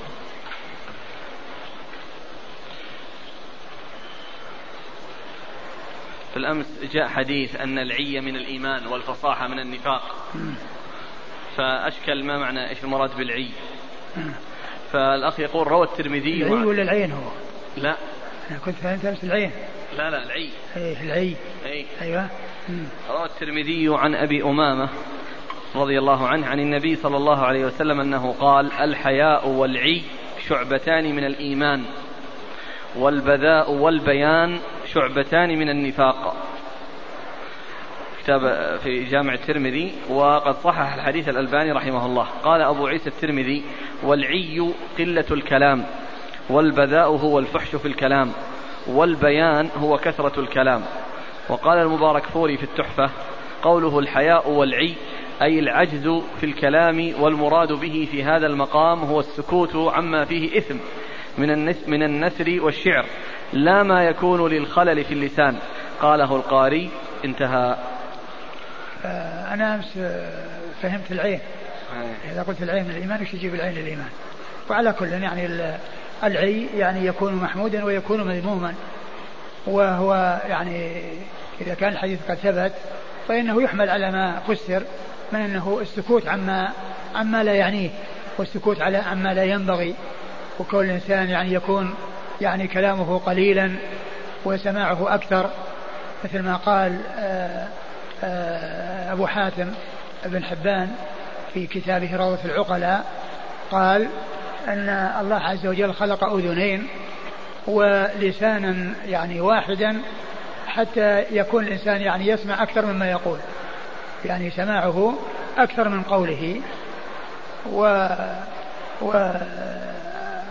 بالأمس 6.36 6.66
جاء 6.92 7.08
حديث 7.08 7.56
أن 7.60 7.78
العي 7.78 8.20
من 8.20 8.36
الإيمان 8.36 8.86
والفصاحة 8.86 9.48
من 9.48 9.58
النفاق. 9.58 10.02
فأشكل 11.56 12.24
ما 12.24 12.38
معنى 12.38 12.68
إيش 12.68 12.84
المراد 12.84 13.16
بالعي؟ 13.16 13.48
فالأخ 14.92 15.40
يقول 15.40 15.66
روى 15.66 15.86
الترمذي 15.86 16.42
العي 16.42 16.64
ولا 16.64 16.82
العين 16.82 17.12
هو؟ 17.12 17.30
لا. 17.76 17.96
أنا 18.50 18.58
كنت 18.58 18.74
فهمت 18.74 19.04
أمس 19.04 19.24
العين. 19.24 19.50
لا 19.96 20.10
لا 20.10 20.24
العي. 20.24 20.48
إيه 20.76 21.02
العي. 21.02 21.36
أي. 21.66 21.86
أيوه. 22.02 22.28
روى 23.10 23.24
الترمذي 23.24 23.88
عن 23.90 24.14
أبي 24.14 24.42
أمامة 24.42 24.88
رضي 25.74 25.98
الله 25.98 26.28
عنه 26.28 26.46
عن 26.46 26.60
النبي 26.60 26.96
صلى 26.96 27.16
الله 27.16 27.44
عليه 27.44 27.64
وسلم 27.64 28.00
أنه 28.00 28.34
قال 28.40 28.72
الحياء 28.72 29.48
والعي 29.48 30.02
شعبتان 30.48 31.16
من 31.16 31.24
الإيمان 31.24 31.84
والبذاء 32.96 33.72
والبيان 33.72 34.60
شعبتان 34.96 35.58
من 35.58 35.68
النفاق. 35.68 36.36
كتاب 38.22 38.40
في 38.82 39.04
جامع 39.04 39.34
الترمذي 39.34 39.92
وقد 40.08 40.54
صحح 40.64 40.94
الحديث 40.94 41.28
الألباني 41.28 41.72
رحمه 41.72 42.06
الله. 42.06 42.26
قال 42.44 42.60
أبو 42.60 42.86
عيسى 42.86 43.08
الترمذي 43.08 43.62
والعي 44.02 44.72
قلة 44.98 45.24
الكلام 45.30 45.84
والبذاء 46.50 47.08
هو 47.08 47.38
الفحش 47.38 47.76
في 47.76 47.88
الكلام 47.88 48.32
والبيان 48.86 49.68
هو 49.76 49.96
كثرة 49.96 50.40
الكلام. 50.40 50.82
وقال 51.48 51.78
المبارك 51.78 52.26
فوري 52.26 52.56
في 52.56 52.64
التحفة 52.64 53.10
قوله 53.62 53.98
الحياء 53.98 54.50
والعي 54.50 54.94
أي 55.42 55.58
العجز 55.58 56.22
في 56.40 56.46
الكلام 56.46 57.12
والمراد 57.20 57.72
به 57.72 58.08
في 58.10 58.24
هذا 58.24 58.46
المقام 58.46 59.00
هو 59.00 59.20
السكوت 59.20 59.76
عما 59.76 60.24
فيه 60.24 60.58
إثم. 60.58 60.76
من 61.38 61.74
من 61.86 62.02
النثر 62.02 62.60
والشعر 62.60 63.06
لا 63.52 63.82
ما 63.82 64.04
يكون 64.04 64.50
للخلل 64.50 65.04
في 65.04 65.14
اللسان. 65.14 65.56
قاله 66.00 66.36
القاري 66.36 66.90
انتهى. 67.24 67.76
آه، 69.04 69.54
أنا 69.54 69.74
أمس 69.74 69.96
آه، 69.98 70.44
فهمت 70.82 71.10
العين. 71.12 71.40
إذا 72.32 72.42
قلت 72.42 72.62
العين 72.62 72.90
الإيمان 72.90 73.22
وش 73.22 73.34
يجيب 73.34 73.54
العين 73.54 73.74
للإيمان؟ 73.74 74.08
وعلى 74.70 74.92
كل 74.92 75.08
يعني 75.08 75.48
العي 76.24 76.66
يعني 76.76 77.06
يكون 77.06 77.34
محمودا 77.34 77.84
ويكون 77.84 78.24
مذموما. 78.24 78.74
وهو 79.66 80.40
يعني 80.48 81.02
إذا 81.60 81.74
كان 81.74 81.92
الحديث 81.92 82.18
قد 82.28 82.34
ثبت 82.34 82.72
فإنه 83.28 83.62
يحمل 83.62 83.90
على 83.90 84.10
ما 84.10 84.40
فسر 84.48 84.82
من 85.32 85.40
أنه 85.40 85.78
السكوت 85.80 86.28
عما 86.28 86.72
عما 87.14 87.44
لا 87.44 87.54
يعنيه 87.54 87.90
والسكوت 88.38 88.80
على 88.80 88.96
عما 88.96 89.34
لا 89.34 89.44
ينبغي. 89.44 89.94
وكون 90.60 90.84
الإنسان 90.84 91.28
يعني 91.28 91.52
يكون 91.52 91.94
يعني 92.40 92.68
كلامه 92.68 93.18
قليلا 93.18 93.72
وسماعه 94.44 95.14
أكثر 95.14 95.50
مثل 96.24 96.42
ما 96.42 96.56
قال 96.56 96.98
آه، 97.18 97.66
آه، 98.24 99.12
أبو 99.12 99.26
حاتم 99.26 99.70
بن 100.26 100.44
حبان 100.44 100.90
في 101.54 101.66
كتابه 101.66 102.16
روضة 102.16 102.44
العقلاء 102.44 103.04
قال 103.70 104.08
أن 104.68 104.88
الله 105.20 105.36
عز 105.36 105.66
وجل 105.66 105.94
خلق 105.94 106.24
أذنين 106.24 106.88
ولسانا 107.66 108.94
يعني 109.06 109.40
واحدا 109.40 110.00
حتى 110.66 111.24
يكون 111.30 111.64
الإنسان 111.64 112.00
يعني 112.00 112.28
يسمع 112.28 112.62
أكثر 112.62 112.86
مما 112.86 113.10
يقول 113.10 113.38
يعني 114.24 114.50
سماعه 114.50 115.14
أكثر 115.58 115.88
من 115.88 116.02
قوله 116.02 116.60
و 117.72 118.06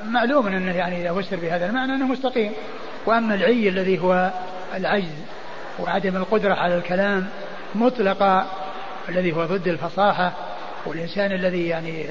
ومعلوم 0.08 0.48
أنه 0.48 0.76
يعني 0.76 1.02
إذا 1.02 1.22
فسر 1.22 1.36
بهذا 1.36 1.66
المعنى 1.66 1.96
أنه 1.96 2.08
مستقيم. 2.08 2.52
وأما 3.06 3.36
العي 3.36 3.70
الذي 3.70 4.00
هو 4.00 4.32
العجز 4.76 5.16
وعدم 5.80 6.16
القدرة 6.16 6.54
على 6.54 6.78
الكلام 6.78 7.28
مطلقا 7.76 8.48
الذي 9.10 9.34
هو 9.34 9.46
ضد 9.46 9.68
الفصاحة 9.68 10.34
والإنسان 10.86 11.32
الذي 11.32 11.68
يعني 11.68 12.06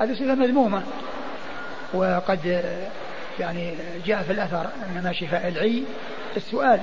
هذه 0.00 0.14
صفة 0.14 0.34
مذمومة. 0.34 0.82
وقد 1.94 2.64
يعني 3.40 3.74
جاء 4.06 4.22
في 4.22 4.32
الأثر 4.32 4.60
أن 4.60 5.02
ما 5.04 5.12
شفاء 5.12 5.48
العي 5.48 5.82
السؤال. 6.36 6.80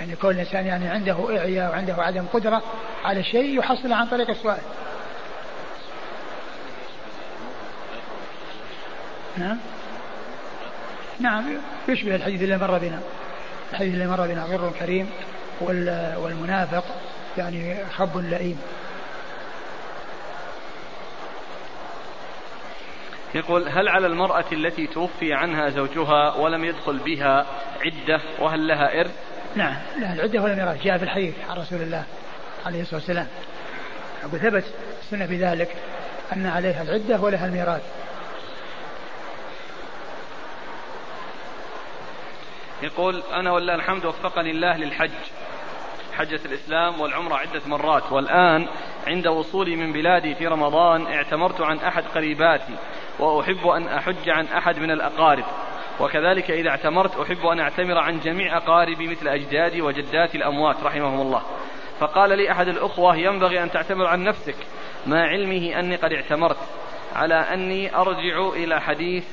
يعني 0.00 0.16
كل 0.16 0.30
الإنسان 0.30 0.66
يعني 0.66 0.88
عنده 0.88 1.38
إعياء 1.38 1.70
وعنده 1.70 1.94
عدم 1.94 2.24
قدرة 2.32 2.62
على 3.04 3.24
شيء 3.24 3.58
يحصل 3.58 3.92
عن 3.92 4.06
طريق 4.06 4.30
السؤال. 4.30 4.58
نعم. 9.38 9.58
نعم. 11.20 11.44
يشبه 11.88 12.14
الحديث 12.14 12.42
اللي 12.42 12.58
مر 12.58 12.78
بنا. 12.78 13.00
الحديث 13.72 13.94
اللي 13.94 14.06
مر 14.06 14.26
بنا 14.26 14.44
غر 14.44 14.72
كريم 14.80 15.10
والمنافق 16.16 16.84
يعني 17.38 17.84
خب 17.96 18.16
لئيم. 18.16 18.58
يقول 23.34 23.68
هل 23.68 23.88
على 23.88 24.06
المرأة 24.06 24.44
التي 24.52 24.86
توفي 24.86 25.34
عنها 25.34 25.68
زوجها 25.68 26.34
ولم 26.34 26.64
يدخل 26.64 26.98
بها 26.98 27.46
عدة 27.84 28.20
وهل 28.38 28.68
لها 28.68 29.00
إرث؟ 29.00 29.14
نعم. 29.56 29.76
لها 29.98 30.14
العدة 30.14 30.42
والميراث 30.42 30.82
جاء 30.82 30.98
في 30.98 31.04
الحديث 31.04 31.34
عن 31.50 31.56
رسول 31.56 31.82
الله 31.82 32.04
عليه 32.66 32.80
الصلاة 32.80 33.00
والسلام. 33.00 33.26
وثبت 34.32 34.64
السنة 35.02 35.26
بذلك 35.26 35.76
أن 36.32 36.46
عليها 36.46 36.82
العدة 36.82 37.20
ولها 37.20 37.46
الميراث. 37.46 37.82
يقول 42.82 43.22
أنا 43.34 43.52
ولله 43.52 43.74
الحمد 43.74 44.06
وفقني 44.06 44.50
الله 44.50 44.76
للحج. 44.76 45.10
حجة 46.16 46.40
الإسلام 46.44 47.00
والعمرة 47.00 47.34
عدة 47.34 47.60
مرات. 47.66 48.12
والآن 48.12 48.66
عند 49.06 49.26
وصولي 49.26 49.76
من 49.76 49.92
بلادي 49.92 50.34
في 50.34 50.46
رمضان 50.46 51.06
اعتمرت 51.06 51.60
عن 51.60 51.78
أحد 51.78 52.04
قريباتي 52.14 52.74
وأحب 53.18 53.66
أن 53.66 53.88
أحج 53.88 54.28
عن 54.28 54.46
أحد 54.46 54.78
من 54.78 54.90
الأقارب. 54.90 55.44
وكذلك 56.00 56.50
إذا 56.50 56.70
اعتمرت 56.70 57.16
أحب 57.16 57.46
أن 57.46 57.60
أعتمر 57.60 57.98
عن 57.98 58.20
جميع 58.20 58.56
أقاربي 58.56 59.06
مثل 59.08 59.28
أجدادي 59.28 59.82
وجداتي 59.82 60.38
الأموات 60.38 60.76
رحمهم 60.82 61.20
الله. 61.20 61.42
فقال 62.00 62.38
لي 62.38 62.50
أحد 62.50 62.68
الأخوة 62.68 63.16
ينبغي 63.16 63.62
أن 63.62 63.70
تعتمر 63.70 64.06
عن 64.06 64.24
نفسك 64.24 64.56
مع 65.06 65.20
علمه 65.20 65.78
أني 65.78 65.96
قد 65.96 66.12
اعتمرت 66.12 66.56
على 67.14 67.34
أني 67.34 67.96
أرجع 67.96 68.48
إلى 68.48 68.80
حديث 68.80 69.24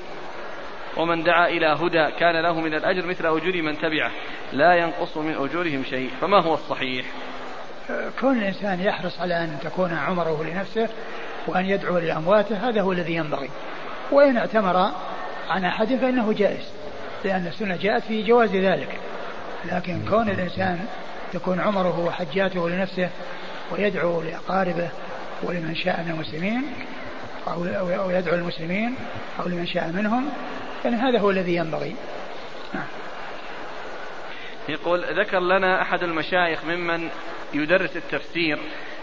ومن 0.98 1.24
دعا 1.24 1.48
إلى 1.48 1.66
هدى 1.66 2.08
كان 2.20 2.42
له 2.42 2.62
من 2.62 2.74
الأجر 2.74 3.06
مثل 3.06 3.26
أجور 3.26 3.62
من 3.62 3.78
تبعه 3.78 4.12
لا 4.54 4.76
ينقص 4.76 5.18
من 5.18 5.34
أجورهم 5.34 5.84
شيء 5.90 6.10
فما 6.22 6.42
هو 6.42 6.54
الصحيح؟ 6.54 7.06
كون 8.20 8.38
الإنسان 8.38 8.80
يحرص 8.80 9.20
على 9.20 9.44
أن 9.44 9.58
تكون 9.64 9.94
عمره 9.94 10.44
لنفسه 10.44 10.90
وأن 11.48 11.66
يدعو 11.66 11.98
لأمواته 11.98 12.70
هذا 12.70 12.82
هو 12.82 12.92
الذي 12.92 13.16
ينبغي. 13.16 13.50
وإن 14.12 14.38
اعتمر 14.38 14.92
عن 15.50 15.66
أحد 15.66 15.88
فإنه 15.88 16.34
جائز 16.34 16.66
لأن 17.26 17.48
السنة 17.48 17.76
جاءت 17.76 18.04
في 18.04 18.24
جواز 18.24 18.56
ذلك. 18.56 19.00
لكن 19.66 20.00
كون 20.10 20.30
الإنسان 20.30 20.86
تكون 21.34 21.60
عمره 21.60 22.00
وحجاته 22.00 22.70
لنفسه 22.70 23.10
ويدعو 23.72 24.22
لأقاربه 24.22 24.90
ولمن 25.44 25.76
شاء 25.76 26.04
من 26.04 26.12
المسلمين 26.12 26.64
أو 27.48 28.10
يدعو 28.10 28.36
المسلمين 28.36 28.96
أو 29.40 29.48
لمن 29.48 29.66
شاء 29.66 29.92
منهم 29.92 30.30
يعني 30.86 30.96
هذا 30.96 31.20
هو 31.20 31.32
الذي 31.32 31.56
ينبغي. 31.56 31.96
نعم. 32.74 32.88
يقول 34.70 35.04
ذكر 35.20 35.40
لنا 35.40 35.82
أحد 35.82 36.04
المشايخ 36.04 36.66
ممن 36.66 37.10
يدرس 37.54 37.98
التفسير 37.98 38.60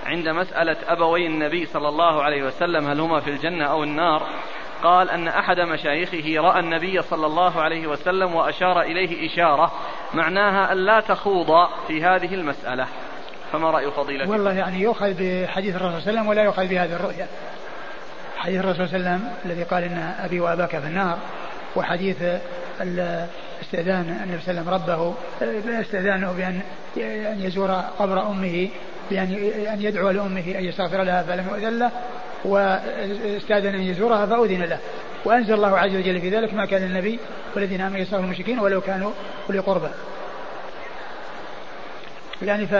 عند 0.06 0.28
مسألة 0.28 0.76
أبوي 0.88 1.26
النبي 1.26 1.66
صلى 1.66 1.88
الله 1.88 2.22
عليه 2.22 2.42
وسلم 2.42 2.86
هل 2.86 3.00
هما 3.00 3.20
في 3.20 3.30
الجنة 3.30 3.64
أو 3.64 3.82
النار؟ 3.82 4.26
قال 4.82 5.10
أن 5.10 5.28
أحد 5.28 5.60
مشايخه 5.60 6.34
رأى 6.36 6.60
النبي 6.60 7.02
صلى 7.02 7.26
الله 7.26 7.60
عليه 7.60 7.86
وسلم 7.86 8.34
وأشار 8.34 8.80
إليه 8.80 9.32
إشارة 9.32 9.72
معناها 10.14 10.72
أن 10.72 10.78
لا 10.78 11.00
تخوض 11.00 11.68
في 11.88 12.04
هذه 12.04 12.34
المسألة. 12.34 12.86
فما 13.52 13.70
رأي 13.70 13.90
فضيلتك؟ 13.90 14.30
والله 14.30 14.52
يعني 14.52 14.80
يؤخذ 14.80 15.14
بحديث 15.18 15.76
الرسول 15.76 16.02
صلى 16.02 16.10
الله 16.10 16.20
عليه 16.20 16.20
وسلم 16.20 16.28
ولا 16.28 16.42
يؤخذ 16.42 16.66
بهذه 16.66 16.96
الرؤيا 16.96 17.26
حديث 18.36 18.60
الرسول 18.60 18.88
صلى 18.88 18.96
الله 18.96 19.10
عليه 19.10 19.18
وسلم 19.18 19.32
الذي 19.44 19.62
قال 19.62 19.84
إن 19.84 20.14
أبي 20.18 20.40
وأباك 20.40 20.70
في 20.70 20.86
النار. 20.86 21.18
وحديث 21.76 22.16
استئذان 23.62 24.18
النبي 24.24 24.42
صلى 24.42 24.60
الله 24.60 24.62
عليه 24.62 24.62
وسلم 24.62 24.68
ربه 24.68 25.14
استئذانه 25.80 26.32
بأن 26.32 26.60
أن 27.32 27.40
يزور 27.40 27.70
قبر 27.70 28.26
أمه 28.26 28.68
بأن 29.10 29.34
أن 29.72 29.82
يدعو 29.82 30.10
لأمه 30.10 30.40
أن 30.58 30.64
يستغفر 30.64 31.02
لها 31.02 31.22
فلم 31.22 31.46
يؤذن 31.48 31.78
له 31.78 31.90
واستأذن 32.44 33.74
أن 33.74 33.82
يزورها 33.82 34.26
فأذن 34.26 34.62
له. 34.62 34.78
وأنزل 35.24 35.54
الله 35.54 35.78
عز 35.78 35.96
وجل 35.96 36.20
في 36.20 36.30
ذلك 36.30 36.54
ما 36.54 36.66
كان 36.66 36.82
النبي 36.82 37.18
والذين 37.54 37.80
آمنوا 37.80 37.98
يستغفروا 37.98 38.24
المشركين 38.24 38.58
ولو 38.58 38.80
كانوا 38.80 39.12
أولي 39.48 39.58
قربى. 39.58 39.88
يعني 42.42 42.66
ف 42.66 42.74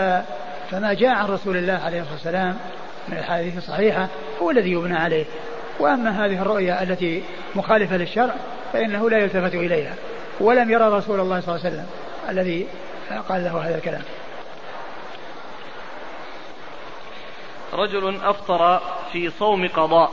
فما 0.71 0.93
جاء 0.93 1.09
عن 1.09 1.25
رسول 1.25 1.57
الله 1.57 1.73
عليه 1.73 2.01
الصلاة 2.01 2.13
والسلام 2.13 2.57
من 3.07 3.17
الحديث 3.17 3.57
الصحيحة 3.57 4.07
هو 4.41 4.51
الذي 4.51 4.71
يبنى 4.71 4.97
عليه. 4.97 5.25
وأما 5.79 6.25
هذه 6.25 6.41
الرؤيا 6.41 6.83
التي 6.83 7.23
مخالفة 7.55 7.97
للشرع 7.97 8.35
فإنه 8.73 9.09
لا 9.09 9.17
يلتفت 9.17 9.55
إليها. 9.55 9.93
ولم 10.39 10.69
يرى 10.71 10.89
رسول 10.89 11.19
الله 11.19 11.39
صلى 11.39 11.55
الله 11.55 11.65
عليه 11.65 11.75
وسلم 11.75 11.87
الذي 12.29 12.67
قال 13.29 13.43
له 13.43 13.67
هذا 13.67 13.75
الكلام. 13.75 14.01
رجل 17.73 18.19
أفطر 18.23 18.81
في 19.11 19.29
صوم 19.29 19.67
قضاء 19.67 20.11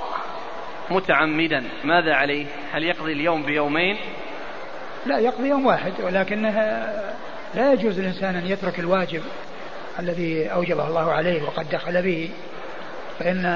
متعمدا 0.91 1.65
ماذا 1.85 2.15
عليه؟ 2.15 2.47
هل 2.73 2.85
يقضي 2.85 3.13
اليوم 3.13 3.43
بيومين؟ 3.43 3.97
لا 5.07 5.19
يقضي 5.19 5.49
يوم 5.49 5.67
واحد 5.67 5.93
ولكنها 6.03 6.95
لا 7.55 7.73
يجوز 7.73 7.99
الإنسان 7.99 8.37
أن 8.37 8.47
يترك 8.47 8.79
الواجب 8.79 9.23
الذي 9.99 10.47
أوجبه 10.47 10.89
الله 10.89 11.13
عليه 11.13 11.43
وقد 11.43 11.69
دخل 11.71 12.03
به. 12.03 12.31
فإن 13.19 13.47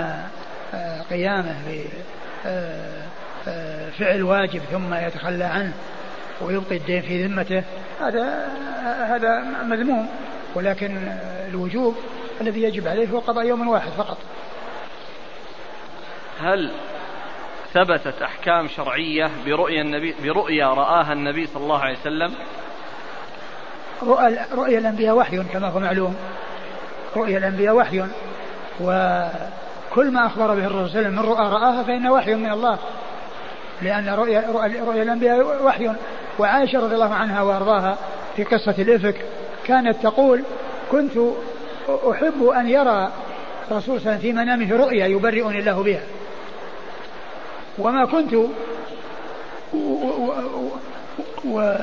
آه، 0.75 1.03
قيامه 1.11 1.85
بفعل 3.47 4.23
واجب 4.23 4.61
ثم 4.61 4.95
يتخلى 4.95 5.45
عنه 5.45 5.73
ويبقي 6.41 6.77
الدين 6.77 7.03
في 7.03 7.27
ذمته 7.27 7.63
هذا 8.01 8.49
هذا 8.85 9.41
مذموم. 9.65 10.09
ولكن 10.55 11.19
الوجوب 11.49 11.97
الذي 12.41 12.63
يجب 12.63 12.89
عليه 12.89 13.09
هو 13.09 13.19
قضاء 13.19 13.47
يوم 13.47 13.69
واحد 13.69 13.91
فقط. 13.91 14.19
هل 16.41 16.71
ثبتت 17.73 18.23
أحكام 18.23 18.69
شرعية 18.69 19.31
برؤيا 19.47 19.83
النبي 19.83 20.15
برؤيا 20.23 20.67
رآها 20.67 21.13
النبي 21.13 21.47
صلى 21.47 21.63
الله 21.63 21.79
عليه 21.79 21.99
وسلم؟ 21.99 22.35
رؤيا 24.03 24.47
رؤيا 24.53 24.79
الأنبياء 24.79 25.17
وحي 25.17 25.43
كما 25.43 25.69
هو 25.69 25.81
معلوم. 25.81 26.17
رؤيا 27.17 27.39
الأنبياء 27.39 27.75
وحي. 27.75 28.05
وكل 28.81 30.11
ما 30.11 30.27
أخبر 30.27 30.55
به 30.55 30.67
الرسول 30.67 31.11
من 31.11 31.19
رؤى 31.19 31.49
رآها 31.51 31.83
فإنه 31.83 32.13
وحي 32.13 32.35
من 32.35 32.51
الله. 32.51 32.79
لأن 33.83 34.09
رؤيا, 34.09 34.45
رؤيا 34.87 35.03
الأنبياء 35.03 35.65
وحي 35.65 35.91
وعائشة 36.39 36.81
رضي 36.81 36.95
الله 36.95 37.15
عنها 37.15 37.43
وأرضاها 37.43 37.99
في 38.37 38.45
قصة 38.45 38.75
الإفك 38.79 39.15
كانت 39.65 40.03
تقول 40.03 40.43
كنت 40.91 41.13
أحب 42.11 42.45
أن 42.45 42.69
يرى 42.69 43.13
الرسول 43.71 44.01
صلى 44.01 44.19
في 44.19 44.33
منامه 44.33 44.77
رؤيا 44.77 45.07
يبرئني 45.07 45.59
الله 45.59 45.83
بها. 45.83 46.03
وما 47.79 48.07
كنت 48.07 48.35
و, 48.35 48.49
و, 51.45 51.75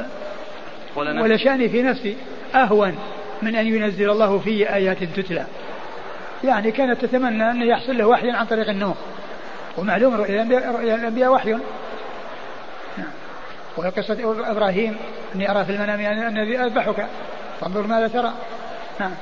ولشاني 0.98 1.70
في 1.70 1.84
نفسي 1.84 2.18
أهون 2.56 2.96
من 3.42 3.56
أن 3.56 3.68
ينزل 3.68 4.10
الله 4.10 4.40
في 4.40 4.74
آيات 4.76 5.04
تتلى. 5.04 5.46
يعني 6.44 6.72
كانت 6.72 7.06
تتمنى 7.06 7.52
أن 7.52 7.62
يحصل 7.62 7.98
له 7.98 8.06
وحي 8.06 8.32
عن 8.32 8.46
طريق 8.46 8.70
النوم 8.70 8.96
ومعلوم 9.80 10.16
رؤيا 10.16 10.42
الأنبياء 10.96 11.32
وحي. 11.32 11.52
نعم. 12.98 13.12
وهي 13.78 13.90
قصة 13.90 14.18
إبراهيم 14.52 14.98
أني 15.36 15.52
أرى 15.52 15.66
في 15.66 15.72
المنام 15.72 16.00
أني 16.00 16.66
أذبحك 16.66 17.08
فانظر 17.60 17.88
ماذا 17.88 18.08
ترى. 18.08 18.34
نعم. 19.00 19.14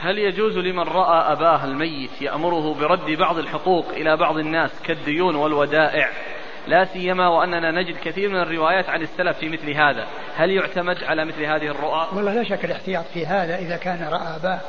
هل 0.00 0.18
يجوز 0.18 0.58
لمن 0.58 0.82
رأى 0.82 1.32
أباه 1.32 1.64
الميت 1.64 2.22
يأمره 2.22 2.74
برد 2.74 3.10
بعض 3.10 3.38
الحقوق 3.38 3.88
إلى 3.88 4.16
بعض 4.16 4.38
الناس 4.38 4.70
كالديون 4.84 5.36
والودائع؟ 5.36 6.10
لا 6.66 6.84
سيما 6.84 7.28
وأننا 7.28 7.70
نجد 7.70 7.96
كثير 7.96 8.28
من 8.28 8.40
الروايات 8.40 8.88
عن 8.88 9.02
السلف 9.02 9.38
في 9.38 9.48
مثل 9.48 9.70
هذا. 9.70 10.06
هل 10.36 10.50
يعتمد 10.50 11.04
على 11.04 11.24
مثل 11.24 11.42
هذه 11.44 11.66
الرؤى؟ 11.66 12.08
والله 12.12 12.34
لا 12.34 12.44
شك 12.44 12.64
الاحتياط 12.64 13.04
في 13.14 13.26
هذا 13.26 13.58
إذا 13.58 13.76
كان 13.76 14.08
رأى 14.10 14.36
أباه. 14.36 14.60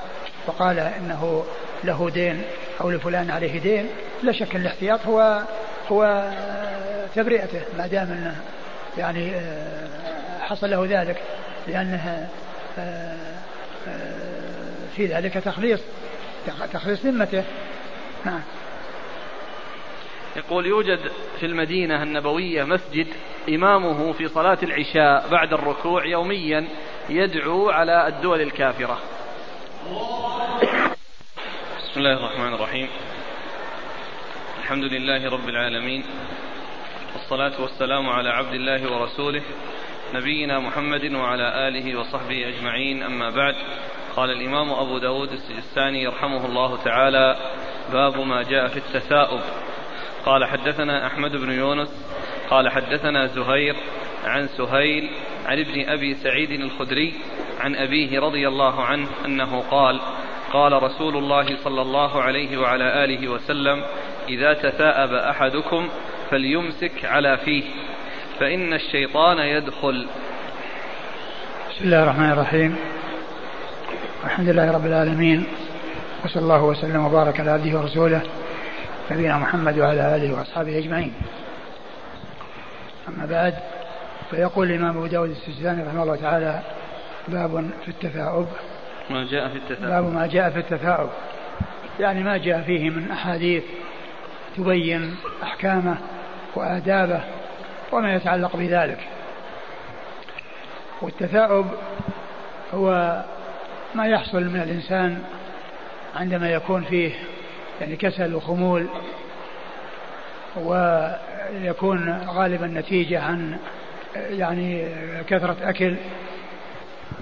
وقال 0.47 0.79
إنه 0.79 1.45
له 1.83 2.09
دين 2.09 2.41
أو 2.81 2.91
لفلان 2.91 3.31
عليه 3.31 3.59
دين 3.59 3.89
لا 4.23 4.31
شك 4.31 4.55
الاحتياط 4.55 5.05
هو 5.05 5.41
هو 5.91 6.31
تبرئته 7.15 7.61
ما 7.77 7.87
دام 7.87 8.11
إنه 8.11 8.35
يعني 8.97 9.35
آه، 9.35 9.87
حصل 10.41 10.69
له 10.69 10.85
ذلك 10.89 11.21
لأنه 11.67 12.29
آه، 12.79 13.15
آه، 13.87 14.87
في 14.95 15.05
ذلك 15.05 15.33
تخليص 15.33 15.79
تخليص 16.73 17.05
ذمته. 17.05 17.43
نعم. 18.25 18.41
يقول 20.35 20.65
يوجد 20.65 20.99
في 21.39 21.45
المدينة 21.45 22.03
النبوية 22.03 22.63
مسجد 22.63 23.07
إمامه 23.49 24.13
في 24.13 24.27
صلاة 24.27 24.57
العشاء 24.63 25.27
بعد 25.31 25.53
الركوع 25.53 26.05
يوميا 26.05 26.67
يدعو 27.09 27.69
على 27.69 28.07
الدول 28.07 28.41
الكافرة. 28.41 28.99
بسم 31.79 31.97
الله 31.97 32.13
الرحمن 32.13 32.53
الرحيم. 32.53 32.87
الحمد 34.59 34.83
لله 34.83 35.29
رب 35.29 35.49
العالمين. 35.49 36.03
والصلاة 37.13 37.61
والسلام 37.61 38.09
على 38.09 38.29
عبد 38.29 38.53
الله 38.53 38.91
ورسوله 38.91 39.41
نبينا 40.13 40.59
محمد 40.59 41.13
وعلى 41.13 41.67
آله 41.67 41.99
وصحبه 41.99 42.47
أجمعين. 42.47 43.03
أما 43.03 43.29
بعد 43.29 43.55
قال 44.15 44.31
الإمام 44.31 44.71
أبو 44.71 44.97
داود 44.97 45.31
السجستاني 45.31 46.03
يرحمه 46.03 46.45
الله 46.45 46.83
تعالى 46.83 47.37
باب 47.91 48.19
ما 48.19 48.43
جاء 48.43 48.67
في 48.67 48.77
التثاؤب. 48.77 49.41
قال 50.25 50.45
حدثنا 50.45 51.07
أحمد 51.07 51.31
بن 51.31 51.51
يونس 51.51 52.07
قال 52.49 52.69
حدثنا 52.69 53.27
زهير 53.27 53.75
عن 54.23 54.47
سهيل 54.47 55.09
عن 55.45 55.59
ابن 55.59 55.89
أبي 55.89 56.15
سعيد 56.15 56.51
الخدري 56.51 57.13
عن 57.59 57.75
أبيه 57.75 58.19
رضي 58.19 58.47
الله 58.47 58.83
عنه 58.83 59.07
أنه 59.25 59.63
قال 59.71 60.01
قال 60.53 60.83
رسول 60.83 61.17
الله 61.17 61.57
صلى 61.63 61.81
الله 61.81 62.21
عليه 62.21 62.57
وعلى 62.57 63.03
آله 63.03 63.27
وسلم 63.27 63.83
إذا 64.29 64.53
تثاءب 64.53 65.13
أحدكم 65.13 65.89
فليمسك 66.29 67.05
على 67.05 67.37
فيه 67.37 67.63
فإن 68.39 68.73
الشيطان 68.73 69.37
يدخل. 69.37 70.07
بسم 71.69 71.85
الله 71.85 72.03
الرحمن 72.03 72.31
الرحيم. 72.31 72.75
الحمد 74.25 74.49
لله 74.49 74.71
رب 74.71 74.85
العالمين 74.85 75.47
وصلى 76.25 76.43
الله 76.43 76.63
وسلم 76.63 77.05
وبارك 77.05 77.39
على 77.39 77.51
عبده 77.51 77.79
ورسوله 77.79 78.21
نبينا 79.11 79.37
محمد 79.37 79.79
وعلى 79.79 80.15
آله 80.15 80.33
وأصحابه 80.33 80.77
أجمعين. 80.77 81.13
أما 83.07 83.25
بعد 83.25 83.53
فيقول 84.29 84.71
الإمام 84.71 84.97
أبو 84.97 85.07
داود 85.07 85.29
السجستاني 85.29 85.83
رحمه 85.83 86.03
الله 86.03 86.15
تعالى 86.15 86.61
باب 87.27 87.69
في 87.85 87.87
التثاؤب. 87.91 88.47
ما 89.09 89.27
جاء 89.31 89.49
في 89.49 89.55
التثاؤب. 89.55 89.89
باب 89.89 90.13
ما 90.13 90.27
جاء 90.27 90.49
في 90.49 90.59
التثاؤب. 90.59 91.09
يعني 91.99 92.23
ما 92.23 92.37
جاء 92.37 92.61
فيه 92.61 92.89
من 92.89 93.11
أحاديث 93.11 93.63
تبين 94.57 95.15
أحكامه 95.43 95.97
وآدابه 96.55 97.21
وما 97.91 98.15
يتعلق 98.15 98.55
بذلك. 98.55 98.99
والتثاؤب 101.01 101.65
هو 102.73 103.17
ما 103.95 104.07
يحصل 104.07 104.43
من 104.43 104.61
الإنسان 104.61 105.23
عندما 106.15 106.49
يكون 106.49 106.83
فيه 106.83 107.11
يعني 107.81 107.95
كسل 107.95 108.35
وخمول 108.35 108.87
ويكون 110.55 112.25
غالبا 112.27 112.67
نتيجة 112.67 113.21
عن 113.21 113.57
يعني 114.15 114.87
كثرة 115.27 115.57
أكل 115.61 115.95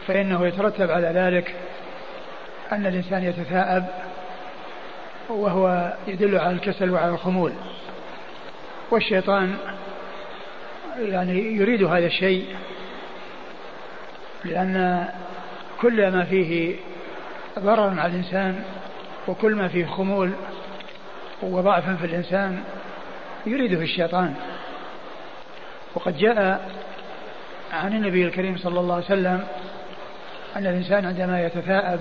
فإنه 0.08 0.48
يترتب 0.48 0.92
على 0.92 1.08
ذلك 1.08 1.56
أن 2.72 2.86
الإنسان 2.86 3.24
يتثاءب 3.24 3.86
وهو 5.30 5.94
يدل 6.08 6.38
على 6.38 6.52
الكسل 6.52 6.92
وعلى 6.92 7.12
الخمول. 7.12 7.54
والشيطان 8.92 9.58
يعني 11.00 11.40
يريد 11.40 11.84
هذا 11.84 12.06
الشيء 12.06 12.46
لأن 14.46 15.08
كل 15.82 16.12
ما 16.12 16.24
فيه 16.24 16.76
ضرر 17.60 18.00
على 18.00 18.12
الإنسان 18.12 18.64
وكل 19.28 19.56
ما 19.56 19.68
فيه 19.68 19.86
خمول 19.86 20.32
وضعفا 21.42 21.96
في 21.96 22.06
الإنسان 22.06 22.64
يريده 23.46 23.82
الشيطان. 23.82 24.36
وقد 25.96 26.18
جاء 26.18 26.70
عن 27.74 27.94
النبي 27.94 28.26
الكريم 28.26 28.58
صلى 28.58 28.80
الله 28.80 28.96
عليه 28.96 29.06
وسلم 29.06 29.48
أن 30.56 30.66
الإنسان 30.66 31.06
عندما 31.06 31.42
يتثاءب 31.46 32.00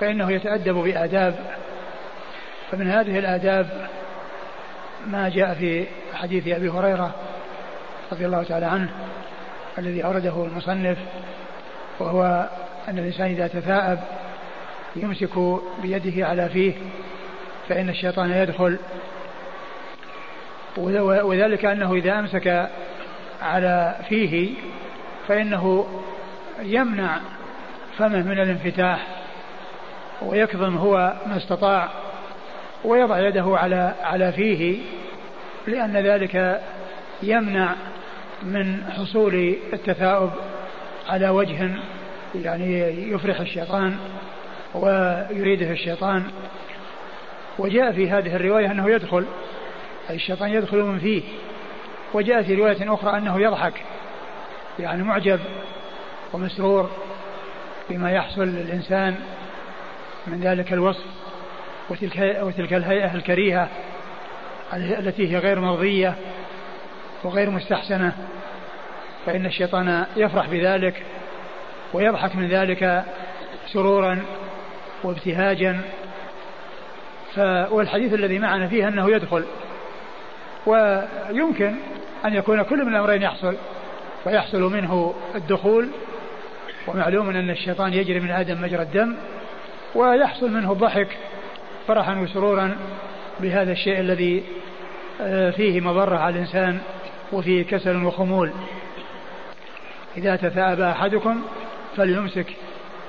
فإنه 0.00 0.32
يتأدب 0.32 0.74
بآداب 0.74 1.34
فمن 2.70 2.90
هذه 2.90 3.18
الآداب 3.18 3.88
ما 5.06 5.28
جاء 5.28 5.54
في 5.54 5.86
حديث 6.14 6.48
أبي 6.48 6.68
هريرة 6.68 7.14
رضي 8.12 8.26
الله 8.26 8.42
تعالى 8.42 8.66
عنه 8.66 8.88
الذي 9.78 10.04
أورده 10.04 10.44
المصنف 10.44 10.98
وهو 11.98 12.48
أن 12.88 12.98
الإنسان 12.98 13.26
إذا 13.26 13.46
تثاءب 13.46 13.98
يمسك 14.96 15.60
بيده 15.82 16.26
على 16.26 16.48
فيه 16.48 16.72
فإن 17.68 17.88
الشيطان 17.88 18.30
يدخل. 18.30 18.78
وذلك 20.76 21.64
أنه 21.64 21.94
إذا 21.94 22.18
أمسك 22.18 22.68
على 23.42 23.96
فيه 24.08 24.50
فإنه 25.28 25.86
يمنع 26.62 27.20
فمه 27.98 28.22
من 28.22 28.40
الانفتاح 28.40 29.06
ويكظم 30.22 30.76
هو 30.76 31.12
ما 31.26 31.36
استطاع 31.36 31.88
ويضع 32.84 33.28
يده 33.28 33.56
على 33.58 33.94
على 34.02 34.32
فيه 34.32 34.78
لأن 35.66 35.96
ذلك 35.96 36.60
يمنع 37.22 37.74
من 38.42 38.84
حصول 38.98 39.56
التثاؤب 39.72 40.30
على 41.08 41.28
وجه 41.28 41.70
يعني 42.34 42.80
يفرح 43.12 43.40
الشيطان 43.40 43.96
ويريده 44.74 45.70
الشيطان. 45.70 46.24
وجاء 47.58 47.92
في 47.92 48.10
هذه 48.10 48.36
الرواية 48.36 48.70
أنه 48.70 48.90
يدخل 48.90 49.24
أي 50.10 50.14
الشيطان 50.14 50.50
يدخل 50.50 50.82
من 50.82 50.98
فيه. 50.98 51.22
وجاء 52.14 52.42
في 52.42 52.54
رواية 52.54 52.94
أخرى 52.94 53.18
أنه 53.18 53.40
يضحك 53.40 53.74
يعني 54.78 55.02
معجب. 55.02 55.40
ومسرور 56.32 56.90
بما 57.90 58.12
يحصل 58.12 58.42
للإنسان 58.42 59.16
من 60.26 60.40
ذلك 60.40 60.72
الوصف 60.72 61.04
وتلك, 61.90 62.38
وتلك 62.42 62.72
الهيئة 62.72 63.14
الكريهة 63.14 63.68
التي 64.74 65.32
هي 65.32 65.38
غير 65.38 65.60
مرضية 65.60 66.14
وغير 67.24 67.50
مستحسنة 67.50 68.12
فإن 69.26 69.46
الشيطان 69.46 70.06
يفرح 70.16 70.48
بذلك 70.48 71.02
ويضحك 71.92 72.36
من 72.36 72.48
ذلك 72.48 73.04
سرورا 73.72 74.22
وابتهاجا. 75.04 75.80
والحديث 77.70 78.14
الذي 78.14 78.38
معنا 78.38 78.68
فيه 78.68 78.88
أنه 78.88 79.10
يدخل 79.10 79.44
ويمكن 80.66 81.74
أن 82.24 82.34
يكون 82.34 82.62
كل 82.62 82.84
من 82.84 82.92
الأمرين 82.92 83.22
يحصل 83.22 83.56
فيحصل 84.24 84.62
منه 84.62 85.14
الدخول 85.34 85.90
ومعلوم 86.86 87.30
أن 87.30 87.50
الشيطان 87.50 87.94
يجري 87.94 88.20
من 88.20 88.30
آدم 88.30 88.62
مجرى 88.62 88.82
الدم 88.82 89.16
ويحصل 89.94 90.50
منه 90.50 90.72
الضحك 90.72 91.08
فرحا 91.88 92.14
وسرورا 92.14 92.76
بهذا 93.40 93.72
الشيء 93.72 94.00
الذي 94.00 94.44
آه، 95.20 95.50
فيه 95.50 95.80
مضرة 95.80 96.16
على 96.16 96.34
الإنسان 96.34 96.80
وفيه 97.32 97.62
كسل 97.62 98.04
وخمول. 98.04 98.52
إذا 100.16 100.36
تثاءب 100.36 100.80
أحدكم 100.80 101.42
فليمسك 101.96 102.46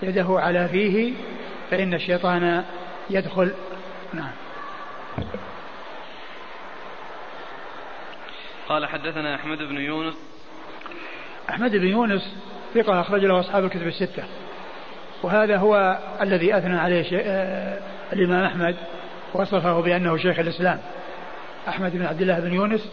يده 0.03 0.27
على 0.29 0.67
فيه 0.67 1.13
فإن 1.71 1.93
الشيطان 1.93 2.63
يدخل. 3.09 3.53
نعم. 4.13 4.31
قال 8.69 8.85
حدثنا 8.85 9.35
أحمد 9.35 9.57
بن 9.57 9.77
يونس. 9.77 10.15
أحمد 11.49 11.71
بن 11.71 11.87
يونس 11.87 12.35
ثقة 12.73 13.01
أخرج 13.01 13.25
له 13.25 13.39
أصحاب 13.39 13.63
الكتب 13.63 13.87
الستة. 13.87 14.23
وهذا 15.23 15.57
هو 15.57 15.99
الذي 16.21 16.57
أثنى 16.57 16.79
عليه 16.79 17.21
آه، 17.23 17.79
الإمام 18.13 18.43
أحمد 18.43 18.75
وصفه 19.33 19.81
بأنه 19.81 20.17
شيخ 20.17 20.39
الإسلام. 20.39 20.79
أحمد 21.67 21.91
بن 21.91 22.05
عبد 22.05 22.21
الله 22.21 22.39
بن 22.39 22.53
يونس 22.53 22.91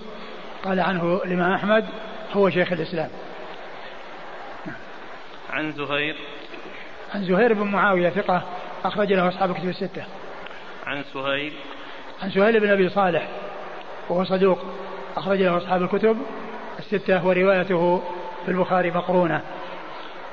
قال 0.65 0.81
عنه 0.81 1.21
الإمام 1.25 1.53
أحمد 1.53 1.85
هو 2.33 2.51
شيخ 2.51 2.73
الإسلام. 2.73 3.09
عن 5.51 5.73
زهير. 5.73 6.17
عن 7.15 7.25
زهير 7.25 7.53
بن 7.53 7.67
معاوية 7.67 8.11
ثقة 8.11 8.43
أخرج 8.85 9.13
له 9.13 9.29
أصحاب 9.29 9.51
الكتب 9.51 9.69
الستة. 9.69 10.05
عن 10.87 11.05
سهيل. 11.15 11.53
عن 12.23 12.31
سهيل 12.31 12.61
بن 12.61 12.71
أبي 12.71 12.89
صالح 12.89 13.29
وهو 14.09 14.25
صدوق 14.25 14.59
أخرج 15.17 15.43
له 15.43 15.57
أصحاب 15.57 15.83
الكتب 15.83 16.17
الستة 16.79 17.27
وروايته 17.27 18.03
في 18.45 18.51
البخاري 18.51 18.91
مقرونة. 18.91 19.43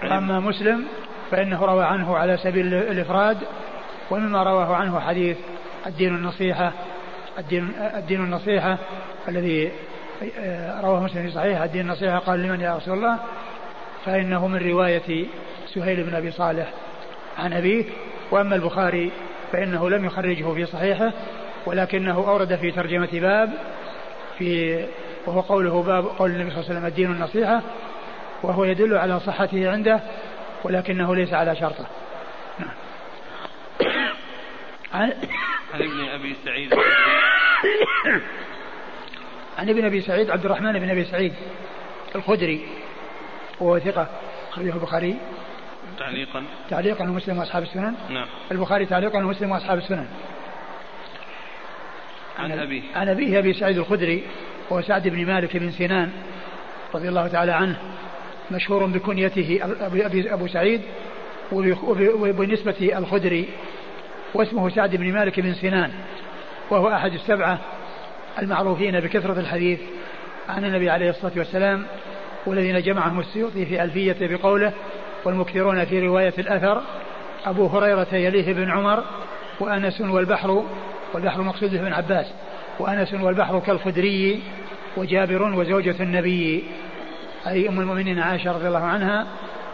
أما 0.03 0.39
مسلم 0.39 0.85
فإنه 1.31 1.65
روى 1.65 1.84
عنه 1.84 2.17
على 2.17 2.38
سبيل 2.38 2.73
الإفراد 2.73 3.38
ومما 4.11 4.43
رواه 4.43 4.76
عنه 4.76 4.99
حديث 4.99 5.38
الدين 5.88 6.15
النصيحة 6.15 6.72
الدين, 7.38 7.72
الدين 7.80 8.23
النصيحة 8.23 8.77
الذي 9.27 9.72
آه، 10.39 10.81
رواه 10.81 11.03
مسلم 11.03 11.23
في 11.23 11.31
صحيح 11.31 11.61
الدين 11.61 11.81
النصيحة 11.81 12.17
قال 12.17 12.39
لمن 12.39 12.61
يا 12.61 12.76
رسول 12.76 12.97
الله؟ 12.97 13.19
فإنه 14.05 14.47
من 14.47 14.69
رواية 14.69 15.26
سهيل 15.73 16.03
بن 16.03 16.15
أبي 16.15 16.31
صالح 16.31 16.69
عن 17.38 17.53
أبيه. 17.53 17.85
وأما 18.31 18.55
البخاري 18.55 19.11
فإنه 19.51 19.89
لم 19.89 20.05
يخرجه 20.05 20.53
في 20.53 20.65
صحيحه 20.65 21.11
ولكنه 21.65 22.15
أورد 22.15 22.55
في 22.55 22.72
ترجمة 22.72 23.09
باب 23.13 23.53
في 24.38 24.80
وهو 25.26 25.41
قوله 25.41 25.84
باب 25.84 26.05
قول 26.05 26.31
النبي 26.31 26.49
صلى 26.49 26.59
الله 26.59 26.69
عليه 26.69 26.80
وسلم 26.80 26.85
الدين 26.85 27.11
النصيحة 27.11 27.61
وهو 28.45 28.63
يدل 28.63 28.97
على 28.97 29.19
صحته 29.19 29.72
عنده 29.72 29.99
ولكنه 30.63 31.15
ليس 31.15 31.34
على 31.34 31.55
شرطه. 31.55 31.85
نعم. 32.59 32.69
عن 34.93 35.11
ابن 35.73 36.09
أبي 36.13 36.35
سعيد. 36.45 36.73
عن 39.57 39.69
ابن 39.69 39.85
أبي 39.85 40.01
سعيد 40.01 40.30
عبد 40.30 40.45
الرحمن 40.45 40.80
بن 40.80 40.89
أبي 40.89 41.05
سعيد 41.05 41.34
الخدري 42.15 42.67
وهو 43.59 43.77
أخرجه 44.51 44.73
البخاري. 44.73 45.17
تعليقا. 45.99 46.43
تعليقا 46.69 47.03
ومسلم 47.03 47.38
وأصحاب 47.38 47.63
السنن. 47.63 47.95
نعم. 48.09 48.27
البخاري 48.51 48.85
تعليقا 48.85 49.17
ومسلم 49.17 49.51
وأصحاب 49.51 49.77
السنن. 49.77 50.07
عن 52.39 52.51
أبيه. 52.51 52.81
عن 52.95 53.09
أبيه 53.09 53.39
أبي 53.39 53.53
سعيد 53.53 53.77
الخدري 53.77 54.23
وهو 54.69 54.81
سعد 54.81 55.07
بن 55.07 55.26
مالك 55.26 55.57
بن 55.57 55.72
سنان 55.72 56.11
رضي 56.95 57.09
الله 57.09 57.27
تعالى 57.27 57.51
عنه 57.51 57.77
مشهور 58.51 58.85
بكنيته 58.85 59.59
أبو 60.34 60.47
سعيد 60.47 60.81
وبنسبة 61.51 62.97
الخدري 62.97 63.45
واسمه 64.34 64.69
سعد 64.69 64.95
بن 64.95 65.13
مالك 65.13 65.39
بن 65.39 65.53
سنان 65.53 65.91
وهو 66.69 66.88
أحد 66.88 67.13
السبعة 67.13 67.59
المعروفين 68.41 68.99
بكثرة 68.99 69.39
الحديث 69.39 69.80
عن 70.49 70.65
النبي 70.65 70.89
عليه 70.89 71.09
الصلاة 71.09 71.34
والسلام 71.38 71.85
والذين 72.45 72.81
جمعهم 72.81 73.19
السيوطي 73.19 73.65
في 73.65 73.84
ألفية 73.84 74.17
بقوله 74.22 74.73
والمكثرون 75.26 75.85
في 75.85 75.99
رواية 76.07 76.34
الأثر 76.38 76.81
أبو 77.45 77.67
هريرة 77.67 78.15
يليه 78.15 78.53
بن 78.53 78.72
عمر 78.72 79.03
وأنس 79.59 80.01
والبحر 80.01 80.63
والبحر 81.13 81.41
مقصوده 81.41 81.80
ابن 81.80 81.93
عباس 81.93 82.26
وأنس 82.80 83.13
والبحر 83.13 83.59
كالخدري 83.59 84.39
وجابر 84.97 85.43
وزوجة 85.43 85.95
النبي. 85.99 86.63
أي 87.47 87.69
أم 87.69 87.80
المؤمنين 87.80 88.19
عائشة 88.19 88.51
رضي 88.51 88.67
الله 88.67 88.84
عنها 88.84 89.27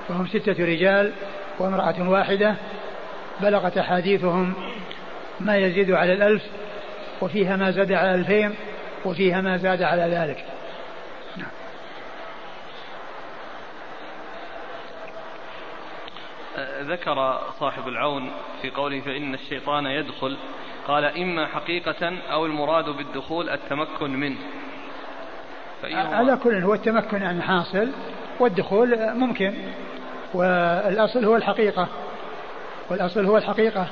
وهم 0.10 0.28
ستة 0.28 0.66
رجال 0.66 1.14
وامرأة 1.60 2.10
واحدة 2.10 2.56
بلغت 3.42 3.78
أحاديثهم 3.78 4.54
ما 5.40 5.58
يزيد 5.58 5.92
على 5.92 6.14
الألف 6.14 6.44
وفيها 7.22 7.56
ما 7.56 7.72
زاد 7.72 7.92
على 7.92 8.16
الألفين 8.16 8.56
وفيها 9.06 9.42
ما 9.42 9.58
زاد 9.58 9.82
على 9.82 10.02
ذلك 10.02 10.46
نعم. 11.38 11.52
ذكر 16.82 17.42
صاحب 17.60 17.88
العون 17.88 18.32
في 18.62 18.70
قوله 18.70 19.02
فإن 19.02 19.34
الشيطان 19.34 19.86
يدخل 19.86 20.38
قال 20.88 21.06
إما 21.06 21.48
حقيقة 21.48 22.18
أو 22.32 22.46
المراد 22.46 22.90
بالدخول 22.90 23.50
التمكن 23.50 24.10
منه 24.10 24.38
على 25.84 26.38
كل 26.44 26.64
هو 26.64 26.74
التمكن 26.74 27.24
عن 27.24 27.42
حاصل 27.42 27.90
والدخول 28.40 29.14
ممكن. 29.14 29.54
والأصل 30.34 31.26
هو 31.26 31.36
الحقيقة. 31.36 31.88
والأصل 32.90 33.26
هو 33.26 33.38
الحقيقة. 33.38 33.88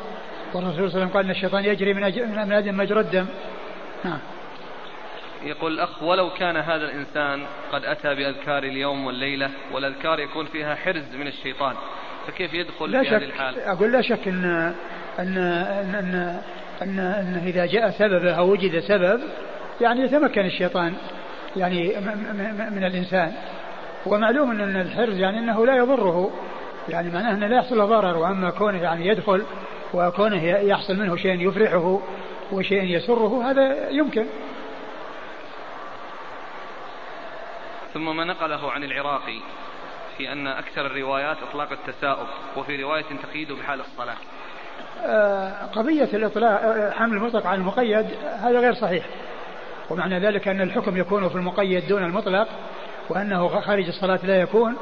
والرسول 0.53 0.74
صلى 0.74 0.86
الله 0.86 0.95
عليه 0.95 0.98
وسلم 0.98 1.10
قال 1.10 1.26
أن 1.26 1.32
الشيطان 1.32 1.66
يجري 1.66 1.94
من 1.94 2.02
من 2.45 2.52
آدم 2.52 2.78
مجرى 2.78 2.99
الدم. 2.99 3.26
نعم. 4.03 4.20
يقول 5.44 5.74
الأخ 5.74 6.03
ولو 6.03 6.30
كان 6.30 6.57
هذا 6.57 6.86
الإنسان 6.86 7.45
قد 7.72 7.86
أتى 7.86 8.16
بأذكار 8.16 8.64
اليوم 8.64 9.06
والليلة 9.06 9.49
والأذكار 9.72 10.20
يكون 10.20 10.45
فيها 10.45 10.76
حرز 10.76 11.16
من 11.16 11.28
الشيطان 11.28 11.76
فكيف 12.28 12.53
يدخل 12.53 12.91
لا 12.91 13.02
في 13.02 13.07
شك 13.07 13.14
هذه 13.14 13.24
الحال؟ 13.24 13.60
أقول 13.60 13.91
لا 13.91 14.02
شك 14.02 14.28
أن 14.28 14.45
أن 15.20 15.38
أن, 15.38 15.95
أن, 15.95 16.40
أن, 16.82 16.99
أن 16.99 17.44
إذا 17.48 17.66
جاء 17.66 17.90
سبب 17.90 18.26
أو 18.26 18.52
وجد 18.52 18.80
سبب 18.80 19.22
يعني 19.82 20.02
يتمكن 20.02 20.45
الشيطان. 20.45 20.94
يعني 21.56 21.96
من 22.72 22.84
الإنسان. 22.84 23.34
ومعلوم 24.06 24.52
أن 24.52 24.82
الحرز 24.82 25.18
يعني 25.18 25.40
أنه 25.40 25.66
لا 25.66 25.76
يضره. 25.76 26.32
يعني 26.90 27.10
معناه 27.10 27.34
أنه 27.34 27.48
لا 27.48 27.56
يحصل 27.56 27.78
له 27.78 27.86
ضرر. 27.86 28.18
وأما 28.18 28.50
كونه 28.50 28.82
يعني 28.82 29.08
يدخل 29.08 29.44
وكونه 29.94 30.44
يحصل 30.46 30.96
منه 30.96 31.16
شيء 31.16 31.48
يفرحه 31.48 32.00
وشيء 32.52 32.84
يسره 32.84 33.52
هذا 33.52 33.90
يمكن. 33.90 34.26
ثم 37.94 38.16
ما 38.18 38.26
نقله 38.26 38.72
عن 38.72 38.84
العراقي 38.84 39.40
في 40.18 40.32
أن 40.32 40.48
أكثر 40.48 40.86
الروايات 40.86 41.38
إطلاق 41.50 41.72
التساؤب 41.72 42.28
وفي 42.58 42.84
رواية 42.84 43.06
تقييد 43.24 43.52
بحال 43.52 43.80
الصلاة. 43.80 44.16
آه، 45.06 45.66
قضية 45.66 46.10
الإطلاق 46.14 46.62
آه، 46.62 46.92
حمل 46.92 47.18
المطلق 47.18 47.48
على 47.48 47.58
المقيد 47.58 48.06
هذا 48.40 48.60
غير 48.60 48.74
صحيح. 48.74 49.06
ومعنى 49.90 50.20
ذلك 50.20 50.48
أن 50.48 50.61
الحكم 50.61 50.98
يكون 50.98 51.30
في 51.30 51.36
المقيد 51.36 51.88
دون 51.88 52.03
المطلق 52.03 52.48
وأنه 53.10 53.48
خارج 53.48 53.88
الصلاة 53.88 54.20
لا 54.24 54.41
يكون. 54.41 54.76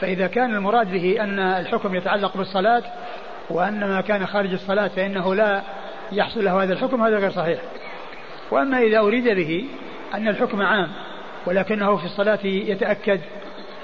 فإذا 0.00 0.26
كان 0.26 0.54
المراد 0.54 0.92
به 0.92 1.16
أن 1.20 1.38
الحكم 1.38 1.94
يتعلق 1.94 2.36
بالصلاة 2.36 2.82
وأن 3.50 3.88
ما 3.88 4.00
كان 4.00 4.26
خارج 4.26 4.52
الصلاة 4.52 4.88
فإنه 4.88 5.34
لا 5.34 5.62
يحصل 6.12 6.44
له 6.44 6.62
هذا 6.62 6.72
الحكم 6.72 7.02
هذا 7.02 7.18
غير 7.18 7.30
صحيح. 7.30 7.60
وأما 8.50 8.78
إذا 8.78 8.98
أريد 8.98 9.28
به 9.28 9.64
أن 10.14 10.28
الحكم 10.28 10.62
عام 10.62 10.88
ولكنه 11.46 11.96
في 11.96 12.04
الصلاة 12.04 12.38
يتأكد 12.44 13.20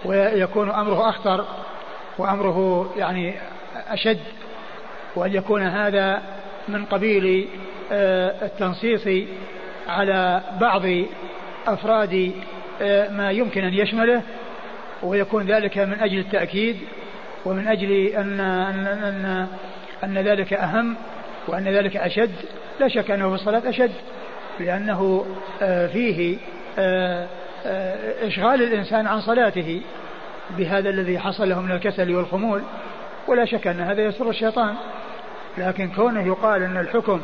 ويكون 0.05 0.71
أمره 0.71 1.09
أخطر 1.09 1.45
وأمره 2.19 2.91
يعني 2.97 3.35
أشد 3.89 4.21
وأن 5.17 5.35
يكون 5.35 5.63
هذا 5.63 6.23
من 6.69 6.85
قبيل 6.85 7.49
آه، 7.93 8.47
التنصيص 8.47 9.29
على 9.89 10.43
بعض 10.61 10.83
أفراد 11.67 12.33
آه، 12.83 13.09
ما 13.09 13.31
يمكن 13.31 13.65
أن 13.65 13.75
يشمله 13.75 14.23
ويكون 15.03 15.47
ذلك 15.47 15.79
من 15.79 16.01
أجل 16.01 16.19
التأكيد 16.19 16.77
ومن 17.45 17.69
أجل 17.69 17.93
أن, 18.07 18.41
أن, 18.41 18.87
أن, 18.87 19.47
أن 20.05 20.19
ذلك 20.19 20.53
أهم 20.53 20.97
وأن 21.49 21.69
ذلك 21.69 21.97
أشد. 21.97 22.35
لا 22.81 22.89
شك 22.89 23.11
أنه 23.11 23.29
في 23.29 23.35
الصلاة 23.35 23.69
أشد 23.69 23.93
لأنه 24.61 25.27
آه، 25.63 25.87
فيه 25.87 26.37
آه، 26.79 27.27
إشغال 28.23 28.63
الإنسان 28.63 29.07
عن 29.07 29.21
صلاته 29.21 29.81
بهذا 30.59 30.91
الذي 30.91 31.19
حصل 31.19 31.49
له 31.49 31.61
من 31.61 31.71
الكسل 31.71 32.15
والخمول. 32.15 32.63
ولا 33.29 33.45
شك 33.45 33.67
أن 33.67 33.81
هذا 33.81 34.03
يسر 34.03 34.31
الشيطان 34.31 34.75
لكن 35.59 35.89
كونه 35.89 36.27
يقال 36.27 36.63
أن 36.63 36.77
الحكم 36.77 37.21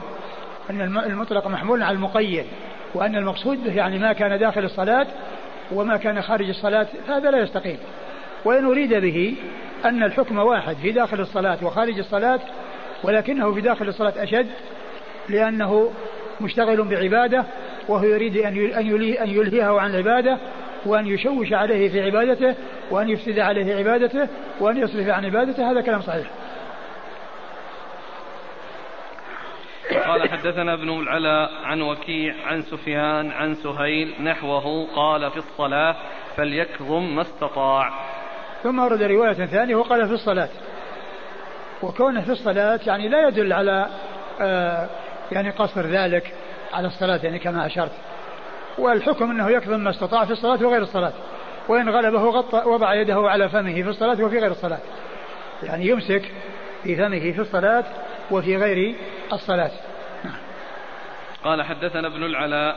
أن 0.70 0.80
المطلق 0.98 1.46
محمول 1.46 1.82
على 1.82 1.94
المقيد 1.94 2.44
وأن 2.94 3.16
المقصود 3.16 3.64
به 3.64 3.72
يعني 3.72 3.98
ما 3.98 4.12
كان 4.12 4.38
داخل 4.38 4.64
الصلاة 4.64 5.06
وما 5.72 5.96
كان 5.96 6.22
خارج 6.22 6.48
الصلاة 6.48 6.86
هذا 7.08 7.30
لا 7.30 7.38
يستقيم. 7.38 7.78
وإن 8.44 8.64
أريد 8.64 8.94
به 8.94 9.34
أن 9.84 10.02
الحكم 10.02 10.38
واحد 10.38 10.76
في 10.76 10.92
داخل 10.92 11.20
الصلاة 11.20 11.58
وخارج 11.62 11.98
الصلاة 11.98 12.40
ولكنه 13.02 13.54
في 13.54 13.60
داخل 13.60 13.88
الصلاة 13.88 14.22
أشد 14.22 14.46
لأنه 15.28 15.90
مشتغل 16.40 16.82
بعبادة 16.82 17.44
وهو 17.88 18.04
يريد 18.04 18.36
أن 18.36 19.30
يلهيه 19.30 19.80
عن 19.80 19.90
العبادة 19.90 20.38
وأن 20.86 21.06
يشوش 21.06 21.52
عليه 21.52 21.88
في 21.88 22.02
عبادته 22.02 22.54
وأن 22.90 23.08
يفسد 23.08 23.38
عليه 23.38 23.74
عبادته 23.74 24.28
وأن 24.60 24.76
يصرف 24.76 25.08
عن 25.08 25.24
عبادته 25.24 25.70
هذا 25.70 25.80
كلام 25.80 26.00
صحيح. 26.00 26.26
قال 29.98 30.30
حدثنا 30.30 30.74
ابن 30.74 31.00
العلاء 31.00 31.50
عن 31.64 31.82
وكيع 31.82 32.34
عن 32.46 32.62
سفيان 32.62 33.30
عن 33.30 33.54
سهيل 33.54 34.14
نحوه 34.22 34.86
قال 34.96 35.30
في 35.30 35.36
الصلاة 35.36 35.96
فليكظم 36.36 37.14
ما 37.14 37.22
استطاع. 37.22 37.90
ثم 38.62 38.78
ورد 38.78 39.02
رواية 39.02 39.32
ثانية 39.32 39.74
وقال 39.74 40.06
في 40.06 40.14
الصلاة. 40.14 40.48
وكونه 41.82 42.20
في 42.20 42.32
الصلاة 42.32 42.80
يعني 42.86 43.08
لا 43.08 43.28
يدل 43.28 43.52
على 43.52 43.86
آه 44.40 44.88
يعني 45.32 45.50
قصر 45.50 45.86
ذلك 45.86 46.34
على 46.72 46.86
الصلاة 46.86 47.20
يعني 47.22 47.38
كما 47.38 47.66
أشرت. 47.66 47.92
والحكم 48.78 49.30
أنه 49.30 49.50
يكظم 49.50 49.80
ما 49.80 49.90
استطاع 49.90 50.24
في 50.24 50.32
الصلاة 50.32 50.66
وغير 50.66 50.82
الصلاة. 50.82 51.12
وإن 51.68 51.88
غلبه 51.88 52.22
غطى 52.22 52.62
وضع 52.66 52.94
يده 52.94 53.30
على 53.30 53.48
فمه 53.48 53.82
في 53.82 53.88
الصلاة 53.88 54.24
وفي 54.24 54.38
غير 54.38 54.50
الصلاة. 54.50 54.78
يعني 55.62 55.86
يمسك 55.86 56.22
في 56.82 56.96
فمه 56.96 57.32
في 57.32 57.40
الصلاة 57.40 57.84
وفي 58.30 58.56
غير 58.56 58.94
الصلاة. 59.32 59.70
قال 61.44 61.62
حدثنا 61.62 62.06
ابن 62.06 62.24
العلاء. 62.24 62.76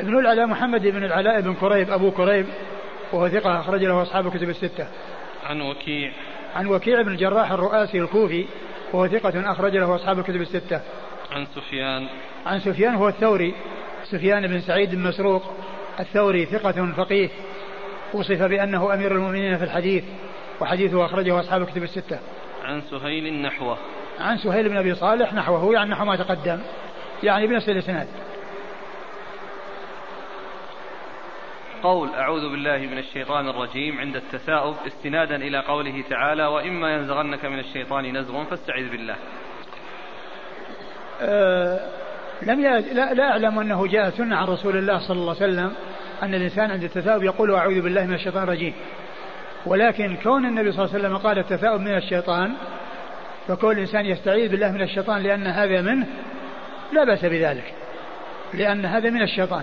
ابن 0.00 0.18
العلاء 0.18 0.46
محمد 0.46 0.82
بن 0.82 1.04
العلاء 1.04 1.40
بن 1.40 1.54
كريب 1.54 1.90
أبو 1.90 2.10
كريب 2.10 2.46
وهو 3.12 3.28
ثقة 3.28 3.60
أخرج 3.60 3.84
له 3.84 4.02
أصحاب 4.02 4.26
الكتب 4.26 4.48
الستة. 4.48 4.86
عن 5.46 5.60
وكيع. 5.60 6.12
عن 6.56 6.66
وكيع 6.66 7.02
بن 7.02 7.12
الجراح 7.12 7.52
الرؤاسي 7.52 7.98
الكوفي 7.98 8.46
وهو 8.92 9.08
ثقة 9.08 9.52
أخرج 9.52 9.76
له 9.76 9.94
أصحاب 9.94 10.18
الكتب 10.18 10.40
الستة. 10.40 10.80
عن 11.32 11.46
سفيان. 11.46 12.06
عن 12.46 12.60
سفيان 12.60 12.94
هو 12.94 13.08
الثوري 13.08 13.54
سفيان 14.04 14.46
بن 14.46 14.60
سعيد 14.60 14.94
بن 14.94 15.02
مسروق. 15.02 15.42
الثوري 16.00 16.46
ثقة 16.46 16.92
فقيه 16.96 17.28
وصف 18.14 18.42
بأنه 18.42 18.94
أمير 18.94 19.12
المؤمنين 19.12 19.58
في 19.58 19.64
الحديث 19.64 20.04
وحديثه 20.60 21.04
أخرجه 21.04 21.40
أصحاب 21.40 21.62
الكتب 21.62 21.82
الستة. 21.82 22.18
عن 22.64 22.82
سهيل 22.90 23.42
نحوه 23.42 23.78
عن 24.20 24.38
سهيل 24.38 24.68
بن 24.68 24.76
أبي 24.76 24.94
صالح 24.94 25.34
نحوه 25.34 25.74
يعني 25.74 25.90
نحو 25.90 26.04
ما 26.04 26.16
تقدم. 26.16 26.60
يعني 27.22 27.46
بنفس 27.46 27.68
الإسناد. 27.68 28.08
قول 31.82 32.08
أعوذ 32.14 32.50
بالله 32.50 32.76
من 32.76 32.98
الشيطان 32.98 33.48
الرجيم. 33.48 34.00
عند 34.00 34.16
التثاؤب 34.16 34.74
استنادا 34.86 35.36
إلى 35.36 35.58
قوله 35.58 36.04
تعالى 36.10 36.46
وإما 36.46 36.94
ينزغنك 36.94 37.44
من 37.44 37.58
الشيطان 37.58 38.16
نزغ 38.16 38.44
فاستعذ 38.44 38.90
بالله. 38.90 39.16
أه 41.20 41.80
لم 42.42 42.60
لا, 42.60 42.80
لا 43.14 43.30
أعلم 43.30 43.58
أنه 43.58 43.86
جاء 43.86 44.10
سنة 44.10 44.36
عن 44.36 44.46
رسول 44.46 44.76
الله 44.76 44.98
صلى 45.08 45.16
الله 45.16 45.36
عليه 45.40 45.52
وسلم 45.52 45.72
أن 46.22 46.34
الإنسان 46.34 46.70
عند 46.70 46.84
التثاؤب 46.84 47.22
يقول 47.22 47.54
أعوذ 47.54 47.80
بالله 47.80 48.06
من 48.06 48.14
الشيطان 48.14 48.42
الرجيم. 48.42 48.74
ولكن 49.66 50.16
كون 50.22 50.46
النبي 50.46 50.72
صلى 50.72 50.84
الله 50.84 50.94
عليه 50.94 51.04
وسلم 51.04 51.16
قال 51.16 51.38
التثاؤب 51.38 51.80
من 51.80 51.96
الشيطان 51.96 52.54
فكون 53.48 53.72
الإنسان 53.72 54.06
يستعيذ 54.06 54.50
بالله 54.50 54.72
من 54.72 54.82
الشيطان 54.82 55.22
لأن 55.22 55.46
هذا 55.46 55.80
منه 55.80 56.06
لا 56.92 57.04
بأس 57.04 57.24
بذلك 57.24 57.74
لأن 58.54 58.84
هذا 58.86 59.10
من 59.10 59.22
الشيطان. 59.22 59.62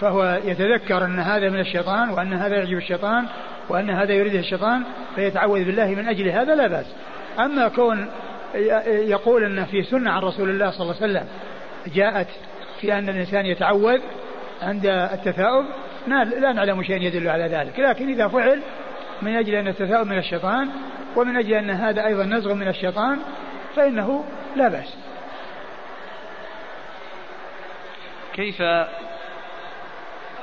فهو 0.00 0.40
يتذكر 0.44 1.04
أن 1.04 1.18
هذا 1.18 1.50
من 1.50 1.60
الشيطان 1.60 2.10
وأن 2.10 2.32
هذا 2.32 2.56
يعجب 2.56 2.76
الشيطان 2.76 3.26
وأن 3.68 3.90
هذا 3.90 4.12
يريده 4.12 4.38
الشيطان 4.38 4.82
فيتعوذ 5.14 5.64
بالله 5.64 5.86
من 5.86 6.08
أجل 6.08 6.28
هذا 6.28 6.54
لا 6.54 6.66
بأس. 6.66 6.86
أما 7.38 7.68
كون 7.68 8.08
يقول 8.86 9.44
أن 9.44 9.64
في 9.64 9.82
سنة 9.82 10.10
عن 10.10 10.22
رسول 10.22 10.50
الله 10.50 10.70
صلى 10.70 10.82
الله 10.82 10.96
عليه 11.02 11.12
وسلم 11.12 11.26
جاءت 11.94 12.28
في 12.80 12.98
أن 12.98 13.08
الإنسان 13.08 13.46
يتعوذ 13.46 14.00
عند 14.62 14.86
التثاؤب 14.86 15.64
لا 16.40 16.52
نعلم 16.52 16.82
شيئا 16.82 16.98
يدل 16.98 17.28
على 17.28 17.46
ذلك 17.46 17.80
لكن 17.80 18.08
إذا 18.08 18.28
فعل 18.28 18.60
من 19.22 19.36
أجل 19.36 19.54
أن 19.54 19.68
التثاؤب 19.68 20.06
من 20.06 20.18
الشيطان 20.18 20.68
ومن 21.16 21.36
أجل 21.36 21.54
أن 21.54 21.70
هذا 21.70 22.06
أيضا 22.06 22.24
نزغ 22.24 22.54
من 22.54 22.68
الشيطان 22.68 23.18
فإنه 23.76 24.24
لا 24.56 24.68
بأس. 24.68 24.96
كيف 28.34 28.62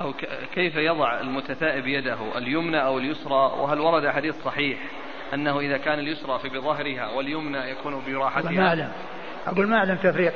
أو 0.01 0.13
كيف 0.53 0.75
يضع 0.75 1.19
المتثائب 1.19 1.87
يده 1.87 2.37
اليمنى 2.37 2.83
أو 2.83 2.97
اليسرى؟ 2.97 3.53
وهل 3.59 3.79
ورد 3.79 4.07
حديث 4.07 4.35
صحيح 4.43 4.79
أنه 5.33 5.59
إذا 5.59 5.77
كان 5.77 5.99
اليسرى 5.99 6.39
في 6.39 6.49
بظهرها 6.49 7.09
واليمنى 7.09 7.57
يكون 7.57 8.01
براحتها؟ 8.07 8.51
ما 8.51 8.67
أعلم. 8.67 8.91
أقول 9.47 9.67
ما 9.67 9.77
أعلم 9.77 9.95
تفريق. 9.95 10.33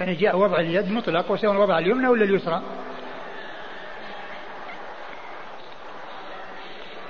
يعني 0.00 0.14
جاء 0.14 0.36
وضع 0.36 0.60
اليد 0.60 0.92
مطلق 0.92 1.30
وسواء 1.30 1.56
وضع 1.56 1.78
اليمنى 1.78 2.08
ولا 2.08 2.24
اليسرى. 2.24 2.62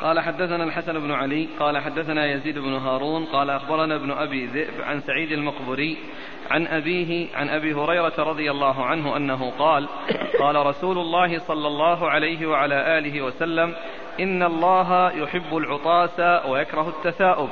قال 0.02 0.20
حدثنا 0.20 0.64
الحسن 0.64 0.98
بن 0.98 1.10
علي 1.10 1.48
قال 1.60 1.78
حدثنا 1.78 2.26
يزيد 2.26 2.58
بن 2.58 2.72
هارون 2.72 3.24
قال 3.24 3.50
أخبرنا 3.50 3.94
ابن 3.94 4.10
أبي 4.10 4.46
ذئب 4.46 4.80
عن 4.80 5.00
سعيد 5.00 5.32
المقبري 5.32 5.98
عن 6.50 6.66
أبيه 6.66 7.26
عن 7.34 7.48
أبي 7.48 7.74
هريرة 7.74 8.12
رضي 8.18 8.50
الله 8.50 8.84
عنه 8.84 9.16
أنه 9.16 9.50
قال 9.58 9.88
قال 10.40 10.66
رسول 10.66 10.98
الله 10.98 11.38
صلى 11.38 11.66
الله 11.66 12.10
عليه 12.10 12.46
وعلى 12.46 12.98
آله 12.98 13.22
وسلم 13.22 13.74
إن 14.20 14.42
الله 14.42 15.10
يحب 15.12 15.56
العطاس 15.56 16.20
ويكره 16.46 16.88
التثاؤب 16.88 17.48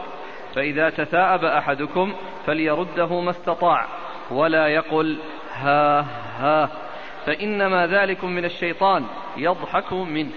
فإذا 0.55 0.90
تثاءب 0.90 1.44
أحدكم 1.44 2.12
فليرده 2.47 3.20
ما 3.20 3.31
استطاع 3.31 3.86
ولا 4.31 4.68
يقل 4.68 5.18
ها 5.55 6.01
ها 6.39 6.70
فإنما 7.27 7.86
ذلكم 7.86 8.31
من 8.31 8.44
الشيطان 8.44 9.05
يضحك 9.36 9.93
منه. 9.93 10.31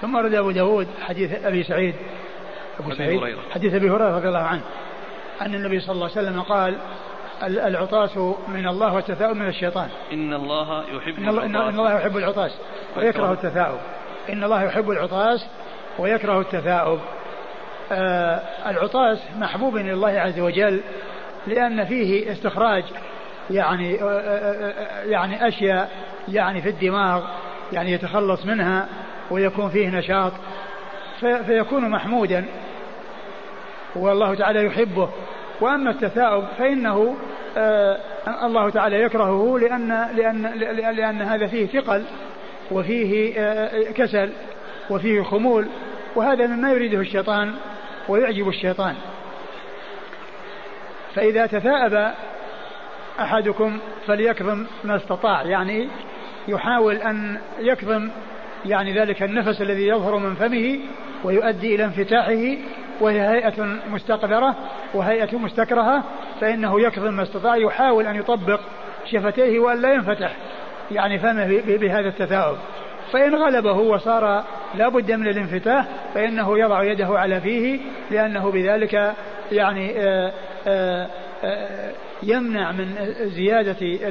ثم 0.00 0.14
ورد 0.14 0.34
أبو 0.34 0.50
داود 0.50 0.88
حديث 1.00 1.44
أبي 1.44 1.62
سعيد 1.62 1.94
أبو 2.80 2.94
سعيد 2.94 3.18
هريرة. 3.20 3.40
حديث 3.50 3.74
أبي 3.74 3.90
هريرة 3.90 4.16
رضي 4.16 4.28
الله 4.28 4.38
عنه 4.38 4.62
أن 5.42 5.54
النبي 5.54 5.80
صلى 5.80 5.92
الله 5.92 6.10
عليه 6.16 6.28
وسلم 6.28 6.40
قال 6.42 6.78
العطاس 7.42 8.16
من 8.48 8.68
الله 8.68 8.94
والتثاؤب 8.94 9.36
من 9.36 9.48
الشيطان. 9.48 9.88
إن 10.12 10.34
الله 10.34 10.84
يحب 10.96 11.18
إن 11.18 11.28
الله, 11.28 11.44
إن 11.44 11.56
الله 11.56 11.94
يحب 11.94 12.16
العطاس 12.16 12.58
ويكره 12.96 13.32
التثاؤب 13.32 13.78
إن 14.30 14.44
الله 14.44 14.62
يحب 14.62 14.90
العطاس 14.90 15.46
ويكره 15.98 16.40
التثاؤب 16.40 17.00
آه 17.92 18.42
العطاس 18.66 19.18
محبوب 19.38 19.76
إلى 19.76 19.92
الله 19.92 20.08
عز 20.08 20.40
وجل 20.40 20.80
لأن 21.46 21.84
فيه 21.84 22.32
استخراج 22.32 22.84
يعني 23.50 24.02
آه 24.02 24.04
آه, 24.04 24.70
آه، 24.70 25.04
يعني 25.04 25.48
أشياء 25.48 25.90
يعني 26.28 26.62
في 26.62 26.68
الدماغ 26.68 27.24
يعني 27.72 27.92
يتخلص 27.92 28.46
منها. 28.46 28.88
ويكون 29.30 29.68
فيه 29.68 29.88
نشاط 29.88 30.32
فيكون 31.20 31.90
محمودا 31.90 32.44
والله 33.96 34.34
تعالى 34.34 34.64
يحبه. 34.64 35.08
وأما 35.60 35.90
التثاؤب 35.90 36.44
فإنه 36.58 37.16
آه 37.56 37.98
الله 38.42 38.70
تعالى 38.70 39.02
يكرهه 39.02 39.58
لأن 39.58 40.08
لأن 40.14 40.42
لأن 40.96 41.22
هذا 41.22 41.46
فيه 41.46 41.66
ثقل 41.66 42.04
وفيه 42.70 43.40
آه 43.40 43.92
كسل 43.92 44.32
وفيه 44.90 45.22
خمول 45.22 45.66
وهذا 46.16 46.46
مما 46.46 46.70
يريده 46.72 47.00
الشيطان 47.00 47.54
ويعجب 48.08 48.48
الشيطان. 48.48 48.94
فإذا 51.14 51.46
تثاءب 51.46 52.14
أحدكم 53.20 53.78
فليكظم 54.06 54.66
ما 54.84 54.96
استطاع 54.96 55.42
يعني 55.42 55.88
يحاول 56.48 56.94
أن 56.94 57.40
يكظم 57.58 58.10
يعني 58.66 58.92
ذلك 58.92 59.22
النفس 59.22 59.62
الذي 59.62 59.86
يظهر 59.86 60.18
من 60.18 60.34
فمه 60.34 60.78
ويؤدي 61.24 61.74
إلى 61.74 61.84
انفتاحه 61.84 62.56
وهي 63.00 63.20
هيئة 63.20 63.64
مستقذرة 63.90 64.56
وهيئة 64.94 65.38
مستكرهة 65.38 66.04
فإنه 66.40 66.80
يكظم 66.80 67.14
ما 67.14 67.22
استطاع 67.22 67.56
يحاول 67.56 68.06
أن 68.06 68.16
يطبق 68.16 68.60
شفتيه 69.04 69.58
وأن 69.58 69.82
لا 69.82 69.92
ينفتح 69.92 70.36
يعني 70.90 71.18
فمه 71.18 71.62
بهذا 71.66 72.08
التثاؤب. 72.08 72.58
فإن 73.12 73.34
غلبه 73.34 73.72
وصار 73.72 74.44
لا 74.74 74.88
بد 74.88 75.12
من 75.12 75.26
الانفتاح 75.26 75.86
فإنه 76.14 76.58
يضع 76.58 76.84
يده 76.84 77.06
على 77.06 77.40
فيه 77.40 77.80
لأنه 78.10 78.50
بذلك 78.50 79.14
يعني 79.52 79.98
آآ 79.98 80.02
آه، 80.06 80.32
آآ 80.66 81.08
آه، 81.44 81.46
آه، 81.46 81.92
يمنع 82.22 82.72
من 82.72 82.94
زيادة 83.24 84.08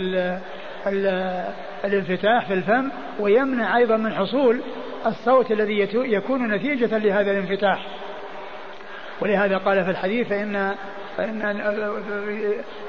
الانفتاح 1.86 2.46
في 2.48 2.54
الفم 2.54 2.92
ويمنع 3.20 3.78
أيضا 3.78 3.98
من 3.98 4.14
حصول 4.14 4.62
الصوت 5.06 5.52
الذي 5.52 5.90
يكون 5.94 6.54
نتيجة 6.54 6.98
لهذا 6.98 7.32
الانفتاح. 7.32 7.88
ولهذا 9.22 9.58
قال 9.58 9.84
في 9.84 9.92
الحديث 9.92 10.28
فإن 10.28 10.76
فإن 11.18 11.42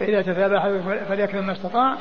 إذا 0.01 0.23
تثابى 0.23 0.81
فليكن 1.09 1.41
ما 1.41 1.53
استطاع 1.53 1.97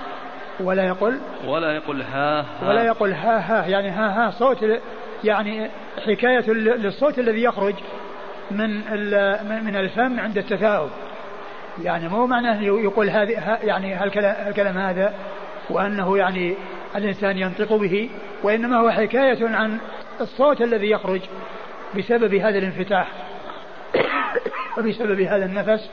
ولا 0.60 0.88
يقول 0.88 1.20
ولا 1.46 1.76
يقول 1.76 2.02
ها 2.02 2.42
ها. 2.42 2.70
ولا 2.70 2.84
يقول 2.84 3.14
ها 3.14 3.38
ها. 3.40 3.68
يعني 3.68 3.90
ها 3.90 4.28
ها 4.28 4.32
صوت 4.32 4.66
يعني 5.24 5.70
حكاية 6.06 6.52
للصوت 6.54 7.20
الذي 7.20 7.44
يخرج 7.44 7.76
من 8.52 8.70
من 9.66 9.76
الفم 9.76 10.20
عند 10.20 10.38
التثاؤب. 10.38 10.90
يعني 11.84 12.08
مو 12.08 12.28
معناه 12.28 12.62
يقول 12.62 13.10
هذه 13.10 13.58
يعني 13.64 13.94
هالكلام 13.94 14.78
هذا. 14.78 15.14
وأنه 15.70 16.18
يعني 16.18 16.56
الإنسان 16.96 17.38
ينطق 17.38 17.74
به 17.74 18.10
وإنما 18.44 18.78
هو 18.78 18.92
حكاية 18.92 19.50
عن 19.56 19.78
الصوت 20.22 20.62
الذي 20.62 20.90
يخرج 20.90 21.22
بسبب 21.98 22.34
هذا 22.34 22.58
الانفتاح 22.58 23.08
وبسبب 24.78 25.22
هذا 25.22 25.46
النفس 25.46 25.90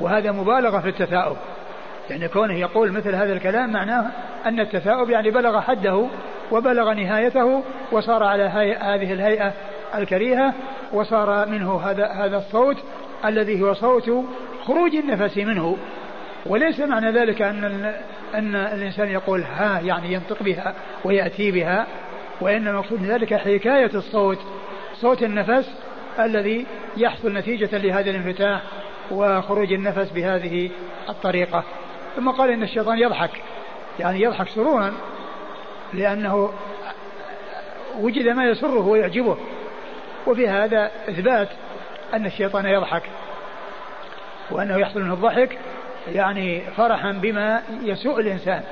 وهذا 0.00 0.32
مبالغة 0.32 0.80
في 0.80 0.88
التثاؤب. 0.88 1.36
يعني 2.10 2.28
كونه 2.28 2.54
يقول 2.54 2.92
مثل 2.92 3.14
هذا 3.14 3.32
الكلام 3.32 3.72
معناه 3.72 4.06
أن 4.46 4.60
التثاؤب 4.60 5.10
يعني 5.10 5.30
بلغ 5.30 5.60
حده 5.60 6.06
وبلغ 6.50 6.92
نهايته 6.92 7.62
وصار 7.92 8.22
على 8.22 8.42
هذه 8.42 9.12
الهيئة 9.12 9.52
الكريهة 9.94 10.54
وصار 10.92 11.48
منه 11.48 11.80
هذا 11.80 12.06
هذا 12.06 12.36
الصوت 12.36 12.76
الذي 13.24 13.62
هو 13.62 13.74
صوت 13.74 14.10
خروج 14.64 14.94
النفس 14.96 15.36
منه. 15.36 15.76
وليس 16.46 16.80
معنى 16.80 17.10
ذلك 17.10 17.42
أن 17.42 17.94
أن 18.34 18.56
الإنسان 18.56 19.08
يقول 19.08 19.42
ها 19.42 19.80
يعني 19.80 20.12
ينطق 20.12 20.42
بها 20.42 20.74
ويأتي 21.04 21.50
بها 21.50 21.86
وإنما 22.40 22.72
مقصود 22.72 23.02
ذلك 23.02 23.34
حكاية 23.34 23.90
الصوت 23.94 24.38
صوت 24.94 25.22
النفس 25.22 25.72
الذي 26.18 26.66
يحصل 26.96 27.32
نتيجة 27.32 27.78
لهذا 27.78 28.10
الانفتاح 28.10 28.62
وخروج 29.10 29.72
النفس 29.72 30.10
بهذه 30.10 30.70
الطريقة. 31.08 31.64
ثم 32.16 32.30
قال 32.30 32.50
إن 32.50 32.62
الشيطان 32.62 32.98
يضحك 32.98 33.42
يعني 33.98 34.20
يضحك 34.20 34.48
سرورا 34.48 34.92
لأنه 35.92 36.52
وجد 38.00 38.28
ما 38.28 38.44
يسره 38.44 38.86
ويعجبه. 38.86 39.36
وفي 40.26 40.48
هذا 40.48 40.90
إثبات 41.08 41.48
أن 42.14 42.26
الشيطان 42.26 42.66
يضحك 42.66 43.02
وأنه 44.50 44.78
يحصل 44.78 45.00
منه 45.00 45.14
الضحك 45.14 45.58
يعني 46.08 46.60
فرحا 46.76 47.12
بما 47.12 47.62
يسوء 47.82 48.20
الإنسان 48.20 48.62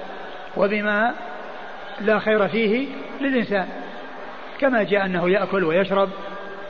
وبما 0.56 1.14
لا 2.00 2.18
خير 2.18 2.48
فيه 2.48 2.88
للإنسان. 3.20 3.68
كما 4.60 4.82
جاء 4.82 5.04
أنه 5.04 5.30
يأكل 5.30 5.64
ويشرب 5.64 6.10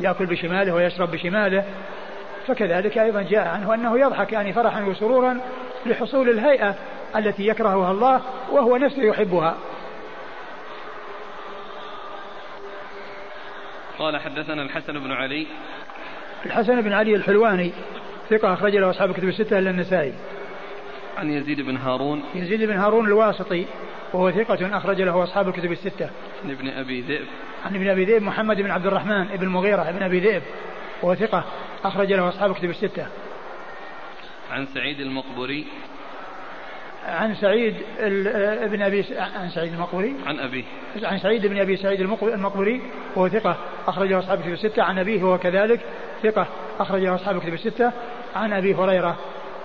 يأكل 0.00 0.26
بشماله 0.26 0.74
ويشرب 0.74 1.10
بشماله. 1.10 1.64
فكذلك 2.46 2.98
أيضا 2.98 3.22
جاء 3.22 3.48
عنه 3.48 3.74
أنه 3.74 4.00
يضحك 4.00 4.32
يعني 4.32 4.52
فرحا 4.52 4.82
وسرورا 4.82 5.40
لحصول 5.86 6.28
الهيئة 6.28 6.74
التي 7.16 7.46
يكرهها 7.46 7.90
الله 7.90 8.22
وهو 8.50 8.76
نفسه 8.76 9.02
يحبها. 9.02 9.56
قال 13.98 14.20
حدثنا 14.20 14.62
الحسن 14.62 14.98
بن 14.98 15.12
علي. 15.12 15.46
الحسن 16.46 16.80
بن 16.80 16.92
علي 16.92 17.14
الحلواني 17.14 17.72
ثقة 18.30 18.52
أخرج 18.52 18.76
له 18.76 18.90
أصحاب 18.90 19.10
الكتب 19.10 19.28
الستة 19.28 19.58
إلا 19.58 19.70
النسائي. 19.70 20.12
عن 21.18 21.30
يزيد 21.30 21.60
بن 21.60 21.76
هارون. 21.76 22.22
يزيد 22.34 22.62
بن 22.62 22.76
هارون 22.76 23.06
الواسطي 23.06 23.66
وهو 24.12 24.30
ثقة 24.30 24.76
أخرج 24.76 25.02
له 25.02 25.24
أصحاب 25.24 25.48
الكتب 25.48 25.72
الستة. 25.72 26.10
عن 26.44 26.50
ابن 26.50 26.68
أبي 26.68 27.00
ذئب. 27.00 27.26
عن 27.64 27.74
ابن 27.74 27.88
أبي 27.88 28.04
ذئب 28.04 28.22
محمد 28.22 28.56
بن 28.56 28.70
عبد 28.70 28.86
الرحمن 28.86 29.24
بن 29.24 29.42
المغيرة 29.42 29.90
بن 29.90 30.02
أبي 30.02 30.20
ذئب 30.20 30.42
وهو 31.02 31.14
ثقة 31.14 31.44
أخرج 31.84 32.12
له 32.12 32.28
أصحاب 32.28 32.50
الكتب 32.50 32.70
الستة. 32.70 33.06
عن 34.50 34.66
سعيد 34.66 35.00
المقبري 35.00 35.66
عن 37.06 37.34
سعيد 37.34 37.74
ابن 37.98 38.82
أبي 38.82 39.04
عن 39.18 39.50
سعيد 39.50 39.72
المقبري 39.72 40.14
عن 40.26 40.38
أبيه. 40.38 40.64
عن 41.02 41.18
سعيد 41.18 41.46
بن 41.46 41.58
أبي 41.58 41.76
سعيد 41.76 42.00
المقبري 42.22 42.82
وهو 43.16 43.28
ثقة 43.28 43.56
اخرجه 43.86 44.18
أصحاب 44.18 44.38
الكتب 44.38 44.52
الستة. 44.52 44.82
عن 44.82 44.98
أبيه 44.98 45.22
هو 45.22 45.38
كذلك 45.38 45.80
ثقة 46.22 46.46
اخرجه 46.80 47.14
أصحاب 47.14 47.36
الكتب 47.36 47.52
الستة. 47.52 47.92
عن 48.36 48.52
أبي 48.52 48.74
هريرة 48.74 49.16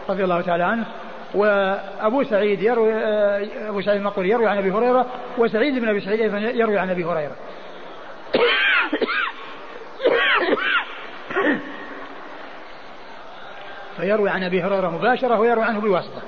رضي 0.09 0.23
الله 0.23 0.41
تعالى 0.41 0.63
عنه 0.63 0.85
وأبو 1.33 2.23
سعيد 2.23 2.61
يروي 2.61 2.93
آه، 2.93 3.69
أبو 3.69 3.81
سعيد 3.81 3.97
المقبري 3.97 4.29
يروي 4.29 4.47
عن 4.47 4.57
أبي 4.57 4.71
هريرة 4.71 5.05
وسعيد 5.37 5.79
بن 5.79 5.89
أبي 5.89 5.99
سعيد 5.99 6.21
أيضا 6.21 6.37
يروي 6.37 6.77
عن 6.77 6.89
أبي 6.89 7.05
هريرة. 7.05 7.35
فيروي 13.97 14.29
عن 14.29 14.43
أبي 14.43 14.61
هريرة 14.61 14.89
مباشرة 14.89 15.39
ويروي 15.39 15.63
عنه 15.63 15.79
بواسطة. 15.79 16.21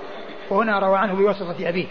وهنا 0.49 0.79
روى 0.79 0.97
عنه 0.97 1.13
بواسطة 1.13 1.69
أبيه. 1.69 1.87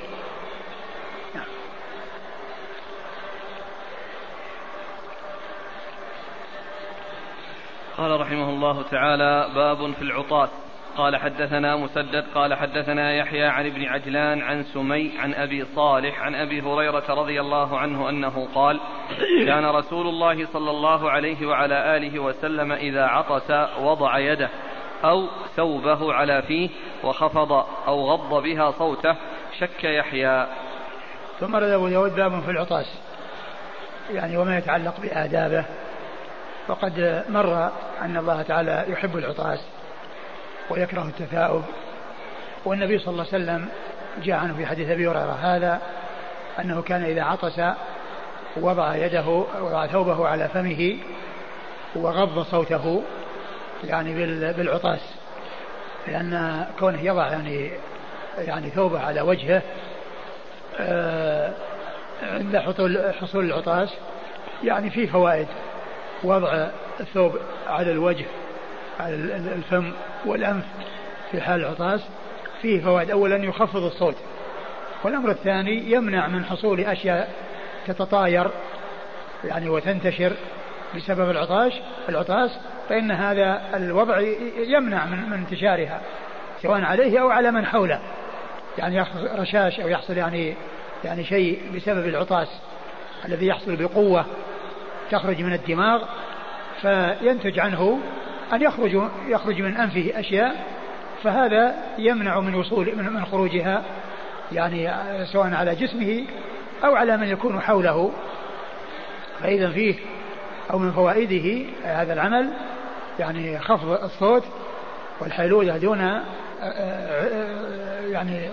قال 7.98 8.20
رحمه 8.20 8.50
الله 8.50 8.82
تعالى 8.82 9.48
باب 9.54 9.92
في 9.92 10.02
العطاة. 10.02 10.48
قال 10.96 11.16
حدثنا 11.16 11.76
مسدد 11.76 12.24
قال 12.34 12.54
حدثنا 12.54 13.14
يحيى 13.14 13.44
عن 13.44 13.66
ابن 13.66 13.84
عجلان 13.84 14.42
عن 14.42 14.64
سمي 14.64 15.12
عن 15.18 15.34
أبي 15.34 15.64
صالح 15.64 16.20
عن 16.20 16.34
أبي 16.34 16.60
هريرة 16.60 17.04
رضي 17.08 17.40
الله 17.40 17.78
عنه 17.78 18.08
أنه 18.08 18.48
قال 18.54 18.80
كان 19.46 19.66
رسول 19.66 20.06
الله 20.06 20.46
صلى 20.46 20.70
الله 20.70 21.10
عليه 21.10 21.46
وعلى 21.46 21.96
آله 21.96 22.18
وسلم 22.18 22.72
إذا 22.72 23.04
عطس 23.04 23.50
وضع 23.80 24.18
يده 24.18 24.48
أو 25.04 25.26
ثوبه 25.56 26.12
على 26.12 26.42
فيه 26.42 26.68
وخفض 27.04 27.52
أو 27.86 28.04
غض 28.10 28.42
بها 28.42 28.70
صوته 28.70 29.16
شك 29.58 29.84
يحيى. 29.84 30.46
ثم 31.40 31.56
رد 31.56 31.70
أبو 31.70 31.88
داود 31.88 32.16
باب 32.16 32.40
في 32.40 32.50
العطاس 32.50 32.98
يعني 34.10 34.36
وما 34.36 34.58
يتعلق 34.58 35.00
بآدابه 35.00 35.64
وقد 36.68 37.24
مر 37.28 37.70
أن 38.02 38.16
الله 38.16 38.42
تعالى 38.42 38.84
يحب 38.88 39.16
العطاس. 39.16 39.68
ويكره 40.70 41.02
التثاؤب. 41.02 41.64
والنبي 42.64 42.98
صلى 42.98 43.12
الله 43.12 43.26
عليه 43.32 43.44
وسلم 43.44 43.68
جاء 44.22 44.36
عنه 44.36 44.54
في 44.54 44.66
حديث 44.66 44.90
أبي 44.90 45.08
هريرة 45.08 45.38
هذا 45.42 45.80
أنه 46.60 46.82
كان 46.82 47.04
إذا 47.04 47.22
عطس 47.22 47.60
وضع 48.56 48.96
يده 48.96 49.28
وضع 49.60 49.86
ثوبه 49.86 50.28
على 50.28 50.48
فمه 50.48 50.96
وغض 51.96 52.42
صوته 52.42 53.02
يعني 53.84 54.14
بالعطاس. 54.52 55.00
لأن 56.06 56.66
كونه 56.78 57.00
يضع 57.00 57.28
يعني 57.28 57.70
يعني 58.38 58.70
ثوبه 58.70 59.00
على 59.00 59.20
وجهه 59.20 59.62
آه، 60.80 61.52
عند 62.22 62.56
حصول 62.56 63.14
حصول 63.20 63.44
العطاس 63.44 63.94
يعني 64.64 64.90
في 64.90 65.06
فوائد. 65.06 65.48
وضع 66.24 66.66
الثوب 67.00 67.38
على 67.66 67.90
الوجه 67.90 68.24
على 69.00 69.14
الفم 69.54 69.92
والأنف 70.26 70.64
في 71.30 71.40
حال 71.40 71.60
العطاس 71.60 72.00
فيه 72.62 72.80
فوائد. 72.80 73.10
أولا 73.10 73.36
يخفض 73.36 73.82
الصوت. 73.82 74.16
والأمر 75.04 75.30
الثاني 75.30 75.92
يمنع 75.92 76.28
من 76.28 76.44
حصول 76.44 76.80
أشياء 76.80 77.32
تتطاير 77.86 78.50
يعني 79.44 79.68
وتنتشر 79.68 80.32
بسبب 80.96 81.30
العطاش 81.30 81.72
العطاس 82.08 82.50
فإن 82.88 83.10
هذا 83.10 83.62
الوضع 83.74 84.20
يمنع 84.56 85.06
من, 85.06 85.30
من 85.30 85.32
انتشارها 85.32 86.00
سواء 86.62 86.80
عليه 86.80 87.20
أو 87.20 87.30
على 87.30 87.50
من 87.50 87.66
حوله. 87.66 88.00
يعني 88.78 88.96
يحصل 88.96 89.38
رشاش 89.38 89.80
أو 89.80 89.88
يحصل 89.88 90.16
يعني 90.16 90.54
يعني 91.04 91.24
شيء 91.24 91.60
بسبب 91.74 92.08
العطاس 92.08 92.48
الذي 93.24 93.46
يحصل 93.46 93.76
بقوة 93.76 94.24
تخرج 95.10 95.42
من 95.42 95.52
الدماغ 95.52 96.04
فينتج 96.80 97.58
عنه 97.58 97.98
أن 98.52 98.62
يخرج 98.62 99.02
يخرج 99.28 99.62
من 99.62 99.76
أنفه 99.76 100.12
أشياء 100.14 100.64
فهذا 101.22 101.74
يمنع 101.98 102.40
من 102.40 102.54
وصول 102.54 102.96
من 102.96 103.24
خروجها 103.24 103.82
يعني 104.52 104.90
سواء 105.26 105.54
على 105.54 105.74
جسمه 105.74 106.24
أو 106.84 106.94
على 106.94 107.16
من 107.16 107.28
يكون 107.28 107.60
حوله. 107.60 108.12
فإذا 109.40 109.70
فيه 109.70 109.94
أو 110.70 110.78
من 110.78 110.92
فوائده 110.92 111.66
هذا 111.84 112.12
العمل 112.12 112.50
يعني 113.18 113.58
خفض 113.58 113.90
الصوت 114.04 114.44
والحيلولة 115.20 115.78
دون 115.78 116.20
يعني 118.10 118.48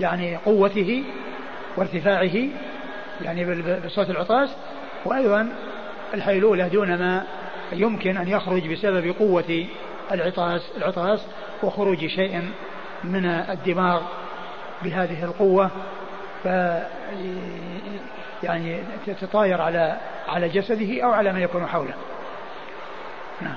يعني 0.00 0.36
قوته 0.36 1.04
وارتفاعه 1.76 2.48
يعني 3.22 3.62
بصوت 3.86 4.10
العطاس. 4.10 4.50
وأيضا 5.04 5.48
الحيلولة 6.14 6.68
دون 6.68 6.94
ما 6.98 7.24
يمكن 7.72 8.16
أن 8.16 8.28
يخرج 8.28 8.72
بسبب 8.72 9.14
قوة 9.18 9.66
العطاس 10.12 10.72
العطاس 10.76 11.26
وخروج 11.62 12.06
شيء 12.06 12.50
من 13.04 13.26
الدماغ 13.26 14.02
بهذه 14.82 15.24
القوة. 15.24 15.70
ف 16.44 16.46
يعني 18.42 18.82
تتطاير 19.06 19.60
على 19.60 20.00
على 20.28 20.48
جسده 20.48 21.04
أو 21.04 21.12
على 21.12 21.32
من 21.32 21.40
يكون 21.40 21.66
حوله. 21.66 21.94
نعم. 23.40 23.56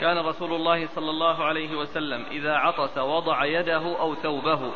كان 0.00 0.18
رسول 0.18 0.52
الله 0.52 0.88
صلى 0.94 1.10
الله 1.10 1.44
عليه 1.44 1.76
وسلم 1.76 2.24
إذا 2.30 2.54
عطس 2.54 2.98
وضع 2.98 3.44
يده 3.44 4.00
أو 4.00 4.14
ثوبه 4.14 4.72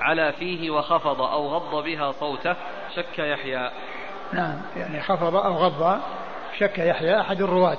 على 0.00 0.32
فيه 0.32 0.70
وخفض 0.70 1.20
أو 1.22 1.48
غض 1.48 1.84
بها 1.84 2.12
صوته 2.12 2.56
شك 2.96 3.18
يحيى. 3.18 3.70
نعم. 4.32 4.60
يعني 4.76 5.00
خفض 5.00 5.36
أو 5.36 5.54
غض 5.54 6.00
شك 6.58 6.78
يحيى 6.78 7.20
أحد 7.20 7.42
الرواة. 7.42 7.78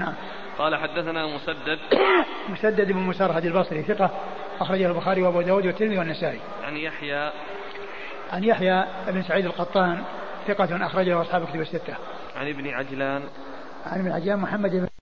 نعم. 0.00 0.14
قال 0.58 0.76
حدثنا 0.76 1.26
مسدد. 1.26 1.78
مسدد 2.52 2.92
بن 2.92 2.98
مسرهد 2.98 3.44
البصري 3.44 3.82
ثقة 3.82 4.10
أخرجه 4.60 4.86
البخاري 4.86 5.22
وأبو 5.22 5.42
داود 5.42 5.66
والترمذي 5.66 5.98
والنسائي. 5.98 6.40
عن 6.64 6.76
يحيى. 6.76 7.32
عن 8.32 8.44
يحيى 8.44 8.84
بن 9.06 9.22
سعيد 9.22 9.44
القطان 9.44 10.04
ثقة 10.46 10.86
أخرجه 10.86 11.20
أصحاب 11.20 11.46
كتب 11.46 11.60
الستة. 11.60 11.94
عن 12.36 12.48
ابن 12.48 12.68
عجلان. 12.68 13.22
عن 13.86 14.00
ابن 14.00 14.12
عجلان 14.12 14.38
محمد 14.38 14.70
بن 14.70 14.88